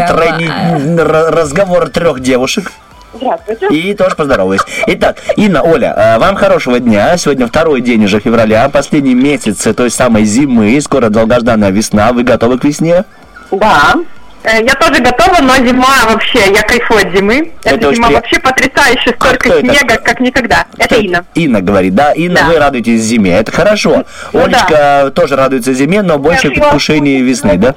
Ну, 0.80 1.02
р- 1.02 1.36
разговор 1.36 1.90
трех 1.90 2.20
девушек. 2.22 2.72
Здравствуйте. 3.14 3.68
И 3.70 3.94
тоже 3.94 4.16
поздороваюсь. 4.16 4.62
Итак, 4.88 5.18
Инна, 5.36 5.62
Оля, 5.64 5.94
э, 5.98 6.18
вам 6.20 6.36
хорошего 6.36 6.80
дня. 6.80 7.18
Сегодня 7.18 7.48
второй 7.48 7.82
день 7.82 8.06
уже 8.06 8.20
февраля, 8.20 8.68
последний 8.70 9.16
месяц 9.16 9.68
той 9.76 9.90
самой 9.92 10.24
зимы. 10.26 10.80
Скоро 10.82 11.10
долгожданная 11.10 11.72
весна. 11.72 12.12
Вы 12.14 12.24
готовы 12.24 12.58
к 12.58 12.64
весне? 12.64 13.04
Да. 13.52 13.96
Э, 14.44 14.64
Я 14.64 14.74
тоже 14.76 15.02
готова, 15.04 15.38
но 15.42 15.56
зима 15.58 15.88
вообще, 16.10 16.40
я 16.52 16.62
кайфую 16.64 17.02
от 17.06 17.16
зимы. 17.16 17.52
Это 17.64 17.76
Эта 17.76 17.94
зима 17.94 18.08
при- 18.08 18.16
вообще 18.16 18.40
потрясающая, 18.40 19.14
столько 19.14 19.38
кто 19.38 19.54
это? 19.60 19.68
снега, 19.70 19.98
как 19.98 20.20
никогда. 20.20 20.66
Это 20.80 20.96
Инна. 20.96 21.26
Инна 21.36 21.62
говорит, 21.62 21.94
да, 21.94 22.12
Инна, 22.14 22.40
Да. 22.40 22.46
вы 22.48 22.58
радуетесь 22.58 23.02
зиме. 23.02 23.32
Это 23.38 23.52
хорошо. 23.52 24.04
Ну 24.34 24.44
Олечка 24.46 25.12
тоже 25.14 25.36
радуется 25.36 25.74
зиме, 25.74 26.02
но 26.02 26.18
больше 26.18 26.48
в 26.50 26.54
предвкушении 26.54 27.20
весны, 27.22 27.58
да? 27.58 27.76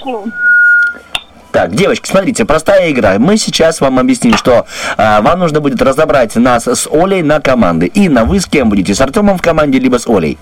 Так, 1.54 1.72
девочки, 1.72 2.08
смотрите, 2.08 2.44
простая 2.44 2.90
игра. 2.90 3.16
Мы 3.20 3.36
сейчас 3.36 3.80
вам 3.80 4.00
объясним, 4.00 4.36
что 4.36 4.66
а, 4.96 5.20
вам 5.20 5.38
нужно 5.38 5.60
будет 5.60 5.80
разобрать 5.80 6.34
нас 6.34 6.66
с 6.66 6.88
Олей 6.90 7.22
на 7.22 7.40
команды. 7.40 7.86
Инна, 7.86 8.24
вы 8.24 8.40
с 8.40 8.46
кем 8.46 8.68
будете? 8.70 8.92
С 8.92 9.00
Артемом 9.00 9.38
в 9.38 9.42
команде, 9.42 9.78
либо 9.78 9.98
с 9.98 10.08
Олей? 10.08 10.36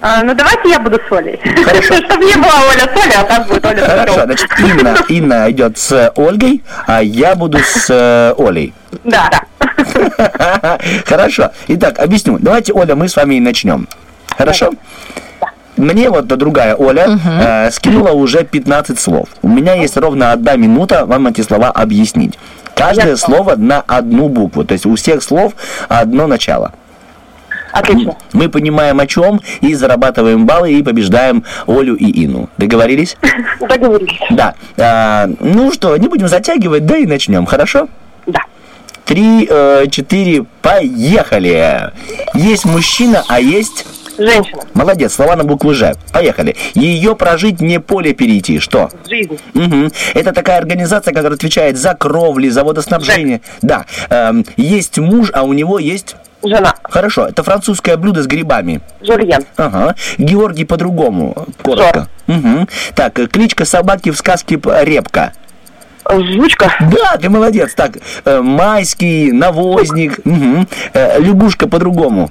А, 0.00 0.24
ну 0.24 0.34
давайте 0.34 0.68
я 0.68 0.80
буду 0.80 0.98
с 0.98 1.12
Олей. 1.12 1.38
Чтобы 1.80 2.24
не 2.24 2.34
была 2.34 2.58
Оля 2.72 2.92
с 2.92 3.04
Олей, 3.04 3.14
а 3.16 3.22
так 3.22 3.46
будет 3.46 3.64
Оля 3.64 3.84
с 3.84 3.86
Хорошо, 3.86 4.24
значит, 4.24 4.50
Инна, 4.58 4.96
Инна 5.08 5.50
идет 5.52 5.78
с 5.78 6.12
Ольгой, 6.16 6.64
а 6.88 7.04
я 7.04 7.36
буду 7.36 7.58
с 7.58 7.86
э, 7.88 8.34
Олей. 8.36 8.74
Да. 9.04 9.30
Хорошо. 11.06 11.52
Итак, 11.68 12.00
объясню. 12.00 12.38
Давайте, 12.40 12.72
Оля, 12.72 12.96
мы 12.96 13.08
с 13.08 13.14
вами 13.14 13.36
и 13.36 13.40
начнем. 13.40 13.86
Хорошо? 14.36 14.72
Мне 15.76 16.10
вот 16.10 16.26
другая 16.26 16.74
Оля 16.74 17.18
э, 17.24 17.70
скинула 17.70 18.12
уже 18.12 18.44
15 18.44 18.98
слов. 18.98 19.28
У 19.42 19.48
меня 19.48 19.74
есть 19.74 19.96
ровно 19.96 20.32
одна 20.32 20.56
минута 20.56 21.04
вам 21.06 21.26
эти 21.26 21.42
слова 21.42 21.70
объяснить. 21.70 22.38
Каждое 22.74 23.16
слово 23.16 23.56
на 23.56 23.80
одну 23.80 24.28
букву. 24.28 24.64
То 24.64 24.72
есть 24.72 24.86
у 24.86 24.94
всех 24.96 25.22
слов 25.22 25.54
одно 25.88 26.26
начало. 26.26 26.72
Отлично. 27.72 28.16
Мы 28.32 28.48
понимаем 28.48 29.00
о 29.00 29.06
чем 29.06 29.40
и 29.60 29.74
зарабатываем 29.74 30.46
баллы 30.46 30.72
и 30.72 30.82
побеждаем 30.82 31.44
Олю 31.66 31.94
и 31.94 32.24
Ину. 32.24 32.48
Договорились? 32.56 33.16
Договорились. 33.60 34.18
Да. 34.30 34.54
А, 34.78 35.28
ну 35.40 35.72
что, 35.72 35.96
не 35.96 36.08
будем 36.08 36.28
затягивать, 36.28 36.86
да 36.86 36.96
и 36.96 37.06
начнем, 37.06 37.44
хорошо? 37.44 37.88
Да. 38.26 38.40
Три, 39.04 39.46
э, 39.48 39.86
четыре, 39.90 40.44
поехали. 40.62 41.92
Есть 42.34 42.64
мужчина, 42.64 43.24
а 43.28 43.40
есть... 43.40 43.86
Женщина. 44.18 44.62
Молодец, 44.74 45.14
слова 45.14 45.36
на 45.36 45.44
букву 45.44 45.74
Ж. 45.74 45.94
Поехали. 46.12 46.56
Ее 46.74 47.14
прожить 47.14 47.60
не 47.60 47.80
поле 47.80 48.12
перейти. 48.12 48.58
Что? 48.58 48.90
Жизнь. 49.08 49.38
Мгм. 49.54 49.90
Это 50.14 50.32
такая 50.32 50.58
организация, 50.58 51.12
которая 51.12 51.36
отвечает 51.36 51.76
за 51.76 51.94
кровли, 51.94 52.48
за 52.48 52.64
водоснабжение. 52.64 53.40
Да. 53.62 53.86
Эм, 54.08 54.44
есть 54.56 54.98
муж, 54.98 55.30
а 55.32 55.42
у 55.42 55.52
него 55.52 55.78
есть... 55.78 56.16
Жена. 56.42 56.74
Хорошо. 56.82 57.26
Это 57.26 57.42
французское 57.42 57.96
блюдо 57.96 58.22
с 58.22 58.26
грибами. 58.26 58.80
Жульен. 59.00 59.44
Ага. 59.56 59.96
Георгий 60.18 60.64
по-другому. 60.64 61.34
Коротко. 61.62 62.08
Мгм. 62.26 62.68
Так, 62.94 63.18
э, 63.18 63.26
кличка 63.26 63.64
собаки 63.64 64.10
в 64.10 64.16
сказке 64.16 64.60
Репка. 64.82 65.32
Жучка. 66.08 66.72
Да, 66.92 67.16
ты 67.16 67.28
молодец. 67.28 67.74
Так, 67.74 67.92
э, 68.24 68.40
майский, 68.40 69.32
навозник. 69.32 70.24
Мгм. 70.24 70.68
Э, 70.92 71.18
лягушка 71.20 71.68
по-другому. 71.68 72.30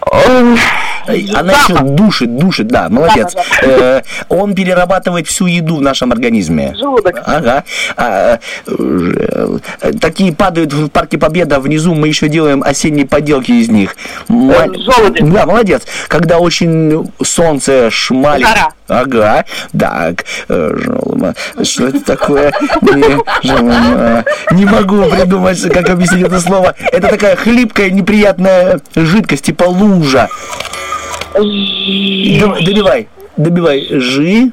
Она 0.00 1.52
еще 1.52 1.78
душит, 1.82 2.36
душит, 2.36 2.68
да, 2.68 2.88
молодец. 2.88 3.34
Э, 3.62 4.02
он 4.28 4.54
перерабатывает 4.54 5.26
всю 5.26 5.46
еду 5.46 5.76
в 5.76 5.80
нашем 5.80 6.12
организме. 6.12 6.74
Желудок. 6.78 7.22
Ага. 7.24 7.64
А, 7.96 8.38
э, 8.66 9.58
э, 9.80 9.92
такие 10.00 10.34
падают 10.34 10.72
в 10.72 10.88
парке 10.88 11.18
Победа. 11.18 11.60
Внизу 11.60 11.94
мы 11.94 12.08
еще 12.08 12.28
делаем 12.28 12.62
осенние 12.62 13.06
поделки 13.06 13.52
из 13.52 13.68
них. 13.68 13.96
Ма- 14.28 14.66
желуди. 14.74 15.22
Да, 15.22 15.46
молодец. 15.46 15.82
Когда 16.08 16.38
очень 16.38 17.10
солнце 17.22 17.90
шмалит. 17.90 18.46
Жара. 18.46 18.72
Ага. 18.88 19.44
Так. 19.78 20.24
э, 20.48 20.70
желма. 20.76 21.34
Что 21.62 21.88
это 21.88 22.00
такое? 22.00 22.52
Не, 22.82 23.18
желма. 23.46 24.24
Не 24.52 24.64
могу 24.64 25.04
придумать, 25.04 25.60
как 25.70 25.88
объяснить 25.90 26.26
это 26.26 26.40
слово. 26.40 26.74
Это 26.92 27.08
такая 27.08 27.36
хлипкая, 27.36 27.90
неприятная 27.90 28.80
жидкость, 28.96 29.46
типа 29.46 29.64
лужа. 29.64 30.28
Добивай. 31.34 33.08
Добивай. 33.36 33.86
Жи. 33.90 34.50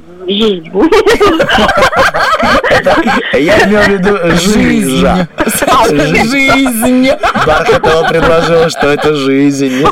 Я 3.34 3.60
имел 3.66 3.82
в 3.82 3.88
виду 3.88 4.18
жизжа. 4.36 5.28
Жизнь. 5.90 7.10
Бархатова 7.46 8.08
предложила, 8.08 8.70
что 8.70 8.88
это 8.88 9.16
жизнь. 9.16 9.86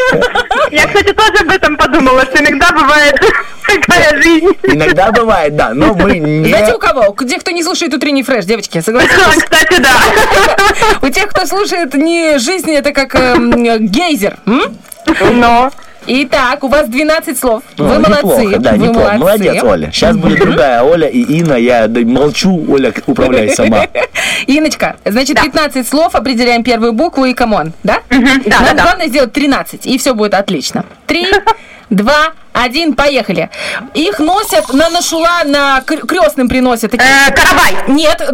Я, 0.72 0.88
кстати, 0.88 1.14
тоже 1.14 1.34
об 1.42 1.50
этом 1.50 1.78
подумала, 1.78 2.22
что 2.24 2.44
иногда 2.44 2.72
бывает 2.72 3.20
такая 3.66 4.22
жизнь. 4.22 4.48
Иногда 4.64 5.12
бывает, 5.12 5.56
да, 5.56 5.74
но 5.74 5.94
мы 5.94 6.18
не... 6.20 6.50
Знаете, 6.50 6.74
у 6.76 6.80
кого? 6.80 7.12
Где 7.14 7.38
кто 7.38 7.52
не 7.52 7.64
слушает 7.64 7.94
утренний 7.94 8.24
фреш, 8.24 8.46
девочки, 8.46 8.82
согласитесь? 8.82 9.44
Кстати, 9.44 9.80
да. 9.80 9.92
У 11.02 11.10
тех, 11.10 11.28
кто 11.28 11.46
слушает 11.46 11.94
не 11.94 12.40
жизнь, 12.40 12.72
это 12.72 12.92
как 12.92 13.16
эм, 13.16 13.88
гейзер. 13.88 14.38
Но. 15.32 15.72
Итак, 16.06 16.64
у 16.64 16.68
вас 16.68 16.88
12 16.90 17.38
слов. 17.40 17.64
Вы 17.78 17.96
О, 17.96 18.00
молодцы. 18.00 18.16
неплохо, 18.26 18.60
да, 18.60 18.72
вы 18.72 18.78
неплохо. 18.78 19.14
молодцы. 19.14 19.20
Молодец, 19.20 19.64
Оля. 19.64 19.92
Сейчас 19.92 20.16
будет 20.18 20.40
другая 20.40 20.84
Оля 20.84 21.08
и 21.08 21.22
Инна. 21.22 21.54
Я 21.56 21.88
молчу, 21.88 22.66
Оля, 22.70 22.94
управляй 23.08 23.50
сама. 23.50 23.88
Иночка, 24.48 24.98
значит, 25.06 25.40
15 25.42 25.88
слов, 25.88 26.16
определяем 26.16 26.64
первую 26.64 26.94
букву 26.94 27.26
и 27.26 27.34
come 27.34 27.56
on, 27.56 27.74
да? 27.84 28.00
Да, 28.10 28.74
главное 28.74 29.08
сделать 29.08 29.32
13, 29.34 29.86
и 29.86 29.98
все 29.98 30.14
будет 30.14 30.34
отлично. 30.34 30.84
Три, 31.08 31.26
два, 31.90 32.34
один, 32.52 32.94
поехали. 32.94 33.50
Их 33.94 34.20
носят 34.20 34.74
на 34.74 34.90
нашула, 34.90 35.44
на 35.46 35.82
кр- 35.82 36.06
крестным 36.06 36.50
приносят. 36.50 36.92
такие- 36.92 37.08
Э, 37.28 37.32
Каравай. 37.32 37.74
Нет. 37.88 38.22
Э, 38.22 38.32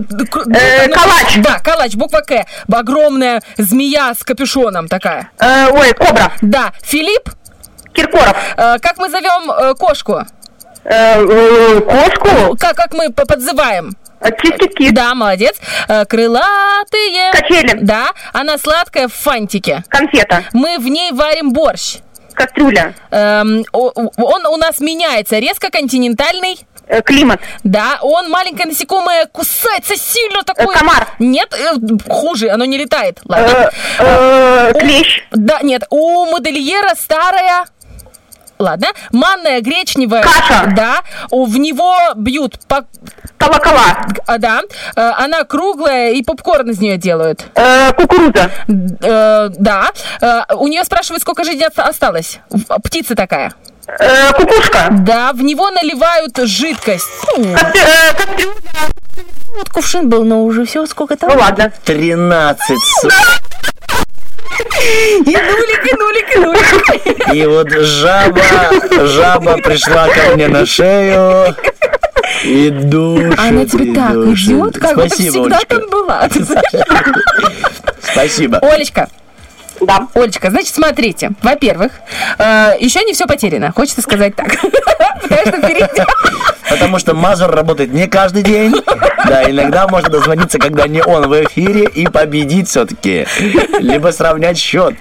ну, 0.88 0.94
калач. 0.94 1.38
Да, 1.38 1.60
калач, 1.60 1.94
буква 1.96 2.22
К. 2.22 2.46
Огромная 2.72 3.41
змея 3.58 4.14
с 4.14 4.24
капюшоном 4.24 4.88
такая. 4.88 5.30
Э, 5.40 5.68
Ой, 5.72 5.94
кобра. 5.94 6.32
Да, 6.41 6.74
Филипп. 6.84 7.30
Киркоров. 8.00 8.36
Э, 8.58 8.78
как 8.80 8.98
мы 8.98 9.10
зовем 9.10 9.52
э, 9.52 9.74
кошку? 9.76 10.22
Э, 10.86 11.80
Кошку. 11.82 12.56
Как, 12.58 12.76
как 12.76 12.94
мы 12.94 13.12
подзываем? 13.12 13.96
Кис-кис-кис. 14.22 14.92
Да, 14.92 15.14
молодец. 15.14 15.56
Крылатые. 16.08 17.32
Качели. 17.32 17.78
Да, 17.82 18.12
она 18.34 18.58
сладкая 18.58 19.08
в 19.08 19.14
фантике. 19.14 19.84
Конфета. 19.90 20.44
Мы 20.54 20.78
в 20.78 20.88
ней 20.88 21.12
варим 21.12 21.52
борщ. 21.54 21.98
Кастрюля. 22.34 22.94
Эм, 23.12 23.66
он 23.74 24.46
у 24.46 24.58
нас 24.58 24.80
меняется. 24.80 25.40
Резко 25.40 25.70
континентальный. 25.70 26.60
Климат. 27.06 27.40
Да, 27.64 28.00
он 28.02 28.30
маленькое 28.30 28.68
насекомое 28.68 29.26
кусается 29.28 29.96
сильно 29.96 30.44
такое. 30.44 30.68
комар. 30.76 31.08
Нет, 31.20 31.54
хуже, 32.08 32.50
оно 32.50 32.66
не 32.66 32.78
летает. 32.78 33.20
Ладно. 33.26 33.72
Клещ. 34.80 35.24
Да, 35.32 35.60
нет, 35.62 35.84
у 35.92 36.26
модельера 36.26 36.96
старая. 36.96 37.66
Ладно. 38.60 38.88
Манная 39.11 39.61
гречневая. 39.61 40.23
Каша. 40.23 40.72
Да. 40.76 41.02
В 41.31 41.57
него 41.57 41.95
бьют 42.15 42.60
по... 42.68 42.86
Колокола. 43.38 44.06
А, 44.27 44.38
да. 44.38 44.61
Э, 44.95 45.11
Она 45.18 45.44
круглая, 45.45 46.11
и 46.11 46.22
попкорн 46.23 46.69
из 46.72 46.80
нее 46.80 46.98
делают. 46.98 47.45
Э, 47.56 47.94
кукуруза. 47.94 48.52
Э, 49.02 49.49
Да. 49.57 49.90
Э, 50.22 50.41
У 50.56 50.68
нее 50.68 50.84
спрашивают, 50.84 51.22
сколько 51.22 51.44
жизни 51.44 51.64
оста- 51.65 51.84
осталось. 51.86 52.40
Птица 52.84 53.15
такая. 53.15 53.53
Э, 53.88 54.34
кукушка. 54.34 54.88
Да, 54.91 55.31
в 55.34 55.41
него 55.41 55.69
наливают 55.72 56.38
жидкость. 56.38 57.07
Э, 57.38 58.14
кастрюля. 58.14 58.53
Вот 59.57 59.69
кувшин 59.69 60.10
был, 60.10 60.23
но 60.26 60.44
уже 60.45 60.65
все, 60.65 60.86
сколько 60.86 61.15
там? 61.18 61.30
Ну 61.34 61.40
ладно. 61.40 61.72
13. 61.86 62.77
И 65.26 65.36
нулик, 65.36 65.86
и 65.86 65.96
нулик, 65.96 67.34
и 67.34 67.46
вот 67.46 67.70
жаба, 67.70 68.42
жаба 69.08 69.58
пришла 69.58 70.08
ко 70.08 70.36
мне 70.36 70.48
на 70.48 70.66
шею 70.66 71.56
и 72.44 72.70
душит. 72.70 73.40
Она 73.40 73.66
тебе 73.66 73.92
и 73.92 73.96
так 73.96 74.14
душит. 74.14 74.48
идет, 74.50 74.78
как 74.80 74.96
будто 74.96 75.10
Спасибо, 75.10 75.32
всегда 75.32 75.58
Олечка. 75.58 75.76
там 75.80 75.90
была. 75.90 76.30
Спасибо. 78.02 78.58
Олечка, 78.60 79.08
Да. 79.82 80.08
Олечка, 80.14 80.50
значит, 80.50 80.74
смотрите. 80.74 81.32
Во-первых, 81.42 81.92
э, 82.38 82.74
еще 82.80 83.04
не 83.04 83.14
все 83.14 83.26
потеряно. 83.28 83.72
Хочется 83.72 84.02
сказать 84.02 84.36
так. 84.36 84.48
Потому 85.22 85.42
что 85.42 85.58
впереди... 85.62 86.04
Потому 86.70 87.00
что 87.00 87.14
Мазур 87.14 87.50
работает 87.50 87.94
не 87.94 88.08
каждый 88.08 88.44
день. 88.44 88.74
Да, 89.28 89.50
иногда 89.50 89.88
можно 89.88 90.10
дозвониться, 90.10 90.60
когда 90.60 90.88
не 90.88 91.02
он 91.04 91.28
в 91.28 91.44
эфире, 91.44 91.86
и 91.86 92.08
победить 92.08 92.70
все-таки. 92.70 93.26
Либо 93.80 94.10
сравнять 94.10 94.58
счет. 94.58 94.96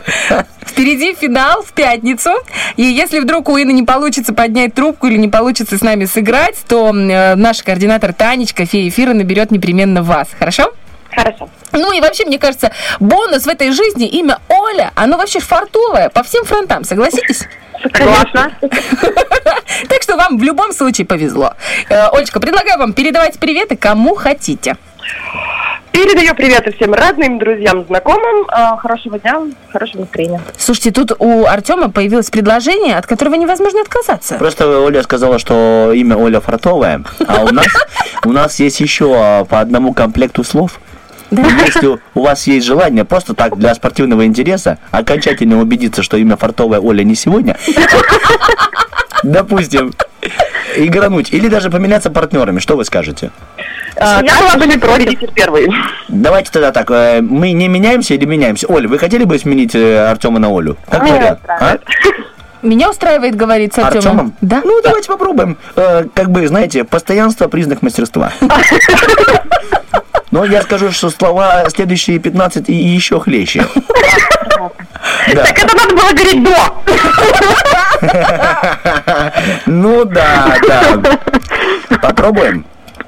Впереди 0.66 1.14
финал 1.14 1.62
в 1.62 1.72
пятницу. 1.72 2.30
И 2.76 2.82
если 2.82 3.20
вдруг 3.20 3.48
у 3.48 3.56
Инны 3.56 3.72
не 3.72 3.84
получится 3.84 4.34
поднять 4.34 4.74
трубку 4.74 5.06
или 5.06 5.16
не 5.16 5.28
получится 5.28 5.78
с 5.78 5.82
нами 5.82 6.04
сыграть, 6.04 6.56
то 6.68 6.90
э, 6.94 7.34
наш 7.34 7.62
координатор 7.62 8.12
Танечка, 8.12 8.66
фея 8.66 8.88
эфира, 8.88 9.12
наберет 9.12 9.50
непременно 9.50 10.02
вас. 10.02 10.28
Хорошо? 10.38 10.72
Хорошо. 11.14 11.48
Ну 11.72 11.92
и 11.92 12.00
вообще, 12.00 12.24
мне 12.24 12.38
кажется, 12.38 12.72
бонус 13.00 13.44
в 13.44 13.48
этой 13.48 13.72
жизни, 13.72 14.08
имя 14.08 14.38
Оля, 14.48 14.92
оно 14.94 15.16
вообще 15.16 15.40
фартовое 15.40 16.10
по 16.10 16.22
всем 16.22 16.44
фронтам, 16.44 16.84
согласитесь? 16.84 17.46
Согласна. 17.82 18.52
Так 19.88 20.02
что 20.02 20.16
вам 20.16 20.38
в 20.38 20.42
любом 20.42 20.72
случае 20.72 21.06
повезло. 21.06 21.52
Э, 21.88 22.08
Олечка, 22.08 22.40
предлагаю 22.40 22.78
вам 22.78 22.92
передавать 22.94 23.38
приветы 23.38 23.76
кому 23.76 24.14
хотите. 24.14 24.76
Передаю 25.92 26.34
приветы 26.34 26.72
всем 26.72 26.94
родным, 26.94 27.38
друзьям, 27.38 27.84
знакомым. 27.86 28.46
А, 28.48 28.76
Хорошего 28.76 29.18
дня, 29.18 29.42
хорошего 29.72 30.02
настроения. 30.02 30.40
Слушайте, 30.56 30.90
тут 30.92 31.12
у 31.18 31.44
Артема 31.46 31.90
появилось 31.90 32.30
предложение, 32.30 32.96
от 32.96 33.06
которого 33.06 33.34
невозможно 33.34 33.80
отказаться. 33.80 34.36
Просто 34.36 34.80
Оля 34.80 35.02
сказала, 35.02 35.38
что 35.38 35.92
имя 35.94 36.16
Оля 36.16 36.40
Фартовая, 36.40 37.02
а 37.26 37.44
у 37.44 37.52
нас, 37.52 37.66
у 38.24 38.32
нас 38.32 38.60
есть 38.60 38.80
еще 38.80 39.12
а, 39.16 39.44
по 39.44 39.60
одному 39.60 39.92
комплекту 39.92 40.44
слов. 40.44 40.78
Если 41.30 41.98
у 42.14 42.22
вас 42.22 42.46
есть 42.46 42.66
желание 42.66 43.04
просто 43.04 43.34
так 43.34 43.56
для 43.58 43.74
спортивного 43.74 44.24
интереса 44.24 44.78
окончательно 44.90 45.60
убедиться, 45.60 46.02
что 46.02 46.16
имя 46.16 46.36
Фартовая 46.36 46.80
Оля 46.80 47.02
не 47.02 47.14
сегодня, 47.14 47.56
допустим, 49.22 49.92
игрануть 50.76 51.32
или 51.32 51.48
даже 51.48 51.70
поменяться 51.70 52.10
партнерами, 52.10 52.58
что 52.60 52.76
вы 52.76 52.84
скажете? 52.84 53.30
А, 53.96 54.22
Я 54.22 54.32
была 54.38 54.54
бы 54.56 54.66
не 54.66 54.78
против. 54.78 55.34
первый. 55.34 55.68
Давайте 56.08 56.50
тогда 56.52 56.70
так, 56.72 56.90
э, 56.90 57.20
мы 57.20 57.50
не 57.52 57.66
меняемся 57.68 58.14
или 58.14 58.24
меняемся? 58.26 58.66
Оля, 58.68 58.88
вы 58.88 58.96
хотели 58.98 59.24
бы 59.24 59.38
сменить 59.38 59.74
э, 59.74 60.08
Артема 60.08 60.38
на 60.38 60.48
Олю? 60.56 60.76
Как 60.88 61.02
Меня 61.02 61.14
вариант? 61.16 61.40
устраивает. 61.40 61.82
Меня 62.62 62.90
устраивает, 62.90 63.34
говорит 63.36 63.74
с 63.74 63.78
Артемом. 63.78 63.96
Артемом? 64.06 64.34
Да? 64.40 64.62
Ну, 64.64 64.80
давайте 64.82 65.08
попробуем. 65.08 65.56
Э, 65.76 66.04
как 66.14 66.30
бы, 66.30 66.46
знаете, 66.46 66.84
постоянство– 66.84 67.48
признак 67.48 67.82
мастерства. 67.82 68.32
Но 70.30 70.44
я 70.44 70.62
скажу, 70.62 70.90
что 70.92 71.10
слова 71.10 71.68
следующие 71.70 72.18
15 72.18 72.68
и 72.68 72.74
еще 72.74 73.20
хлеще. 73.20 73.66
Да. 75.32 75.44
Так 75.44 75.58
это 75.58 75.76
надо 75.76 75.94
было 75.94 76.10
говорить 76.10 76.42
до. 76.42 76.56
Ну 79.66 80.04
да, 80.04 80.56
да. 80.66 81.18
Попробуем? 82.02 82.64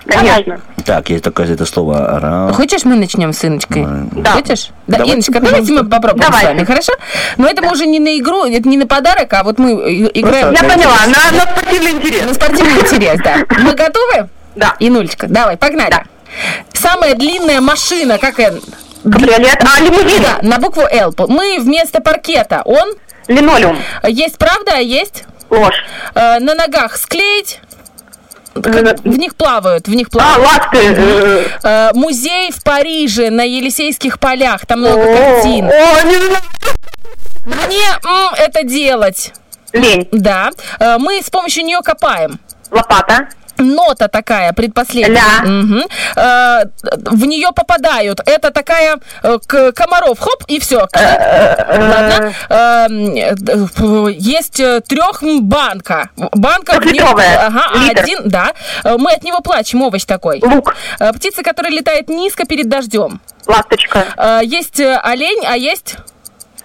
Конечно. 0.06 0.60
Так, 0.84 1.10
есть 1.10 1.22
такое 1.24 1.52
это 1.52 1.66
слово. 1.66 2.50
Хочешь, 2.54 2.84
мы 2.84 2.96
начнем 2.96 3.32
с 3.32 3.44
Иночкой? 3.44 3.84
Да. 4.12 4.32
Хочешь? 4.32 4.70
Да, 4.86 4.98
Давайте, 4.98 5.12
Иночка, 5.14 5.40
давайте 5.40 5.72
мы 5.72 5.84
попробуем 5.88 6.24
Давайте. 6.26 6.46
с 6.46 6.50
вами, 6.50 6.64
хорошо? 6.64 6.92
Но 7.36 7.46
это 7.48 7.62
мы 7.62 7.70
уже 7.72 7.86
не 7.86 8.00
на 8.00 8.18
игру, 8.18 8.44
это 8.44 8.68
не 8.68 8.76
на 8.76 8.86
подарок, 8.86 9.32
а 9.32 9.44
вот 9.44 9.58
мы 9.58 9.70
э, 9.72 10.10
играем 10.14 10.52
Я 10.52 10.62
поняла, 10.64 10.96
на, 11.06 11.36
на 11.36 11.42
спортивный 11.52 11.90
интерес. 11.92 12.26
на 12.26 12.34
спортивный 12.34 12.80
интерес, 12.80 13.20
да. 13.22 13.36
Мы 13.60 13.74
готовы? 13.74 14.28
Да. 14.56 14.74
Инулечка, 14.80 15.28
давай, 15.28 15.56
погнали. 15.56 16.02
Самая 16.72 17.14
длинная 17.14 17.60
машина, 17.60 18.18
как? 18.18 18.36
Кабриолет. 18.36 19.62
А, 19.64 19.80
лимузин. 19.80 20.22
Да, 20.22 20.38
на 20.42 20.58
букву 20.58 20.82
Л. 20.90 21.14
Мы 21.28 21.58
вместо 21.60 22.00
паркета. 22.00 22.62
Он? 22.64 22.92
Линолеум. 23.28 23.78
Есть 24.06 24.38
правда, 24.38 24.72
а 24.76 24.80
есть? 24.80 25.24
Ложь. 25.50 25.74
Э, 26.14 26.38
на 26.38 26.54
ногах 26.54 26.96
склеить. 26.96 27.60
Как- 28.54 29.00
В 29.00 29.16
них 29.16 29.36
плавают, 29.36 29.86
в 29.88 29.94
них 29.94 30.08
А, 30.08 30.10
плавают. 30.10 30.44
ласты. 30.44 30.78
э, 30.96 31.44
Э, 31.62 31.90
музей 31.94 32.50
в 32.52 32.62
Париже 32.64 33.30
на 33.30 33.42
Елисейских 33.42 34.18
полях. 34.18 34.66
Там 34.66 34.80
много 34.80 35.02
О, 35.02 35.16
картин. 35.16 35.66
О, 35.66 36.02
не 36.02 36.14
знаю. 36.16 36.42
Мне 37.46 37.86
м, 38.04 38.34
это 38.36 38.64
делать. 38.64 39.32
Лень. 39.72 40.08
Да. 40.12 40.50
Э, 40.78 40.98
Мы 40.98 41.22
с 41.22 41.30
помощью 41.30 41.64
нее 41.64 41.80
копаем. 41.82 42.38
Лопата. 42.70 43.28
Нота 43.60 44.08
такая, 44.08 44.52
предпоследняя. 44.52 45.22
Ля. 45.42 45.48
Мгм. 45.48 45.82
Э, 46.16 46.64
В 47.10 47.26
нее 47.26 47.48
попадают. 47.54 48.20
Это 48.26 48.50
такая 48.50 48.98
э, 49.22 49.38
к- 49.46 49.72
комаров. 49.72 50.18
Хоп, 50.18 50.44
и 50.48 50.58
все. 50.58 50.86
Ладно. 50.92 52.32
Эм, 52.48 53.14
э, 53.16 54.12
Есть 54.18 54.56
трех 54.88 55.22
банка. 55.42 56.10
Банка. 56.16 56.80
Трехлитровая. 56.80 57.46
Ага, 57.46 57.78
Литр. 57.78 58.00
один, 58.02 58.18
да. 58.28 58.52
Э, 58.84 58.96
Мы 58.98 59.12
от 59.12 59.22
него 59.24 59.40
плачем, 59.40 59.82
овощ 59.82 60.04
такой. 60.04 60.40
Лук. 60.42 60.74
Э, 60.98 61.12
Птица, 61.12 61.42
которая 61.42 61.72
летает 61.72 62.08
низко 62.08 62.44
перед 62.44 62.68
дождем. 62.68 63.20
Ласточка. 63.46 64.04
Э, 64.16 64.40
Есть 64.42 64.80
э, 64.80 64.96
олень, 65.02 65.44
а 65.46 65.56
есть... 65.56 65.96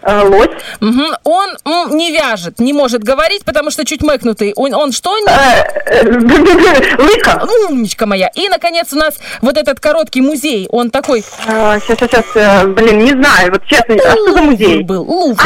э, 0.06 0.22
Лось. 0.22 0.50
Мгм. 0.80 1.08
Он 1.24 1.50
м, 1.66 1.98
не 1.98 2.12
вяжет, 2.12 2.60
не 2.60 2.74
может 2.74 3.04
говорить, 3.04 3.44
потому 3.46 3.72
что 3.72 3.86
чуть 3.86 4.02
мэкнутый. 4.02 4.54
Он, 4.56 4.74
он 4.74 4.92
что? 4.92 5.18
Не... 5.18 5.26
э, 5.28 5.66
э, 5.86 6.98
Лыка. 6.98 7.46
Умничка 7.70 8.06
моя. 8.06 8.30
И, 8.36 8.48
наконец, 8.50 8.94
у 8.94 8.98
нас 8.98 9.16
вот 9.42 9.58
этот 9.58 9.80
короткий 9.80 10.22
музей. 10.22 10.68
Он 10.72 10.90
такой... 10.90 11.24
А, 11.48 11.80
Сейчас, 11.80 12.00
сейчас, 12.00 12.26
сейчас. 12.34 12.66
Блин, 12.68 13.00
не 13.00 13.12
знаю. 13.12 13.52
Вот 13.52 13.66
честно, 13.66 13.96
а 13.96 14.12
что 14.12 14.34
за 14.34 14.42
музей? 14.42 14.84
Был 14.84 15.04
Лувр. 15.04 15.44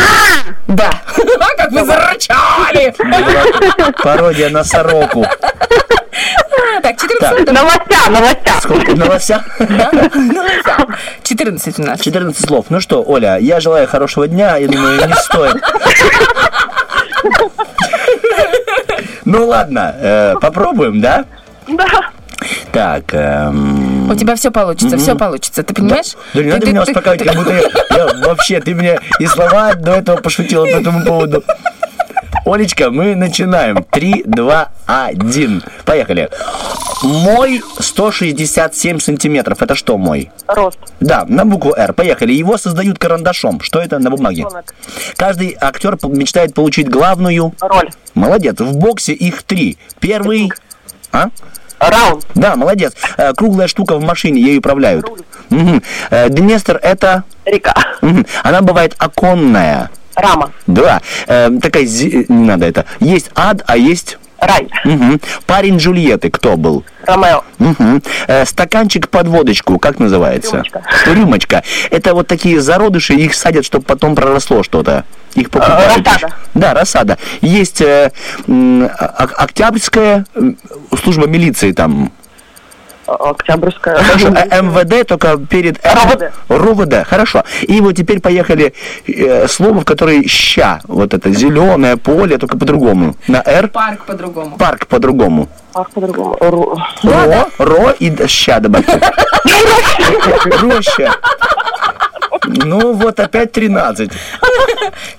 Да. 0.67 0.89
А, 1.39 1.55
как 1.57 1.71
вы 1.71 1.85
зарычали! 1.85 2.93
Пародия 4.03 4.49
на 4.49 4.63
сороку. 4.63 5.25
Так, 6.81 6.97
14 6.99 7.51
Новостя, 7.51 8.09
новостя. 8.09 8.61
Сколько 8.61 8.95
новостя? 8.95 9.43
Да? 9.59 9.91
14 11.23 11.79
у 11.79 11.83
нас. 11.83 11.99
14 12.01 12.47
слов. 12.47 12.65
Ну 12.69 12.79
что, 12.79 13.03
Оля, 13.05 13.37
я 13.37 13.59
желаю 13.59 13.87
хорошего 13.87 14.27
дня. 14.27 14.57
Я 14.57 14.67
думаю, 14.67 15.07
не 15.07 15.13
стоит. 15.15 15.57
Ну 19.25 19.45
ладно, 19.47 19.95
э, 19.99 20.33
попробуем, 20.41 21.01
да? 21.01 21.25
Да. 21.67 21.85
Так, 22.71 23.13
эм, 23.13 24.09
У 24.09 24.15
тебя 24.15 24.35
все 24.35 24.49
получится, 24.49 24.97
все 24.97 25.15
получится. 25.15 25.61
Ты 25.63 25.73
понимаешь? 25.73 26.13
да 26.33 26.41
не 26.41 26.49
Ты- 26.49 26.49
надо 26.53 26.65
ты- 26.65 26.71
меня 26.71 26.85
ты- 26.85 26.91
успокаивать, 26.91 27.23
как 27.25 27.35
будто 27.35 27.51
я, 27.53 27.61
я 27.97 28.27
вообще, 28.27 28.59
ты 28.61 28.73
мне 28.73 28.99
и 29.19 29.25
слова 29.27 29.73
до 29.75 29.95
этого 29.95 30.17
пошутила 30.17 30.65
по 30.65 30.77
этому 30.77 31.03
поводу. 31.05 31.43
Олечка, 32.51 32.89
мы 32.89 33.15
начинаем. 33.15 33.83
3, 33.83 34.23
2, 34.25 34.71
1. 34.87 35.63
Поехали. 35.85 36.29
Мой 37.03 37.61
167 37.79 38.99
сантиметров. 38.99 39.61
Это 39.61 39.75
что 39.75 39.97
мой? 39.99 40.31
Рост. 40.47 40.79
Да, 40.99 41.25
на 41.27 41.45
букву 41.45 41.73
«Р». 41.75 41.93
Поехали. 41.93 42.33
Его 42.33 42.57
создают 42.57 42.97
карандашом. 42.97 43.61
Что 43.61 43.79
это 43.79 43.99
на 43.99 44.09
бумаге? 44.09 44.43
Рисунок. 44.43 44.73
Каждый 45.15 45.55
актер 45.61 45.97
мечтает 46.07 46.55
получить 46.55 46.89
главную... 46.89 47.53
Роль. 47.61 47.91
Молодец. 48.15 48.59
В 48.59 48.77
боксе 48.77 49.13
их 49.13 49.43
три. 49.43 49.77
Первый... 49.99 50.51
А? 51.11 51.29
Раунд. 51.79 52.25
Да, 52.33 52.55
молодец. 52.55 52.93
Э, 53.17 53.33
Круглая 53.33 53.67
штука 53.67 53.95
в 53.97 54.03
машине, 54.03 54.41
ею 54.41 54.59
управляют. 54.59 55.05
Э, 56.09 56.29
Днестр 56.29 56.79
это... 56.81 57.23
Река. 57.45 57.75
Она 58.43 58.61
бывает 58.61 58.95
оконная. 58.97 59.89
Рама. 60.21 60.51
Да. 60.67 61.01
Э, 61.27 61.49
такая... 61.61 61.85
зи- 61.85 62.25
Не 62.29 62.45
надо 62.47 62.65
это. 62.65 62.85
Есть 62.99 63.29
ад, 63.35 63.63
а 63.67 63.77
есть... 63.77 64.17
Рай. 64.41 64.69
Мгм. 64.85 65.19
Парень 65.47 65.77
Джульетты 65.77 66.29
кто 66.31 66.55
был? 66.55 66.85
Ромео. 67.05 67.43
Мгм. 67.57 68.01
Э, 68.27 68.45
стаканчик 68.45 69.09
под 69.09 69.27
водочку, 69.27 69.77
как 69.79 69.99
называется? 69.99 70.63
Рюмочка. 70.63 70.81
Рюмочка. 71.07 71.63
Это 71.91 72.13
вот 72.13 72.27
такие 72.27 72.61
зародыши, 72.61 73.15
их 73.15 73.33
садят, 73.33 73.65
чтобы 73.65 73.83
потом 73.83 74.15
проросло 74.15 74.63
что-то. 74.63 75.03
Их 75.35 75.49
покупают. 75.49 76.07
Да, 76.53 76.73
рассада. 76.73 77.17
Есть 77.41 77.81
э, 77.81 78.11
Октябрьская 79.17 80.25
служба 81.03 81.27
милиции 81.27 81.71
там. 81.71 82.11
Октябрьская. 83.15 83.95
Хорошо, 83.97 84.27
э, 84.29 84.61
МВД, 84.61 85.07
только 85.07 85.37
перед... 85.37 85.79
РОВД. 85.83 86.31
РОВД, 86.49 87.07
хорошо. 87.07 87.43
И 87.61 87.81
вот 87.81 87.95
теперь 87.95 88.19
поехали 88.19 88.73
э, 89.07 89.47
слово, 89.47 89.81
в 89.81 89.85
которое 89.85 90.23
ща. 90.27 90.79
Вот 90.87 91.13
это 91.13 91.31
зеленое 91.31 91.97
поле, 91.97 92.37
только 92.37 92.57
по-другому. 92.57 93.15
На 93.27 93.41
Р. 93.45 93.67
Парк 93.69 94.05
по-другому. 94.05 94.57
Парк 94.57 94.87
по-другому. 94.87 95.47
Ах, 95.73 95.89
по-другому. 95.91 96.35
Ру- 96.39 96.77
Ро, 97.03 97.47
ро 97.57 97.91
и 97.99 98.27
ща 98.27 98.59
добавьте. 98.59 98.99
Роща. 100.61 101.13
Ну 102.45 102.93
вот 102.93 103.19
опять 103.19 103.51
13. 103.51 104.11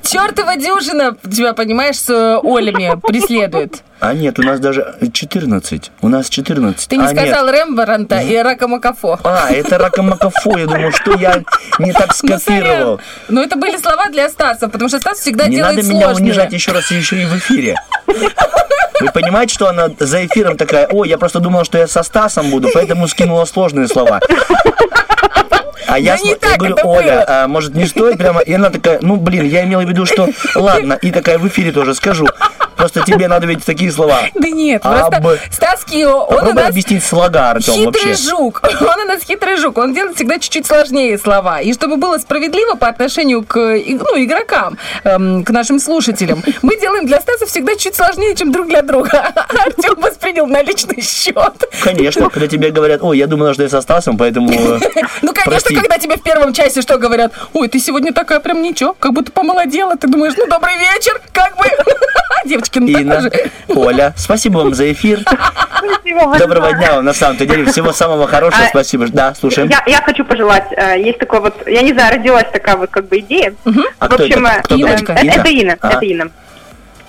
Чертова 0.03 0.57
дюжина 0.57 1.17
тебя, 1.31 1.53
понимаешь, 1.55 1.97
с 1.97 2.11
э, 2.11 2.41
Олями 2.43 2.99
преследует. 3.01 3.83
А 4.01 4.15
нет, 4.15 4.39
у 4.39 4.43
нас 4.43 4.59
даже 4.61 4.97
14. 5.13 5.93
У 6.01 6.09
нас 6.09 6.29
14. 6.31 6.89
Ты 6.89 6.97
не 6.97 7.05
а, 7.05 7.13
нет. 7.13 7.29
сказал 7.29 7.51
Рембаранта 7.51 8.21
и 8.21 8.37
Ракамакафо. 8.37 9.19
А, 9.23 9.51
это 9.51 9.77
ракомакафо. 9.77 10.57
Я 10.57 10.67
думал, 10.67 10.91
что 10.93 11.13
я 11.19 11.43
не 11.79 11.93
так 11.93 12.15
скопировал. 12.15 13.01
Ну, 13.29 13.43
это 13.43 13.57
были 13.57 13.77
слова 13.77 14.09
для 14.09 14.29
Стаса, 14.31 14.69
потому 14.69 14.89
что 14.89 14.99
Стас 15.01 15.19
всегда 15.19 15.49
Не 15.49 15.57
делает 15.57 15.77
надо 15.77 15.89
меня 15.89 16.07
сложные. 16.07 16.25
унижать 16.25 16.53
еще 16.53 16.73
раз 16.73 16.91
еще 16.91 17.23
и 17.23 17.27
в 17.27 17.37
эфире. 17.37 17.77
Вы 18.07 19.13
понимаете, 19.13 19.55
что 19.55 19.69
она 19.69 19.89
за 19.99 20.27
эфиром 20.27 20.57
такая, 20.57 20.87
ой, 20.87 21.09
я 21.09 21.17
просто 21.19 21.41
думала, 21.41 21.65
что 21.65 21.79
я 21.79 21.87
со 21.87 22.03
Стасом 22.03 22.51
буду, 22.51 22.69
поэтому 22.73 23.07
скинула 23.09 23.45
сложные 23.45 23.89
слова. 23.89 24.21
А 25.87 25.99
я, 25.99 26.17
Да 26.17 26.23
не 26.23 26.31
см- 26.31 26.39
я 26.43 26.49
так 26.51 26.59
говорю, 26.59 26.77
Оля, 26.85 27.25
а, 27.27 27.49
может 27.49 27.75
не 27.75 27.87
стоит 27.87 28.19
прямо? 28.19 28.41
И 28.41 28.53
она 28.53 28.71
такая, 28.71 28.99
ну 29.03 29.17
блин, 29.17 29.45
я 29.45 29.65
имела 29.65 29.83
в 29.83 29.89
виду, 29.89 30.07
что 30.07 30.29
ладно, 30.55 30.95
и 31.01 31.11
такая 31.11 31.39
в 31.39 31.47
эфире 31.49 31.73
тоже 31.73 31.95
скажу. 31.95 32.27
Просто 32.81 33.03
тебе 33.03 33.29
надо 33.29 33.47
ведь 33.47 33.65
такие 33.65 33.93
слова. 33.93 34.21
Да 34.35 34.49
нет, 34.49 34.83
просто. 34.83 35.39
Стас 35.51 35.85
Кио, 35.85 36.25
он 36.25 36.49
у 36.49 36.53
нас 36.53 36.71
объяснить 36.71 37.05
слога, 37.05 37.51
Артем, 37.51 37.75
хитрый 37.75 38.15
жук. 38.15 38.63
Он 38.81 39.01
у 39.01 39.05
нас 39.05 39.23
хитрый 39.23 39.57
жук. 39.57 39.79
Он 39.79 39.95
делает 39.95 40.17
всегда 40.17 40.39
чуть-чуть 40.39 40.67
сложнее 40.67 41.19
слова. 41.19 41.61
И 41.61 41.73
чтобы 41.73 41.97
было 41.97 42.19
справедливо 42.19 42.75
по 42.75 42.89
отношению 42.89 43.45
к 43.45 43.57
ну, 43.57 44.25
игрокам, 44.25 44.79
эм, 45.05 45.45
к 45.45 45.51
нашим 45.51 45.79
слушателям, 45.79 46.43
мы 46.63 46.79
делаем 46.79 47.07
для 47.07 47.21
Стаса 47.21 47.47
всегда 47.47 47.77
чуть 47.77 47.95
сложнее, 47.95 48.35
чем 48.35 48.53
друг 48.53 48.69
для 48.69 48.83
друга. 48.83 49.11
Артем 49.37 50.01
воспринял 50.01 50.47
на 50.47 50.63
личный 50.63 51.03
счет. 51.03 51.65
Конечно, 51.83 52.31
когда 52.31 52.47
тебе 52.47 52.71
говорят, 52.71 53.03
ой, 53.03 53.19
я 53.19 53.27
думала, 53.27 53.55
что 53.55 53.63
я 53.63 53.69
со 53.69 53.81
Стасом, 53.81 54.17
поэтому... 54.17 54.51
э, 54.51 54.81
Ну, 55.23 55.33
конечно, 55.33 55.51
прости». 55.51 55.75
когда 55.75 55.99
тебе 55.99 56.17
в 56.17 56.23
первом 56.23 56.53
часе 56.53 56.83
что 56.83 56.99
говорят? 56.99 57.33
Ой, 57.53 57.69
ты 57.69 57.79
сегодня 57.79 58.13
такая 58.13 58.41
прям 58.41 58.63
ничего, 58.63 58.95
как 58.99 59.13
будто 59.13 59.33
помолодела. 59.33 59.97
Ты 59.97 60.09
думаешь, 60.09 60.35
ну, 60.37 60.47
добрый 60.47 60.75
вечер, 60.79 61.21
как 61.33 61.57
бы. 61.57 61.65
Девочки, 62.45 62.70
ну 62.75 62.87
Инна. 62.87 63.31
Оля, 63.69 64.13
спасибо 64.17 64.59
вам 64.59 64.75
за 64.75 64.93
эфир. 64.93 65.21
Спасибо 65.21 66.39
Доброго 66.39 66.73
дня 66.75 66.97
вам, 66.97 67.05
на 67.05 67.15
самом 67.15 67.37
деле. 67.37 67.65
Всего 67.67 67.93
самого 67.93 68.27
хорошего, 68.27 68.65
А, 68.65 68.69
спасибо. 68.69 69.07
Да, 69.09 69.35
слушаем. 69.35 69.69
Я, 69.69 69.83
я 69.87 70.03
хочу 70.03 70.25
пожелать, 70.25 70.67
э, 70.73 71.01
есть 71.01 71.19
такой 71.19 71.41
вот, 71.41 71.67
я 71.67 71.83
не 71.83 71.93
знаю, 71.93 72.15
родилась 72.15 72.47
такая 72.53 72.77
вот 72.77 72.91
как 72.91 73.09
бы 73.09 73.19
идея. 73.19 73.55
А 73.99 74.07
в 74.07 74.09
кто 74.13 74.23
общем, 74.25 74.47
это? 74.47 74.63
Кто 74.63 74.75
это, 74.77 75.13
Инна? 75.13 75.31
это 75.33 75.49
Инна, 75.49 75.79
А. 75.81 75.89
это 75.93 76.05
Инна. 76.05 76.31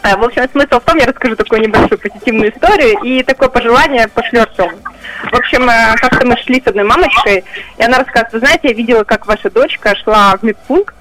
Э, 0.03 0.15
В 0.17 0.23
общем, 0.23 0.47
смысл 0.51 0.79
в 0.79 0.81
том, 0.81 0.97
я 0.97 1.05
расскажу 1.05 1.35
такую 1.35 1.61
небольшую 1.61 1.99
позитивную 1.99 2.51
историю 2.53 2.99
и 3.03 3.23
такое 3.23 3.49
пожелание 3.49 4.07
пошлю 4.07 4.41
Артему. 4.41 4.71
В 5.31 5.35
общем, 5.35 5.69
э, 5.69 5.95
как-то 5.97 6.25
мы 6.25 6.37
шли 6.37 6.61
с 6.63 6.67
одной 6.67 6.85
мамочкой, 6.85 7.43
и 7.77 7.83
она 7.83 7.99
рассказывает, 7.99 8.33
вы 8.33 8.39
знаете, 8.39 8.67
я 8.69 8.73
видела, 8.73 9.03
как 9.03 9.27
ваша 9.27 9.49
дочка 9.49 9.95
шла 10.03 10.35
в 10.37 10.43
медпункт, 10.43 10.95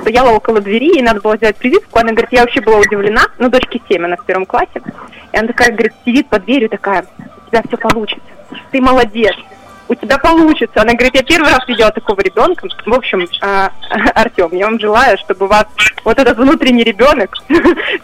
стояла 0.00 0.30
около 0.30 0.60
двери, 0.60 0.98
и 0.98 1.02
надо 1.02 1.20
было 1.20 1.36
сделать 1.36 1.56
прививку. 1.56 1.98
Она 1.98 2.12
говорит, 2.12 2.32
я 2.32 2.42
вообще 2.42 2.60
была 2.60 2.78
удивлена, 2.78 3.26
ну, 3.38 3.48
дочке 3.48 3.80
7, 3.88 4.04
она 4.04 4.16
в 4.16 4.24
первом 4.24 4.46
классе. 4.46 4.82
И 5.32 5.36
она 5.36 5.48
такая, 5.48 5.72
говорит, 5.72 5.92
сидит 6.04 6.28
под 6.28 6.44
дверью, 6.44 6.68
такая, 6.68 7.06
у 7.18 7.50
тебя 7.50 7.62
все 7.66 7.76
получится, 7.76 8.28
ты 8.70 8.80
молодец, 8.80 9.34
у 9.88 9.94
тебя 9.94 10.18
получится. 10.18 10.82
Она 10.82 10.94
говорит, 10.94 11.14
я 11.14 11.22
первый 11.22 11.50
раз 11.50 11.66
видела 11.68 11.90
такого 11.90 12.20
ребенка. 12.20 12.68
В 12.84 12.94
общем, 12.94 13.26
а, 13.42 13.70
Артем, 14.14 14.50
я 14.52 14.66
вам 14.66 14.80
желаю, 14.80 15.16
чтобы 15.18 15.46
вас 15.46 15.66
вот 16.04 16.18
этот 16.18 16.38
внутренний 16.38 16.84
ребенок 16.84 17.36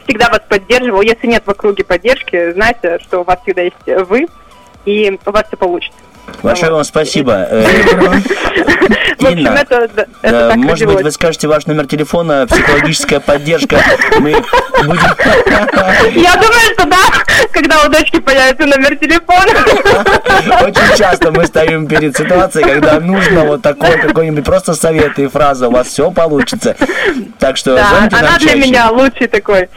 всегда 0.04 0.28
вас 0.28 0.42
поддерживал. 0.48 1.02
Если 1.02 1.26
нет 1.26 1.42
в 1.44 1.50
округе 1.50 1.84
поддержки, 1.84 2.52
знайте, 2.52 2.98
что 3.00 3.20
у 3.20 3.24
вас 3.24 3.40
всегда 3.42 3.62
есть 3.62 4.08
вы, 4.08 4.28
и 4.84 5.18
у 5.24 5.30
вас 5.30 5.46
все 5.46 5.56
получится. 5.56 5.98
Большое 6.42 6.72
вам 6.72 6.84
спасибо. 6.84 7.46
Э, 7.50 7.66
Инна, 9.18 9.64
э, 10.22 10.54
может 10.56 10.88
быть, 10.88 11.02
вы 11.02 11.10
скажете 11.12 11.46
ваш 11.46 11.66
номер 11.66 11.86
телефона, 11.86 12.46
психологическая 12.48 13.20
поддержка. 13.20 13.78
Мы 14.18 14.32
будем... 14.84 15.00
Я 16.20 16.34
думаю, 16.34 16.74
что 16.74 16.84
да, 16.86 16.98
когда 17.52 17.84
у 17.84 17.88
дочки 17.88 18.18
появится 18.20 18.66
номер 18.66 18.96
телефона. 18.96 19.52
Очень 20.66 20.96
часто 20.98 21.30
мы 21.30 21.46
стоим 21.46 21.86
перед 21.86 22.16
ситуацией, 22.16 22.64
когда 22.64 22.98
нужно 23.00 23.44
вот 23.44 23.62
такой 23.62 23.96
какой-нибудь 23.98 24.44
просто 24.44 24.74
совет 24.74 25.18
и 25.18 25.28
фраза, 25.28 25.68
у 25.68 25.70
вас 25.72 25.86
все 25.88 26.10
получится. 26.10 26.74
Так 27.38 27.56
что 27.56 27.76
Да, 27.76 27.86
звоните 27.88 28.16
она 28.16 28.30
нам 28.30 28.38
для 28.40 28.48
чаще. 28.48 28.60
меня 28.60 28.90
лучший 28.90 29.28
такой 29.28 29.68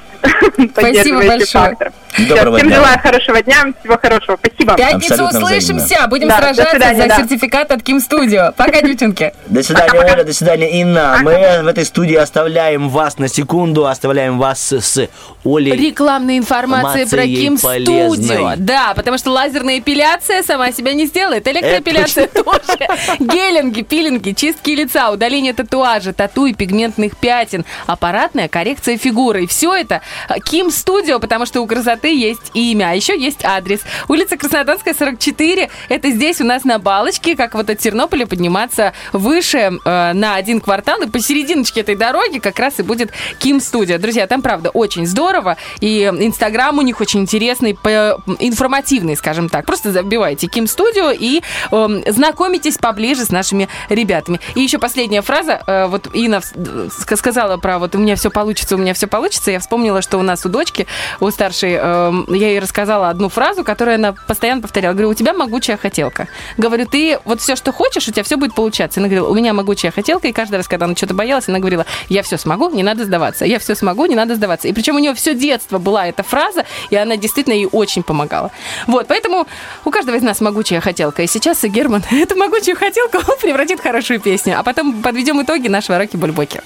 поддерживающий 0.74 1.28
большое. 1.38 1.46
фактор. 1.70 1.92
Доброго 2.18 2.58
Всем 2.58 2.70
дня. 2.70 2.78
желаю 2.78 3.00
хорошего 3.00 3.42
дня, 3.42 3.74
всего 3.80 3.98
хорошего. 3.98 4.38
Спасибо. 4.38 4.74
В 4.74 4.76
Пятницу 4.78 5.24
услышимся, 5.26 6.08
будем 6.08 6.30
Да, 6.30 6.38
сражаться 6.38 6.72
свидания, 6.72 7.02
за 7.02 7.08
да. 7.08 7.16
сертификат 7.18 7.72
от 7.72 7.84
Ким 7.84 8.00
Студио. 8.00 8.54
Пока, 8.56 8.82
девчонки. 8.82 9.34
До 9.48 9.62
свидания, 9.64 10.00
Оля, 10.00 10.24
до 10.24 10.34
свидания, 10.34 10.82
Инна. 10.82 11.20
Мы 11.22 11.62
в 11.64 11.68
этой 11.68 11.86
студии 11.86 12.16
оставляем 12.16 12.90
вас 12.90 13.18
на 13.18 13.28
секунду, 13.28 13.86
оставляем 13.86 14.40
вас 14.40 14.72
с 14.72 15.10
Олей. 15.44 15.76
Рекламная 15.76 16.38
информация 16.38 17.06
про 17.08 17.24
Ким. 17.24 17.58
Студио. 17.58 18.54
Да, 18.58 18.94
потому 18.96 19.18
что 19.18 19.32
лазерная 19.32 19.80
эпиляция 19.80 20.42
сама 20.44 20.72
себя 20.72 20.94
не 20.94 21.06
сделает. 21.08 21.48
Электроэпиляция 21.48 22.28
тоже. 22.28 22.60
Гелинги, 23.20 23.82
пилинги, 23.82 24.32
чистки 24.32 24.72
лица, 24.72 25.12
удаление 25.12 25.54
татуажа, 25.54 26.14
тату 26.14 26.46
и 26.46 26.54
пигментных 26.54 27.18
пятен, 27.18 27.66
аппаратная 27.88 28.48
коррекция 28.48 28.98
фигуры. 28.98 29.44
И 29.44 29.48
все 29.48 29.76
это 29.76 30.02
Ким 30.46 30.72
Студио, 30.72 31.20
потому 31.20 31.46
что 31.46 31.62
у 31.62 31.68
красоты 31.68 32.05
есть 32.14 32.52
имя, 32.53 32.91
а 32.91 32.94
еще 32.95 33.19
есть 33.19 33.44
адрес. 33.44 33.82
Улица 34.07 34.38
Краснодарская, 34.38 34.94
44. 34.94 35.69
Это 35.90 36.10
здесь 36.11 36.41
у 36.41 36.44
нас 36.44 36.64
на 36.64 36.80
Балочке, 36.80 37.36
как 37.36 37.53
вот 37.56 37.69
от 37.69 37.80
Тернополя 37.80 38.26
подниматься 38.26 38.94
выше 39.14 39.57
э, 39.84 40.14
на 40.14 40.36
один 40.36 40.61
квартал. 40.61 41.02
И 41.02 41.07
посерединочке 41.10 41.82
этой 41.82 41.95
дороги 41.95 42.40
как 42.40 42.60
раз 42.60 42.80
и 42.80 42.84
будет 42.84 43.11
Ким 43.40 43.60
Студио. 43.60 43.98
Друзья, 43.98 44.27
там, 44.27 44.41
правда, 44.41 44.69
очень 44.69 45.06
здорово. 45.06 45.57
И 45.80 46.03
Инстаграм 46.03 46.77
у 46.77 46.82
них 46.82 47.02
очень 47.02 47.22
интересный, 47.22 47.73
по- 47.76 48.22
информативный, 48.40 49.15
скажем 49.15 49.49
так. 49.49 49.65
Просто 49.65 49.91
забивайте 49.91 50.48
Ким 50.48 50.68
Студио 50.68 51.11
и 51.11 51.41
эм, 51.72 52.03
знакомитесь 52.07 52.77
поближе 52.77 53.26
с 53.26 53.30
нашими 53.30 53.68
ребятами. 53.90 54.40
И 54.56 54.61
еще 54.61 54.77
последняя 54.80 55.22
фраза. 55.22 55.61
Э, 55.68 55.86
вот 55.88 56.10
Инна 56.14 56.38
ска- 56.38 57.15
сказала 57.15 57.57
про 57.57 57.80
вот 57.80 57.95
у 57.95 57.98
меня 57.98 58.15
все 58.15 58.30
получится, 58.30 58.76
у 58.76 58.77
меня 58.77 58.94
все 58.94 59.07
получится. 59.07 59.52
Я 59.52 59.60
вспомнила, 59.60 60.02
что 60.02 60.18
у 60.18 60.22
нас 60.22 60.45
у 60.45 60.49
дочки, 60.49 60.88
у 61.19 61.30
старшей, 61.32 61.76
эм, 61.96 62.26
я 62.34 62.50
ей 62.50 62.60
рассказала 62.60 63.10
одну 63.10 63.30
фразу, 63.30 63.64
которую 63.64 63.96
она 63.96 64.14
постоянно 64.14 64.62
повторяла. 64.62 64.94
Говорю, 64.94 65.10
у 65.10 65.14
тебя 65.14 65.34
могучая 65.34 65.78
хотелка. 65.78 66.28
Говорю, 66.58 66.86
ты 66.86 67.20
вот 67.26 67.42
все, 67.42 67.56
что 67.56 67.72
хочешь, 67.72 68.08
у 68.08 68.12
тебя 68.12 68.24
все 68.24 68.38
будет 68.38 68.56
получаться. 68.56 69.00
Она 69.00 69.08
говорила, 69.08 69.30
у 69.30 69.34
меня 69.34 69.54
могучая 69.54 69.92
хотелка, 69.92 70.28
и 70.28 70.32
каждый 70.32 70.56
раз, 70.56 70.68
когда 70.68 70.86
она 70.86 70.96
что-то 70.96 71.14
боялась, 71.14 71.48
она 71.48 71.60
говорила, 71.60 71.86
я 72.10 72.24
все 72.24 72.38
смогу, 72.38 72.70
не 72.70 72.84
надо 72.84 73.06
сдаваться. 73.06 73.46
Я 73.46 73.60
все 73.60 73.76
смогу, 73.76 74.06
не 74.06 74.16
надо 74.16 74.36
сдаваться. 74.36 74.68
И 74.68 74.74
причем 74.74 74.96
у 74.96 75.00
нее 75.00 75.14
все 75.14 75.34
детство 75.34 75.80
была 75.80 76.08
эта 76.08 76.24
фраза, 76.24 76.66
и 76.90 76.96
она 76.96 77.18
действительно 77.18 77.54
ей 77.54 77.68
очень 77.72 78.04
помогала. 78.04 78.52
Вот, 78.88 79.08
поэтому 79.08 79.48
у 79.84 79.92
каждого 79.92 80.16
из 80.16 80.22
нас 80.22 80.42
могучая 80.42 80.82
хотелка. 80.82 81.24
И 81.24 81.28
сейчас 81.28 81.64
и 81.64 81.68
Герман 81.68 82.04
эту 82.12 82.36
могучую 82.36 82.76
хотелку 82.76 83.20
превратит 83.42 83.80
в 83.80 83.84
хорошую 83.84 84.20
песню. 84.20 84.60
А 84.60 84.64
потом 84.64 85.02
подведем 85.02 85.42
итоги 85.42 85.68
нашего 85.68 85.98
Роки-Бульбоки. 85.98 86.62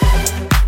Tell 0.00 0.63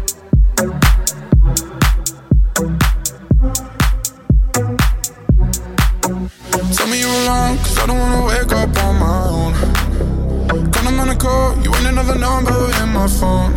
another 11.98 12.18
number 12.18 12.52
in 12.82 12.88
my 12.92 13.08
phone. 13.08 13.54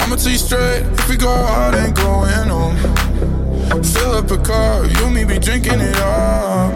I'ma 0.00 0.16
tell 0.16 0.30
you 0.30 0.36
straight, 0.36 0.82
if 0.92 1.08
we 1.08 1.16
go 1.16 1.30
out, 1.30 1.74
ain't 1.74 1.96
going 1.96 2.48
home. 2.48 2.76
Fill 3.82 4.12
up 4.12 4.30
a 4.30 4.36
car, 4.36 4.84
you 4.84 5.06
and 5.06 5.14
me 5.14 5.24
be 5.24 5.38
drinking 5.38 5.80
it 5.80 5.96
up. 5.96 6.74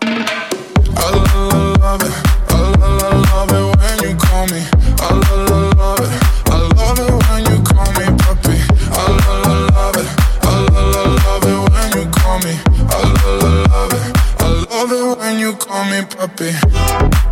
I 0.00 1.10
love, 1.10 1.80
love 1.80 2.02
it, 2.02 2.14
I 2.48 2.60
love, 2.78 3.50
love 3.50 3.50
it 3.50 3.66
when 3.78 3.96
you 4.08 4.16
call 4.16 4.46
me. 4.46 4.62
I 5.00 5.10
love, 5.26 5.74
love 5.76 6.00
it, 6.06 6.12
I 6.46 6.58
love 6.78 6.98
it 7.02 7.10
when 7.26 7.40
you 7.50 7.58
call 7.66 7.90
me 7.98 8.06
puppy. 8.22 8.58
I 8.94 9.10
love, 9.26 9.74
love 9.74 9.96
it, 9.98 10.08
I 10.42 10.54
love, 10.70 11.18
love 11.26 11.46
it 11.50 11.58
when 11.72 11.88
you 11.98 12.04
call 12.12 12.38
me. 12.46 12.54
I 12.78 13.02
love, 13.18 13.42
love 13.72 13.92
it, 13.92 14.04
I 14.38 14.46
love 14.70 14.92
it 14.92 15.18
when 15.18 15.38
you 15.40 15.52
call 15.56 15.84
me 15.90 15.98
puppy. 16.06 17.27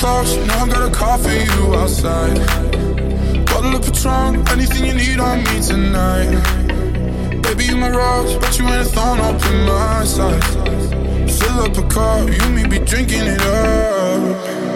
For 0.00 1.30
you 1.30 1.74
outside. 1.74 2.38
Bottle 3.46 3.76
of 3.76 3.82
Patron, 3.82 4.48
anything 4.48 4.86
you 4.86 4.94
need 4.94 5.20
on 5.20 5.38
me 5.44 5.60
tonight. 5.60 7.42
Baby, 7.42 7.64
you 7.64 7.76
my 7.76 7.90
rose, 7.90 8.34
but 8.36 8.58
you 8.58 8.64
ain't 8.64 8.80
a 8.80 8.84
thorn 8.84 9.20
up 9.20 9.44
in 9.44 9.66
my 9.66 10.04
side. 10.04 10.42
Fill 11.30 11.60
up 11.60 11.76
a 11.76 11.86
cup, 11.88 12.28
you 12.28 12.50
me 12.50 12.64
be 12.66 12.78
drinking 12.78 13.26
it 13.26 13.42
up. 13.42 14.69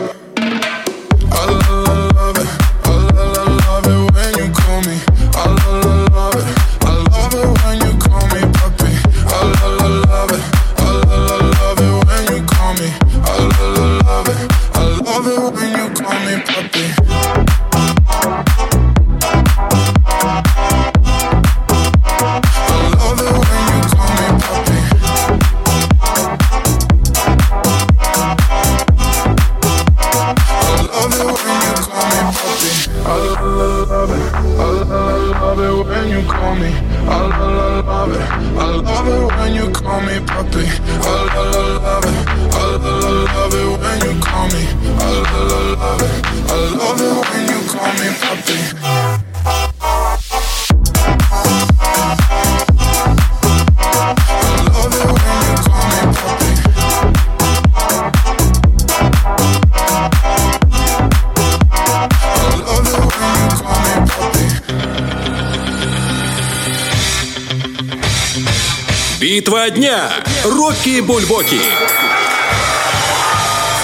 Битва 69.45 69.69
дня. 69.69 70.09
Рокки 70.43 71.01
Бульбоки. 71.01 71.61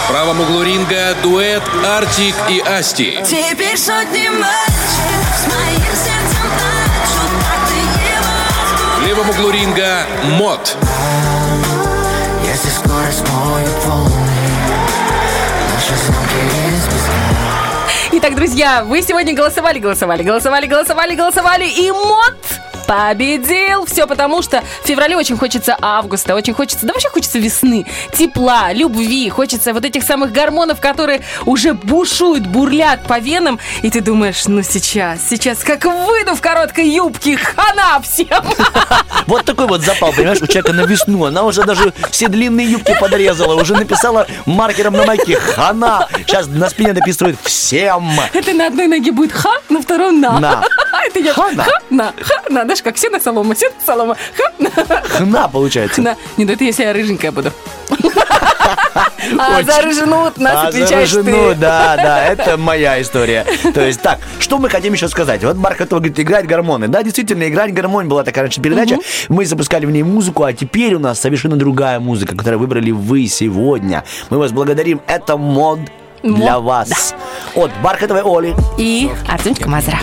В 0.04 0.08
правом 0.10 0.40
углу 0.40 0.62
ринга 0.62 1.14
дуэт 1.22 1.62
Артик 1.86 2.34
и 2.48 2.60
Асти. 2.60 3.18
Теперь 3.26 3.76
сотни 3.76 4.30
мальчик 4.30 5.20
с 5.36 5.46
моим 5.52 5.92
сердцем 5.92 6.48
плачут, 6.56 7.30
как 7.44 7.68
ты 7.68 7.76
его 7.76 9.00
В 9.00 9.06
левом 9.06 9.28
углу 9.28 9.50
ринга 9.50 10.06
Мод. 10.22 10.78
Если 12.42 12.70
скоро 12.70 13.12
смоют 13.12 13.84
волны 13.84 14.30
Наши 15.74 15.94
звуки 16.06 16.40
из 16.68 16.84
песка 16.84 17.40
Итак, 18.12 18.34
друзья, 18.34 18.82
вы 18.82 19.02
сегодня 19.02 19.34
голосовали, 19.34 19.78
голосовали, 19.78 20.22
голосовали, 20.22 20.66
голосовали, 20.66 21.14
голосовали, 21.14 21.68
и 21.68 21.92
мод 21.92 22.49
победил. 22.90 23.86
Все 23.86 24.04
потому, 24.08 24.42
что 24.42 24.62
в 24.82 24.86
феврале 24.86 25.16
очень 25.16 25.36
хочется 25.36 25.76
августа, 25.80 26.34
очень 26.34 26.54
хочется, 26.54 26.86
да 26.86 26.92
вообще 26.92 27.08
хочется 27.08 27.38
весны, 27.38 27.86
тепла, 28.12 28.72
любви, 28.72 29.30
хочется 29.30 29.72
вот 29.72 29.84
этих 29.84 30.02
самых 30.02 30.32
гормонов, 30.32 30.80
которые 30.80 31.22
уже 31.46 31.74
бушуют, 31.74 32.48
бурлят 32.48 33.04
по 33.04 33.20
венам, 33.20 33.60
и 33.82 33.90
ты 33.90 34.00
думаешь, 34.00 34.48
ну 34.48 34.64
сейчас, 34.64 35.20
сейчас 35.28 35.58
как 35.58 35.84
выйду 35.84 36.34
в 36.34 36.40
короткой 36.40 36.88
юбке, 36.88 37.36
хана 37.36 38.00
всем. 38.02 38.26
Вот 39.26 39.44
такой 39.44 39.68
вот 39.68 39.82
запал, 39.82 40.12
понимаешь, 40.12 40.42
у 40.42 40.46
человека 40.48 40.72
на 40.72 40.80
весну. 40.80 41.24
Она 41.24 41.44
уже 41.44 41.62
даже 41.62 41.92
все 42.10 42.26
длинные 42.26 42.68
юбки 42.68 42.96
подрезала, 42.98 43.54
уже 43.54 43.74
написала 43.74 44.26
маркером 44.44 44.94
на 44.94 45.04
майке 45.04 45.36
«Хана». 45.36 46.08
Сейчас 46.26 46.48
на 46.48 46.68
спине 46.68 46.94
написывает 46.94 47.38
«Всем». 47.44 48.10
Это 48.32 48.52
на 48.52 48.66
одной 48.66 48.88
ноге 48.88 49.12
будет 49.12 49.30
ха, 49.30 49.52
на 49.68 49.80
второй 49.80 50.10
на. 50.10 50.40
На. 50.40 50.64
Это 51.06 51.20
идет 51.20 51.34
Хана. 51.34 51.64
ха, 51.64 51.70
на, 51.90 52.12
ха, 52.20 52.42
на. 52.48 52.62
Знаешь, 52.64 52.82
как 52.82 52.96
все 52.96 53.10
на 53.10 53.20
солома, 53.20 53.54
все 53.54 53.68
на 53.70 53.80
солома, 53.84 54.16
ха, 54.36 54.52
на. 54.58 54.70
Хна, 55.02 55.48
получается. 55.48 56.02
Да. 56.02 56.16
Не, 56.36 56.44
ну 56.44 56.52
это 56.52 56.64
если 56.64 56.84
я 56.84 56.92
рыженькая 56.92 57.32
буду. 57.32 57.52
А 59.38 59.58
Очень. 59.58 59.66
зарыженут 59.66 60.38
нас, 60.38 60.64
А, 60.64 60.68
отвечаешь 60.68 61.10
ты. 61.12 61.54
да, 61.54 61.96
да, 61.96 62.24
это 62.26 62.56
моя 62.56 63.00
история. 63.00 63.44
То 63.74 63.80
есть, 63.86 64.00
так, 64.00 64.18
что 64.38 64.58
мы 64.58 64.68
хотим 64.68 64.92
еще 64.94 65.08
сказать? 65.08 65.44
Вот 65.44 65.56
Бархатова 65.56 66.00
говорит, 66.00 66.18
играть 66.18 66.46
гормоны. 66.46 66.88
Да, 66.88 67.02
действительно, 67.02 67.48
играть 67.48 67.72
гормон 67.72 68.08
была 68.08 68.24
такая 68.24 68.44
раньше 68.44 68.60
передача. 68.60 68.96
Мы 69.28 69.44
запускали 69.46 69.86
в 69.86 69.90
ней 69.90 70.02
музыку, 70.02 70.44
а 70.44 70.52
теперь 70.52 70.94
у 70.94 70.98
нас 70.98 71.20
совершенно 71.20 71.56
другая 71.56 72.00
музыка, 72.00 72.34
которую 72.36 72.58
выбрали 72.60 72.90
вы 72.90 73.26
сегодня. 73.28 74.04
Мы 74.30 74.38
вас 74.38 74.52
благодарим. 74.52 75.00
Это 75.06 75.36
мод 75.36 75.80
для 76.22 76.58
вас. 76.58 77.14
От 77.54 77.70
Бархатовой 77.82 78.22
Оли. 78.22 78.54
И 78.78 79.10
Артемчика 79.28 79.68
Мазра. 79.68 79.98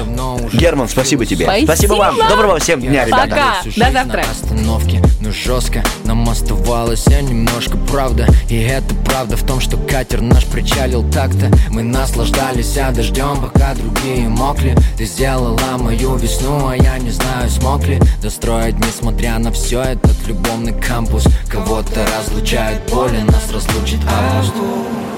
Герман, 0.54 0.88
спасибо 0.88 1.26
тебе. 1.26 1.46
Спасибо. 1.64 1.94
вам. 1.94 2.16
Доброго 2.30 2.60
всем 2.60 2.82
дня, 2.82 3.06
ребята. 3.06 3.30
Пока. 3.30 3.54
До 3.64 3.92
завтра. 3.92 4.24
на 4.24 4.32
остановке, 4.32 5.02
но 5.22 5.32
жестко 5.32 5.84
Нам 6.04 6.28
оставалось 6.30 7.08
а 7.08 7.22
немножко 7.22 7.78
правда 7.78 8.28
И 8.50 8.58
это 8.58 8.94
правда 9.06 9.38
в 9.38 9.44
том, 9.44 9.60
что 9.60 9.78
катер 9.78 10.22
наш 10.22 10.46
причалил 10.46 11.10
так-то 11.10 11.52
Мы 11.70 11.84
наслаждались 11.84 12.78
а 12.78 12.92
дождем, 12.92 13.38
пока 13.42 13.74
другие 13.76 14.28
мокли 14.30 14.76
Ты 14.98 15.06
сделала 15.06 15.60
мою 15.78 16.16
весну, 16.16 16.68
а 16.68 16.76
я 16.76 16.98
не 16.98 17.12
знаю, 17.12 17.50
смог 17.50 17.86
ли 17.86 18.00
Достроить, 18.22 18.78
несмотря 18.80 19.38
на 19.40 19.52
все 19.52 19.82
этот 19.82 20.28
любовный 20.28 20.74
кампус 20.80 21.26
Кого-то 21.50 22.06
разлучает 22.18 22.82
боли, 22.90 23.20
нас 23.22 23.52
разлучит 23.52 24.00
август 24.08 24.54
А, 24.56 25.17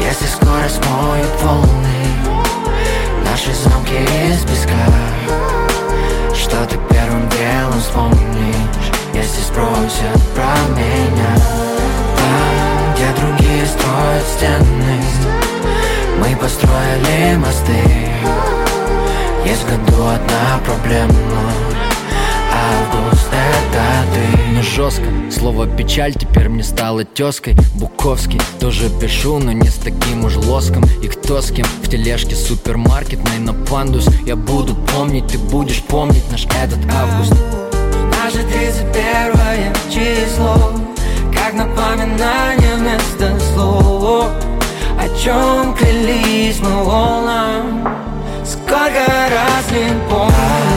Если 0.00 0.26
скоро 0.26 0.68
смоют 0.68 1.42
волны 1.42 2.06
Наши 3.24 3.52
замки 3.54 3.98
из 4.28 4.42
песка. 4.42 4.86
Что 6.34 6.64
ты 6.66 6.76
первым 6.90 7.28
делом 7.28 7.80
вспомнишь 7.80 8.92
Если 9.14 9.42
спросят 9.42 10.20
про 10.34 10.54
меня? 10.76 11.34
Там, 12.16 12.94
где 12.94 13.08
другие 13.20 13.66
строят 13.66 14.26
стены 14.36 15.00
Мы 16.18 16.36
построили 16.36 17.36
мосты. 17.36 18.04
Есть 19.44 19.62
в 19.62 19.66
году 19.66 20.06
одна 20.06 20.58
проблема 20.64 21.12
Август 22.64 23.28
это 23.28 24.14
ты. 24.14 24.54
Но 24.54 24.62
жестко, 24.62 25.04
слово 25.30 25.66
печаль 25.66 26.14
теперь 26.14 26.48
мне 26.48 26.62
стало 26.62 27.04
тезкой 27.04 27.56
Буковский, 27.74 28.40
тоже 28.58 28.88
пишу, 28.88 29.38
но 29.38 29.52
не 29.52 29.68
с 29.68 29.74
таким 29.74 30.24
уж 30.24 30.36
лоском. 30.36 30.82
И 31.02 31.08
кто 31.08 31.42
с 31.42 31.50
кем 31.50 31.66
в 31.82 31.88
тележке 31.88 32.34
супермаркетной 32.34 33.38
на 33.38 33.52
пандус 33.52 34.08
Я 34.24 34.36
буду 34.36 34.74
помнить, 34.74 35.26
ты 35.26 35.38
будешь 35.38 35.82
помнить 35.82 36.30
наш 36.30 36.46
этот 36.46 36.78
август. 36.94 37.34
Наше 38.22 38.42
31 38.44 39.74
число 39.90 40.72
Как 41.34 41.52
напоминание 41.52 42.76
вместо 42.76 43.38
слов. 43.52 44.30
О 44.98 45.08
чем 45.22 45.74
клялись 45.74 46.60
мы 46.60 46.84
волнам 46.84 47.86
Сколько 48.44 49.04
раз 49.06 49.70
не 49.70 49.90
помню 50.08 50.73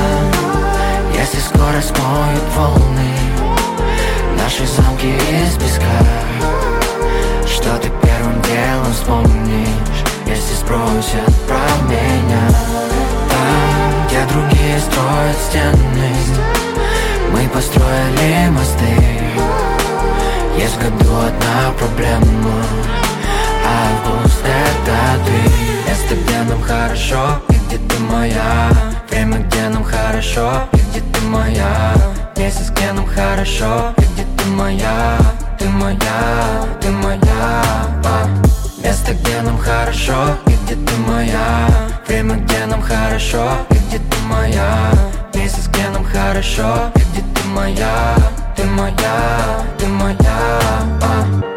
скоро 1.47 1.81
смоют 1.81 2.43
волны. 2.55 3.11
Наши 4.37 4.65
замки 4.67 5.07
из 5.07 5.55
песка. 5.55 6.37
Что 7.45 7.77
ты 7.77 7.89
первым 8.01 8.41
делом 8.41 8.93
вспомнишь 8.93 10.03
Если 10.25 10.55
спросят 10.55 11.33
про 11.47 11.57
меня? 11.89 12.47
Там, 13.29 14.07
где 14.07 14.23
другие 14.31 14.79
строят 14.79 15.37
стены 15.49 16.11
Мы 17.31 17.47
построили 17.49 18.49
мосты. 18.49 18.95
Есть 20.57 20.75
в 20.75 20.79
году 20.79 21.13
одна 21.17 21.71
проблема 21.77 22.63
Август 23.65 24.41
это 24.43 25.25
ты. 25.25 25.89
Место, 25.89 26.15
где 26.15 26.41
нам 26.49 26.61
хорошо 26.61 27.41
И 27.49 27.53
где 27.53 27.77
ты 27.77 27.99
моя 27.99 28.96
Время, 29.09 29.39
где 29.39 29.69
нам 29.69 29.84
хорошо 29.84 30.67
И 30.73 30.77
где 30.77 31.01
ты 31.01 31.21
моя. 31.25 31.93
Месяц, 32.35 32.69
где 32.71 32.91
нам 32.91 33.05
хорошо 33.05 33.93
И 33.97 34.01
где 34.13 34.25
ты 34.38 34.45
моя. 34.49 35.17
Ты 35.57 35.67
моя, 35.69 36.65
ты 36.81 36.89
моя 36.91 37.63
а. 38.05 38.27
Место, 38.84 39.13
где 39.13 39.41
нам 39.41 39.57
хорошо 39.57 40.38
И 40.47 40.51
где 40.65 40.75
ты 40.75 40.95
моя. 41.07 41.67
Время, 42.07 42.35
где 42.35 42.65
нам 42.65 42.81
хорошо 42.81 43.49
И 43.69 43.75
где 43.75 43.97
ты 43.97 44.17
моя. 44.29 44.91
Месяц, 45.34 45.67
где 45.67 45.89
нам 45.89 46.03
хорошо 46.03 46.91
И 46.95 46.99
где 46.99 47.21
ты 47.21 47.47
моя. 47.47 48.15
Ты 48.55 48.63
моя, 48.65 49.63
ты 49.77 49.88
моя 49.88 50.17
а. 51.01 51.56